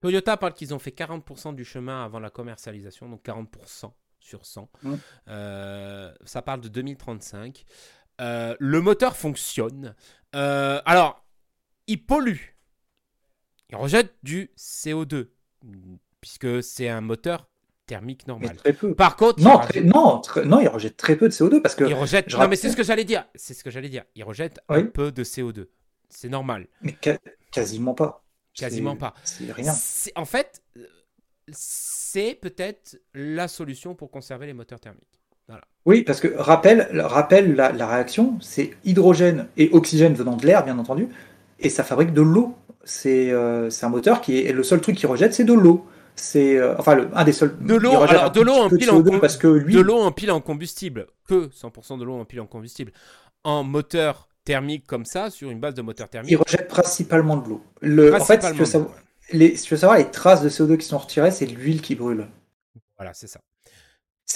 Toyota 0.00 0.36
parle 0.38 0.54
qu'ils 0.54 0.74
ont 0.74 0.78
fait 0.78 0.90
40% 0.90 1.54
du 1.54 1.64
chemin 1.64 2.04
avant 2.04 2.18
la 2.18 2.30
commercialisation, 2.30 3.08
donc 3.08 3.22
40% 3.24 3.92
sur 4.18 4.46
100. 4.46 4.68
Mmh. 4.82 4.94
Euh, 5.28 6.12
ça 6.24 6.42
parle 6.42 6.62
de 6.62 6.68
2035. 6.68 7.64
Euh, 8.20 8.56
le 8.58 8.80
moteur 8.80 9.16
fonctionne. 9.16 9.94
alors, 10.32 11.24
il 11.86 12.04
pollue. 12.04 12.38
Il 13.70 13.76
rejette 13.76 14.14
du 14.22 14.50
CO2 14.58 15.28
puisque 16.20 16.62
c'est 16.62 16.88
un 16.88 17.00
moteur 17.00 17.48
thermique 17.86 18.26
normal. 18.26 18.56
très 18.56 18.72
peu. 18.72 18.94
Par 18.94 19.16
contre, 19.16 19.40
non, 19.42 19.60
il 19.74 19.86
non, 19.86 20.22
non, 20.44 20.60
il 20.60 20.68
rejette 20.68 20.96
très 20.96 21.16
peu 21.16 21.28
de 21.28 21.32
CO2 21.32 21.60
parce 21.60 21.74
que. 21.74 21.84
Il 21.84 21.94
rejette. 21.94 22.32
Non, 22.32 22.48
mais 22.48 22.56
c'est 22.56 22.70
ce 22.70 22.76
que 22.76 22.84
j'allais 22.84 23.04
dire. 23.04 23.26
C'est 23.34 23.54
ce 23.54 23.64
que 23.64 23.70
j'allais 23.70 23.88
dire. 23.88 24.04
Il 24.14 24.24
rejette 24.24 24.60
un 24.68 24.84
peu 24.84 25.12
de 25.12 25.24
CO2. 25.24 25.66
C'est 26.08 26.28
normal. 26.28 26.66
Mais 26.82 26.96
quasiment 27.50 27.94
pas. 27.94 28.24
Quasiment 28.54 28.96
pas. 28.96 29.14
C'est 29.24 29.50
rien. 29.52 29.72
En 30.16 30.24
fait, 30.24 30.62
c'est 31.52 32.38
peut-être 32.40 33.00
la 33.14 33.48
solution 33.48 33.94
pour 33.94 34.10
conserver 34.10 34.46
les 34.46 34.52
moteurs 34.52 34.80
thermiques. 34.80 35.20
Voilà. 35.48 35.64
Oui, 35.84 36.02
parce 36.02 36.20
que 36.20 36.28
rappelle, 36.36 37.00
rappelle 37.00 37.54
la, 37.54 37.72
la 37.72 37.86
réaction, 37.88 38.38
c'est 38.40 38.76
hydrogène 38.84 39.48
et 39.56 39.70
oxygène 39.72 40.14
venant 40.14 40.36
de 40.36 40.46
l'air, 40.46 40.64
bien 40.64 40.78
entendu, 40.78 41.08
et 41.60 41.68
ça 41.68 41.84
fabrique 41.84 42.12
de 42.12 42.22
l'eau. 42.22 42.54
C'est 42.84 43.30
euh, 43.30 43.68
un 43.82 43.88
moteur 43.88 44.20
qui 44.20 44.38
est 44.38 44.52
le 44.52 44.62
seul 44.62 44.80
truc 44.80 44.96
qui 44.96 45.06
rejette, 45.06 45.34
c'est 45.34 45.44
de 45.44 45.52
l'eau 45.52 45.86
c'est 46.20 46.56
euh, 46.56 46.74
enfin 46.78 46.94
le, 46.94 47.08
un 47.14 47.24
des 47.24 47.32
seuls. 47.32 47.56
De 47.60 47.74
l'eau, 47.74 47.92
de 47.92 48.40
l'eau 48.40 48.54
en 48.54 48.68
pile 48.68 48.90
en 48.90 49.02
parce 49.20 49.36
que 49.36 49.46
lui... 49.46 49.74
de 49.74 49.80
l'eau 49.80 49.98
en 49.98 50.12
pile 50.12 50.30
en 50.30 50.40
combustible, 50.40 51.06
que 51.26 51.48
100% 51.48 51.98
de 51.98 52.04
l'eau 52.04 52.14
en 52.14 52.24
pile 52.24 52.40
en 52.40 52.46
combustible, 52.46 52.92
en 53.44 53.64
moteur 53.64 54.28
thermique 54.44 54.86
comme 54.86 55.04
ça, 55.04 55.30
sur 55.30 55.50
une 55.50 55.60
base 55.60 55.74
de 55.74 55.82
moteur 55.82 56.08
thermique. 56.08 56.30
Il 56.30 56.36
rejette 56.36 56.68
principalement 56.68 57.36
de 57.36 57.48
l'eau. 57.48 57.62
Le... 57.80 58.14
En 58.14 58.24
fait, 58.24 58.42
si 58.42 58.52
tu, 58.52 58.58
veux 58.58 58.64
savoir, 58.64 58.90
les, 59.32 59.56
si 59.56 59.64
tu 59.64 59.74
veux 59.74 59.78
savoir 59.78 59.98
les 59.98 60.10
traces 60.10 60.42
de 60.42 60.48
CO2 60.48 60.76
qui 60.76 60.86
sont 60.86 60.98
retirées, 60.98 61.30
c'est 61.30 61.46
l'huile 61.46 61.80
qui 61.80 61.94
brûle. 61.94 62.26
Voilà, 62.96 63.14
c'est 63.14 63.28
ça. 63.28 63.40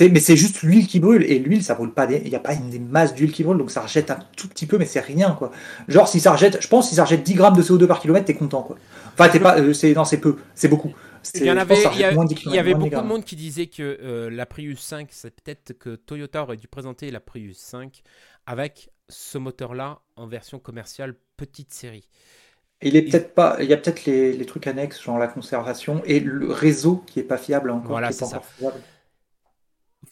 Mais 0.00 0.20
c'est 0.20 0.36
juste 0.36 0.62
l'huile 0.62 0.86
qui 0.86 0.98
brûle, 0.98 1.22
et 1.24 1.38
l'huile, 1.38 1.62
ça 1.62 1.74
brûle 1.74 1.92
pas, 1.92 2.10
il 2.10 2.28
n'y 2.28 2.34
a 2.34 2.40
pas 2.40 2.54
une 2.54 2.68
des 2.68 2.80
masses 2.80 3.14
d'huile 3.14 3.32
qui 3.32 3.44
brûle, 3.44 3.58
donc 3.58 3.70
ça 3.70 3.82
rejette 3.82 4.10
un 4.10 4.18
tout 4.36 4.48
petit 4.48 4.66
peu, 4.66 4.76
mais 4.76 4.86
c'est 4.86 5.00
rien, 5.00 5.32
quoi. 5.32 5.52
Genre, 5.86 6.08
si 6.08 6.18
ça 6.20 6.32
rejette, 6.32 6.60
je 6.60 6.68
pense, 6.68 6.88
si 6.88 6.96
ça 6.96 7.04
rejette 7.04 7.22
10 7.22 7.34
grammes 7.34 7.56
de 7.56 7.62
CO2 7.62 7.86
par 7.86 8.00
kilomètre, 8.00 8.26
t'es 8.26 8.34
content, 8.34 8.62
quoi. 8.62 8.76
Enfin, 9.12 9.28
t'es 9.28 9.38
pas, 9.38 9.58
euh, 9.58 9.72
c'est, 9.72 9.94
non, 9.94 10.04
c'est 10.04 10.18
peu, 10.18 10.36
c'est 10.54 10.68
beaucoup. 10.68 10.92
Il 11.34 11.44
y, 11.44 11.50
en 11.50 11.56
avait, 11.56 11.82
il 11.82 12.00
y, 12.52 12.58
avait 12.58 12.74
beaucoup 12.74 12.90
de 12.90 13.00
monde 13.00 13.24
qui 13.24 13.36
disait 13.36 13.66
que 13.66 13.98
euh, 14.02 14.28
la 14.30 14.44
Prius 14.44 14.80
5, 14.80 15.08
c'est 15.10 15.30
peut-être 15.30 15.72
que 15.72 15.96
Toyota 15.96 16.42
aurait 16.42 16.58
dû 16.58 16.68
présenter 16.68 17.10
la 17.10 17.20
Prius 17.20 17.56
5 17.56 18.02
avec 18.46 18.90
ce 19.08 19.38
moteur-là 19.38 20.00
en 20.16 20.26
version 20.26 20.58
commerciale 20.58 21.14
petite 21.36 21.72
série. 21.72 22.08
Il 22.82 22.96
est 22.96 23.02
peut-être 23.02 23.32
pas, 23.32 23.56
il 23.60 23.66
y 23.66 23.72
a 23.72 23.76
peut-être 23.78 24.04
les, 24.04 24.44
trucs 24.44 24.66
annexes, 24.66 25.02
genre 25.02 25.18
la 25.18 25.28
conservation 25.28 26.02
et 26.04 26.20
le 26.20 26.50
réseau 26.50 27.02
qui 27.06 27.20
est 27.20 27.24
pas 27.24 27.38
fiable 27.38 27.70
encore. 27.70 27.92
Voilà, 27.92 28.12
c'est 28.12 28.26
ça. 28.26 28.42
Il 28.60 28.70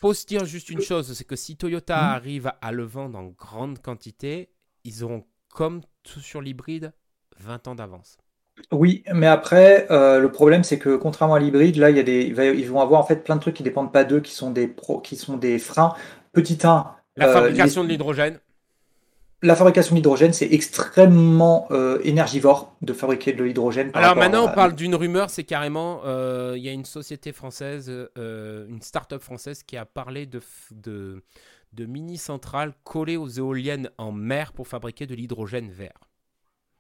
faut 0.02 0.14
se 0.14 0.26
dire 0.26 0.44
juste 0.44 0.68
une 0.68 0.80
chose, 0.80 1.12
c'est 1.12 1.24
que 1.24 1.36
si 1.36 1.56
Toyota 1.56 1.96
hmm. 1.96 2.14
arrive 2.16 2.52
à 2.60 2.72
le 2.72 2.82
vendre 2.82 3.16
en 3.16 3.26
grande 3.26 3.78
quantité, 3.80 4.50
ils 4.82 5.04
auront 5.04 5.24
comme 5.48 5.80
tout 6.02 6.18
sur 6.18 6.40
l'hybride 6.40 6.92
20 7.38 7.68
ans 7.68 7.74
d'avance. 7.76 8.16
Oui, 8.72 9.04
mais 9.14 9.28
après, 9.28 9.86
euh, 9.92 10.18
le 10.18 10.32
problème, 10.32 10.64
c'est 10.64 10.80
que 10.80 10.96
contrairement 10.96 11.36
à 11.36 11.38
l'hybride, 11.38 11.76
là, 11.76 11.90
il 11.90 11.96
y 11.96 12.00
a 12.00 12.02
des, 12.02 12.22
ils 12.24 12.68
vont 12.68 12.80
avoir 12.80 13.00
en 13.00 13.04
fait 13.04 13.22
plein 13.22 13.36
de 13.36 13.40
trucs 13.40 13.54
qui 13.54 13.62
dépendent 13.62 13.92
pas 13.92 14.02
d'eux, 14.02 14.20
qui 14.20 14.32
sont 14.32 14.50
des 14.50 14.66
pro, 14.66 15.00
qui 15.00 15.14
sont 15.14 15.36
des 15.36 15.60
freins. 15.60 15.94
Petit 16.32 16.58
1. 16.64 16.84
La 17.16 17.28
euh, 17.28 17.32
fabrication 17.32 17.84
de 17.84 17.88
l'hydrogène. 17.88 18.40
La 19.42 19.56
fabrication 19.56 19.94
de 19.94 19.96
l'hydrogène, 19.96 20.32
c'est 20.32 20.52
extrêmement 20.52 21.66
euh, 21.72 21.98
énergivore 22.04 22.74
de 22.80 22.92
fabriquer 22.92 23.32
de 23.32 23.42
l'hydrogène. 23.42 23.90
Alors 23.94 24.16
maintenant, 24.16 24.48
on 24.48 24.54
parle 24.54 24.74
d'une 24.74 24.94
rumeur, 24.94 25.30
c'est 25.30 25.44
carrément, 25.44 26.00
il 26.54 26.62
y 26.62 26.68
a 26.68 26.72
une 26.72 26.84
société 26.84 27.32
française, 27.32 27.90
une 28.16 28.80
start-up 28.80 29.20
française 29.20 29.62
qui 29.64 29.76
a 29.76 29.84
parlé 29.84 30.26
de, 30.26 30.40
de, 30.70 31.22
de 31.72 31.86
mini-centrales 31.86 32.72
collées 32.84 33.16
aux 33.16 33.28
éoliennes 33.28 33.90
en 33.98 34.12
mer 34.12 34.52
pour 34.52 34.68
fabriquer 34.68 35.06
de 35.06 35.14
l'hydrogène 35.14 35.70
vert. 35.70 35.98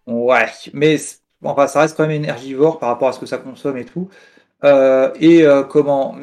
Ouais, 0.06 0.46
mais 0.72 0.96
enfin, 1.42 1.66
ça 1.66 1.80
reste 1.80 1.96
quand 1.96 2.06
même 2.06 2.22
énergivore 2.22 2.78
par 2.78 2.88
rapport 2.88 3.08
à 3.08 3.12
ce 3.12 3.20
que 3.20 3.26
ça 3.26 3.38
consomme 3.38 3.78
et 3.78 3.84
tout. 3.84 4.08
Euh, 4.64 5.12
et 5.18 5.44
euh, 5.44 5.64
comment. 5.64 6.16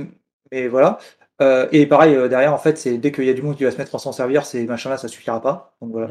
Mais 0.51 0.67
voilà. 0.67 0.99
Euh, 1.41 1.67
et 1.71 1.85
pareil, 1.85 2.15
derrière, 2.29 2.53
en 2.53 2.57
fait, 2.57 2.77
c'est 2.77 2.97
dès 2.97 3.11
qu'il 3.11 3.25
y 3.25 3.29
a 3.29 3.33
du 3.33 3.41
monde 3.41 3.55
qui 3.55 3.63
va 3.63 3.71
se 3.71 3.77
mettre 3.77 3.95
à 3.95 3.99
s'en 3.99 4.11
servir, 4.11 4.45
ces 4.45 4.65
machins-là, 4.65 4.97
ça 4.97 5.07
suffira 5.07 5.41
pas. 5.41 5.75
Donc 5.81 5.91
voilà. 5.91 6.09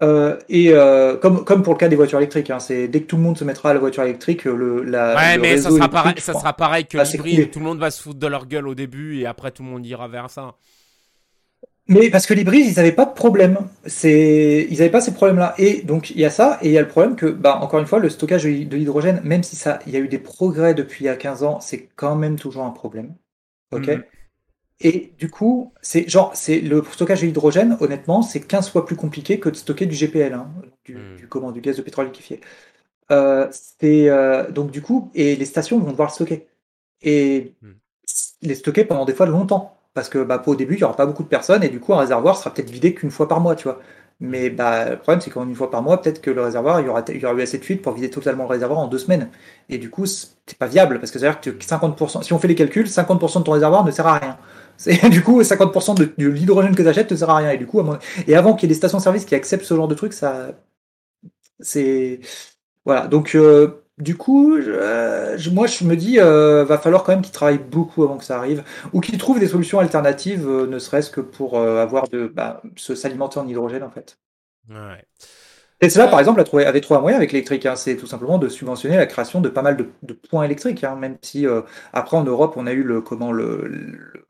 Mm. 0.00 0.38
et 0.48 0.72
comme, 1.20 1.44
comme 1.44 1.62
pour 1.62 1.74
le 1.74 1.78
cas 1.78 1.88
des 1.88 1.96
voitures 1.96 2.18
électriques, 2.18 2.50
hein, 2.50 2.60
c'est 2.60 2.88
dès 2.88 3.00
que 3.00 3.06
tout 3.06 3.16
le 3.16 3.22
monde 3.22 3.36
se 3.36 3.44
mettra 3.44 3.70
à 3.70 3.74
la 3.74 3.80
voiture 3.80 4.04
électrique, 4.04 4.44
le, 4.44 4.82
la, 4.82 5.16
ouais, 5.16 5.38
mais 5.38 5.58
ça 5.58 5.70
sera, 5.70 5.88
pareil, 5.88 6.14
ça 6.18 6.32
sera 6.32 6.52
pareil 6.52 6.86
que 6.86 6.98
l'hybride. 6.98 7.50
Tout 7.50 7.58
le 7.58 7.64
monde 7.64 7.78
va 7.78 7.90
se 7.90 8.02
foutre 8.02 8.18
de 8.18 8.26
leur 8.26 8.46
gueule 8.46 8.68
au 8.68 8.74
début 8.74 9.18
et 9.18 9.26
après 9.26 9.50
tout 9.50 9.62
le 9.62 9.68
monde 9.68 9.84
ira 9.84 10.06
vers 10.06 10.30
ça. 10.30 10.54
Mais 11.88 12.10
parce 12.10 12.26
que 12.26 12.34
les 12.34 12.42
brises, 12.42 12.72
ils 12.72 12.76
n'avaient 12.76 12.92
pas 12.92 13.04
de 13.04 13.14
problème. 13.14 13.58
C'est, 13.84 14.66
ils 14.68 14.78
n'avaient 14.78 14.90
pas 14.90 15.00
ces 15.00 15.14
problèmes-là. 15.14 15.54
Et 15.58 15.82
donc 15.82 16.10
il 16.10 16.18
y 16.18 16.24
a 16.24 16.30
ça, 16.30 16.58
et 16.62 16.68
il 16.68 16.72
y 16.72 16.78
a 16.78 16.82
le 16.82 16.88
problème 16.88 17.14
que, 17.14 17.26
bah, 17.26 17.58
encore 17.60 17.78
une 17.78 17.86
fois, 17.86 18.00
le 18.00 18.10
stockage 18.10 18.44
de 18.44 18.76
l'hydrogène, 18.76 19.20
même 19.22 19.42
si 19.42 19.54
ça, 19.54 19.78
il 19.86 19.92
y 19.92 19.96
a 19.96 20.00
eu 20.00 20.08
des 20.08 20.18
progrès 20.18 20.74
depuis 20.74 21.04
il 21.04 21.06
y 21.06 21.10
a 21.10 21.16
15 21.16 21.44
ans, 21.44 21.60
c'est 21.60 21.88
quand 21.94 22.16
même 22.16 22.36
toujours 22.36 22.64
un 22.64 22.70
problème. 22.70 23.14
Ok? 23.72 23.86
Mhm. 23.88 24.02
Et 24.80 25.12
du 25.18 25.30
coup, 25.30 25.72
c'est 25.80 26.08
genre, 26.08 26.32
c'est 26.34 26.60
le 26.60 26.84
stockage 26.92 27.22
de 27.22 27.26
l'hydrogène, 27.26 27.76
honnêtement, 27.80 28.22
c'est 28.22 28.40
15 28.40 28.70
fois 28.70 28.84
plus 28.84 28.96
compliqué 28.96 29.40
que 29.40 29.48
de 29.48 29.56
stocker 29.56 29.86
du 29.86 29.94
GPL, 29.96 30.34
hein, 30.34 30.50
du, 30.84 30.96
mhm. 30.96 31.16
du, 31.16 31.28
comment, 31.28 31.50
du 31.50 31.60
gaz 31.60 31.76
de 31.76 31.82
pétrole 31.82 32.06
liquéfié. 32.06 32.40
Euh, 33.10 33.48
c'est 33.50 34.08
euh, 34.10 34.50
donc 34.50 34.70
du 34.70 34.82
coup, 34.82 35.10
et 35.14 35.36
les 35.36 35.44
stations 35.44 35.78
vont 35.78 35.92
devoir 35.92 36.08
le 36.08 36.14
stocker 36.14 36.46
et 37.02 37.54
mhm. 37.62 37.74
les 38.42 38.54
stocker 38.56 38.84
pendant 38.84 39.04
des 39.04 39.14
fois 39.14 39.26
longtemps 39.26 39.76
parce 39.94 40.10
que 40.10 40.22
bah, 40.22 40.42
au 40.46 40.54
début, 40.54 40.74
il 40.74 40.78
n'y 40.78 40.84
aura 40.84 40.96
pas 40.96 41.06
beaucoup 41.06 41.22
de 41.22 41.28
personnes 41.28 41.62
et 41.64 41.70
du 41.70 41.80
coup, 41.80 41.94
un 41.94 41.98
réservoir 41.98 42.36
sera 42.36 42.52
peut-être 42.52 42.70
vidé 42.70 42.92
qu'une 42.94 43.10
fois 43.10 43.28
par 43.28 43.40
mois, 43.40 43.56
tu 43.56 43.64
vois. 43.64 43.80
Mais 44.20 44.50
bah, 44.50 44.90
le 44.90 44.96
problème, 44.98 45.20
c'est 45.22 45.30
qu'une 45.30 45.54
fois 45.54 45.70
par 45.70 45.82
mois, 45.82 46.00
peut-être 46.02 46.20
que 46.20 46.30
le 46.30 46.42
réservoir, 46.42 46.80
il 46.80 46.86
y, 46.86 46.88
aura, 46.90 47.02
il 47.08 47.20
y 47.20 47.24
aura 47.24 47.34
eu 47.34 47.42
assez 47.42 47.58
de 47.58 47.64
fuite 47.64 47.82
pour 47.82 47.94
vider 47.94 48.10
totalement 48.10 48.44
le 48.44 48.50
réservoir 48.50 48.78
en 48.78 48.88
deux 48.88 48.98
semaines. 48.98 49.30
Et 49.70 49.78
du 49.78 49.88
coup, 49.90 50.04
c'est 50.06 50.58
pas 50.58 50.66
viable 50.66 51.00
parce 51.00 51.10
que 51.10 51.18
c'est-à-dire 51.18 51.40
que 51.40 51.50
50%, 51.50 52.22
si 52.22 52.32
on 52.34 52.38
fait 52.38 52.48
les 52.48 52.54
calculs, 52.54 52.86
50% 52.86 53.38
de 53.38 53.44
ton 53.44 53.52
réservoir 53.52 53.84
ne 53.84 53.90
sert 53.90 54.06
à 54.06 54.18
rien. 54.18 54.38
Du 55.10 55.22
coup, 55.22 55.40
50% 55.40 55.94
de, 55.94 56.28
l'hydrogène 56.28 56.74
que 56.74 56.82
tu 56.82 56.88
achètes 56.88 57.10
ne 57.10 57.16
sert 57.16 57.30
à 57.30 57.36
rien. 57.36 57.50
Et 57.50 57.58
du 57.58 57.66
coup, 57.66 57.82
et 58.26 58.36
avant 58.36 58.54
qu'il 58.54 58.68
y 58.68 58.72
ait 58.72 58.74
des 58.74 58.78
stations-service 58.78 59.24
qui 59.24 59.34
acceptent 59.34 59.64
ce 59.64 59.74
genre 59.74 59.88
de 59.88 59.94
truc, 59.94 60.12
ça, 60.12 60.52
c'est 61.60 62.20
voilà. 62.84 63.08
Donc, 63.08 63.34
euh, 63.34 63.82
du 63.98 64.16
coup, 64.16 64.56
moi, 64.56 65.66
je 65.66 65.84
me 65.84 65.96
dis, 65.96 66.18
va 66.18 66.78
falloir 66.78 67.04
quand 67.04 67.12
même 67.12 67.22
qu'ils 67.22 67.32
travaillent 67.32 67.58
beaucoup 67.58 68.04
avant 68.04 68.18
que 68.18 68.24
ça 68.24 68.38
arrive, 68.38 68.62
ou 68.92 69.00
qu'ils 69.00 69.18
trouvent 69.18 69.40
des 69.40 69.48
solutions 69.48 69.78
alternatives, 69.80 70.48
ne 70.48 70.78
serait-ce 70.78 71.10
que 71.10 71.20
pour 71.20 71.58
avoir 71.58 72.08
de, 72.08 72.26
bah, 72.26 72.62
se 72.76 72.94
s'alimenter 72.94 73.38
en 73.38 73.48
hydrogène, 73.48 73.82
en 73.82 73.90
fait. 73.90 74.18
Ouais. 74.68 75.04
Tesla, 75.78 76.08
par 76.08 76.20
exemple, 76.20 76.40
a 76.40 76.44
trouvé, 76.44 76.64
avait 76.64 76.80
trouvé 76.80 76.98
un 76.98 77.02
moyen 77.02 77.16
avec 77.18 77.32
l'électrique. 77.32 77.66
Hein. 77.66 77.76
c'est 77.76 77.96
tout 77.96 78.06
simplement 78.06 78.38
de 78.38 78.48
subventionner 78.48 78.96
la 78.96 79.06
création 79.06 79.42
de 79.42 79.48
pas 79.50 79.60
mal 79.62 79.76
de, 79.76 80.12
points 80.14 80.44
électriques. 80.44 80.84
Hein. 80.84 80.96
même 80.96 81.16
si 81.22 81.46
après 81.92 82.16
en 82.16 82.24
Europe, 82.24 82.54
on 82.56 82.66
a 82.66 82.72
eu 82.72 82.82
le 82.82 83.02
comment 83.02 83.32
le, 83.32 84.25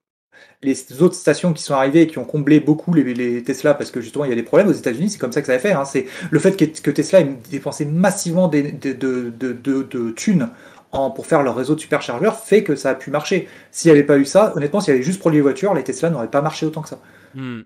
les 0.62 1.02
autres 1.02 1.14
stations 1.14 1.52
qui 1.52 1.62
sont 1.62 1.74
arrivées 1.74 2.02
et 2.02 2.06
qui 2.06 2.18
ont 2.18 2.24
comblé 2.24 2.60
beaucoup 2.60 2.92
les, 2.94 3.42
Tesla 3.42 3.74
parce 3.74 3.90
que 3.90 4.00
justement 4.00 4.24
il 4.24 4.28
y 4.28 4.32
a 4.32 4.36
des 4.36 4.42
problèmes 4.42 4.68
aux 4.68 4.72
États-Unis, 4.72 5.10
c'est 5.10 5.18
comme 5.18 5.32
ça 5.32 5.40
que 5.40 5.46
ça 5.46 5.54
va 5.54 5.58
faire. 5.58 5.80
Hein. 5.80 5.84
C'est 5.84 6.06
le 6.30 6.38
fait 6.38 6.56
que, 6.56 6.90
Tesla 6.90 7.20
ait 7.20 7.36
dépensé 7.50 7.84
massivement 7.84 8.48
de, 8.48 10.10
thunes 10.12 10.50
pour 10.90 11.26
faire 11.26 11.42
leur 11.42 11.56
réseau 11.56 11.74
de 11.74 11.80
superchargeurs 11.80 12.38
fait 12.38 12.64
que 12.64 12.74
ça 12.74 12.90
a 12.90 12.94
pu 12.94 13.10
marcher. 13.10 13.48
S'il 13.70 13.90
n'y 13.90 13.98
avait 13.98 14.06
pas 14.06 14.18
eu 14.18 14.24
ça, 14.24 14.52
honnêtement, 14.56 14.80
s'il 14.80 14.92
y 14.92 14.96
avait 14.96 15.04
juste 15.04 15.20
produit 15.20 15.38
les 15.38 15.42
voitures, 15.42 15.74
les 15.74 15.84
Tesla 15.84 16.10
n'auraient 16.10 16.30
pas 16.30 16.42
marché 16.42 16.64
autant 16.64 16.82
que 16.82 16.88
ça. 16.88 17.00
Hmm. 17.34 17.62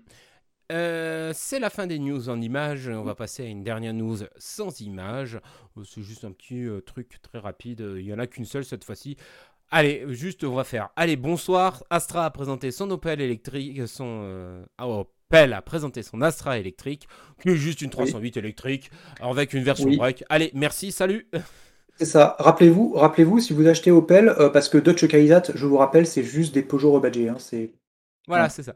Euh, 0.71 1.31
c'est 1.35 1.59
la 1.59 1.69
fin 1.69 1.85
des 1.85 1.99
news 1.99 2.29
en 2.29 2.39
images. 2.39 2.87
On 2.87 3.03
va 3.03 3.15
passer 3.15 3.43
à 3.43 3.45
une 3.47 3.63
dernière 3.63 3.93
news 3.93 4.17
sans 4.37 4.79
images. 4.79 5.39
C'est 5.83 6.01
juste 6.01 6.23
un 6.23 6.31
petit 6.31 6.63
euh, 6.63 6.79
truc 6.79 7.21
très 7.21 7.39
rapide. 7.39 7.83
Il 7.97 8.05
n'y 8.05 8.13
en 8.13 8.19
a 8.19 8.27
qu'une 8.27 8.45
seule 8.45 8.63
cette 8.63 8.85
fois-ci. 8.85 9.17
Allez, 9.71 10.05
juste 10.09 10.43
on 10.43 10.53
va 10.53 10.63
faire. 10.63 10.89
Allez, 10.95 11.15
bonsoir. 11.15 11.83
Astra 11.89 12.25
a 12.25 12.29
présenté 12.29 12.71
son 12.71 12.91
Opel 12.91 13.21
électrique. 13.21 13.87
Son 13.87 14.63
ah, 14.77 14.87
Opel 14.87 15.53
a 15.53 15.61
présenté 15.61 16.03
son 16.03 16.21
Astra 16.21 16.57
électrique, 16.57 17.07
qui 17.41 17.49
est 17.49 17.55
juste 17.55 17.81
une 17.81 17.89
308 17.89 18.37
électrique 18.37 18.91
avec 19.21 19.53
une 19.53 19.63
version 19.63 19.89
break. 19.89 20.23
Allez, 20.29 20.51
merci, 20.53 20.91
salut. 20.91 21.27
C'est 21.97 22.05
ça. 22.05 22.35
Rappelez-vous, 22.39 22.93
rappelez-vous 22.93 23.39
si 23.39 23.53
vous 23.53 23.67
achetez 23.67 23.91
Opel, 23.91 24.35
parce 24.53 24.69
que 24.69 24.77
Dodge 24.77 25.07
Kaizat, 25.07 25.43
je 25.53 25.65
vous 25.65 25.77
rappelle, 25.77 26.07
c'est 26.07 26.23
juste 26.23 26.51
des 26.51 26.63
Peugeot 26.63 26.93
rebadgés. 26.93 27.29
Hein, 27.29 27.35
c'est 27.37 27.73
voilà, 28.27 28.49
c'est 28.49 28.63
ça. 28.63 28.75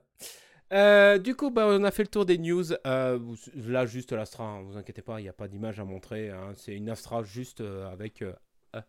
Euh, 0.73 1.17
du 1.17 1.35
coup, 1.35 1.51
bah, 1.51 1.65
on 1.67 1.84
a 1.84 1.91
fait 1.91 2.03
le 2.03 2.09
tour 2.09 2.26
des 2.26 2.38
news. 2.38 2.73
Euh, 2.85 3.19
là, 3.55 3.85
juste 3.85 4.11
l'Astra, 4.11 4.43
ne 4.43 4.49
hein, 4.49 4.63
vous 4.65 4.77
inquiétez 4.77 5.01
pas, 5.01 5.19
il 5.19 5.23
n'y 5.23 5.30
a 5.30 5.34
pas 5.34 5.47
d'image 5.47 5.80
à 5.80 5.85
montrer. 5.85 6.30
Hein. 6.30 6.53
c'est 6.55 6.76
une 6.76 6.89
Astra 6.89 7.23
juste 7.23 7.61
euh, 7.61 7.91
avec. 7.91 8.23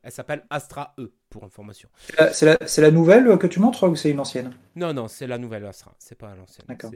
Elle 0.02 0.12
s'appelle 0.12 0.44
Astra 0.50 0.94
E, 0.98 1.12
pour 1.30 1.44
information. 1.44 1.88
C'est 2.32 2.46
la, 2.46 2.58
la, 2.78 2.90
nouvelle 2.90 3.38
que 3.38 3.46
tu 3.46 3.60
montres 3.60 3.88
ou 3.88 3.96
c'est 3.96 4.10
une 4.10 4.20
ancienne? 4.20 4.52
Non, 4.74 4.92
non, 4.92 5.08
c'est 5.08 5.26
la 5.26 5.38
nouvelle 5.38 5.64
Astra, 5.64 5.94
c'est 5.98 6.16
pas 6.16 6.34
l'ancienne. 6.34 6.66
D'accord. 6.68 6.90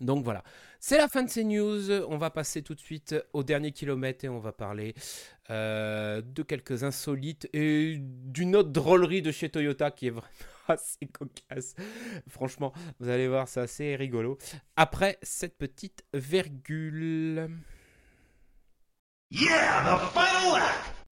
Donc 0.00 0.24
voilà, 0.24 0.42
c'est 0.80 0.98
la 0.98 1.08
fin 1.08 1.22
de 1.22 1.30
ces 1.30 1.44
news. 1.44 1.90
On 2.08 2.16
va 2.16 2.30
passer 2.30 2.62
tout 2.62 2.74
de 2.74 2.80
suite 2.80 3.14
au 3.32 3.44
dernier 3.44 3.72
kilomètre 3.72 4.24
et 4.24 4.28
on 4.28 4.40
va 4.40 4.52
parler 4.52 4.94
de 5.48 6.42
quelques 6.42 6.84
insolites 6.84 7.48
et 7.52 7.98
d'une 8.00 8.56
autre 8.56 8.70
drôlerie 8.70 9.22
de 9.22 9.30
chez 9.30 9.48
Toyota 9.48 9.90
qui 9.90 10.08
est 10.08 10.10
vraiment 10.10 10.28
assez 10.68 11.06
cocasse. 11.06 11.74
Franchement, 12.28 12.72
vous 13.00 13.08
allez 13.08 13.28
voir, 13.28 13.48
c'est 13.48 13.60
assez 13.60 13.96
rigolo. 13.96 14.38
Après 14.76 15.18
cette 15.22 15.56
petite 15.56 16.04
virgule. 16.12 17.48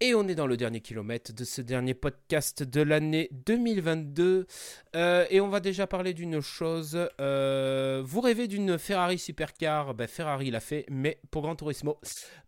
Et 0.02 0.16
on 0.16 0.26
est 0.26 0.34
dans 0.34 0.48
le 0.48 0.56
dernier 0.56 0.80
kilomètre 0.80 1.32
de 1.32 1.44
ce 1.44 1.62
dernier 1.62 1.94
podcast 1.94 2.64
de 2.64 2.82
l'année 2.82 3.28
2022. 3.46 4.48
Euh, 4.96 5.26
et 5.30 5.40
on 5.40 5.48
va 5.48 5.60
déjà 5.60 5.86
parler 5.86 6.12
d'une 6.12 6.40
chose. 6.40 6.98
Euh, 7.20 8.02
vous 8.04 8.20
rêvez 8.20 8.48
d'une 8.48 8.78
Ferrari 8.78 9.16
supercar? 9.16 9.94
Ben, 9.94 10.08
Ferrari 10.08 10.50
l'a 10.50 10.58
fait, 10.58 10.86
mais 10.90 11.20
pour 11.30 11.42
Gran 11.42 11.54
Turismo, 11.54 12.00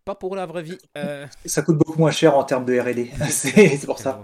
pas 0.04 0.16
pour 0.16 0.34
la 0.34 0.46
vraie 0.46 0.64
vie. 0.64 0.78
Euh. 0.98 1.28
Ça 1.44 1.62
coûte 1.62 1.78
beaucoup 1.78 1.96
moins 1.96 2.10
cher 2.10 2.36
en 2.36 2.42
termes 2.42 2.64
de 2.64 2.76
RD. 2.76 3.06
c'est 3.30 3.86
pour 3.86 4.00
ça. 4.00 4.20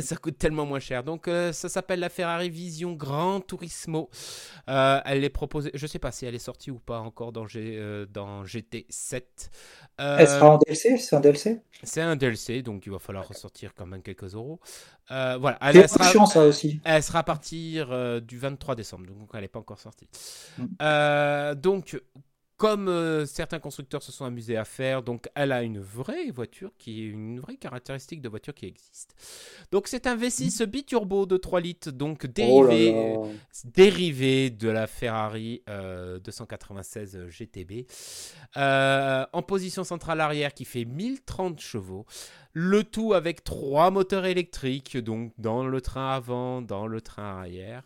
Ça 0.00 0.16
coûte 0.16 0.38
tellement 0.38 0.66
moins 0.66 0.80
cher. 0.80 1.04
Donc, 1.04 1.28
euh, 1.28 1.52
ça 1.52 1.68
s'appelle 1.68 2.00
la 2.00 2.08
Ferrari 2.08 2.50
Vision 2.50 2.92
Gran 2.92 3.40
Turismo. 3.40 4.10
Euh, 4.68 5.00
elle 5.04 5.24
est 5.24 5.30
proposée, 5.30 5.70
je 5.74 5.86
sais 5.86 5.98
pas 5.98 6.12
si 6.12 6.26
elle 6.26 6.34
est 6.34 6.38
sortie 6.38 6.70
ou 6.70 6.78
pas 6.78 6.98
encore 6.98 7.32
dans, 7.32 7.46
G, 7.46 7.76
euh, 7.78 8.06
dans 8.06 8.44
GT7. 8.44 9.22
elle 9.98 10.28
sera 10.28 10.54
en 10.54 10.58
DLC 10.58 10.96
C'est 10.98 11.16
un 11.16 11.20
DLC 11.20 11.62
C'est 11.82 12.00
un 12.00 12.16
DLC, 12.16 12.62
donc 12.62 12.86
il 12.86 12.92
va 12.92 12.98
falloir 12.98 13.26
ressortir 13.26 13.74
quand 13.74 13.86
même 13.86 14.02
quelques 14.02 14.34
euros. 14.34 14.60
voilà. 15.08 15.58
Elle, 15.60 15.88
sera, 15.88 16.26
ça 16.26 16.44
aussi. 16.44 16.80
elle 16.84 17.02
sera 17.02 17.20
à 17.20 17.22
partir 17.22 18.20
du 18.22 18.38
23 18.38 18.74
décembre, 18.74 19.06
donc 19.06 19.30
elle 19.34 19.40
n'est 19.40 19.48
pas 19.48 19.60
encore 19.60 19.80
sortie. 19.80 20.08
Mm. 20.58 21.54
donc, 21.54 22.00
comme 22.62 22.86
euh, 22.86 23.26
certains 23.26 23.58
constructeurs 23.58 24.04
se 24.04 24.12
sont 24.12 24.24
amusés 24.24 24.56
à 24.56 24.64
faire. 24.64 25.02
Donc, 25.02 25.28
elle 25.34 25.50
a 25.50 25.64
une 25.64 25.80
vraie 25.80 26.30
voiture 26.30 26.70
qui 26.78 27.02
est 27.02 27.06
une 27.08 27.40
vraie 27.40 27.56
caractéristique 27.56 28.22
de 28.22 28.28
voiture 28.28 28.54
qui 28.54 28.66
existe. 28.66 29.16
Donc, 29.72 29.88
c'est 29.88 30.06
un 30.06 30.16
V6 30.16 30.64
biturbo 30.66 31.26
de 31.26 31.36
3 31.38 31.60
litres, 31.60 31.90
donc 31.90 32.24
dérivé, 32.24 32.94
oh 32.94 33.28
dérivé 33.64 34.50
de 34.50 34.68
la 34.68 34.86
Ferrari 34.86 35.60
296 35.66 37.16
euh, 37.16 37.28
GTB. 37.28 37.84
Euh, 38.56 39.26
en 39.32 39.42
position 39.42 39.82
centrale 39.82 40.20
arrière 40.20 40.54
qui 40.54 40.64
fait 40.64 40.84
1030 40.84 41.58
chevaux. 41.58 42.06
Le 42.54 42.84
tout 42.84 43.14
avec 43.14 43.44
trois 43.44 43.90
moteurs 43.90 44.26
électriques, 44.26 44.98
donc 44.98 45.32
dans 45.38 45.66
le 45.66 45.80
train 45.80 46.10
avant, 46.10 46.60
dans 46.60 46.86
le 46.86 47.00
train 47.00 47.38
arrière. 47.38 47.82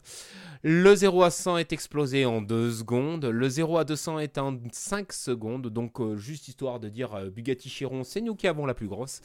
Le 0.65 0.93
0 0.95 1.23
à 1.23 1.31
100 1.31 1.59
est 1.59 1.73
explosé 1.73 2.27
en 2.27 2.41
2 2.43 2.73
secondes. 2.73 3.27
Le 3.27 3.49
0 3.49 3.79
à 3.79 3.85
200 3.85 4.19
est 4.19 4.39
en 4.39 4.59
5 4.73 5.13
secondes. 5.13 5.69
Donc, 5.69 6.01
euh, 6.01 6.17
juste 6.17 6.49
histoire 6.49 6.81
de 6.81 6.89
dire 6.89 7.15
euh, 7.15 7.31
Bugatti 7.31 7.69
Chiron, 7.69 8.03
c'est 8.03 8.21
nous 8.21 8.35
qui 8.35 8.49
avons 8.49 8.67
la 8.67 8.75
plus 8.75 8.89
grosse. 8.89 9.21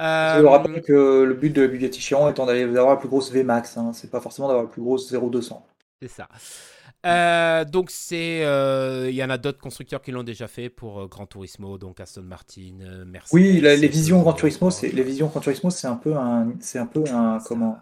Euh, 0.00 0.40
Je 0.40 0.46
rappelle 0.46 0.80
que 0.80 1.24
le 1.24 1.34
but 1.34 1.50
de 1.50 1.66
Bugatti 1.66 2.00
Chiron 2.00 2.30
étant 2.30 2.46
d'avoir 2.46 2.94
la 2.94 2.96
plus 2.96 3.08
grosse 3.08 3.30
VMAX. 3.30 3.76
Hein. 3.76 3.92
C'est 3.92 4.10
pas 4.10 4.20
forcément 4.20 4.48
d'avoir 4.48 4.64
la 4.64 4.70
plus 4.70 4.82
grosse 4.82 5.12
0-200. 5.12 5.60
C'est 6.00 6.08
ça. 6.08 6.28
Euh, 7.04 7.64
donc 7.64 7.90
c'est, 7.90 8.44
euh, 8.44 9.10
il 9.10 9.14
y 9.14 9.22
en 9.22 9.28
a 9.28 9.36
d'autres 9.36 9.60
constructeurs 9.60 10.00
qui 10.00 10.10
l'ont 10.10 10.22
déjà 10.22 10.48
fait 10.48 10.70
pour 10.70 11.00
euh, 11.00 11.06
Gran 11.06 11.26
Turismo, 11.26 11.76
donc 11.76 12.00
Aston 12.00 12.22
Martin, 12.22 13.04
Mercedes. 13.06 13.34
Oui, 13.34 13.60
les 13.60 13.88
visions 13.88 14.20
Gran 14.22 14.32
Turismo, 14.32 14.70
c'est 14.70 14.88
les 14.88 15.02
visions 15.02 15.26
Gran 15.26 15.40
Turismo, 15.40 15.70
c'est 15.70 15.86
un 15.86 15.96
peu 15.96 16.16
un, 16.16 16.52
c'est 16.60 16.78
un 16.78 16.86
peu 16.86 17.04
un 17.10 17.38
comment, 17.44 17.78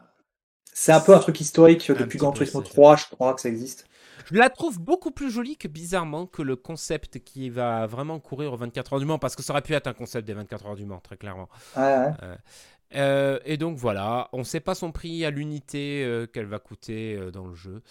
c'est 0.72 0.92
un 0.92 1.00
peu 1.00 1.14
un 1.14 1.20
truc 1.20 1.40
historique 1.40 1.90
depuis 1.92 2.18
Gran 2.18 2.32
Turismo 2.32 2.62
3, 2.62 2.96
je 2.96 3.04
crois 3.10 3.34
que 3.34 3.40
ça 3.40 3.48
existe. 3.48 3.86
Je 4.30 4.38
la 4.38 4.50
trouve 4.50 4.80
beaucoup 4.80 5.10
plus 5.10 5.30
jolie 5.30 5.56
que 5.56 5.68
bizarrement 5.68 6.26
que 6.26 6.42
le 6.42 6.56
concept 6.56 7.20
qui 7.20 7.50
va 7.50 7.86
vraiment 7.86 8.18
courir 8.18 8.52
aux 8.52 8.56
24 8.56 8.94
heures 8.94 9.00
du 9.00 9.06
Mans, 9.06 9.18
parce 9.18 9.36
que 9.36 9.42
ça 9.42 9.52
aurait 9.52 9.62
pu 9.62 9.74
être 9.74 9.86
un 9.86 9.94
concept 9.94 10.26
des 10.26 10.34
24 10.34 10.66
heures 10.66 10.76
du 10.76 10.86
Mans, 10.86 11.00
très 11.00 11.16
clairement. 11.16 11.48
et 12.92 13.56
donc 13.56 13.78
voilà, 13.78 14.28
on 14.32 14.38
ne 14.38 14.44
sait 14.44 14.60
pas 14.60 14.74
son 14.74 14.90
prix 14.90 15.24
à 15.24 15.30
l'unité 15.30 16.26
qu'elle 16.32 16.46
va 16.46 16.58
coûter 16.58 17.30
dans 17.32 17.46
le 17.46 17.54
jeu. 17.54 17.82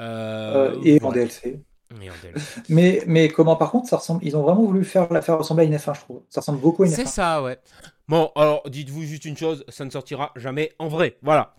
Euh, 0.00 0.76
et, 0.84 1.02
en 1.02 1.12
DLC. 1.12 1.60
mais, 2.68 3.02
mais 3.06 3.28
comment 3.28 3.54
par 3.54 3.70
contre 3.70 3.88
ça 3.88 3.98
ressemble 3.98 4.24
Ils 4.24 4.36
ont 4.36 4.42
vraiment 4.42 4.64
voulu 4.64 4.84
faire 4.84 5.12
la 5.12 5.22
faire 5.22 5.38
ressembler 5.38 5.64
à 5.64 5.66
une 5.68 5.76
F1, 5.76 5.94
je 5.94 6.00
trouve. 6.00 6.22
Ça 6.28 6.40
ressemble 6.40 6.60
beaucoup 6.60 6.82
à 6.82 6.86
une 6.86 6.92
F1. 6.92 6.96
C'est 6.96 7.06
ça, 7.06 7.42
ouais. 7.42 7.58
Bon, 8.08 8.30
alors 8.34 8.68
dites-vous 8.68 9.02
juste 9.02 9.24
une 9.24 9.36
chose, 9.36 9.64
ça 9.68 9.84
ne 9.84 9.90
sortira 9.90 10.32
jamais 10.36 10.72
en 10.78 10.88
vrai. 10.88 11.16
Voilà. 11.22 11.54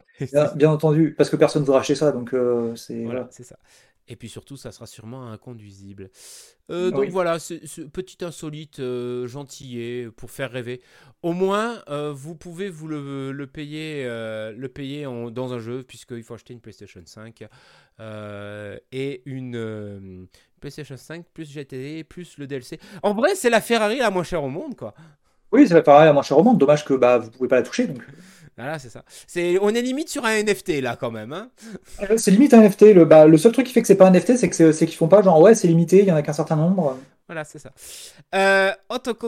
Bien, 0.55 0.71
entendu, 0.71 1.13
parce 1.17 1.29
que 1.29 1.35
personne 1.35 1.61
ne 1.61 1.65
voudra 1.65 1.81
acheter 1.81 1.95
ça, 1.95 2.11
donc 2.11 2.33
euh, 2.33 2.75
c'est. 2.75 3.03
Voilà, 3.03 3.27
c'est 3.31 3.43
ça. 3.43 3.57
Et 4.07 4.15
puis 4.15 4.29
surtout, 4.29 4.55
ça 4.55 4.71
sera 4.71 4.85
sûrement 4.85 5.31
inconduisible. 5.31 6.09
Euh, 6.69 6.91
donc 6.91 7.09
voilà, 7.09 7.39
ce 7.39 7.81
petit 7.81 8.23
insolite 8.23 8.79
euh, 8.79 9.27
gentillet 9.27 10.09
pour 10.15 10.29
faire 10.29 10.51
rêver. 10.51 10.81
Au 11.23 11.33
moins, 11.33 11.81
euh, 11.89 12.13
vous 12.13 12.35
pouvez 12.35 12.69
vous 12.69 12.87
le, 12.87 13.45
payer, 13.51 14.03
le 14.05 14.67
payer 14.67 15.05
dans 15.31 15.53
un 15.53 15.59
jeu, 15.59 15.83
puisqu'il 15.83 16.23
faut 16.23 16.35
acheter 16.35 16.53
une 16.53 16.61
PlayStation 16.61 17.01
5 17.03 17.45
et 18.91 19.21
une 19.25 20.27
PlayStation 20.59 20.97
5 20.97 21.25
plus 21.33 21.51
GTD 21.51 22.03
plus 22.03 22.37
le 22.37 22.45
DLC. 22.45 22.79
En 23.01 23.13
vrai, 23.13 23.33
c'est 23.35 23.49
la 23.49 23.61
Ferrari 23.61 23.97
la 23.97 24.11
moins 24.11 24.23
chère 24.23 24.43
au 24.43 24.49
monde, 24.49 24.75
quoi. 24.75 24.93
Oui, 25.51 25.67
c'est 25.67 25.73
la 25.73 25.83
Ferrari 25.83 26.05
la 26.05 26.13
moins 26.13 26.23
chère 26.23 26.37
au 26.37 26.43
monde. 26.43 26.57
Dommage 26.57 26.85
que 26.85 26.93
bah, 26.93 27.17
vous 27.17 27.31
pouvez 27.31 27.47
pas 27.47 27.55
la 27.55 27.63
toucher. 27.63 27.87
Donc. 27.87 28.03
Voilà, 28.57 28.79
c'est 28.79 28.89
ça. 28.89 29.03
C'est, 29.27 29.57
on 29.59 29.69
est 29.69 29.81
limite 29.81 30.07
sur 30.07 30.23
un 30.23 30.41
NFT 30.41 30.81
là 30.81 30.95
quand 30.95 31.11
même. 31.11 31.33
Hein 31.33 31.51
euh, 32.01 32.17
c'est 32.17 32.31
limite 32.31 32.53
un 32.53 32.61
NFT. 32.61 32.93
Le, 32.93 33.05
bah, 33.05 33.25
le 33.25 33.37
seul 33.37 33.51
truc 33.51 33.67
qui 33.67 33.73
fait 33.73 33.81
que 33.81 33.87
c'est 33.87 33.97
pas 33.97 34.07
un 34.07 34.11
NFT, 34.11 34.37
c'est, 34.37 34.49
que 34.49 34.71
c'est, 34.71 34.85
qu'ils 34.85 34.95
font 34.95 35.09
pas 35.09 35.21
genre 35.21 35.41
ouais, 35.41 35.55
c'est 35.55 35.67
limité, 35.67 35.99
il 35.99 36.07
y 36.07 36.11
en 36.11 36.15
a 36.15 36.21
qu'un 36.21 36.33
certain 36.33 36.55
nombre. 36.55 36.97
Voilà, 37.27 37.43
c'est 37.43 37.59
ça. 37.59 37.73
Euh, 38.33 38.71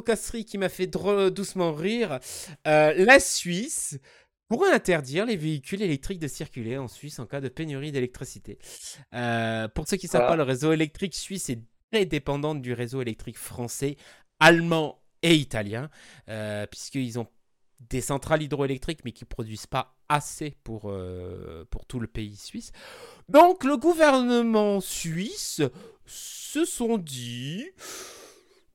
Castri 0.05 0.45
qui 0.45 0.57
m'a 0.57 0.69
fait 0.69 0.87
doucement 0.87 1.73
rire. 1.73 2.19
Euh, 2.67 2.93
la 2.95 3.19
Suisse 3.19 3.99
pourrait 4.47 4.71
interdire 4.71 5.25
les 5.25 5.35
véhicules 5.35 5.81
électriques 5.81 6.19
de 6.19 6.27
circuler 6.27 6.77
en 6.77 6.87
Suisse 6.87 7.19
en 7.19 7.25
cas 7.25 7.41
de 7.41 7.49
pénurie 7.49 7.91
d'électricité. 7.91 8.59
Euh, 9.13 9.67
pour 9.67 9.87
ceux 9.87 9.97
qui 9.97 10.05
ne 10.05 10.11
savent 10.11 10.27
pas, 10.27 10.37
le 10.37 10.43
réseau 10.43 10.71
électrique 10.71 11.15
suisse 11.15 11.49
est 11.49 11.59
très 11.91 12.05
dépendant 12.05 12.55
du 12.55 12.71
réseau 12.71 13.01
électrique 13.01 13.37
français, 13.37 13.97
allemand 14.39 15.01
et 15.21 15.35
italien, 15.35 15.89
puisqu'ils 16.69 17.19
ont 17.19 17.27
des 17.79 18.01
centrales 18.01 18.43
hydroélectriques, 18.43 18.99
mais 19.05 19.11
qui 19.11 19.23
ne 19.23 19.29
produisent 19.29 19.67
pas 19.67 19.95
assez 20.09 20.55
pour, 20.63 20.89
euh, 20.89 21.65
pour 21.69 21.85
tout 21.85 21.99
le 21.99 22.07
pays 22.07 22.35
suisse. 22.35 22.71
Donc 23.29 23.63
le 23.63 23.77
gouvernement 23.77 24.81
suisse 24.81 25.61
se 26.05 26.65
sont 26.65 26.97
dit, 26.97 27.65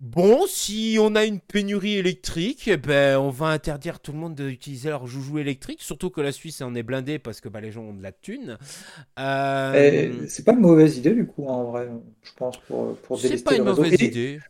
Bon, 0.02 0.46
si 0.48 0.96
on 1.00 1.14
a 1.14 1.24
une 1.24 1.38
pénurie 1.38 1.96
électrique, 1.96 2.66
eh 2.66 2.76
ben, 2.76 3.16
on 3.18 3.30
va 3.30 3.46
interdire 3.46 4.00
tout 4.00 4.10
le 4.10 4.18
monde 4.18 4.34
d'utiliser 4.34 4.88
leur 4.88 5.06
joujou 5.06 5.38
électrique, 5.38 5.80
surtout 5.80 6.10
que 6.10 6.20
la 6.20 6.32
Suisse 6.32 6.60
en 6.60 6.74
est 6.74 6.82
blindée 6.82 7.20
parce 7.20 7.40
que 7.40 7.48
bah, 7.48 7.60
les 7.60 7.70
gens 7.70 7.82
ont 7.82 7.94
de 7.94 8.02
la 8.02 8.10
thune. 8.10 8.58
Euh... 9.20 10.26
C'est 10.26 10.44
pas 10.44 10.54
une 10.54 10.58
mauvaise 10.58 10.98
idée 10.98 11.12
du 11.12 11.24
coup, 11.24 11.46
en 11.46 11.70
vrai, 11.70 11.88
je 12.24 12.32
pense, 12.34 12.56
pour, 12.66 12.96
pour 12.96 13.20
C'est 13.20 13.44
pas 13.44 13.54
une 13.54 13.62
mauvaise 13.62 13.92
idée. 13.92 14.40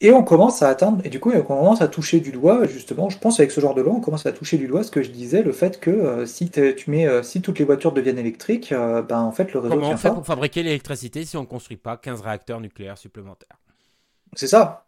Et 0.00 0.12
on 0.12 0.22
commence 0.22 0.62
à 0.62 0.68
atteindre, 0.68 1.00
et 1.04 1.08
du 1.08 1.20
coup, 1.20 1.32
on 1.32 1.42
commence 1.42 1.80
à 1.80 1.88
toucher 1.88 2.20
du 2.20 2.32
doigt, 2.32 2.66
justement, 2.66 3.08
je 3.08 3.18
pense 3.18 3.38
avec 3.38 3.52
ce 3.52 3.60
genre 3.60 3.74
de 3.74 3.80
loi, 3.80 3.94
on 3.94 4.00
commence 4.00 4.26
à 4.26 4.32
toucher 4.32 4.58
du 4.58 4.66
doigt 4.66 4.82
ce 4.82 4.90
que 4.90 5.02
je 5.02 5.10
disais, 5.10 5.42
le 5.42 5.52
fait 5.52 5.80
que 5.80 5.90
euh, 5.90 6.26
si, 6.26 6.50
tu 6.50 6.90
mets, 6.90 7.06
euh, 7.06 7.22
si 7.22 7.40
toutes 7.40 7.58
les 7.58 7.64
voitures 7.64 7.92
deviennent 7.92 8.18
électriques, 8.18 8.72
euh, 8.72 9.02
ben 9.02 9.20
en 9.20 9.32
fait 9.32 9.52
le 9.52 9.60
réseau. 9.60 9.74
Comment 9.74 9.90
on 9.90 9.96
fait 9.96 10.10
pour 10.10 10.26
fabriquer 10.26 10.62
l'électricité 10.62 11.24
si 11.24 11.36
on 11.36 11.42
ne 11.42 11.46
construit 11.46 11.76
pas 11.76 11.96
15 11.96 12.20
réacteurs 12.20 12.60
nucléaires 12.60 12.98
supplémentaires? 12.98 13.58
C'est 14.34 14.48
ça 14.48 14.86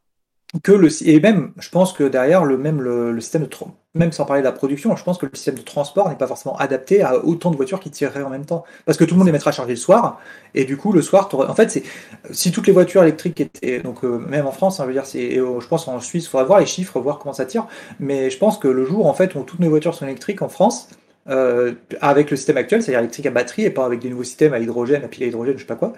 que 0.62 0.72
le 0.72 0.88
et 1.06 1.20
même 1.20 1.52
je 1.58 1.68
pense 1.70 1.92
que 1.92 2.04
derrière 2.04 2.44
le 2.44 2.56
même 2.56 2.80
le, 2.80 3.20
système 3.20 3.42
de 3.42 3.50
même 3.94 4.12
sans 4.12 4.24
parler 4.24 4.42
de 4.42 4.46
la 4.46 4.52
production 4.52 4.94
je 4.94 5.02
pense 5.02 5.18
que 5.18 5.26
le 5.26 5.34
système 5.34 5.56
de 5.56 5.62
transport 5.62 6.08
n'est 6.08 6.16
pas 6.16 6.28
forcément 6.28 6.56
adapté 6.56 7.02
à 7.02 7.24
autant 7.24 7.50
de 7.50 7.56
voitures 7.56 7.80
qui 7.80 7.90
tireraient 7.90 8.22
en 8.22 8.30
même 8.30 8.44
temps. 8.44 8.64
Parce 8.84 8.96
que 8.96 9.04
tout 9.04 9.14
le 9.14 9.18
monde 9.18 9.26
les 9.26 9.32
mettra 9.32 9.50
à 9.50 9.52
charger 9.52 9.72
le 9.72 9.78
soir 9.78 10.20
et 10.54 10.64
du 10.64 10.76
coup 10.76 10.92
le 10.92 11.02
soir 11.02 11.28
en 11.34 11.54
fait 11.54 11.70
c'est 11.70 11.82
si 12.30 12.52
toutes 12.52 12.68
les 12.68 12.72
voitures 12.72 13.02
électriques 13.02 13.40
étaient 13.40 13.80
donc 13.80 14.04
euh, 14.04 14.18
même 14.18 14.46
en 14.46 14.52
France 14.52 14.78
hein, 14.78 14.84
je 14.86 14.92
dire 14.92 15.06
c'est 15.06 15.36
euh, 15.36 15.58
je 15.58 15.66
pense 15.66 15.88
en 15.88 16.00
Suisse 16.00 16.26
il 16.26 16.28
faudra 16.28 16.44
voir 16.44 16.60
les 16.60 16.66
chiffres 16.66 17.00
voir 17.00 17.18
comment 17.18 17.34
ça 17.34 17.44
tire 17.44 17.66
mais 17.98 18.30
je 18.30 18.38
pense 18.38 18.58
que 18.58 18.68
le 18.68 18.84
jour 18.84 19.06
en 19.06 19.14
fait 19.14 19.34
où 19.34 19.42
toutes 19.42 19.60
nos 19.60 19.68
voitures 19.68 19.94
sont 19.94 20.06
électriques 20.06 20.42
en 20.42 20.48
France 20.48 20.88
euh, 21.28 21.72
avec 22.00 22.30
le 22.30 22.36
système 22.36 22.56
actuel 22.56 22.82
c'est-à-dire 22.82 23.00
électrique 23.00 23.26
à 23.26 23.30
batterie 23.30 23.64
et 23.64 23.70
pas 23.70 23.84
avec 23.84 23.98
des 23.98 24.10
nouveaux 24.10 24.24
systèmes 24.24 24.54
à 24.54 24.60
hydrogène 24.60 25.02
à 25.02 25.08
pile 25.08 25.24
à 25.24 25.26
hydrogène 25.26 25.54
je 25.56 25.62
sais 25.62 25.66
pas 25.66 25.74
quoi 25.74 25.92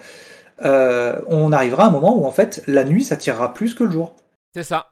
on 0.61 1.53
arrivera 1.53 1.85
à 1.85 1.87
un 1.87 1.91
moment 1.91 2.17
où 2.17 2.25
en 2.25 2.31
fait 2.31 2.63
la 2.67 2.83
nuit 2.83 3.03
ça 3.03 3.15
tirera 3.15 3.53
plus 3.53 3.75
que 3.75 3.83
le 3.83 3.91
jour 3.91 4.15
c'est 4.59 4.67
ça. 4.67 4.89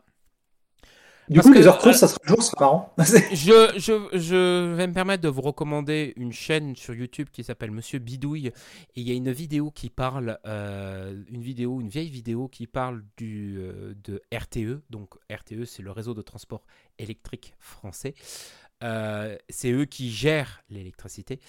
Du 1.30 1.42
coup, 1.42 1.52
les 1.52 1.68
heures 1.68 1.78
creuses, 1.78 1.98
ça 1.98 2.08
sera 2.08 2.20
toujours 2.20 2.42
ça 2.42 2.54
marrant. 2.58 2.94
je, 3.00 3.74
je, 3.76 4.18
je, 4.18 4.74
vais 4.76 4.88
me 4.88 4.94
permettre 4.94 5.24
de 5.24 5.28
vous 5.28 5.42
recommander 5.42 6.14
une 6.16 6.32
chaîne 6.32 6.74
sur 6.78 6.94
YouTube 6.94 7.28
qui 7.34 7.44
s'appelle 7.44 7.72
Monsieur 7.72 8.00
Bidouille. 8.00 8.48
Et 8.48 8.54
il 8.96 9.06
y 9.06 9.12
a 9.12 9.14
une 9.14 9.30
vidéo 9.32 9.70
qui 9.70 9.90
parle, 9.90 10.40
euh, 10.46 11.22
une 11.30 11.42
vidéo, 11.42 11.82
une 11.82 11.90
vieille 11.90 12.10
vidéo 12.10 12.48
qui 12.48 12.66
parle 12.66 13.04
du, 13.18 13.58
euh, 13.60 13.94
de 14.06 14.22
RTE. 14.34 14.82
Donc 14.90 15.16
RTE, 15.30 15.66
c'est 15.66 15.84
le 15.84 15.92
réseau 15.92 16.14
de 16.14 16.22
transport 16.22 16.64
électrique 16.98 17.54
français. 17.60 18.16
Euh, 18.84 19.36
c'est 19.50 19.72
eux 19.72 19.86
qui 19.86 20.12
gèrent 20.12 20.62
l'électricité. 20.70 21.40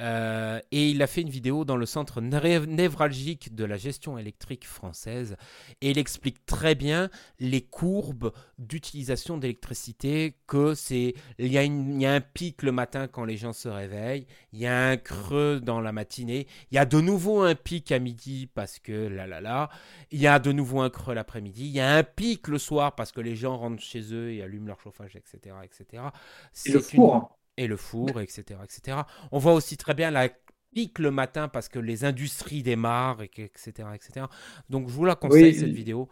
Euh, 0.00 0.60
et 0.70 0.88
il 0.88 1.02
a 1.02 1.06
fait 1.06 1.20
une 1.20 1.28
vidéo 1.28 1.64
dans 1.64 1.76
le 1.76 1.86
centre 1.86 2.20
névralgique 2.20 3.54
de 3.54 3.64
la 3.64 3.76
gestion 3.76 4.16
électrique 4.18 4.66
française. 4.66 5.36
Et 5.80 5.90
il 5.90 5.98
explique 5.98 6.46
très 6.46 6.74
bien 6.74 7.10
les 7.38 7.60
courbes 7.60 8.32
d'utilisation 8.58 9.36
d'électricité, 9.36 10.36
que 10.46 10.74
c'est 10.74 11.14
il 11.38 11.52
y, 11.52 11.58
a 11.58 11.64
il 11.64 12.00
y, 12.00 12.06
a 12.06 12.14
un 12.14 12.20
pic 12.20 12.62
le 12.62 12.72
matin 12.72 13.08
quand 13.08 13.24
les 13.24 13.36
gens 13.36 13.52
se 13.52 13.68
réveillent, 13.68 14.26
il 14.52 14.60
y 14.60 14.66
a 14.66 14.88
un 14.88 14.96
creux 14.96 15.60
dans 15.60 15.80
la 15.80 15.92
matinée, 15.92 16.46
il 16.70 16.76
y 16.76 16.78
a 16.78 16.86
de 16.86 17.00
nouveau 17.00 17.42
un 17.42 17.54
pic 17.54 17.92
à 17.92 17.98
midi 17.98 18.48
parce 18.52 18.78
que 18.78 18.92
là 18.92 19.26
là 19.26 19.40
là, 19.40 19.70
il 20.10 20.20
y 20.20 20.26
a 20.26 20.38
de 20.38 20.52
nouveau 20.52 20.80
un 20.80 20.90
creux 20.90 21.14
l'après-midi, 21.14 21.66
il 21.66 21.72
y 21.72 21.80
a 21.80 21.96
un 21.96 22.02
pic 22.02 22.48
le 22.48 22.58
soir 22.58 22.94
parce 22.94 23.12
que 23.12 23.20
les 23.20 23.36
gens 23.36 23.56
rentrent 23.56 23.82
chez 23.82 24.14
eux 24.14 24.32
et 24.32 24.42
allument 24.42 24.68
leur 24.68 24.80
chauffage, 24.80 25.16
etc. 25.16 25.56
etc. 25.64 26.02
Et 26.70 26.74
le 26.74 26.80
four 26.80 27.36
et 27.60 27.66
le 27.66 27.76
four, 27.76 28.20
etc., 28.20 28.58
etc. 28.64 28.96
On 29.32 29.38
voit 29.38 29.52
aussi 29.52 29.76
très 29.76 29.92
bien 29.92 30.10
la 30.10 30.28
pique 30.72 30.98
le 30.98 31.10
matin 31.10 31.48
parce 31.48 31.68
que 31.68 31.78
les 31.78 32.04
industries 32.04 32.62
démarrent, 32.62 33.22
etc., 33.22 33.70
etc. 33.94 34.26
Donc 34.70 34.88
je 34.88 34.94
vous 34.94 35.04
la 35.04 35.14
conseille 35.14 35.54
cette 35.54 35.68
vidéo. 35.68 36.08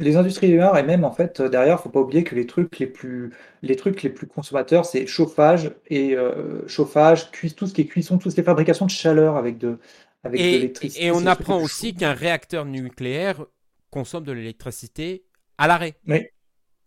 Les 0.00 0.16
industries 0.16 0.48
démarrent 0.48 0.78
et 0.78 0.82
même 0.82 1.04
en 1.04 1.12
fait 1.12 1.40
derrière, 1.40 1.80
faut 1.80 1.88
pas 1.88 2.00
oublier 2.00 2.24
que 2.24 2.34
les 2.34 2.46
trucs 2.46 2.80
les 2.80 2.88
plus 2.88 3.32
les 3.62 3.76
trucs 3.76 4.02
les 4.02 4.10
plus 4.10 4.26
consommateurs, 4.26 4.84
c'est 4.84 5.06
chauffage 5.06 5.70
et 5.86 6.16
euh, 6.16 6.66
chauffage, 6.66 7.30
tout 7.30 7.66
ce 7.66 7.72
qui 7.72 7.82
est 7.82 7.86
cuisson, 7.86 8.18
toutes 8.18 8.36
les 8.36 8.42
fabrications 8.42 8.86
de 8.86 8.90
chaleur 8.90 9.36
avec 9.36 9.58
de 9.58 9.78
avec 10.24 10.40
et, 10.40 10.52
l'électricité. 10.52 11.06
Et 11.06 11.10
on 11.12 11.26
apprend 11.26 11.62
aussi 11.62 11.94
qu'un 11.94 12.14
réacteur 12.14 12.64
nucléaire 12.64 13.44
consomme 13.90 14.24
de 14.24 14.32
l'électricité 14.32 15.26
à 15.58 15.68
l'arrêt. 15.68 15.94
Oui. 16.08 16.26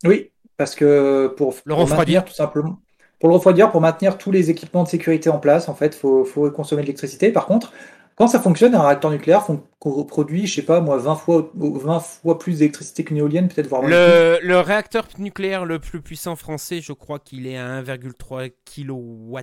Oui, 0.03 0.31
parce 0.57 0.75
que 0.75 1.33
pour, 1.37 1.55
le 1.63 1.73
refroidir 1.73 2.25
tout 2.25 2.33
simplement 2.33 2.81
pour 3.25 3.31
le 3.31 3.37
refroidir, 3.37 3.71
pour 3.71 3.81
maintenir 3.81 4.19
tous 4.19 4.29
les 4.29 4.51
équipements 4.51 4.83
de 4.83 4.87
sécurité 4.87 5.31
en 5.31 5.39
place, 5.39 5.67
en 5.67 5.73
fait, 5.73 5.95
il 5.95 5.97
faut, 5.97 6.25
faut, 6.25 6.51
consommer 6.51 6.83
de 6.83 6.85
l'électricité. 6.85 7.31
Par 7.31 7.47
contre, 7.47 7.73
quand 8.13 8.27
ça 8.27 8.39
fonctionne, 8.39 8.75
un 8.75 8.83
réacteur 8.83 9.09
nucléaire 9.09 9.47
produit, 9.79 10.45
je 10.45 10.53
sais 10.53 10.61
pas 10.61 10.79
moi, 10.79 10.97
20 10.97 11.15
fois, 11.15 11.51
20 11.55 11.99
fois 12.01 12.37
plus 12.37 12.59
d'électricité 12.59 13.03
qu'une 13.03 13.17
éolienne, 13.17 13.47
peut-être 13.47 13.65
voire 13.65 13.81
le, 13.81 14.37
le 14.43 14.59
réacteur 14.59 15.07
nucléaire 15.17 15.65
le 15.65 15.79
plus 15.79 16.01
puissant 16.01 16.35
français, 16.35 16.81
je 16.81 16.93
crois 16.93 17.17
qu'il 17.17 17.47
est 17.47 17.57
à 17.57 17.81
1,3 17.81 18.51
kW. 18.63 19.39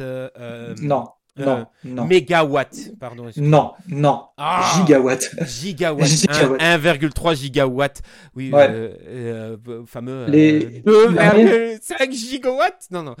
Euh, 0.00 0.74
non, 0.82 1.04
non, 1.44 1.66
non. 1.84 2.04
Mégawatts, 2.06 2.92
pardon. 2.98 3.26
Non, 3.36 3.72
non. 3.88 4.22
Ah, 4.36 4.72
gigawatts. 4.76 5.34
Gigawatts. 5.44 6.26
1,3 6.26 7.34
gigawatts. 7.34 8.02
Oui, 8.34 8.50
euh, 8.54 8.94
euh, 9.08 9.56
fameux. 9.86 10.26
Les... 10.26 10.82
2,5 10.82 12.12
gigawatts 12.12 12.88
Non, 12.90 13.02
non. 13.02 13.16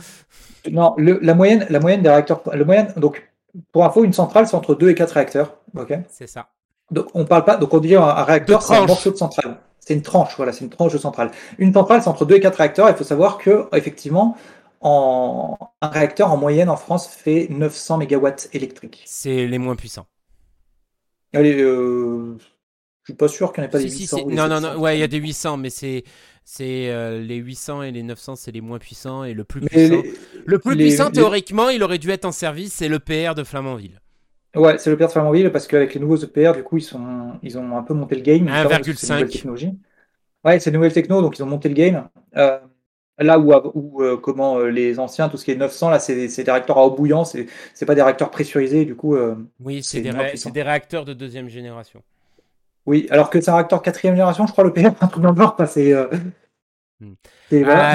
Non, 0.70 0.94
le, 0.98 1.18
la, 1.22 1.34
moyenne, 1.34 1.66
la 1.70 1.80
moyenne 1.80 2.02
des 2.02 2.10
réacteurs. 2.10 2.42
Le 2.52 2.64
moyenne, 2.64 2.92
donc, 2.96 3.30
pour 3.72 3.84
info, 3.84 4.04
une 4.04 4.12
centrale, 4.12 4.46
c'est 4.46 4.56
entre 4.56 4.74
2 4.74 4.90
et 4.90 4.94
4 4.94 5.10
réacteurs. 5.12 5.56
ok? 5.76 5.92
C'est 6.08 6.26
ça. 6.26 6.48
Donc, 6.90 7.06
on 7.14 7.24
parle 7.24 7.44
pas. 7.44 7.56
Donc, 7.56 7.72
on 7.74 7.78
dit 7.78 7.96
un, 7.96 8.02
un 8.02 8.24
réacteur, 8.24 8.62
c'est 8.62 8.76
un 8.76 8.86
morceau 8.86 9.10
de 9.10 9.16
centrale. 9.16 9.58
C'est 9.80 9.94
une 9.94 10.02
tranche, 10.02 10.36
voilà, 10.36 10.52
c'est 10.52 10.64
une 10.64 10.70
tranche 10.70 10.92
de 10.92 10.98
centrale. 10.98 11.30
Une 11.58 11.72
centrale, 11.72 12.02
c'est 12.02 12.08
entre 12.08 12.26
2 12.26 12.34
et 12.36 12.40
4 12.40 12.54
réacteurs. 12.56 12.88
Il 12.90 12.94
faut 12.94 13.04
savoir 13.04 13.38
que, 13.38 13.66
effectivement, 13.72 14.36
en, 14.80 15.58
un 15.82 15.88
réacteur 15.88 16.30
en 16.32 16.36
moyenne 16.36 16.68
en 16.68 16.76
France 16.76 17.08
fait 17.08 17.48
900 17.50 17.98
MW 17.98 18.28
électriques. 18.52 19.02
C'est 19.06 19.46
les 19.46 19.58
moins 19.58 19.76
puissants. 19.76 20.06
Allez, 21.32 21.60
euh, 21.60 22.36
je 22.38 23.12
suis 23.12 23.14
pas 23.14 23.28
sûr 23.28 23.52
qu'il 23.52 23.62
n'y 23.62 23.66
en 23.66 23.68
ait 23.68 23.72
pas 23.72 23.78
des 23.78 23.90
800. 23.90 24.26
non, 24.28 24.48
non, 24.48 24.60
non, 24.60 24.78
ouais, 24.78 24.96
il 24.96 25.00
y 25.00 25.04
a 25.04 25.08
des 25.08 25.18
800, 25.18 25.58
mais 25.58 25.70
c'est 25.70 26.04
c'est 26.44 26.90
euh, 26.90 27.20
les 27.20 27.36
800 27.36 27.82
et 27.82 27.92
les 27.92 28.02
900, 28.02 28.34
c'est 28.34 28.50
les 28.50 28.60
moins 28.60 28.78
puissants 28.78 29.22
et 29.22 29.34
le 29.34 29.44
plus 29.44 29.60
puissant. 29.60 30.02
le 30.44 30.58
plus 30.58 30.76
puissant 30.76 31.10
théoriquement, 31.10 31.68
il 31.68 31.82
aurait 31.82 31.98
dû 31.98 32.10
être 32.10 32.24
en 32.24 32.32
service, 32.32 32.72
c'est 32.72 32.88
l'EPR 32.88 33.34
de 33.36 33.44
Flamanville. 33.44 34.00
Ouais, 34.56 34.78
c'est 34.78 34.90
l'EPR 34.90 35.06
de 35.06 35.12
Flamanville 35.12 35.52
parce 35.52 35.68
qu'avec 35.68 35.94
les 35.94 36.00
nouveaux 36.00 36.16
EPR, 36.16 36.52
du 36.56 36.64
coup, 36.64 36.78
ils 36.78 36.82
sont 36.82 37.34
ils 37.42 37.56
ont 37.56 37.76
un 37.76 37.82
peu 37.82 37.94
monté 37.94 38.16
le 38.16 38.22
game. 38.22 38.48
1,5. 38.48 39.76
Ouais, 40.44 40.58
c'est 40.58 40.70
nouvelle 40.70 40.92
techno, 40.92 41.20
donc 41.20 41.38
ils 41.38 41.42
ont 41.42 41.46
monté 41.46 41.68
le 41.68 41.74
game. 41.74 42.08
Euh, 42.36 42.58
Là 43.20 43.38
où, 43.38 44.02
euh, 44.02 44.16
comment 44.16 44.58
euh, 44.58 44.70
les 44.70 44.98
anciens, 44.98 45.28
tout 45.28 45.36
ce 45.36 45.44
qui 45.44 45.50
est 45.50 45.56
900, 45.56 45.90
là, 45.90 45.98
c'est 45.98 46.14
des 46.14 46.50
réacteurs 46.50 46.78
à 46.78 46.86
eau 46.86 46.90
bouillante, 46.90 47.36
c'est 47.74 47.86
pas 47.86 47.94
des 47.94 48.00
réacteurs 48.00 48.30
pressurisés, 48.30 48.86
du 48.86 48.96
coup. 48.96 49.14
Euh, 49.14 49.34
oui, 49.60 49.82
c'est 49.82 50.00
des, 50.00 50.10
des, 50.10 50.62
réacteurs 50.62 51.04
de 51.04 51.12
deuxième 51.12 51.50
génération. 51.50 52.02
Oui, 52.86 53.06
alors 53.10 53.28
que 53.28 53.42
c'est 53.42 53.50
un 53.50 53.56
réacteur 53.56 53.82
quatrième 53.82 54.14
génération, 54.14 54.46
je 54.46 54.52
crois, 54.52 54.64
le 54.64 54.72
PM, 54.72 54.94
un 55.02 55.06
truc 55.06 55.22
dans 55.22 55.32
le 55.32 55.36
genre, 55.36 55.54
c'est. 55.68 55.92
Ah, 55.92 56.08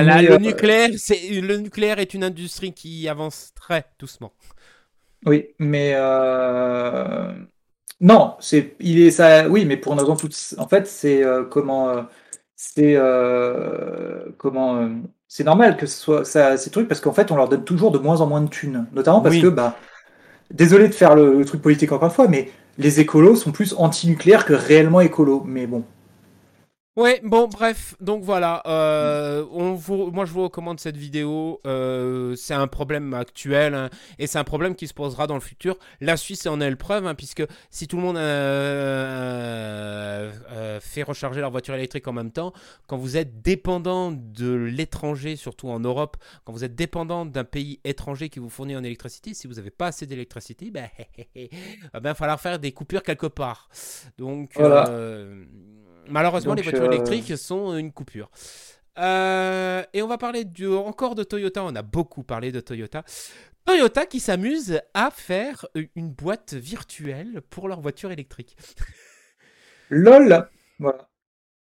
le, 0.03 0.37
nucléaire, 0.37 0.89
le 0.89 1.57
nucléaire 1.57 1.97
est 1.97 2.13
une 2.13 2.23
industrie 2.23 2.73
qui 2.73 3.09
avance 3.09 3.51
très 3.55 3.85
doucement. 3.97 4.31
Oui, 5.25 5.47
mais 5.57 5.95
non, 7.99 8.35
c'est 8.39 8.75
il 8.79 8.99
est 8.99 9.11
ça. 9.11 9.49
Oui, 9.49 9.65
mais 9.65 9.77
pour 9.77 9.93
une 9.93 9.99
raison 9.99 10.15
toute. 10.15 10.35
En 10.59 10.67
fait, 10.67 10.85
c'est 10.85 11.23
comment 11.49 12.05
c'est 12.55 12.95
comment 14.37 14.87
c'est 15.27 15.43
normal 15.43 15.77
que 15.77 15.85
ce 15.85 15.97
soit 15.99 16.25
ça, 16.25 16.57
ces 16.57 16.69
trucs 16.69 16.87
parce 16.87 17.01
qu'en 17.01 17.13
fait, 17.13 17.31
on 17.31 17.35
leur 17.35 17.49
donne 17.49 17.63
toujours 17.63 17.91
de 17.91 17.97
moins 17.97 18.21
en 18.21 18.27
moins 18.27 18.41
de 18.41 18.49
thunes. 18.49 18.85
Notamment 18.93 19.21
parce 19.21 19.37
que, 19.37 19.47
bah, 19.47 19.75
désolé 20.51 20.87
de 20.87 20.93
faire 20.93 21.15
le, 21.15 21.43
truc 21.45 21.61
politique 21.61 21.91
encore 21.91 22.09
une 22.09 22.13
fois, 22.13 22.27
mais 22.27 22.51
les 22.77 22.99
écolos 22.99 23.35
sont 23.35 23.51
plus 23.51 23.73
anti-nucléaires 23.77 24.45
que 24.45 24.53
réellement 24.53 25.01
écolos. 25.01 25.43
Mais 25.45 25.65
bon, 25.67 25.83
Ouais, 26.95 27.19
bon, 27.25 27.49
bref, 27.49 27.93
donc 27.99 28.23
voilà. 28.23 28.63
Euh, 28.67 29.45
on 29.51 29.73
vous, 29.73 30.11
moi, 30.11 30.23
je 30.23 30.31
vous 30.31 30.43
recommande 30.43 30.79
cette 30.79 30.95
vidéo. 30.95 31.59
Euh, 31.67 32.37
c'est 32.37 32.53
un 32.53 32.67
problème 32.67 33.13
actuel 33.13 33.73
hein, 33.73 33.89
et 34.17 34.27
c'est 34.27 34.39
un 34.39 34.45
problème 34.45 34.75
qui 34.75 34.87
se 34.87 34.93
posera 34.93 35.27
dans 35.27 35.33
le 35.33 35.41
futur. 35.41 35.77
La 35.99 36.15
Suisse 36.15 36.47
en 36.47 36.61
est 36.61 36.69
le 36.69 36.77
preuve, 36.77 37.05
hein, 37.05 37.13
puisque 37.13 37.43
si 37.69 37.89
tout 37.89 37.97
le 37.97 38.01
monde 38.01 38.15
euh, 38.15 40.31
fait 40.79 41.03
recharger 41.03 41.41
leur 41.41 41.51
voiture 41.51 41.73
électrique 41.73 42.07
en 42.07 42.13
même 42.13 42.31
temps, 42.31 42.53
quand 42.87 42.95
vous 42.95 43.17
êtes 43.17 43.41
dépendant 43.41 44.13
de 44.13 44.53
l'étranger, 44.53 45.35
surtout 45.35 45.67
en 45.67 45.81
Europe, 45.81 46.15
quand 46.45 46.53
vous 46.53 46.63
êtes 46.63 46.75
dépendant 46.75 47.25
d'un 47.25 47.43
pays 47.43 47.81
étranger 47.83 48.29
qui 48.29 48.39
vous 48.39 48.49
fournit 48.49 48.77
en 48.77 48.85
électricité, 48.85 49.33
si 49.33 49.47
vous 49.47 49.55
n'avez 49.55 49.69
pas 49.69 49.87
assez 49.87 50.05
d'électricité, 50.05 50.71
ben, 50.71 50.87
il 51.35 51.49
va 51.93 52.15
falloir 52.15 52.39
faire 52.39 52.57
des 52.57 52.71
coupures 52.71 53.03
quelque 53.03 53.27
part. 53.27 53.67
Donc, 54.17 54.51
voilà. 54.55 54.89
Malheureusement, 56.07 56.53
les 56.53 56.61
voitures 56.61 56.83
euh, 56.83 56.91
électriques 56.91 57.37
sont 57.37 57.77
une 57.77 57.91
coupure. 57.91 58.29
Euh, 58.97 59.83
et 59.93 60.01
on 60.01 60.07
va 60.07 60.17
parler 60.17 60.45
encore 60.73 61.15
de 61.15 61.23
Toyota. 61.23 61.63
On 61.63 61.75
a 61.75 61.81
beaucoup 61.81 62.23
parlé 62.23 62.51
de 62.51 62.59
Toyota. 62.59 63.03
Toyota 63.65 64.05
qui 64.05 64.19
s'amuse 64.19 64.79
à 64.93 65.09
faire 65.11 65.65
une 65.95 66.11
boîte 66.11 66.53
virtuelle 66.53 67.41
pour 67.49 67.67
leur 67.67 67.81
voiture 67.81 68.11
électrique. 68.11 68.55
LOL 69.89 70.49
Voilà. 70.79 71.09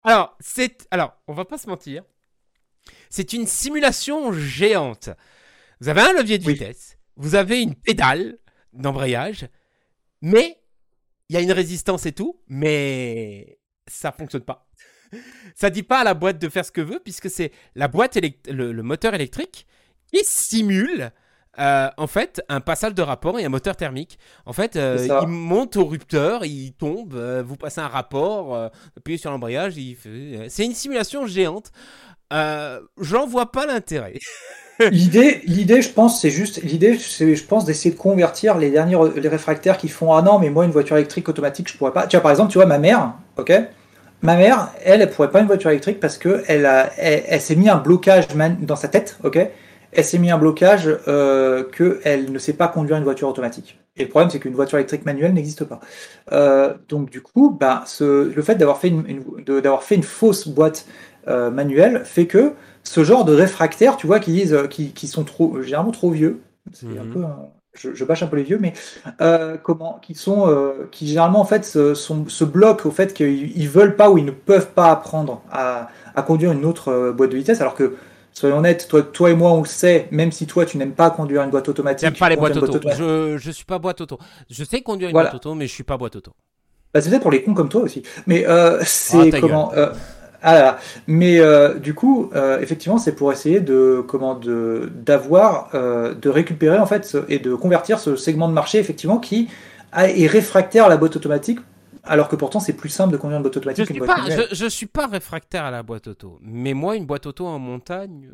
Alors, 0.05 0.37
c'est. 0.41 0.87
Alors, 0.91 1.15
on 1.29 1.33
va 1.33 1.45
pas 1.45 1.59
se 1.59 1.69
mentir. 1.69 2.03
C'est 3.09 3.33
une 3.33 3.47
simulation 3.47 4.33
géante. 4.33 5.11
Vous 5.81 5.89
avez 5.89 6.01
un 6.01 6.13
levier 6.13 6.39
de 6.39 6.45
vitesse, 6.45 6.97
vous 7.17 7.35
avez 7.35 7.61
une 7.61 7.75
pédale 7.75 8.39
d'embrayage, 8.73 9.49
mais 10.21 10.61
il 11.29 11.35
y 11.35 11.37
a 11.37 11.41
une 11.41 11.53
résistance 11.53 12.07
et 12.07 12.13
tout, 12.13 12.41
mais 12.47 13.59
ça 13.93 14.13
fonctionne 14.13 14.43
pas. 14.43 14.67
Ça 15.55 15.71
dit 15.71 15.83
pas 15.83 16.01
à 16.01 16.05
la 16.05 16.15
boîte 16.15 16.39
de 16.39 16.49
faire 16.49 16.65
ce 16.65 16.73
que 16.73 16.81
veut, 16.81 17.01
puisque 17.03 17.29
c'est 17.29 17.53
la 17.75 17.89
boîte 17.89 18.19
le, 18.49 18.73
le, 18.73 18.83
moteur 18.83 19.15
électrique 19.15 19.67
qui 20.11 20.21
simule 20.25 21.13
euh, 21.59 21.91
en 21.99 22.07
fait 22.07 22.43
un 22.49 22.61
passage 22.61 22.95
de 22.95 23.03
rapport 23.03 23.39
et 23.39 23.45
un 23.45 23.51
moteur 23.51 23.77
thermique. 23.77 24.19
En 24.47 24.55
fait, 24.55 24.77
euh, 24.77 25.07
il 25.23 25.29
monte 25.29 25.77
au 25.77 25.85
rupteur, 25.85 26.47
il 26.47 26.73
tombe, 26.73 27.15
euh, 27.15 27.43
vous 27.47 27.57
passez 27.57 27.81
un 27.81 27.89
rapport, 27.89 28.71
appuyez 28.97 29.19
sur 29.19 29.31
l'embrayage, 29.31 29.75
c'est 30.49 30.65
une 30.65 30.75
simulation 30.75 31.27
géante. 31.27 31.73
J'en 32.31 33.27
vois 33.27 33.53
pas 33.53 33.67
l'intérêt. 33.67 34.15
l'idée, 34.91 35.43
l'idée, 35.45 35.83
je 35.83 35.91
pense, 35.91 36.23
c'est 36.23 36.31
juste 36.31 36.63
l'idée, 36.63 36.97
c'est, 36.99 37.37
je 37.37 37.45
pense, 37.45 37.67
d'essayer 37.67 37.95
de 37.95 38.01
convertir 38.01 38.57
les 38.57 38.71
derniers 38.71 38.97
les 39.17 39.29
réfractaires 39.29 39.77
qui 39.77 39.89
font 39.89 40.15
ah 40.15 40.23
non, 40.23 40.39
mais 40.39 40.49
moi 40.49 40.65
une 40.65 40.71
voiture 40.71 40.97
électrique 40.97 41.29
automatique, 41.29 41.71
je 41.71 41.77
pourrais 41.77 41.93
pas. 41.93 42.07
Tu 42.07 42.17
vois, 42.17 42.23
par 42.23 42.31
exemple, 42.31 42.51
tu 42.51 42.57
vois 42.57 42.67
ma 42.67 42.79
mère, 42.79 43.13
ok. 43.37 43.53
Ma 44.23 44.37
mère, 44.37 44.69
elle, 44.85 45.03
elle 45.03 45.11
pourrait 45.11 45.31
pas 45.31 45.41
une 45.41 45.47
voiture 45.47 45.71
électrique 45.71 45.99
parce 45.99 46.17
que 46.17 46.43
elle 46.47 46.65
a, 46.65 46.93
elle, 46.97 47.41
s'est 47.41 47.57
mis 47.57 47.69
un 47.69 47.79
blocage 47.79 48.29
dans 48.61 48.77
sa 48.77 48.89
tête, 48.89 49.19
ok? 49.25 49.39
Elle 49.95 50.05
s'est 50.05 50.19
mis 50.19 50.31
un 50.31 50.39
blocage 50.39 50.89
euh, 51.09 51.65
qu'elle 51.65 52.33
ne 52.33 52.39
sait 52.39 52.53
pas 52.53 52.69
conduire 52.69 52.97
une 52.97 53.05
voiture 53.05 53.29
automatique. 53.29 53.79
Et 53.97 54.05
le 54.05 54.09
problème, 54.09 54.31
c'est 54.31 54.39
qu'une 54.39 54.55
voiture 54.55 54.79
électrique 54.79 55.05
manuelle 55.05 55.35
n'existe 55.35 55.65
pas. 55.65 55.81
Euh, 56.33 56.75
donc 56.89 57.11
du 57.11 57.21
coup, 57.21 57.51
bah, 57.51 57.83
ce, 57.87 58.33
le 58.33 58.43
fait 58.43 58.55
d'avoir 58.55 58.79
fait 58.79 58.89
une, 58.89 59.05
d'avoir 59.45 59.83
fait 59.83 59.97
une 59.97 60.03
fausse 60.03 60.49
boîte 60.49 60.87
euh, 61.29 61.51
manuelle 61.51 62.03
fait 62.05 62.27
que 62.27 62.53
ce 62.85 63.05
genre 63.05 63.25
de 63.25 63.35
réfractaires, 63.35 63.97
tu 63.97 64.07
vois, 64.07 64.21
qui 64.21 64.33
disent, 64.33 64.57
qui, 64.71 64.93
qui 64.93 65.09
sont 65.09 65.25
trop, 65.25 65.61
généralement 65.63 65.91
trop 65.91 66.11
vieux. 66.11 66.41
C'est 66.73 66.87
un 66.87 67.05
mhm. 67.05 67.37
Je, 67.75 67.95
je, 67.95 68.05
bâche 68.05 68.23
un 68.23 68.27
peu 68.27 68.37
les 68.37 68.43
vieux, 68.43 68.59
mais 68.61 68.73
comment, 69.63 69.99
qui 70.03 70.15
sont, 70.15 70.75
qui 70.91 71.07
généralement 71.07 71.41
en 71.41 71.45
fait 71.45 71.65
se, 71.65 71.95
se 71.95 72.45
bloquent 72.45 72.89
au 72.89 72.93
fait 72.93 73.15
qu'ils 73.15 73.69
veulent 73.69 73.97
pas 73.97 74.11
ou 74.11 74.19
ils 74.19 74.25
ne 74.25 74.31
peuvent 74.31 74.71
pas 74.71 74.91
apprendre 74.91 75.43
à, 75.51 75.89
à 76.15 76.23
conduire 76.23 76.53
une 76.53 76.65
autre 76.65 77.13
boîte 77.13 77.31
de 77.31 77.37
vitesse, 77.37 77.61
alors 77.61 77.75
que 77.75 77.97
Soyons 78.35 78.59
honnêtes, 78.59 78.89
toi, 78.89 79.03
toi 79.03 79.31
et 79.31 79.35
moi, 79.35 79.53
on 79.53 79.61
le 79.61 79.67
sait, 79.67 80.09
même 80.11 80.33
si 80.33 80.47
toi, 80.47 80.65
tu 80.65 80.79
n'aimes 80.79 80.95
pas 80.95 81.11
conduire 81.11 81.43
une 81.43 81.51
boîte 81.51 81.69
automatique. 81.69 82.09
J'aime 82.09 82.17
pas 82.17 82.31
les 82.31 82.37
boîtes 82.37 82.57
auto. 82.57 82.81
je, 82.97 83.37
je 83.37 83.51
suis 83.51 83.67
pas 83.67 83.79
boîte 83.79 84.01
auto. 84.01 84.19
Je 84.51 84.65
sais 84.65 84.81
conduire 84.81 85.11
une 85.11 85.13
boîte 85.13 85.35
auto, 85.35 85.55
mais 85.55 85.67
je 85.67 85.73
suis 85.73 85.85
pas 85.85 85.99
boîte 85.99 86.17
auto. 86.17 86.33
Bah, 86.95 87.01
c'est 87.01 87.11
peut-être 87.11 87.23
pour 87.23 87.31
les 87.31 87.43
cons 87.43 87.55
comme 87.55 87.69
toi 87.69 87.83
aussi. 87.83 88.03
Mais 88.27 88.47
euh, 88.47 88.81
c'est 88.85 89.35
ah, 89.35 89.41
comment 89.41 89.73
ah 90.43 90.55
là 90.55 90.63
là. 90.63 90.79
Mais 91.07 91.39
euh, 91.39 91.79
du 91.79 91.95
coup, 91.95 92.31
euh, 92.35 92.61
effectivement, 92.61 92.99
c'est 92.99 93.15
pour 93.15 93.33
essayer 93.33 93.61
de 93.61 94.05
comment 94.07 94.35
de 94.35 94.91
d'avoir 94.95 95.71
euh, 95.75 96.15
de 96.15 96.29
récupérer 96.29 96.79
en 96.79 96.87
fait 96.87 97.17
et 97.29 97.39
de 97.39 97.55
convertir 97.55 98.01
ce 98.01 98.17
segment 98.17 98.49
de 98.49 98.53
marché 98.53 98.79
effectivement 98.79 99.19
qui 99.19 99.49
est 99.95 100.27
réfractaire 100.27 100.87
à 100.87 100.89
la 100.89 100.97
boîte 100.97 101.17
automatique 101.17 101.61
alors 102.05 102.29
que 102.29 102.35
pourtant 102.35 102.61
c'est 102.61 102.73
plus 102.73 102.89
simple 102.89 103.13
de 103.13 103.19
conduire 103.19 103.37
une 103.37 103.43
boîte 103.43 103.57
automatique 103.59 103.87
qu'une 103.87 103.99
boîte 103.99 104.09
pas, 104.09 104.47
je, 104.51 104.67
suis 104.69 104.87
pas 104.87 105.07
réfractaire 105.07 105.65
à 105.65 105.71
la 105.71 105.83
boîte 105.83 106.09
auto, 106.09 106.39
mais 106.41 106.73
moi 106.73 106.97
une 106.97 107.07
boîte 107.07 107.27
auto 107.27 107.47
en 107.47 107.59
montagne. 107.59 108.29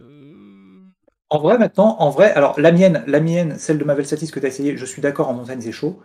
En 1.31 1.39
vrai 1.41 1.59
maintenant, 1.59 1.97
en 1.99 2.09
vrai, 2.09 2.33
alors 2.33 2.59
la 2.59 2.73
mienne, 2.73 3.03
la 3.07 3.21
mienne, 3.21 3.57
celle 3.59 3.77
de 3.77 3.85
ma 3.85 3.95
Velsatis 3.95 4.31
que 4.31 4.41
tu 4.41 4.47
as 4.47 4.49
essayé, 4.49 4.77
je 4.79 4.85
suis 4.87 5.03
d'accord 5.03 5.29
en 5.29 5.35
montagne 5.35 5.61
c'est 5.61 5.73
chaud. 5.73 6.01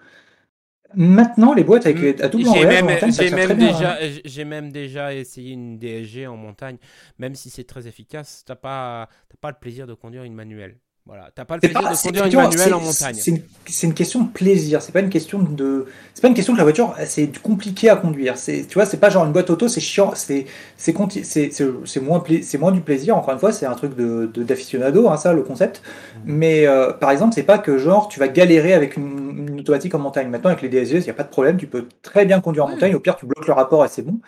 Maintenant, 0.95 1.53
les 1.53 1.63
boîtes 1.63 1.85
avec 1.85 1.99
les, 1.99 2.21
à 2.21 2.29
double 2.29 2.45
j'ai 2.53 2.65
même, 2.65 2.89
j'ai 3.11 3.29
même 3.31 3.57
déjà, 3.57 3.93
hein. 3.93 4.09
j'ai 4.23 4.45
même 4.45 4.71
déjà 4.71 5.13
essayé 5.13 5.53
une 5.53 5.77
DSG 5.77 6.27
en 6.27 6.37
montagne, 6.37 6.77
même 7.17 7.35
si 7.35 7.49
c'est 7.49 7.63
très 7.63 7.87
efficace, 7.87 8.43
t'as 8.45 8.55
pas, 8.55 9.09
pas 9.41 9.49
le 9.49 9.57
plaisir 9.59 9.87
de 9.87 9.93
conduire 9.93 10.23
une 10.23 10.35
manuelle. 10.35 10.77
Voilà, 11.05 11.29
t'as 11.35 11.43
pas 11.43 11.55
le 11.55 11.59
plaisir 11.59 11.81
de 11.81 12.01
conduire 12.01 12.25
une 12.25 12.49
manuelle 12.49 12.73
en 12.73 12.79
montagne. 12.79 13.15
C'est 13.15 13.85
une, 13.85 13.93
question 13.93 14.21
de 14.21 14.29
plaisir, 14.29 14.81
c'est 14.81 14.93
pas 14.93 15.01
une 15.01 15.09
question 15.09 15.39
de, 15.39 15.85
c'est 16.13 16.21
pas 16.21 16.29
une 16.29 16.33
question 16.33 16.53
que 16.53 16.57
la 16.57 16.63
voiture 16.63 16.95
c'est 17.05 17.41
compliqué 17.41 17.89
à 17.89 17.97
conduire. 17.97 18.37
C'est, 18.37 18.65
tu 18.65 18.75
vois, 18.75 18.85
c'est 18.85 19.01
pas 19.01 19.09
genre 19.09 19.25
une 19.25 19.33
boîte 19.33 19.49
auto, 19.49 19.67
c'est 19.67 19.81
chiant, 19.81 20.13
c'est, 20.15 20.45
c'est, 20.77 20.93
c'est, 21.25 21.99
moins, 21.99 22.23
c'est 22.41 22.57
moins 22.57 22.71
du 22.71 22.79
plaisir. 22.79 23.17
Encore 23.17 23.33
une 23.33 23.39
fois, 23.39 23.51
c'est 23.51 23.65
un 23.65 23.73
truc 23.73 23.97
de, 23.97 24.31
d'aficionado, 24.37 25.09
hein, 25.09 25.17
ça, 25.17 25.33
le 25.33 25.41
concept. 25.41 25.81
Mm. 26.15 26.19
Mais 26.25 26.67
euh, 26.67 26.93
par 26.93 27.11
exemple, 27.11 27.33
c'est 27.35 27.43
pas 27.43 27.57
que 27.57 27.77
genre 27.77 28.07
tu 28.07 28.21
vas 28.21 28.29
galérer 28.29 28.73
avec 28.73 28.95
une, 28.95 29.59
automatique 29.59 29.93
en 29.95 29.99
montagne. 29.99 30.29
Maintenant, 30.29 30.51
avec 30.51 30.61
les 30.61 30.69
DSG, 30.69 30.99
il 30.99 31.05
y 31.05 31.09
a 31.09 31.13
pas 31.13 31.23
de 31.23 31.29
problème, 31.29 31.57
tu 31.57 31.67
peux 31.67 31.85
très 32.01 32.25
bien 32.25 32.39
conduire 32.39 32.63
en 32.63 32.69
montagne. 32.69 32.95
Au 32.95 33.01
pire, 33.01 33.17
tu 33.17 33.25
bloques 33.25 33.47
le 33.47 33.53
rapport 33.53 33.83
et 33.83 33.89
c'est 33.89 34.03
bon. 34.03 34.19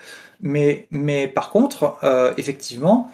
Mais, 0.41 0.87
mais 0.91 1.29
par 1.29 1.51
contre, 1.51 1.95
euh, 2.03 2.33
effectivement 2.37 3.09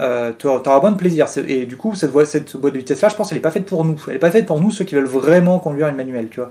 euh, 0.00 0.32
tu 0.38 0.46
auras 0.46 0.80
bon 0.80 0.96
plaisir. 0.96 1.26
Et 1.46 1.66
du 1.66 1.76
coup, 1.76 1.94
cette, 1.94 2.12
cette 2.26 2.56
boîte 2.56 2.74
de 2.74 2.78
vitesse-là, 2.78 3.08
je 3.08 3.16
pense 3.16 3.28
qu'elle 3.28 3.38
n'est 3.38 3.42
pas 3.42 3.50
faite 3.50 3.66
pour 3.66 3.84
nous. 3.84 4.00
Elle 4.06 4.14
n'est 4.14 4.18
pas 4.18 4.30
faite 4.30 4.46
pour 4.46 4.60
nous, 4.60 4.70
ceux 4.70 4.84
qui 4.84 4.94
veulent 4.94 5.06
vraiment 5.06 5.58
conduire 5.58 5.88
une 5.88 5.96
manuelle, 5.96 6.28
tu 6.28 6.40
vois. 6.40 6.50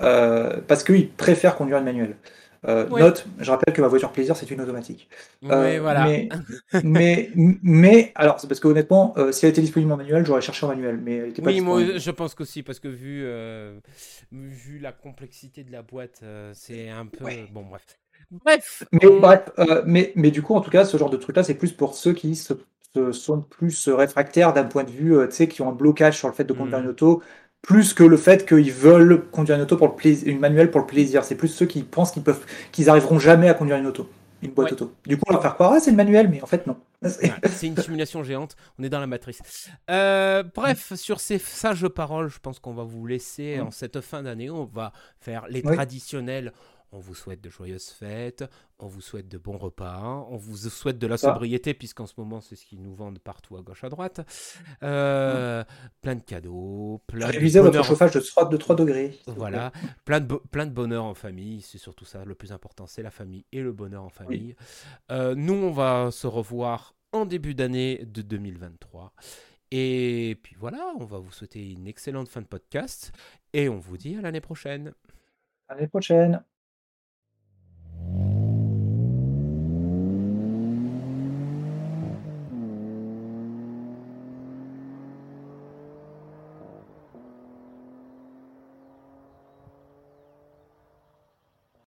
Euh, 0.00 0.60
parce 0.66 0.84
qu'ils 0.84 1.10
préfèrent 1.10 1.56
conduire 1.56 1.78
une 1.78 1.84
manuelle. 1.84 2.16
Euh, 2.66 2.88
Note, 2.88 3.26
je 3.40 3.50
rappelle 3.50 3.74
que 3.74 3.82
ma 3.82 3.88
voiture 3.88 4.10
plaisir, 4.10 4.36
c'est 4.36 4.50
une 4.50 4.60
automatique. 4.60 5.08
Voilà. 5.42 6.06
Mais, 6.82 7.30
mais, 7.34 8.12
alors, 8.14 8.40
c'est 8.40 8.46
parce 8.46 8.58
que 8.58 8.68
honnêtement, 8.68 9.14
si 9.32 9.44
elle 9.44 9.50
était 9.50 9.60
disponible 9.60 9.92
en 9.92 9.98
manuel, 9.98 10.24
j'aurais 10.24 10.40
cherché 10.40 10.64
en 10.64 10.70
manuel. 10.70 10.98
Mais 11.02 11.16
elle 11.16 11.28
était 11.28 11.42
pas 11.42 11.50
oui, 11.50 11.60
moi, 11.60 11.98
je 11.98 12.10
pense 12.10 12.34
qu'aussi, 12.34 12.62
parce 12.62 12.80
que 12.80 12.88
vu, 12.88 13.26
vu 14.32 14.78
la 14.78 14.92
complexité 14.92 15.62
de 15.62 15.72
la 15.72 15.82
boîte, 15.82 16.22
c'est 16.54 16.88
un 16.88 17.06
peu. 17.06 17.26
Bon, 17.52 17.64
bref. 17.68 17.98
Bref. 18.30 18.84
Mais, 18.92 19.06
bref 19.20 19.50
mais, 19.84 20.12
mais, 20.16 20.30
du 20.30 20.40
coup, 20.40 20.54
en 20.54 20.62
tout 20.62 20.70
cas, 20.70 20.86
ce 20.86 20.96
genre 20.96 21.10
de 21.10 21.18
truc-là, 21.18 21.42
c'est 21.42 21.54
plus 21.54 21.72
pour 21.72 21.94
ceux 21.94 22.14
qui 22.14 22.34
se 22.34 22.54
sont 23.12 23.40
plus 23.40 23.88
réfractaires 23.88 24.52
d'un 24.52 24.64
point 24.64 24.84
de 24.84 24.90
vue, 24.90 25.16
euh, 25.16 25.26
tu 25.26 25.34
sais, 25.34 25.48
qui 25.48 25.62
ont 25.62 25.68
un 25.68 25.72
blocage 25.72 26.18
sur 26.18 26.28
le 26.28 26.34
fait 26.34 26.44
de 26.44 26.52
conduire 26.52 26.78
une 26.78 26.86
mmh. 26.86 26.90
auto, 26.90 27.22
plus 27.62 27.94
que 27.94 28.04
le 28.04 28.16
fait 28.16 28.46
qu'ils 28.46 28.72
veulent 28.72 29.24
conduire 29.30 29.56
une 29.56 29.62
auto 29.62 29.76
pour 29.76 29.88
le 29.88 29.94
plaisir, 29.94 30.28
une 30.28 30.38
manuelle 30.38 30.70
pour 30.70 30.80
le 30.80 30.86
plaisir. 30.86 31.24
C'est 31.24 31.34
plus 31.34 31.48
ceux 31.48 31.66
qui 31.66 31.82
pensent 31.82 32.12
qu'ils 32.12 32.22
peuvent, 32.22 32.44
qu'ils 32.72 32.90
arriveront 32.90 33.18
jamais 33.18 33.48
à 33.48 33.54
conduire 33.54 33.78
une 33.78 33.86
auto, 33.86 34.08
une 34.42 34.50
boîte 34.50 34.72
auto. 34.72 34.92
Du 35.06 35.16
coup, 35.16 35.24
on 35.28 35.34
va 35.34 35.40
faire 35.40 35.54
croire, 35.54 35.72
ah, 35.74 35.80
c'est 35.80 35.90
une 35.90 35.96
manuelle, 35.96 36.28
mais 36.28 36.42
en 36.42 36.46
fait, 36.46 36.66
non. 36.66 36.76
c'est 37.02 37.66
une 37.66 37.76
simulation 37.76 38.22
géante. 38.22 38.56
On 38.78 38.82
est 38.82 38.88
dans 38.88 39.00
la 39.00 39.06
matrice. 39.06 39.40
Euh, 39.90 40.42
bref, 40.54 40.94
sur 40.94 41.20
ces 41.20 41.38
sages 41.38 41.86
paroles, 41.88 42.28
je 42.28 42.38
pense 42.38 42.58
qu'on 42.58 42.72
va 42.72 42.84
vous 42.84 43.06
laisser 43.06 43.58
mmh. 43.58 43.66
en 43.66 43.70
cette 43.70 44.00
fin 44.00 44.22
d'année. 44.22 44.50
On 44.50 44.64
va 44.64 44.92
faire 45.20 45.46
les 45.48 45.62
traditionnels. 45.62 46.52
On 46.94 47.00
vous 47.00 47.16
souhaite 47.16 47.40
de 47.40 47.50
joyeuses 47.50 47.88
fêtes, 47.88 48.44
on 48.78 48.86
vous 48.86 49.00
souhaite 49.00 49.26
de 49.26 49.36
bons 49.36 49.56
repas, 49.56 50.24
on 50.30 50.36
vous 50.36 50.56
souhaite 50.56 50.96
de 50.96 51.08
la 51.08 51.16
sobriété, 51.16 51.74
puisqu'en 51.74 52.06
ce 52.06 52.14
moment, 52.16 52.40
c'est 52.40 52.54
ce 52.54 52.64
qu'ils 52.64 52.80
nous 52.80 52.94
vendent 52.94 53.18
partout 53.18 53.56
à 53.56 53.62
gauche, 53.62 53.82
à 53.82 53.88
droite. 53.88 54.20
Euh, 54.84 55.64
plein 56.02 56.14
de 56.14 56.22
cadeaux, 56.22 57.02
plein 57.08 57.26
Révisez 57.26 57.58
votre 57.58 57.84
chauffage 57.84 58.12
de 58.12 58.20
3, 58.20 58.48
de 58.48 58.56
3 58.56 58.76
degrés. 58.76 59.18
Voilà, 59.26 59.72
plein 60.04 60.20
de, 60.20 60.36
plein 60.52 60.66
de 60.66 60.70
bonheur 60.70 61.04
en 61.04 61.14
famille, 61.14 61.62
c'est 61.62 61.78
surtout 61.78 62.04
ça, 62.04 62.24
le 62.24 62.36
plus 62.36 62.52
important, 62.52 62.86
c'est 62.86 63.02
la 63.02 63.10
famille 63.10 63.44
et 63.50 63.60
le 63.60 63.72
bonheur 63.72 64.04
en 64.04 64.08
famille. 64.08 64.54
Euh, 65.10 65.34
nous, 65.34 65.54
on 65.54 65.72
va 65.72 66.12
se 66.12 66.28
revoir 66.28 66.94
en 67.10 67.26
début 67.26 67.54
d'année 67.54 68.04
de 68.06 68.22
2023. 68.22 69.12
Et 69.72 70.38
puis 70.44 70.54
voilà, 70.56 70.94
on 71.00 71.04
va 71.04 71.18
vous 71.18 71.32
souhaiter 71.32 71.72
une 71.72 71.88
excellente 71.88 72.28
fin 72.28 72.40
de 72.40 72.46
podcast 72.46 73.10
et 73.52 73.68
on 73.68 73.78
vous 73.78 73.96
dit 73.96 74.14
à 74.16 74.20
l'année 74.20 74.40
prochaine. 74.40 74.94
À 75.66 75.74
l'année 75.74 75.88
prochaine. 75.88 76.40
Thank 78.06 78.28
you. 78.28 78.33